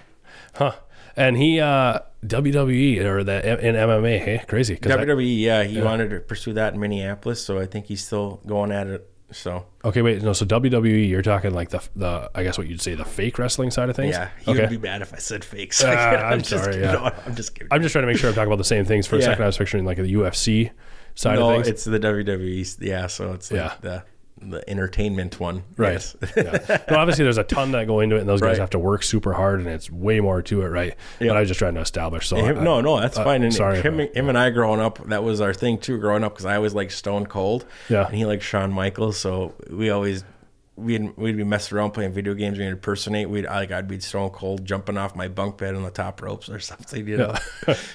Huh. 0.55 0.73
And 1.17 1.37
he 1.37 1.61
uh 1.61 1.99
WWE 2.25 3.05
or 3.05 3.23
the 3.25 3.67
in 3.67 3.75
MMA. 3.75 4.19
Hey, 4.21 4.43
crazy. 4.49 4.77
'Cause 4.77 4.93
I- 4.93 5.05
WWE, 5.05 5.43
yeah, 5.43 5.63
he 5.65 5.81
wanted 5.83 6.11
to 6.11 6.21
pursue 6.21 6.53
that 6.55 6.73
in 6.75 6.81
Minneapolis, 6.81 7.45
so 7.45 7.59
I 7.59 7.67
think 7.67 7.87
he's 7.87 8.05
still 8.05 8.41
going 8.47 8.73
at 8.73 8.87
it. 8.87 9.09
So 9.33 9.67
okay, 9.85 10.03
wait. 10.03 10.23
No. 10.23 10.33
So 10.33 10.45
WWE, 10.47 11.09
you're 11.09 11.23
talking 11.23 11.53
like 11.55 11.71
the 11.71 11.83
the 11.97 12.31
I 12.35 12.43
guess 12.43 12.57
what 12.59 12.67
you'd 12.69 12.81
say 12.81 12.95
the 12.95 13.05
fake 13.05 13.39
wrestling 13.39 13.71
side 13.71 13.89
of 13.91 13.97
things. 13.97 14.15
yeah, 14.15 14.29
he 14.41 14.51
Okay. 14.53 14.67
be 14.67 14.79
mad 14.79 15.03
if 15.03 15.13
I 15.15 15.19
said 15.19 15.45
fakes. 15.45 15.83
Ah, 15.87 15.91
I'm 15.91 16.39
just 16.39 16.51
sorry, 16.51 16.75
kidding. 16.75 16.81
yeah. 16.83 16.93
No, 16.93 17.13
I'm 17.27 17.35
just 17.35 17.55
kidding. 17.55 17.69
I'm 17.71 17.83
just 17.83 17.93
trying 17.93 18.03
to 18.03 18.07
make 18.07 18.19
sure 18.19 18.29
I'm 18.29 18.35
talking 18.35 18.49
about 18.49 18.59
the 18.59 18.65
same 18.65 18.85
things. 18.85 19.07
For 19.07 19.17
a 19.17 19.23
second, 19.23 19.43
I 19.43 19.47
was 19.47 19.59
picturing 19.59 19.85
like 19.85 19.97
the 19.99 20.13
UFC 20.15 20.71
side 21.15 21.39
no, 21.39 21.51
of 21.51 21.57
things. 21.65 21.69
it's 21.69 21.85
the 21.85 21.99
WWE. 21.99 22.79
Yeah, 22.81 23.07
so 23.07 23.33
it's 23.33 23.51
like 23.51 23.59
Yeah. 23.61 23.75
the 23.81 24.05
the 24.51 24.69
entertainment 24.69 25.39
one. 25.41 25.65
Right. 25.77 25.93
Yes. 25.93 26.17
yeah. 26.37 26.79
No, 26.91 26.99
obviously 26.99 27.25
there's 27.25 27.39
a 27.39 27.45
ton 27.45 27.73
that 27.73 27.87
go 27.87 28.01
into 28.01 28.17
it, 28.17 28.21
and 28.21 28.29
those 28.29 28.41
guys 28.41 28.51
Right. 28.51 28.59
have 28.59 28.71
to 28.71 28.79
work 28.79 29.03
super 29.03 29.33
hard, 29.33 29.61
and 29.61 29.69
it's 29.69 29.91
way 29.91 30.21
more 30.21 30.43
to 30.43 30.63
it, 30.63 30.69
right? 30.69 30.95
Yeah. 31.21 31.29
But 31.29 31.37
I 31.37 31.41
was 31.41 31.49
just 31.49 31.59
trying 31.59 31.75
to 31.75 31.81
establish. 31.81 32.29
So 32.29 32.37
Him- 32.37 32.59
I- 32.59 32.63
no, 32.65 32.81
no, 32.81 33.01
that's 33.01 33.19
uh, 33.19 33.25
fine. 33.25 33.43
And 33.43 33.55
sorry 33.55 33.81
him, 33.81 33.99
him 33.99 34.29
and 34.29 34.37
I 34.39 34.51
growing 34.51 34.81
up, 34.81 35.07
that 35.09 35.23
was 35.23 35.41
our 35.41 35.55
thing 35.55 35.79
too. 35.79 35.99
Growing 35.99 36.25
up, 36.25 36.35
because 36.35 36.47
I 36.47 36.57
always 36.57 36.75
liked 36.75 36.93
Stone 36.93 37.27
Cold. 37.27 37.65
Yeah. 37.89 38.07
and 38.07 38.15
he 38.17 38.27
liked 38.27 38.43
Shawn 38.43 38.73
Michaels, 38.73 39.17
so 39.17 39.55
we 39.71 39.91
always. 39.91 40.25
We'd, 40.75 41.15
we'd 41.19 41.37
be 41.37 41.45
messing 41.45 41.77
around 41.77 41.91
playing 41.91 42.13
video 42.13 42.33
games. 42.33 42.59
We'd 42.59 42.67
impersonate. 42.67 43.29
We'd 43.29 43.45
like 43.45 43.71
I'd 43.71 43.87
be 43.87 44.01
Stone 44.01 44.31
Cold 44.31 44.65
jumping 44.65 44.97
off 44.97 45.15
my 45.15 45.29
bunk 45.29 45.59
bed 45.59 45.75
on 45.75 45.83
the 45.83 45.91
top 45.91 46.23
ropes 46.23 46.49
or 46.49 46.59
something, 46.61 47.07
you 47.07 47.19
know. 47.19 47.35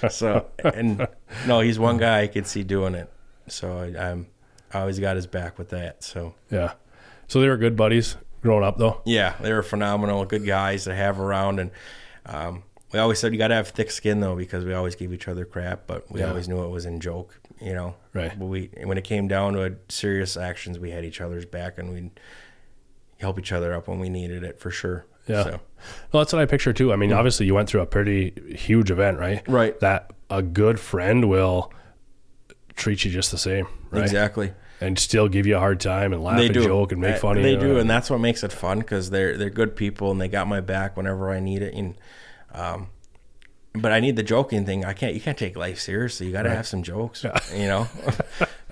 so 0.08 0.46
and 0.62 1.06
no, 1.46 1.58
he's 1.58 1.76
one 1.78 1.96
guy 1.98 2.20
I 2.22 2.26
could 2.28 2.46
see 2.46 2.62
doing 2.62 2.94
it. 2.94 3.10
So 3.48 3.76
I, 3.78 4.10
I'm 4.10 4.28
I 4.37 4.37
always 4.74 4.98
got 4.98 5.16
his 5.16 5.26
back 5.26 5.58
with 5.58 5.70
that. 5.70 6.02
So 6.04 6.34
yeah. 6.50 6.72
So 7.26 7.40
they 7.40 7.48
were 7.48 7.56
good 7.56 7.76
buddies 7.76 8.16
growing 8.42 8.64
up, 8.64 8.78
though. 8.78 9.02
Yeah, 9.04 9.34
they 9.40 9.52
were 9.52 9.62
phenomenal, 9.62 10.24
good 10.24 10.46
guys 10.46 10.84
to 10.84 10.94
have 10.94 11.20
around, 11.20 11.58
and 11.60 11.70
um, 12.26 12.62
we 12.92 12.98
always 12.98 13.18
said 13.18 13.32
you 13.32 13.38
got 13.38 13.48
to 13.48 13.54
have 13.54 13.68
thick 13.68 13.90
skin 13.90 14.20
though 14.20 14.34
because 14.36 14.64
we 14.64 14.72
always 14.72 14.94
gave 14.96 15.12
each 15.12 15.28
other 15.28 15.44
crap, 15.44 15.86
but 15.86 16.10
we 16.10 16.20
Yeah. 16.20 16.28
always 16.30 16.48
knew 16.48 16.62
it 16.64 16.68
was 16.70 16.86
in 16.86 17.00
joke, 17.00 17.38
you 17.60 17.74
know. 17.74 17.96
Right. 18.14 18.38
But 18.38 18.46
we 18.46 18.70
when 18.84 18.96
it 18.96 19.04
came 19.04 19.28
down 19.28 19.54
to 19.54 19.76
serious 19.88 20.36
actions, 20.36 20.78
we 20.78 20.90
had 20.90 21.04
each 21.04 21.20
other's 21.20 21.44
back, 21.44 21.76
and 21.78 21.92
we'd 21.92 22.10
help 23.18 23.38
each 23.38 23.52
other 23.52 23.74
up 23.74 23.88
when 23.88 23.98
we 23.98 24.08
needed 24.08 24.42
it 24.44 24.58
for 24.60 24.70
sure. 24.70 25.04
Yeah. 25.26 25.42
So, 25.44 25.60
Well, 26.12 26.22
that's 26.22 26.32
what 26.32 26.40
I 26.40 26.46
picture 26.46 26.72
too. 26.72 26.92
I 26.92 26.96
mean, 26.96 27.12
obviously 27.12 27.44
you 27.44 27.54
went 27.54 27.68
through 27.68 27.82
a 27.82 27.86
pretty 27.86 28.32
huge 28.56 28.90
event, 28.90 29.18
right? 29.18 29.46
Right. 29.46 29.78
That 29.80 30.12
a 30.30 30.40
good 30.40 30.80
friend 30.80 31.28
will 31.28 31.70
treat 32.78 33.04
you 33.04 33.10
just 33.10 33.30
the 33.30 33.38
same, 33.38 33.66
right? 33.90 34.02
Exactly. 34.02 34.52
And 34.80 34.96
still 34.98 35.28
give 35.28 35.44
you 35.46 35.56
a 35.56 35.58
hard 35.58 35.80
time 35.80 36.12
and 36.12 36.22
laugh 36.22 36.38
They 36.38 36.46
and 36.46 36.54
do 36.54 36.64
joke 36.64 36.92
and 36.92 37.00
make 37.00 37.16
Uh, 37.16 37.18
fun 37.18 37.36
of 37.38 37.44
you. 37.44 37.50
They 37.50 37.56
do, 37.60 37.78
and 37.78 37.90
that's 37.90 38.08
what 38.10 38.18
makes 38.20 38.44
it 38.44 38.52
fun 38.52 38.78
because 38.78 39.10
they're 39.10 39.36
they're 39.36 39.50
good 39.50 39.74
people 39.76 40.10
and 40.12 40.20
they 40.20 40.28
got 40.28 40.46
my 40.46 40.60
back 40.60 40.96
whenever 40.96 41.30
I 41.30 41.40
need 41.40 41.62
it. 41.62 41.74
And 41.74 41.96
um, 42.52 42.88
but 43.74 43.90
I 43.92 43.98
need 44.00 44.14
the 44.16 44.22
joking 44.22 44.64
thing. 44.64 44.84
I 44.84 44.92
can't. 44.92 45.14
You 45.14 45.20
can't 45.20 45.36
take 45.36 45.56
life 45.56 45.80
seriously. 45.80 46.26
You 46.28 46.32
got 46.32 46.42
to 46.44 46.50
have 46.50 46.66
some 46.66 46.82
jokes. 46.84 47.24
You 47.52 47.66
know, 47.66 47.88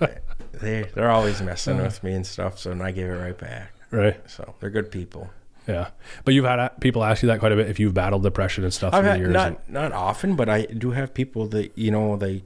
they 0.53 0.89
they're 0.93 1.11
always 1.11 1.41
messing 1.41 1.77
with 1.77 2.01
me 2.03 2.13
and 2.13 2.25
stuff. 2.25 2.57
So 2.59 2.71
and 2.71 2.81
I 2.81 2.91
give 2.91 3.09
it 3.09 3.13
right 3.13 3.37
back. 3.37 3.73
right. 3.91 4.17
So 4.29 4.55
they're 4.59 4.69
good 4.69 4.91
people. 4.91 5.29
Yeah. 5.67 5.89
But 6.23 6.33
you've 6.33 6.45
had 6.45 6.59
uh, 6.59 6.69
people 6.79 7.03
ask 7.03 7.21
you 7.21 7.27
that 7.27 7.39
quite 7.39 7.51
a 7.51 7.55
bit 7.57 7.69
if 7.69 7.79
you've 7.79 7.93
battled 7.93 8.23
depression 8.23 8.63
and 8.63 8.73
stuff 8.73 8.93
I've 8.93 9.03
had 9.03 9.19
years. 9.19 9.33
not 9.33 9.47
and- 9.47 9.57
not 9.67 9.91
often, 9.91 10.35
but 10.37 10.47
I 10.47 10.63
do 10.65 10.91
have 10.91 11.13
people 11.13 11.47
that 11.47 11.77
you 11.77 11.91
know 11.91 12.15
they, 12.15 12.43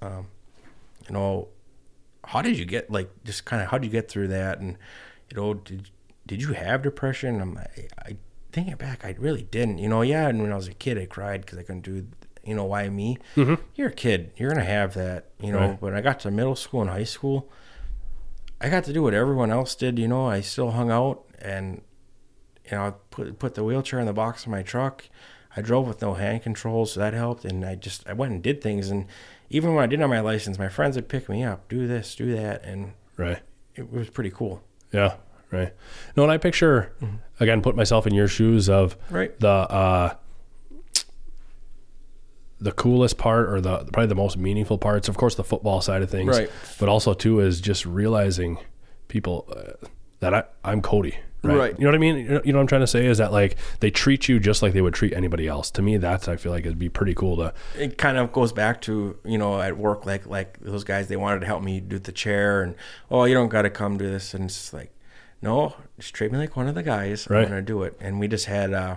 um, 0.00 0.28
you 1.10 1.14
know, 1.14 1.48
how 2.24 2.40
did 2.40 2.56
you 2.56 2.64
get 2.64 2.88
like 2.88 3.10
just 3.24 3.44
kind 3.44 3.60
of 3.60 3.68
how 3.68 3.78
did 3.78 3.86
you 3.86 3.90
get 3.90 4.08
through 4.08 4.28
that 4.28 4.60
and 4.60 4.78
you 5.28 5.36
know 5.36 5.54
did 5.54 5.90
did 6.24 6.40
you 6.40 6.52
have 6.52 6.82
depression? 6.82 7.40
I'm 7.40 7.58
I, 7.58 7.88
I 7.98 8.16
thinking 8.52 8.76
back, 8.76 9.04
I 9.04 9.16
really 9.18 9.42
didn't. 9.42 9.78
You 9.78 9.88
know, 9.88 10.02
yeah, 10.02 10.28
and 10.28 10.40
when 10.40 10.52
I 10.52 10.54
was 10.54 10.68
a 10.68 10.74
kid, 10.74 10.98
I 10.98 11.06
cried 11.06 11.40
because 11.40 11.58
I 11.58 11.62
couldn't 11.62 11.82
do. 11.82 12.06
You 12.44 12.54
know 12.54 12.64
why 12.64 12.88
me? 12.88 13.18
You're 13.74 13.88
a 13.88 13.92
kid. 13.92 14.32
You're 14.36 14.50
gonna 14.50 14.64
have 14.64 14.94
that. 14.94 15.30
You 15.40 15.50
know. 15.50 15.58
Mm-hmm. 15.58 15.70
Right. 15.70 15.82
When 15.82 15.94
I 15.96 16.00
got 16.00 16.20
to 16.20 16.30
middle 16.30 16.54
school 16.54 16.80
and 16.82 16.90
high 16.90 17.04
school, 17.04 17.50
I 18.60 18.68
got 18.68 18.84
to 18.84 18.92
do 18.92 19.02
what 19.02 19.12
everyone 19.12 19.50
else 19.50 19.74
did. 19.74 19.98
You 19.98 20.06
know, 20.06 20.28
I 20.28 20.40
still 20.42 20.70
hung 20.70 20.92
out 20.92 21.24
and 21.40 21.82
you 22.70 22.76
know, 22.76 22.86
I 22.86 22.90
put 23.10 23.40
put 23.40 23.54
the 23.56 23.64
wheelchair 23.64 23.98
in 23.98 24.06
the 24.06 24.12
box 24.12 24.44
of 24.44 24.50
my 24.50 24.62
truck. 24.62 25.08
I 25.56 25.62
drove 25.62 25.88
with 25.88 26.00
no 26.00 26.14
hand 26.14 26.44
controls, 26.44 26.92
so 26.92 27.00
that 27.00 27.12
helped. 27.12 27.44
And 27.44 27.64
I 27.64 27.74
just 27.74 28.08
I 28.08 28.12
went 28.12 28.32
and 28.32 28.40
did 28.40 28.62
things. 28.62 28.88
And 28.88 29.06
even 29.50 29.74
when 29.74 29.82
I 29.82 29.86
didn't 29.86 30.00
have 30.00 30.10
my 30.10 30.20
license, 30.20 30.58
my 30.58 30.68
friends 30.68 30.96
would 30.96 31.08
pick 31.08 31.28
me 31.28 31.42
up, 31.44 31.68
do 31.68 31.86
this, 31.86 32.14
do 32.14 32.34
that, 32.36 32.64
and 32.64 32.92
right. 33.16 33.40
it 33.74 33.92
was 33.92 34.08
pretty 34.08 34.30
cool. 34.30 34.62
Yeah. 34.92 35.16
Right. 35.50 35.72
No, 36.16 36.22
and 36.22 36.30
I 36.30 36.38
picture 36.38 36.92
again, 37.40 37.60
put 37.60 37.74
myself 37.74 38.06
in 38.06 38.14
your 38.14 38.28
shoes 38.28 38.68
of 38.68 38.96
Right. 39.10 39.38
the 39.40 39.48
uh 39.48 40.14
the 42.60 42.72
coolest 42.72 43.16
part 43.18 43.48
or 43.48 43.60
the 43.60 43.78
probably 43.92 44.06
the 44.06 44.14
most 44.14 44.36
meaningful 44.36 44.76
parts 44.78 45.08
of 45.08 45.16
course 45.16 45.34
the 45.34 45.42
football 45.44 45.80
side 45.80 46.02
of 46.02 46.10
things 46.10 46.36
Right. 46.38 46.50
but 46.78 46.88
also 46.90 47.14
too 47.14 47.40
is 47.40 47.58
just 47.60 47.86
realizing 47.86 48.58
people 49.08 49.48
uh, 49.56 49.86
that 50.20 50.34
I, 50.34 50.44
i'm 50.62 50.82
cody 50.82 51.16
right? 51.42 51.56
Right. 51.56 51.78
you 51.78 51.84
know 51.84 51.88
what 51.88 51.94
i 51.94 51.98
mean? 51.98 52.16
You 52.18 52.28
know, 52.28 52.40
you 52.44 52.52
know 52.52 52.58
what 52.58 52.62
i'm 52.62 52.66
trying 52.68 52.80
to 52.82 52.86
say 52.86 53.06
is 53.06 53.18
that 53.18 53.32
like 53.32 53.56
they 53.80 53.90
treat 53.90 54.28
you 54.28 54.38
just 54.40 54.62
like 54.62 54.72
they 54.72 54.82
would 54.82 54.94
treat 54.94 55.12
anybody 55.12 55.46
else. 55.46 55.70
To 55.72 55.82
me 55.82 55.96
that's 55.96 56.28
i 56.28 56.36
feel 56.36 56.52
like 56.52 56.66
it'd 56.66 56.78
be 56.78 56.88
pretty 56.88 57.14
cool 57.14 57.36
to 57.36 57.54
It 57.78 57.98
kind 57.98 58.18
of 58.18 58.32
goes 58.32 58.52
back 58.52 58.80
to 58.82 59.18
you 59.24 59.38
know 59.38 59.60
at 59.60 59.76
work 59.76 60.06
like 60.06 60.26
like 60.26 60.58
those 60.60 60.84
guys 60.84 61.08
they 61.08 61.16
wanted 61.16 61.40
to 61.40 61.46
help 61.46 61.62
me 61.62 61.80
do 61.80 61.98
the 61.98 62.12
chair 62.12 62.62
and 62.62 62.74
oh 63.10 63.24
you 63.24 63.34
don't 63.34 63.48
got 63.48 63.62
to 63.62 63.70
come 63.70 63.96
do 63.98 64.08
this. 64.10 64.34
And 64.34 64.44
it's 64.44 64.72
like 64.72 64.92
no 65.42 65.74
just 65.98 66.14
treat 66.14 66.30
me 66.32 66.38
like 66.38 66.56
one 66.56 66.68
of 66.68 66.74
the 66.74 66.82
guys. 66.82 67.28
Right. 67.30 67.42
I'm 67.42 67.48
gonna 67.48 67.62
do 67.62 67.82
it. 67.82 67.96
And 68.00 68.20
we 68.20 68.28
just 68.28 68.46
had 68.46 68.72
uh, 68.72 68.96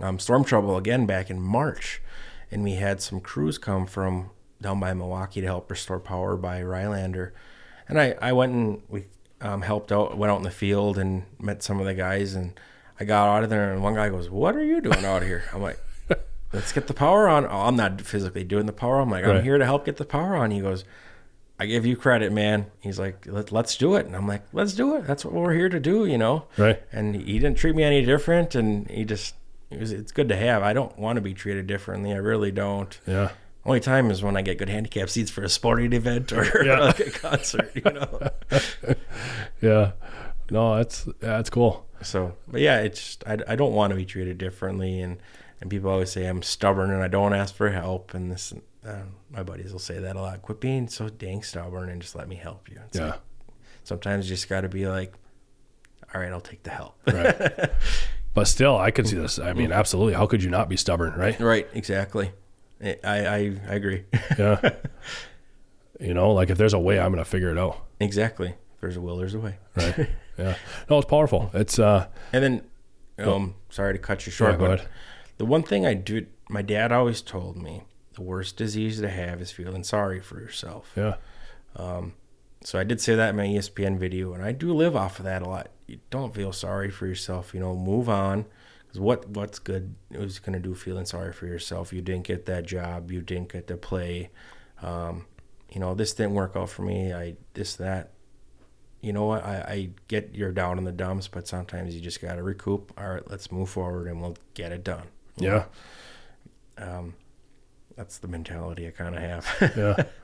um, 0.00 0.18
storm 0.18 0.44
trouble 0.44 0.76
again 0.76 1.06
back 1.06 1.30
in 1.30 1.40
March. 1.40 2.00
And 2.50 2.64
we 2.64 2.74
had 2.74 3.02
some 3.02 3.20
crews 3.20 3.58
come 3.58 3.86
from 3.86 4.30
down 4.60 4.80
by 4.80 4.94
Milwaukee 4.94 5.40
to 5.40 5.46
help 5.46 5.70
restore 5.70 6.00
power 6.00 6.36
by 6.36 6.62
Rhinelander. 6.62 7.34
And 7.88 8.00
I 8.00 8.16
I 8.20 8.32
went 8.32 8.52
and 8.52 8.82
we 8.88 9.06
um, 9.40 9.62
helped 9.62 9.92
out 9.92 10.16
went 10.18 10.30
out 10.30 10.36
in 10.38 10.42
the 10.42 10.50
field 10.50 10.98
and 10.98 11.24
met 11.38 11.62
some 11.62 11.78
of 11.80 11.86
the 11.86 11.94
guys 11.94 12.34
and 12.34 12.58
I 12.98 13.04
got 13.04 13.28
out 13.36 13.44
of 13.44 13.50
there 13.50 13.72
and 13.72 13.82
one 13.82 13.94
guy 13.94 14.08
goes 14.08 14.28
what 14.28 14.56
are 14.56 14.64
you 14.64 14.80
doing 14.80 15.04
out 15.04 15.22
here 15.22 15.44
I'm 15.52 15.62
like 15.62 15.78
let's 16.52 16.72
get 16.72 16.86
the 16.86 16.94
power 16.94 17.28
on. 17.28 17.44
Oh, 17.46 17.60
I'm 17.66 17.76
not 17.76 18.00
physically 18.00 18.42
doing 18.42 18.64
the 18.66 18.72
power. 18.72 19.00
I'm 19.00 19.10
like, 19.10 19.22
I'm 19.24 19.30
Right. 19.30 19.44
here 19.44 19.58
to 19.58 19.64
help 19.66 19.84
get 19.84 19.98
the 19.98 20.06
power 20.06 20.34
on. 20.34 20.50
He 20.50 20.60
goes, 20.60 20.82
I 21.60 21.66
give 21.66 21.84
you 21.84 21.94
credit, 21.94 22.32
man. 22.32 22.66
He's 22.80 22.98
like, 22.98 23.26
Let, 23.26 23.52
let's 23.52 23.76
do 23.76 23.96
it. 23.96 24.06
And 24.06 24.16
I'm 24.16 24.26
like, 24.26 24.44
let's 24.54 24.72
do 24.72 24.96
it. 24.96 25.06
That's 25.06 25.24
what 25.26 25.34
we're 25.34 25.52
here 25.52 25.68
to 25.68 25.78
do, 25.78 26.06
you 26.06 26.16
know? 26.16 26.46
Right. 26.56 26.82
And 26.90 27.14
he 27.14 27.38
didn't 27.38 27.58
treat 27.58 27.74
me 27.76 27.82
any 27.82 28.02
different. 28.02 28.54
And 28.54 28.88
he 28.88 29.04
just, 29.04 29.34
it 29.70 29.78
was, 29.78 29.92
it's 29.92 30.10
good 30.12 30.30
to 30.30 30.36
have. 30.36 30.62
I 30.62 30.72
don't 30.72 30.98
want 30.98 31.16
to 31.16 31.20
be 31.20 31.34
treated 31.34 31.66
differently. 31.66 32.12
I 32.14 32.16
really 32.16 32.50
don't. 32.50 32.98
Yeah. 33.06 33.30
Only 33.66 33.80
time 33.80 34.10
is 34.10 34.22
when 34.22 34.34
I 34.36 34.40
get 34.40 34.56
good 34.56 34.70
handicap 34.70 35.10
seats 35.10 35.30
for 35.30 35.42
a 35.42 35.50
sporting 35.50 35.92
event 35.92 36.32
or 36.32 36.64
Yeah. 36.64 36.78
like 36.86 37.00
a 37.00 37.10
concert, 37.10 37.72
you 37.74 37.82
know? 37.82 38.30
Yeah. 39.60 39.92
No, 40.50 40.76
that's 40.76 41.06
that's 41.20 41.50
cool. 41.50 41.86
So, 42.02 42.36
but 42.46 42.60
yeah, 42.60 42.80
it's 42.80 42.98
just, 43.00 43.24
I, 43.26 43.38
I 43.48 43.56
don't 43.56 43.72
want 43.74 43.90
to 43.90 43.96
be 43.96 44.04
treated 44.06 44.38
differently, 44.38 45.00
and 45.00 45.18
and 45.60 45.68
people 45.68 45.90
always 45.90 46.12
say 46.12 46.26
I'm 46.26 46.42
stubborn 46.42 46.90
and 46.90 47.02
I 47.02 47.08
don't 47.08 47.34
ask 47.34 47.54
for 47.54 47.70
help, 47.70 48.14
and 48.14 48.30
this 48.30 48.54
uh, 48.86 49.02
my 49.30 49.42
buddies 49.42 49.72
will 49.72 49.80
say 49.80 49.98
that 49.98 50.16
a 50.16 50.20
lot. 50.20 50.40
Quit 50.42 50.60
being 50.60 50.88
so 50.88 51.08
dang 51.08 51.42
stubborn 51.42 51.88
and 51.90 52.00
just 52.00 52.14
let 52.14 52.28
me 52.28 52.36
help 52.36 52.70
you. 52.70 52.78
It's 52.86 52.98
Yeah. 52.98 53.06
like, 53.10 53.20
sometimes 53.84 54.30
you 54.30 54.36
just 54.36 54.48
got 54.48 54.62
to 54.62 54.68
be 54.68 54.86
like, 54.86 55.12
all 56.14 56.20
right, 56.20 56.32
I'll 56.32 56.40
take 56.40 56.62
the 56.62 56.70
help. 56.70 56.94
Right. 57.06 57.70
but 58.34 58.44
still, 58.46 58.78
I 58.78 58.90
could 58.92 59.06
see 59.08 59.16
this. 59.16 59.38
I 59.38 59.52
mean, 59.52 59.72
absolutely. 59.72 60.14
How 60.14 60.26
could 60.26 60.42
you 60.42 60.48
not 60.50 60.68
be 60.68 60.76
stubborn, 60.76 61.12
right? 61.18 61.38
right, 61.40 61.66
exactly. 61.74 62.30
I, 62.82 62.96
I 63.04 63.16
I 63.68 63.74
agree. 63.74 64.04
Yeah. 64.38 64.60
you 66.00 66.14
know, 66.14 66.32
like 66.32 66.50
if 66.50 66.58
there's 66.58 66.74
a 66.74 66.78
way, 66.78 66.98
I'm 66.98 67.12
going 67.12 67.24
to 67.24 67.28
figure 67.30 67.50
it 67.50 67.58
out. 67.58 67.78
exactly. 68.00 68.48
If 68.48 68.80
there's 68.80 68.96
a 68.96 69.00
will, 69.00 69.16
there's 69.16 69.34
a 69.34 69.40
way. 69.40 69.56
Right. 69.76 70.08
yeah. 70.38 70.54
No, 70.88 70.98
it's 70.98 71.08
powerful. 71.08 71.50
It's, 71.52 71.78
uh, 71.80 72.06
And 72.32 72.44
then, 72.44 73.26
um, 73.26 73.54
sorry 73.70 73.94
to 73.94 73.98
cut 73.98 74.24
you 74.24 74.30
short, 74.32 74.52
Yeah, 74.52 74.58
go 74.58 74.66
but 74.68 74.74
ahead. 74.80 74.88
the 75.38 75.44
one 75.44 75.62
thing 75.64 75.84
I 75.84 75.94
do, 75.94 76.26
my 76.48 76.62
dad 76.62 76.92
always 76.92 77.20
told 77.20 77.56
me, 77.56 77.82
the 78.14 78.22
worst 78.22 78.56
disease 78.56 79.00
to 79.00 79.08
have 79.08 79.40
is 79.40 79.50
feeling 79.50 79.82
sorry 79.84 80.20
for 80.20 80.38
yourself. 80.40 80.92
yeah. 80.96 81.16
Um, 81.76 82.14
so 82.62 82.78
I 82.78 82.84
did 82.84 83.00
say 83.00 83.14
that 83.14 83.30
in 83.30 83.36
my 83.36 83.46
ESPN 83.46 83.98
video, 83.98 84.32
and 84.32 84.44
I 84.44 84.50
do 84.52 84.72
live 84.74 84.96
off 84.96 85.18
of 85.20 85.24
that 85.24 85.42
a 85.42 85.48
lot. 85.48 85.68
You 85.86 85.98
don't 86.10 86.34
feel 86.34 86.52
sorry 86.52 86.90
for 86.90 87.06
yourself, 87.06 87.54
you 87.54 87.60
know. 87.60 87.76
Move 87.76 88.08
on, 88.08 88.46
because 88.86 88.98
what 89.00 89.28
what's 89.28 89.60
good 89.60 89.94
is 90.10 90.40
going 90.40 90.54
to 90.54 90.58
do 90.68 90.74
feeling 90.74 91.04
sorry 91.06 91.32
for 91.32 91.46
yourself. 91.46 91.92
You 91.92 92.00
didn't 92.00 92.24
get 92.26 92.46
that 92.46 92.66
job, 92.66 93.12
you 93.12 93.20
didn't 93.20 93.52
get 93.52 93.68
to 93.68 93.76
play. 93.76 94.30
Um, 94.82 95.26
you 95.70 95.80
know, 95.80 95.94
this 95.94 96.12
didn't 96.14 96.34
work 96.34 96.52
out 96.56 96.70
for 96.70 96.82
me. 96.82 97.12
I 97.12 97.36
this 97.54 97.76
that. 97.76 98.12
You 99.00 99.12
know 99.12 99.26
what? 99.26 99.44
I, 99.44 99.54
I 99.56 99.88
get 100.08 100.34
you're 100.34 100.50
down 100.52 100.76
in 100.78 100.84
the 100.84 100.92
dumps, 100.92 101.28
but 101.28 101.46
sometimes 101.46 101.94
you 101.94 102.00
just 102.00 102.20
got 102.20 102.34
to 102.34 102.42
recoup. 102.42 102.92
All 102.98 103.08
right, 103.08 103.30
let's 103.30 103.52
move 103.52 103.70
forward, 103.70 104.08
and 104.08 104.20
we'll 104.20 104.36
get 104.54 104.72
it 104.72 104.82
done. 104.82 105.04
Yeah. 105.36 105.64
Um, 106.76 107.14
That's 107.96 108.18
the 108.18 108.28
mentality 108.28 108.86
I 108.86 108.90
kind 108.90 109.14
of 109.14 109.20
have. 109.22 109.72
Yeah. 109.76 110.04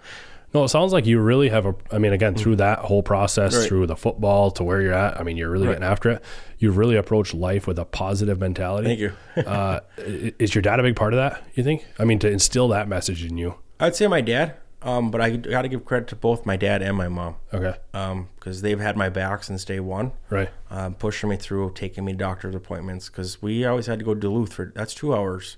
No, 0.53 0.62
it 0.62 0.68
sounds 0.68 0.92
like 0.92 1.05
you 1.05 1.18
really 1.18 1.49
have 1.49 1.66
a. 1.66 1.74
I 1.90 1.99
mean, 1.99 2.12
again, 2.12 2.36
through 2.36 2.55
that 2.57 2.78
whole 2.78 3.03
process, 3.03 3.57
Right. 3.57 3.66
through 3.66 3.88
the 3.88 3.97
football 3.97 4.53
to 4.53 4.62
where 4.62 4.80
you're 4.80 4.92
at. 4.92 5.18
I 5.18 5.24
mean, 5.24 5.36
you're 5.36 5.51
really 5.51 5.66
Right. 5.66 5.72
getting 5.72 5.88
after 5.88 6.11
it. 6.11 6.24
You've 6.61 6.76
really 6.76 6.95
approached 6.95 7.34
life 7.34 7.66
with 7.66 7.76
a 7.76 7.84
positive 7.84 8.38
mentality. 8.38 8.86
Thank 8.86 9.01
you. 9.01 9.42
uh, 9.51 9.80
is 9.97 10.55
your 10.55 10.62
dad 10.62 10.78
a 10.78 10.84
big 10.84 10.95
part 10.95 11.12
of 11.12 11.16
that? 11.16 11.42
You 11.55 11.64
think? 11.64 11.84
I 11.99 12.05
mean, 12.05 12.20
to 12.20 12.30
instill 12.30 12.68
that 12.68 12.86
message 12.86 13.24
in 13.24 13.36
you. 13.36 13.57
I'd 13.80 13.97
say 13.97 14.07
my 14.07 14.20
dad, 14.20 14.55
um, 14.85 15.11
but 15.11 15.20
I 15.20 15.30
got 15.37 15.62
to 15.62 15.68
give 15.68 15.85
credit 15.85 16.07
to 16.09 16.16
both 16.16 16.45
my 16.47 16.57
dad 16.57 16.82
and 16.82 16.97
my 16.97 17.09
mom. 17.09 17.37
Okay. 17.53 17.74
because 17.93 18.62
they've 18.62 18.78
had 18.78 18.97
my 18.97 19.09
back 19.09 19.43
since 19.43 19.64
day 19.64 19.80
one, 19.80 20.12
Right. 20.30 20.51
um, 20.70 20.95
pushing 20.95 21.30
me 21.30 21.37
through, 21.37 21.72
taking 21.74 22.05
me 22.05 22.12
to 22.12 22.18
doctor's 22.18 22.55
appointments. 22.55 23.09
Because 23.09 23.41
we 23.43 23.64
always 23.64 23.87
had 23.87 23.99
to 23.99 24.05
go 24.05 24.14
to 24.14 24.20
Duluth 24.20 24.53
for 24.53 24.70
that's 24.74 24.95
two 24.95 25.14
hours. 25.14 25.57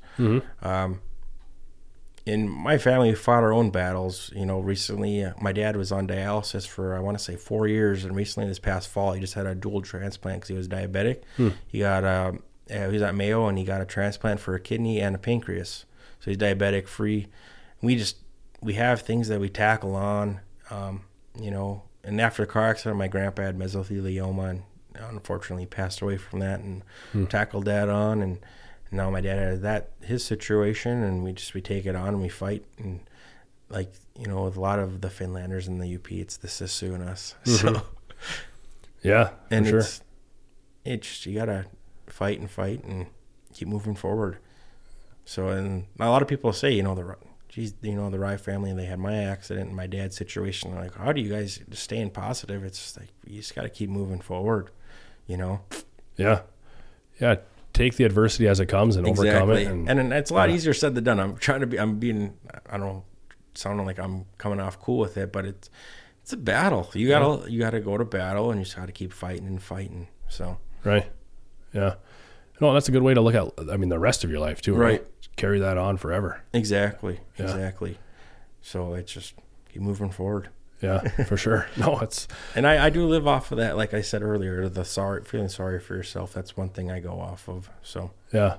Um, 0.62 1.00
in 2.24 2.48
my 2.48 2.76
family, 2.76 3.10
we 3.10 3.14
fought 3.14 3.44
our 3.44 3.52
own 3.52 3.70
battles. 3.70 4.32
You 4.34 4.46
know, 4.46 4.58
recently 4.58 5.22
uh, 5.24 5.32
my 5.40 5.52
dad 5.52 5.76
was 5.76 5.92
on 5.92 6.08
dialysis 6.08 6.66
for 6.66 6.96
I 6.96 6.98
want 7.00 7.16
to 7.16 7.22
say 7.22 7.36
four 7.36 7.68
years, 7.68 8.04
and 8.04 8.16
recently 8.16 8.48
this 8.48 8.58
past 8.58 8.88
fall 8.88 9.12
he 9.12 9.20
just 9.20 9.34
had 9.34 9.46
a 9.46 9.54
dual 9.54 9.80
transplant 9.82 10.38
because 10.40 10.48
he 10.48 10.56
was 10.56 10.66
diabetic. 10.68 11.22
He 11.68 11.78
got 11.80 12.04
um, 12.04 12.42
uh, 12.68 12.86
he 12.86 12.92
was 12.94 13.02
at 13.02 13.14
Mayo 13.14 13.46
and 13.46 13.56
he 13.58 13.64
got 13.64 13.80
a 13.80 13.84
transplant 13.84 14.40
for 14.40 14.54
a 14.56 14.60
kidney 14.60 15.00
and 15.00 15.14
a 15.14 15.18
pancreas, 15.18 15.84
so 16.18 16.30
he's 16.32 16.38
diabetic 16.38 16.88
free. 16.88 17.28
We 17.80 17.94
just 17.94 18.16
we 18.66 18.74
have 18.74 19.00
things 19.02 19.28
that 19.28 19.40
we 19.40 19.48
tackle 19.48 19.94
on, 19.94 20.40
um, 20.70 21.02
you 21.40 21.50
know. 21.50 21.82
And 22.04 22.20
after 22.20 22.42
the 22.44 22.52
car 22.52 22.68
accident, 22.68 22.98
my 22.98 23.08
grandpa 23.08 23.42
had 23.42 23.58
mesothelioma 23.58 24.50
and 24.50 24.62
unfortunately 24.94 25.66
passed 25.66 26.00
away 26.00 26.16
from 26.18 26.38
that, 26.40 26.60
and 26.60 26.82
tackled 27.30 27.64
that 27.66 27.88
on 27.88 28.22
and 28.22 28.38
now 28.92 29.10
my 29.10 29.20
dad 29.20 29.36
had 29.38 29.62
that 29.62 29.90
his 30.00 30.24
situation 30.24 31.02
and 31.02 31.22
we 31.24 31.32
just 31.32 31.52
we 31.54 31.60
take 31.60 31.84
it 31.86 31.96
on 31.96 32.08
and 32.08 32.22
we 32.22 32.28
fight 32.28 32.64
and 32.78 33.00
like 33.68 33.92
you 34.18 34.26
know 34.26 34.44
with 34.44 34.56
a 34.56 34.60
lot 34.60 34.78
of 34.78 35.00
the 35.00 35.10
Finlanders 35.10 35.66
in 35.68 35.78
the 35.80 35.94
UP 35.96 36.10
it's 36.12 36.36
the 36.38 36.48
Sisu 36.48 36.94
and 36.94 37.02
us 37.02 37.34
so 37.44 37.82
Yeah. 39.02 39.30
and 39.50 39.66
for 39.66 39.70
sure. 39.70 39.78
it's 39.80 40.00
it's 40.84 41.26
you 41.26 41.34
gotta 41.34 41.66
fight 42.06 42.38
and 42.40 42.50
fight 42.50 42.84
and 42.84 43.06
keep 43.52 43.66
moving 43.68 43.96
forward 43.96 44.38
so 45.24 45.48
and 45.48 45.86
a 45.98 46.08
lot 46.08 46.22
of 46.22 46.28
people 46.28 46.52
say 46.52 46.70
you 46.72 46.82
know 46.84 46.94
the 46.94 47.16
geez 47.56 47.72
you 47.80 47.94
know 47.94 48.10
the 48.10 48.18
Rye 48.18 48.36
family 48.36 48.74
they 48.74 48.84
had 48.84 48.98
my 48.98 49.14
accident 49.16 49.68
and 49.68 49.76
my 49.76 49.86
dad's 49.86 50.14
situation 50.14 50.74
like 50.74 50.94
how 50.94 51.10
do 51.12 51.22
you 51.22 51.30
guys 51.30 51.58
staying 51.72 52.10
positive 52.10 52.62
it's 52.62 52.78
just 52.78 53.00
like 53.00 53.08
you 53.26 53.38
just 53.40 53.54
gotta 53.54 53.70
keep 53.70 53.88
moving 53.88 54.20
forward 54.20 54.70
you 55.26 55.38
know 55.38 55.60
Yeah. 56.18 56.42
Yeah. 57.18 57.36
Take 57.72 57.96
the 57.96 58.04
adversity 58.04 58.46
as 58.46 58.60
it 58.60 58.66
comes 58.66 58.96
and 58.96 59.06
overcome 59.06 59.50
it. 59.52 59.66
And, 59.66 59.88
And, 59.88 59.98
and 60.00 60.12
it's 60.12 60.30
a 60.30 60.34
lot 60.34 60.48
yeah. 60.50 60.54
easier 60.54 60.74
said 60.74 60.94
than 60.94 61.04
done. 61.04 61.18
I'm 61.20 61.36
trying 61.36 61.60
to 61.60 61.66
be. 61.66 61.78
I'm 61.78 61.98
being. 61.98 62.34
I 62.70 62.76
don't 62.78 62.86
know, 62.86 63.04
sounding 63.54 63.84
like 63.86 63.98
I'm 63.98 64.24
coming 64.38 64.60
off 64.60 64.80
cool 64.80 64.98
with 64.98 65.16
it, 65.18 65.30
but 65.32 65.44
it's 65.44 65.68
it's 66.22 66.32
a 66.32 66.36
battle. 66.38 66.90
You 66.94 67.08
gotta 67.08 67.50
you 67.50 67.58
gotta 67.58 67.80
go 67.80 67.98
to 67.98 68.04
battle, 68.04 68.50
and 68.50 68.60
you 68.60 68.64
just 68.64 68.76
gotta 68.76 68.92
keep 68.92 69.12
fighting 69.12 69.46
and 69.46 69.62
fighting. 69.62 70.08
So 70.28 70.56
right. 70.84 71.06
Yeah. 71.74 71.96
No, 72.62 72.72
that's 72.72 72.88
a 72.88 72.92
good 72.92 73.02
way 73.02 73.12
to 73.12 73.20
look 73.20 73.34
at. 73.34 73.70
I 73.70 73.76
mean, 73.76 73.90
the 73.90 73.98
rest 73.98 74.24
of 74.24 74.30
your 74.30 74.40
life 74.40 74.62
too. 74.62 74.74
Right. 74.74 75.00
Right. 75.00 75.04
Carry 75.36 75.60
that 75.60 75.76
on 75.78 75.96
forever. 75.96 76.40
exactly, 76.52 77.20
Yeah. 77.38 77.44
exactly. 77.46 77.98
So 78.62 78.94
it's 78.94 79.12
just 79.12 79.34
keep 79.72 79.82
moving 79.82 80.10
forward. 80.10 80.48
Yeah, 80.82 81.00
for 81.26 81.36
sure. 81.36 81.66
No, 81.76 81.98
it's 82.00 82.26
And 82.54 82.66
I, 82.66 82.86
I 82.86 82.90
do 82.90 83.06
live 83.06 83.26
off 83.26 83.50
of 83.52 83.58
that, 83.58 83.76
like 83.76 83.94
I 83.94 84.00
said 84.02 84.22
earlier, 84.22 84.68
the 84.68 84.84
sorry 84.84 85.24
feeling 85.24 85.48
sorry 85.48 85.78
for 85.80 85.94
yourself. 85.94 86.32
That's 86.34 86.56
one 86.56 86.68
thing 86.70 86.90
I 86.90 87.00
go 87.00 87.18
off 87.20 87.48
of. 87.48 87.70
So 87.82 88.10
yeah. 88.32 88.56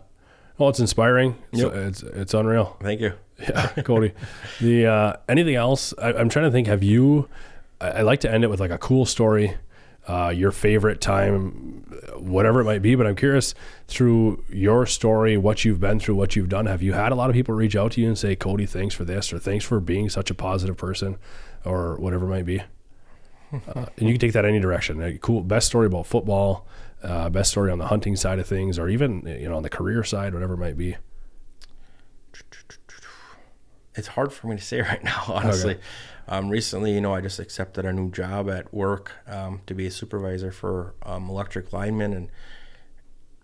Well, 0.58 0.70
it's 0.70 0.80
inspiring. 0.80 1.36
It's, 1.52 1.62
Yep. 1.62 1.74
it's 1.74 2.04
it's 2.04 2.34
unreal. 2.34 2.78
thank 2.82 3.02
you. 3.02 3.14
Yeah, 3.40 3.68
Cody. 3.84 4.14
The 4.60 4.88
uh, 4.88 5.14
anything 5.30 5.54
else? 5.54 5.94
I, 6.02 6.14
I'm 6.14 6.28
trying 6.30 6.46
to 6.46 6.52
think. 6.52 6.66
Have 6.66 6.82
you? 6.82 7.30
I, 7.80 7.90
I 7.90 8.02
like 8.02 8.22
to 8.22 8.32
end 8.32 8.44
it 8.44 8.48
with 8.48 8.60
like 8.60 8.72
a 8.72 8.80
cool 8.80 9.06
story, 9.06 9.56
uh, 10.08 10.30
your 10.30 10.52
favorite 10.52 11.02
time, 11.02 11.86
whatever 12.16 12.62
it 12.62 12.64
might 12.64 12.82
be. 12.82 12.96
But 12.96 13.08
I'm 13.08 13.16
curious 13.16 13.54
through 13.88 14.44
your 14.50 14.86
story, 14.86 15.38
what 15.38 15.66
you've 15.66 15.80
been 15.80 16.00
through, 16.00 16.16
what 16.16 16.36
you've 16.36 16.50
done. 16.50 16.66
Have 16.66 16.82
you 16.82 16.94
had 16.94 17.12
a 17.12 17.16
lot 17.16 17.30
of 17.30 17.34
people 17.34 17.54
reach 17.54 17.76
out 17.76 17.92
to 17.94 18.02
you 18.02 18.08
and 18.08 18.18
say, 18.18 18.36
"Cody, 18.36 18.66
thanks 18.66 18.96
for 18.96 19.04
this," 19.04 19.32
or 19.34 19.40
"Thanks 19.40 19.66
for 19.66 19.80
being 19.80 20.10
such 20.10 20.32
a 20.32 20.34
positive 20.34 20.78
person," 20.78 21.18
or 21.66 21.98
whatever 21.98 22.26
it 22.26 22.30
might 22.30 22.46
be? 22.46 22.62
Uh, 23.54 23.86
and 23.96 24.10
you 24.10 24.14
can 24.14 24.20
take 24.20 24.34
that 24.34 24.44
any 24.44 24.60
direction. 24.60 25.02
A 25.02 25.18
cool 25.20 25.42
best 25.42 25.68
story 25.68 25.88
about 25.88 26.06
football, 26.06 26.68
uh, 27.02 27.30
best 27.30 27.50
story 27.50 27.72
on 27.72 27.78
the 27.78 27.88
hunting 27.88 28.18
side 28.18 28.40
of 28.40 28.46
things, 28.46 28.78
or 28.78 28.90
even 28.90 29.26
you 29.26 29.48
know 29.48 29.56
on 29.56 29.64
the 29.64 29.70
career 29.70 30.04
side, 30.04 30.34
whatever 30.34 30.56
it 30.56 30.58
might 30.58 30.76
be. 30.76 30.98
it's 33.98 34.10
hard 34.10 34.32
for 34.32 34.48
me 34.48 34.56
to 34.56 34.62
say 34.62 34.82
right 34.92 35.04
now, 35.04 35.24
honestly. 35.28 35.78
Um, 36.30 36.50
recently, 36.50 36.94
you 36.94 37.00
know, 37.02 37.14
I 37.16 37.22
just 37.22 37.40
accepted 37.40 37.86
a 37.86 37.94
new 37.94 38.12
job 38.12 38.50
at 38.50 38.74
work 38.74 39.14
um, 39.28 39.62
to 39.66 39.74
be 39.74 39.88
a 39.88 39.92
supervisor 39.92 40.52
for 40.52 40.94
um, 41.04 41.30
electric 41.30 41.72
linemen, 41.72 42.14
and 42.14 42.30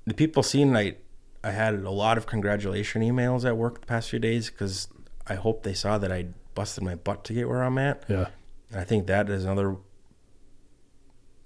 the 0.05 0.13
people 0.13 0.43
seen 0.43 0.75
I, 0.75 0.97
I 1.43 1.51
had 1.51 1.75
a 1.75 1.89
lot 1.89 2.17
of 2.17 2.25
congratulation 2.25 3.01
emails 3.01 3.45
at 3.45 3.55
work 3.55 3.79
the 3.81 3.87
past 3.87 4.09
few 4.09 4.19
days 4.19 4.49
because 4.49 4.89
I 5.27 5.35
hope 5.35 5.63
they 5.63 5.73
saw 5.73 5.97
that 5.97 6.11
I 6.11 6.27
busted 6.55 6.83
my 6.83 6.95
butt 6.95 7.23
to 7.25 7.33
get 7.33 7.47
where 7.47 7.63
I'm 7.63 7.77
at, 7.77 8.03
Yeah, 8.09 8.27
and 8.69 8.81
I 8.81 8.83
think 8.83 9.07
that 9.07 9.29
is 9.29 9.45
another 9.45 9.77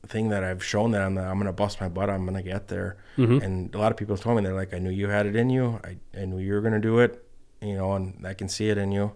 thing 0.07 0.29
that 0.29 0.43
I've 0.43 0.63
shown 0.63 0.91
that 0.91 1.01
I'm 1.01 1.17
I'm 1.17 1.37
gonna 1.37 1.53
bust 1.53 1.79
my 1.79 1.89
butt. 1.89 2.09
I'm 2.09 2.25
gonna 2.25 2.41
get 2.41 2.67
there, 2.67 2.97
and 3.43 3.73
a 3.75 3.77
lot 3.77 3.91
of 3.91 3.97
people 3.97 4.17
told 4.17 4.37
me 4.37 4.43
they're 4.43 4.55
like, 4.55 4.73
I 4.73 4.79
knew 4.79 4.89
you 4.89 5.07
had 5.09 5.27
it 5.27 5.35
in 5.35 5.49
you. 5.51 5.79
I, 5.83 5.97
I 6.19 6.25
knew 6.25 6.39
you 6.39 6.53
were 6.53 6.61
gonna 6.61 6.79
do 6.79 6.97
it, 6.99 7.23
you 7.61 7.75
know, 7.75 7.93
and 7.93 8.25
I 8.25 8.33
can 8.33 8.49
see 8.49 8.69
it 8.69 8.77
in 8.79 8.91
you. 8.91 9.11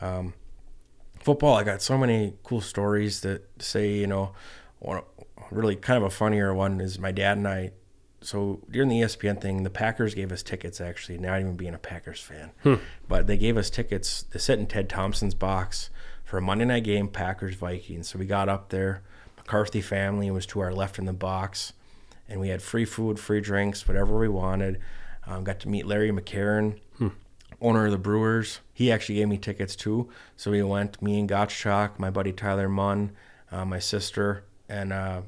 Um, 0.00 0.34
football, 1.22 1.56
I 1.56 1.64
got 1.64 1.82
so 1.82 1.96
many 1.96 2.34
cool 2.42 2.60
stories 2.60 3.20
that 3.20 3.42
say, 3.62 3.92
you 3.92 4.06
know, 4.06 4.32
one 4.78 5.02
really 5.50 5.76
kind 5.76 5.96
of 5.96 6.02
a 6.04 6.10
funnier 6.10 6.54
one 6.54 6.80
is 6.80 6.98
my 6.98 7.12
dad 7.12 7.36
and 7.38 7.46
I. 7.46 7.72
So 8.20 8.60
during 8.70 8.88
the 8.88 9.00
ESPN 9.00 9.40
thing, 9.40 9.62
the 9.64 9.70
Packers 9.70 10.14
gave 10.14 10.30
us 10.32 10.42
tickets. 10.42 10.80
Actually, 10.80 11.18
not 11.18 11.40
even 11.40 11.56
being 11.56 11.74
a 11.74 11.78
Packers 11.78 12.20
fan, 12.20 12.52
but 13.08 13.26
they 13.26 13.36
gave 13.36 13.56
us 13.56 13.68
tickets 13.70 14.22
to 14.24 14.38
sit 14.38 14.58
in 14.58 14.66
Ted 14.66 14.88
Thompson's 14.88 15.34
box 15.34 15.90
for 16.24 16.38
a 16.38 16.42
Monday 16.42 16.64
night 16.64 16.84
game, 16.84 17.08
Packers 17.08 17.56
Vikings. 17.56 18.08
So 18.08 18.18
we 18.18 18.26
got 18.26 18.48
up 18.48 18.68
there. 18.70 19.02
McCarthy 19.36 19.80
family 19.80 20.30
was 20.30 20.46
to 20.46 20.60
our 20.60 20.72
left 20.72 20.98
in 20.98 21.04
the 21.04 21.12
box, 21.12 21.72
and 22.28 22.40
we 22.40 22.48
had 22.48 22.62
free 22.62 22.84
food, 22.84 23.18
free 23.18 23.40
drinks, 23.40 23.88
whatever 23.88 24.16
we 24.18 24.28
wanted. 24.28 24.78
Um, 25.26 25.42
got 25.44 25.58
to 25.60 25.68
meet 25.68 25.84
Larry 25.86 26.10
McCarren. 26.12 26.78
Owner 27.62 27.86
of 27.86 27.92
the 27.92 27.98
Brewers. 27.98 28.60
He 28.72 28.90
actually 28.92 29.14
gave 29.16 29.28
me 29.28 29.38
tickets 29.38 29.76
too. 29.76 30.10
So 30.36 30.50
we 30.50 30.62
went, 30.62 31.00
me 31.00 31.18
and 31.18 31.28
Gottschalk, 31.28 31.98
my 31.98 32.10
buddy 32.10 32.32
Tyler 32.32 32.68
Munn, 32.68 33.12
uh, 33.50 33.64
my 33.64 33.78
sister, 33.78 34.44
and 34.68 34.92
uh, 34.92 35.22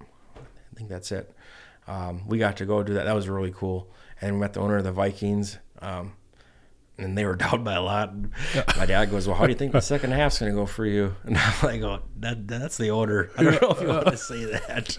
I 0.00 0.74
think 0.74 0.88
that's 0.88 1.12
it. 1.12 1.32
Um, 1.86 2.26
we 2.26 2.38
got 2.38 2.56
to 2.58 2.66
go 2.66 2.82
do 2.82 2.94
that. 2.94 3.04
That 3.04 3.14
was 3.14 3.28
really 3.28 3.52
cool. 3.54 3.88
And 4.20 4.34
we 4.34 4.40
met 4.40 4.54
the 4.54 4.60
owner 4.60 4.76
of 4.76 4.84
the 4.84 4.92
Vikings. 4.92 5.58
Um, 5.80 6.14
and 6.98 7.16
they 7.16 7.24
were 7.24 7.36
down 7.36 7.64
by 7.64 7.74
a 7.74 7.82
lot. 7.82 8.10
And 8.10 8.32
my 8.76 8.86
dad 8.86 9.10
goes, 9.10 9.26
"Well, 9.26 9.36
how 9.36 9.46
do 9.46 9.52
you 9.52 9.58
think 9.58 9.72
the 9.72 9.80
second 9.94 10.12
half's 10.12 10.38
going 10.38 10.52
to 10.52 10.56
go 10.56 10.66
for 10.66 10.86
you?" 10.86 11.14
And 11.24 11.36
I'm 11.36 11.54
like, 11.62 11.82
"Oh, 11.82 12.02
that, 12.20 12.48
that's 12.48 12.76
the 12.76 12.90
order." 12.90 13.30
I 13.36 13.42
don't 13.42 13.62
know 13.62 13.70
if 13.70 13.80
you 13.80 13.88
want 13.88 14.06
to 14.06 14.16
say 14.16 14.44
that." 14.44 14.96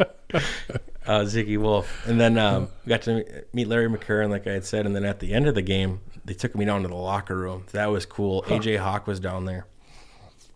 uh, 1.05 1.21
Zygi 1.21 1.57
Wilf, 1.57 2.07
and 2.07 2.19
then 2.19 2.37
um, 2.37 2.69
we 2.85 2.89
got 2.89 3.01
to 3.03 3.45
meet 3.53 3.67
Larry 3.67 3.89
McCarren, 3.89 4.29
like 4.29 4.45
I 4.47 4.51
had 4.53 4.65
said, 4.65 4.85
and 4.85 4.95
then 4.95 5.05
at 5.05 5.19
the 5.19 5.33
end 5.33 5.47
of 5.47 5.55
the 5.55 5.61
game, 5.61 6.01
they 6.27 6.33
took 6.33 6.55
me 6.55 6.65
down 6.65 6.83
to 6.83 6.87
the 6.87 6.95
locker 6.95 7.35
room. 7.35 7.65
That 7.71 7.87
was 7.87 8.05
cool. 8.05 8.43
AJ 8.43 8.77
Hawk 8.77 9.07
was 9.07 9.19
down 9.19 9.45
there, 9.45 9.65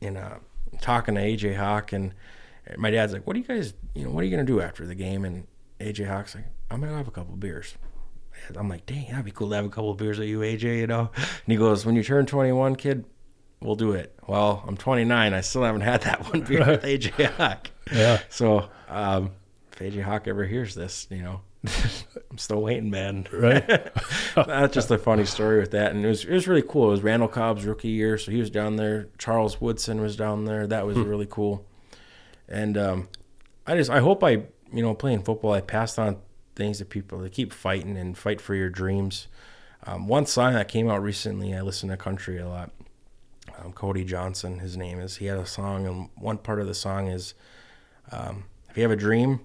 and 0.02 0.18
uh, 0.18 0.36
talking 0.82 1.16
to 1.16 1.22
AJ 1.22 1.56
Hawk, 1.58 1.94
and 1.94 2.14
my 2.78 2.92
dad's 2.92 3.14
like, 3.14 3.26
"What 3.26 3.34
do 3.34 3.40
you 3.40 3.46
guys, 3.46 3.74
you 3.96 4.04
know, 4.04 4.12
what 4.12 4.22
are 4.22 4.26
you 4.26 4.36
going 4.36 4.46
to 4.46 4.52
do 4.52 4.62
after 4.62 4.86
the 4.86 4.96
game?" 4.96 5.26
And 5.26 5.48
AJ 5.80 6.08
Hawk's 6.08 6.36
like, 6.36 6.46
"I'm 6.70 6.82
going 6.82 6.92
to 6.92 6.98
have 6.98 7.08
a 7.08 7.12
couple 7.12 7.36
beers." 7.36 7.76
I'm 8.58 8.70
like, 8.70 8.86
dang, 8.86 9.08
that'd 9.10 9.26
be 9.26 9.32
cool 9.32 9.50
to 9.50 9.56
have 9.56 9.66
a 9.66 9.70
couple 9.70 9.92
of 9.92 9.98
beers 9.98 10.20
with 10.20 10.28
you, 10.28 10.40
AJ, 10.40 10.80
you 10.80 10.88
know? 10.88 11.12
And 11.16 11.48
he 11.48 11.58
goes, 11.58 11.86
when 11.86 11.96
you 11.96 12.04
turn 12.04 12.26
21, 12.26 12.76
kid, 12.76 13.06
we'll 13.62 13.76
do 13.76 13.92
it. 13.92 14.18
Well, 14.28 14.64
I'm 14.68 14.78
29. 14.78 15.34
I 15.34 15.42
still 15.42 15.64
haven't 15.64 15.82
had 15.82 16.02
that 16.02 16.26
one 16.32 16.42
beer 16.42 16.66
with 16.66 16.84
AJ 16.84 17.32
Hawk. 17.36 17.70
Yeah. 17.92 18.20
So, 18.30 18.70
um, 18.90 19.32
if 19.72 19.80
AJ 19.80 20.04
Hawk 20.04 20.28
ever 20.28 20.46
hears 20.46 20.76
this, 20.76 21.08
you 21.10 21.22
know, 21.22 21.42
I'm 22.32 22.38
still 22.38 22.62
waiting, 22.62 22.90
man. 22.90 23.28
Right. 23.32 23.66
That's 24.36 24.74
just 24.74 24.90
a 24.90 24.98
funny 24.98 25.26
story 25.26 25.60
with 25.60 25.72
that. 25.72 25.92
And 25.92 26.04
it 26.04 26.08
was, 26.08 26.26
it 26.26 26.34
was 26.34 26.48
really 26.48 26.64
cool. 26.64 26.88
It 26.88 26.92
was 26.92 27.04
Randall 27.04 27.28
Cobb's 27.28 27.66
rookie 27.66 27.90
year. 27.90 28.18
So 28.18 28.32
he 28.32 28.40
was 28.40 28.50
down 28.50 28.78
there. 28.78 29.10
Charles 29.18 29.62
Woodson 29.62 30.02
was 30.02 30.16
down 30.16 30.46
there. 30.46 30.66
That 30.66 30.86
was 30.86 30.98
really 30.98 31.28
cool. 31.30 31.66
And, 32.48 32.78
um, 32.78 33.10
I 33.68 33.76
just, 33.76 33.92
I 33.92 34.00
hope 34.00 34.24
I, 34.24 34.32
you 34.74 34.82
know, 34.82 34.96
playing 34.96 35.24
football, 35.24 35.54
I 35.54 35.62
passed 35.62 36.00
on 36.00 36.18
things 36.56 36.80
to 36.80 36.86
people 36.86 37.22
to 37.22 37.30
keep 37.30 37.54
fighting 37.54 37.96
and 37.96 38.18
fight 38.18 38.42
for 38.42 38.56
your 38.56 38.70
dreams. 38.70 39.28
Um, 39.86 40.08
one 40.08 40.26
song 40.26 40.54
that 40.54 40.68
came 40.68 40.90
out 40.90 41.02
recently, 41.02 41.56
I 41.56 41.62
listen 41.62 41.90
to 41.90 41.98
country 41.98 42.38
a 42.40 42.48
lot. 42.48 42.72
Um, 43.58 43.74
Cody 43.74 44.04
Johnson, 44.04 44.60
his 44.60 44.78
name 44.78 45.00
is. 45.00 45.18
He 45.18 45.26
had 45.26 45.38
a 45.38 45.46
song, 45.46 45.86
and 45.88 46.10
one 46.16 46.38
part 46.38 46.60
of 46.60 46.68
the 46.68 46.74
song 46.74 47.08
is, 47.08 47.34
um, 48.12 48.46
"If 48.70 48.78
you 48.78 48.84
have 48.84 48.92
a 48.92 48.96
dream, 48.96 49.42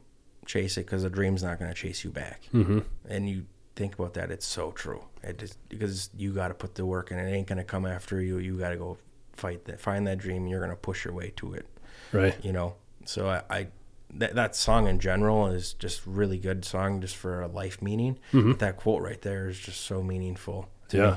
chase 0.46 0.76
it, 0.78 0.86
because 0.86 1.02
the 1.02 1.10
dream's 1.10 1.42
not 1.42 1.58
going 1.58 1.70
to 1.70 1.76
chase 1.76 2.04
you 2.04 2.10
back." 2.10 2.42
Mm-hmm. 2.54 2.80
And 3.08 3.28
you 3.28 3.46
think 3.74 3.98
about 3.98 4.14
that, 4.14 4.30
it's 4.30 4.46
so 4.46 4.70
true. 4.70 5.04
It 5.22 5.38
just, 5.38 5.58
because 5.68 6.08
you 6.16 6.32
got 6.32 6.48
to 6.48 6.54
put 6.54 6.74
the 6.76 6.86
work 6.86 7.10
in. 7.10 7.18
It 7.18 7.30
ain't 7.30 7.46
going 7.46 7.58
to 7.58 7.64
come 7.64 7.84
after 7.84 8.20
you. 8.22 8.38
You 8.38 8.56
got 8.58 8.70
to 8.70 8.76
go 8.76 8.96
fight 9.34 9.64
that, 9.66 9.80
find 9.80 10.06
that 10.06 10.18
dream. 10.18 10.42
And 10.42 10.50
you're 10.50 10.60
going 10.60 10.70
to 10.70 10.76
push 10.76 11.04
your 11.04 11.12
way 11.12 11.32
to 11.36 11.54
it. 11.54 11.66
Right. 12.12 12.34
You 12.42 12.52
know. 12.52 12.76
So 13.04 13.28
I, 13.28 13.42
I 13.50 13.66
that, 14.14 14.34
that 14.36 14.56
song 14.56 14.86
in 14.88 14.98
general 14.98 15.48
is 15.48 15.74
just 15.74 16.00
really 16.06 16.38
good 16.38 16.64
song 16.64 17.00
just 17.00 17.16
for 17.16 17.42
a 17.42 17.48
life 17.48 17.82
meaning. 17.82 18.18
But 18.32 18.58
that 18.60 18.76
quote 18.78 19.02
right 19.02 19.20
there 19.20 19.48
is 19.48 19.58
just 19.58 19.82
so 19.82 20.02
meaningful 20.02 20.68
to 20.88 20.96
Yeah. 20.96 21.10
me. 21.10 21.16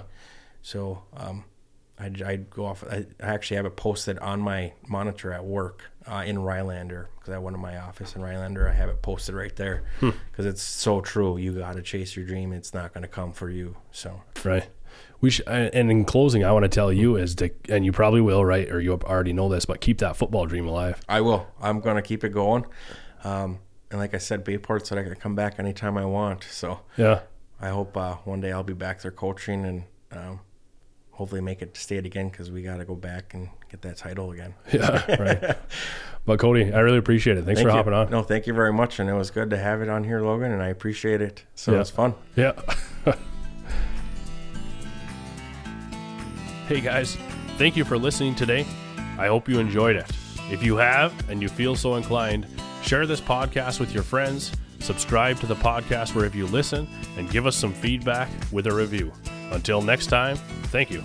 So 0.62 1.04
um, 1.16 1.46
I'd, 1.98 2.22
I'd 2.22 2.50
go 2.50 2.66
off. 2.66 2.84
I, 2.90 3.06
I 3.22 3.28
actually 3.28 3.58
have 3.58 3.66
it 3.66 3.76
posted 3.76 4.20
on 4.20 4.42
my 4.42 4.74
monitor 4.88 5.32
at 5.32 5.46
work 5.46 5.84
uh, 6.10 6.24
in 6.26 6.40
Rhinelander 6.40 7.10
because 7.20 7.34
I 7.34 7.38
went 7.38 7.56
to 7.56 7.62
my 7.62 7.78
office 7.78 8.16
in 8.16 8.22
Rhinelander. 8.22 8.68
I 8.68 8.74
have 8.74 8.90
it 8.90 9.02
posted 9.02 9.36
right 9.36 9.56
there 9.56 9.84
because 10.00 10.46
it's 10.46 10.62
so 10.62 11.02
true. 11.02 11.38
You 11.38 11.54
got 11.54 11.76
to 11.76 11.82
chase 11.82 12.16
your 12.16 12.26
dream. 12.26 12.52
It's 12.52 12.74
not 12.74 12.94
going 12.94 13.04
to 13.04 13.08
come 13.08 13.32
for 13.32 13.50
you. 13.50 13.76
So 13.92 14.22
Right. 14.44 14.68
We 15.22 15.30
should, 15.30 15.48
and 15.48 15.92
in 15.92 16.06
closing, 16.06 16.44
I 16.46 16.52
want 16.52 16.64
to 16.64 16.70
tell 16.70 16.92
you 16.92 17.18
is 17.18 17.36
to, 17.36 17.52
and 17.68 17.86
you 17.86 17.92
probably 17.92 18.22
will, 18.22 18.44
right? 18.44 18.70
Or 18.72 18.80
you 18.80 18.94
already 18.94 19.34
know 19.34 19.50
this, 19.50 19.66
but 19.66 19.82
keep 19.82 19.98
that 20.00 20.16
football 20.16 20.46
dream 20.46 20.66
alive. 20.66 21.02
I 21.10 21.22
will. 21.22 21.46
I'm 21.62 21.82
going 21.82 21.98
to 21.98 22.02
keep 22.02 22.24
it 22.24 22.30
going. 22.30 22.66
Um, 23.24 23.60
and 23.92 24.00
like 24.00 24.14
I 24.14 24.18
said, 24.18 24.44
Bayport 24.44 24.88
said 24.88 24.98
I 24.98 25.04
can 25.04 25.16
come 25.16 25.36
back 25.36 25.60
anytime 25.60 25.98
I 25.98 26.06
want. 26.06 26.46
So 26.50 26.82
Yeah. 26.98 27.22
I 27.62 27.70
hope 27.70 27.98
uh, 27.98 28.16
one 28.24 28.40
day 28.40 28.52
I'll 28.54 28.64
be 28.64 28.74
back 28.74 29.02
there 29.02 29.12
coaching 29.12 29.66
and 29.66 29.84
um, 30.12 30.40
hopefully 31.20 31.42
make 31.42 31.62
it 31.62 31.76
state 31.76 32.06
again 32.06 32.30
because 32.30 32.50
we 32.50 32.62
got 32.64 32.78
to 32.78 32.86
go 32.86 32.96
back 32.96 33.34
and 33.34 33.50
get 33.70 33.82
that 33.82 33.98
title 33.98 34.32
again. 34.32 34.54
Yeah. 34.72 35.22
Right. 35.22 35.58
but 36.26 36.40
Cody, 36.40 36.72
I 36.72 36.80
really 36.80 36.98
appreciate 36.98 37.38
it. 37.38 37.44
Thanks 37.44 37.60
Thank 37.60 37.68
for 37.68 37.72
you. 37.72 37.76
hopping 37.76 37.92
on. 37.92 38.10
No, 38.10 38.24
thank 38.24 38.48
you 38.48 38.54
very 38.54 38.72
much, 38.72 39.00
and 39.00 39.10
it 39.10 39.14
was 39.14 39.30
good 39.30 39.50
to 39.50 39.58
have 39.58 39.82
it 39.82 39.90
on 39.90 40.06
here, 40.06 40.22
Logan, 40.22 40.54
and 40.54 40.64
I 40.64 40.70
appreciate 40.70 41.20
it. 41.20 41.44
So 41.56 41.72
Yeah. 41.74 41.76
it 41.76 41.80
was 41.80 41.90
fun. 41.90 42.14
Yeah. 42.38 42.54
hey 46.70 46.80
guys, 46.80 47.18
thank 47.58 47.76
you 47.76 47.84
for 47.84 47.98
listening 47.98 48.34
today. 48.34 48.66
I 49.18 49.28
hope 49.28 49.50
you 49.50 49.60
enjoyed 49.60 49.98
it. 49.98 50.10
If 50.50 50.64
you 50.64 50.78
have 50.78 51.30
and 51.30 51.42
you 51.42 51.50
feel 51.50 51.76
so 51.76 51.96
inclined, 51.96 52.48
share 52.82 53.06
this 53.06 53.20
podcast 53.20 53.82
with 53.82 53.94
your 53.94 54.04
friends, 54.04 54.54
subscribe 54.80 55.38
to 55.42 55.48
the 55.48 55.56
podcast 55.56 56.16
wherever 56.16 56.38
you 56.38 56.48
listen, 56.48 56.88
and 57.18 57.30
give 57.30 57.46
us 57.46 57.58
some 57.58 57.74
feedback 57.74 58.30
with 58.54 58.68
a 58.68 58.74
review. 58.74 59.12
Until 59.52 59.82
next 59.82 60.08
time, 60.08 60.38
thank 60.70 60.92
you. 60.92 61.04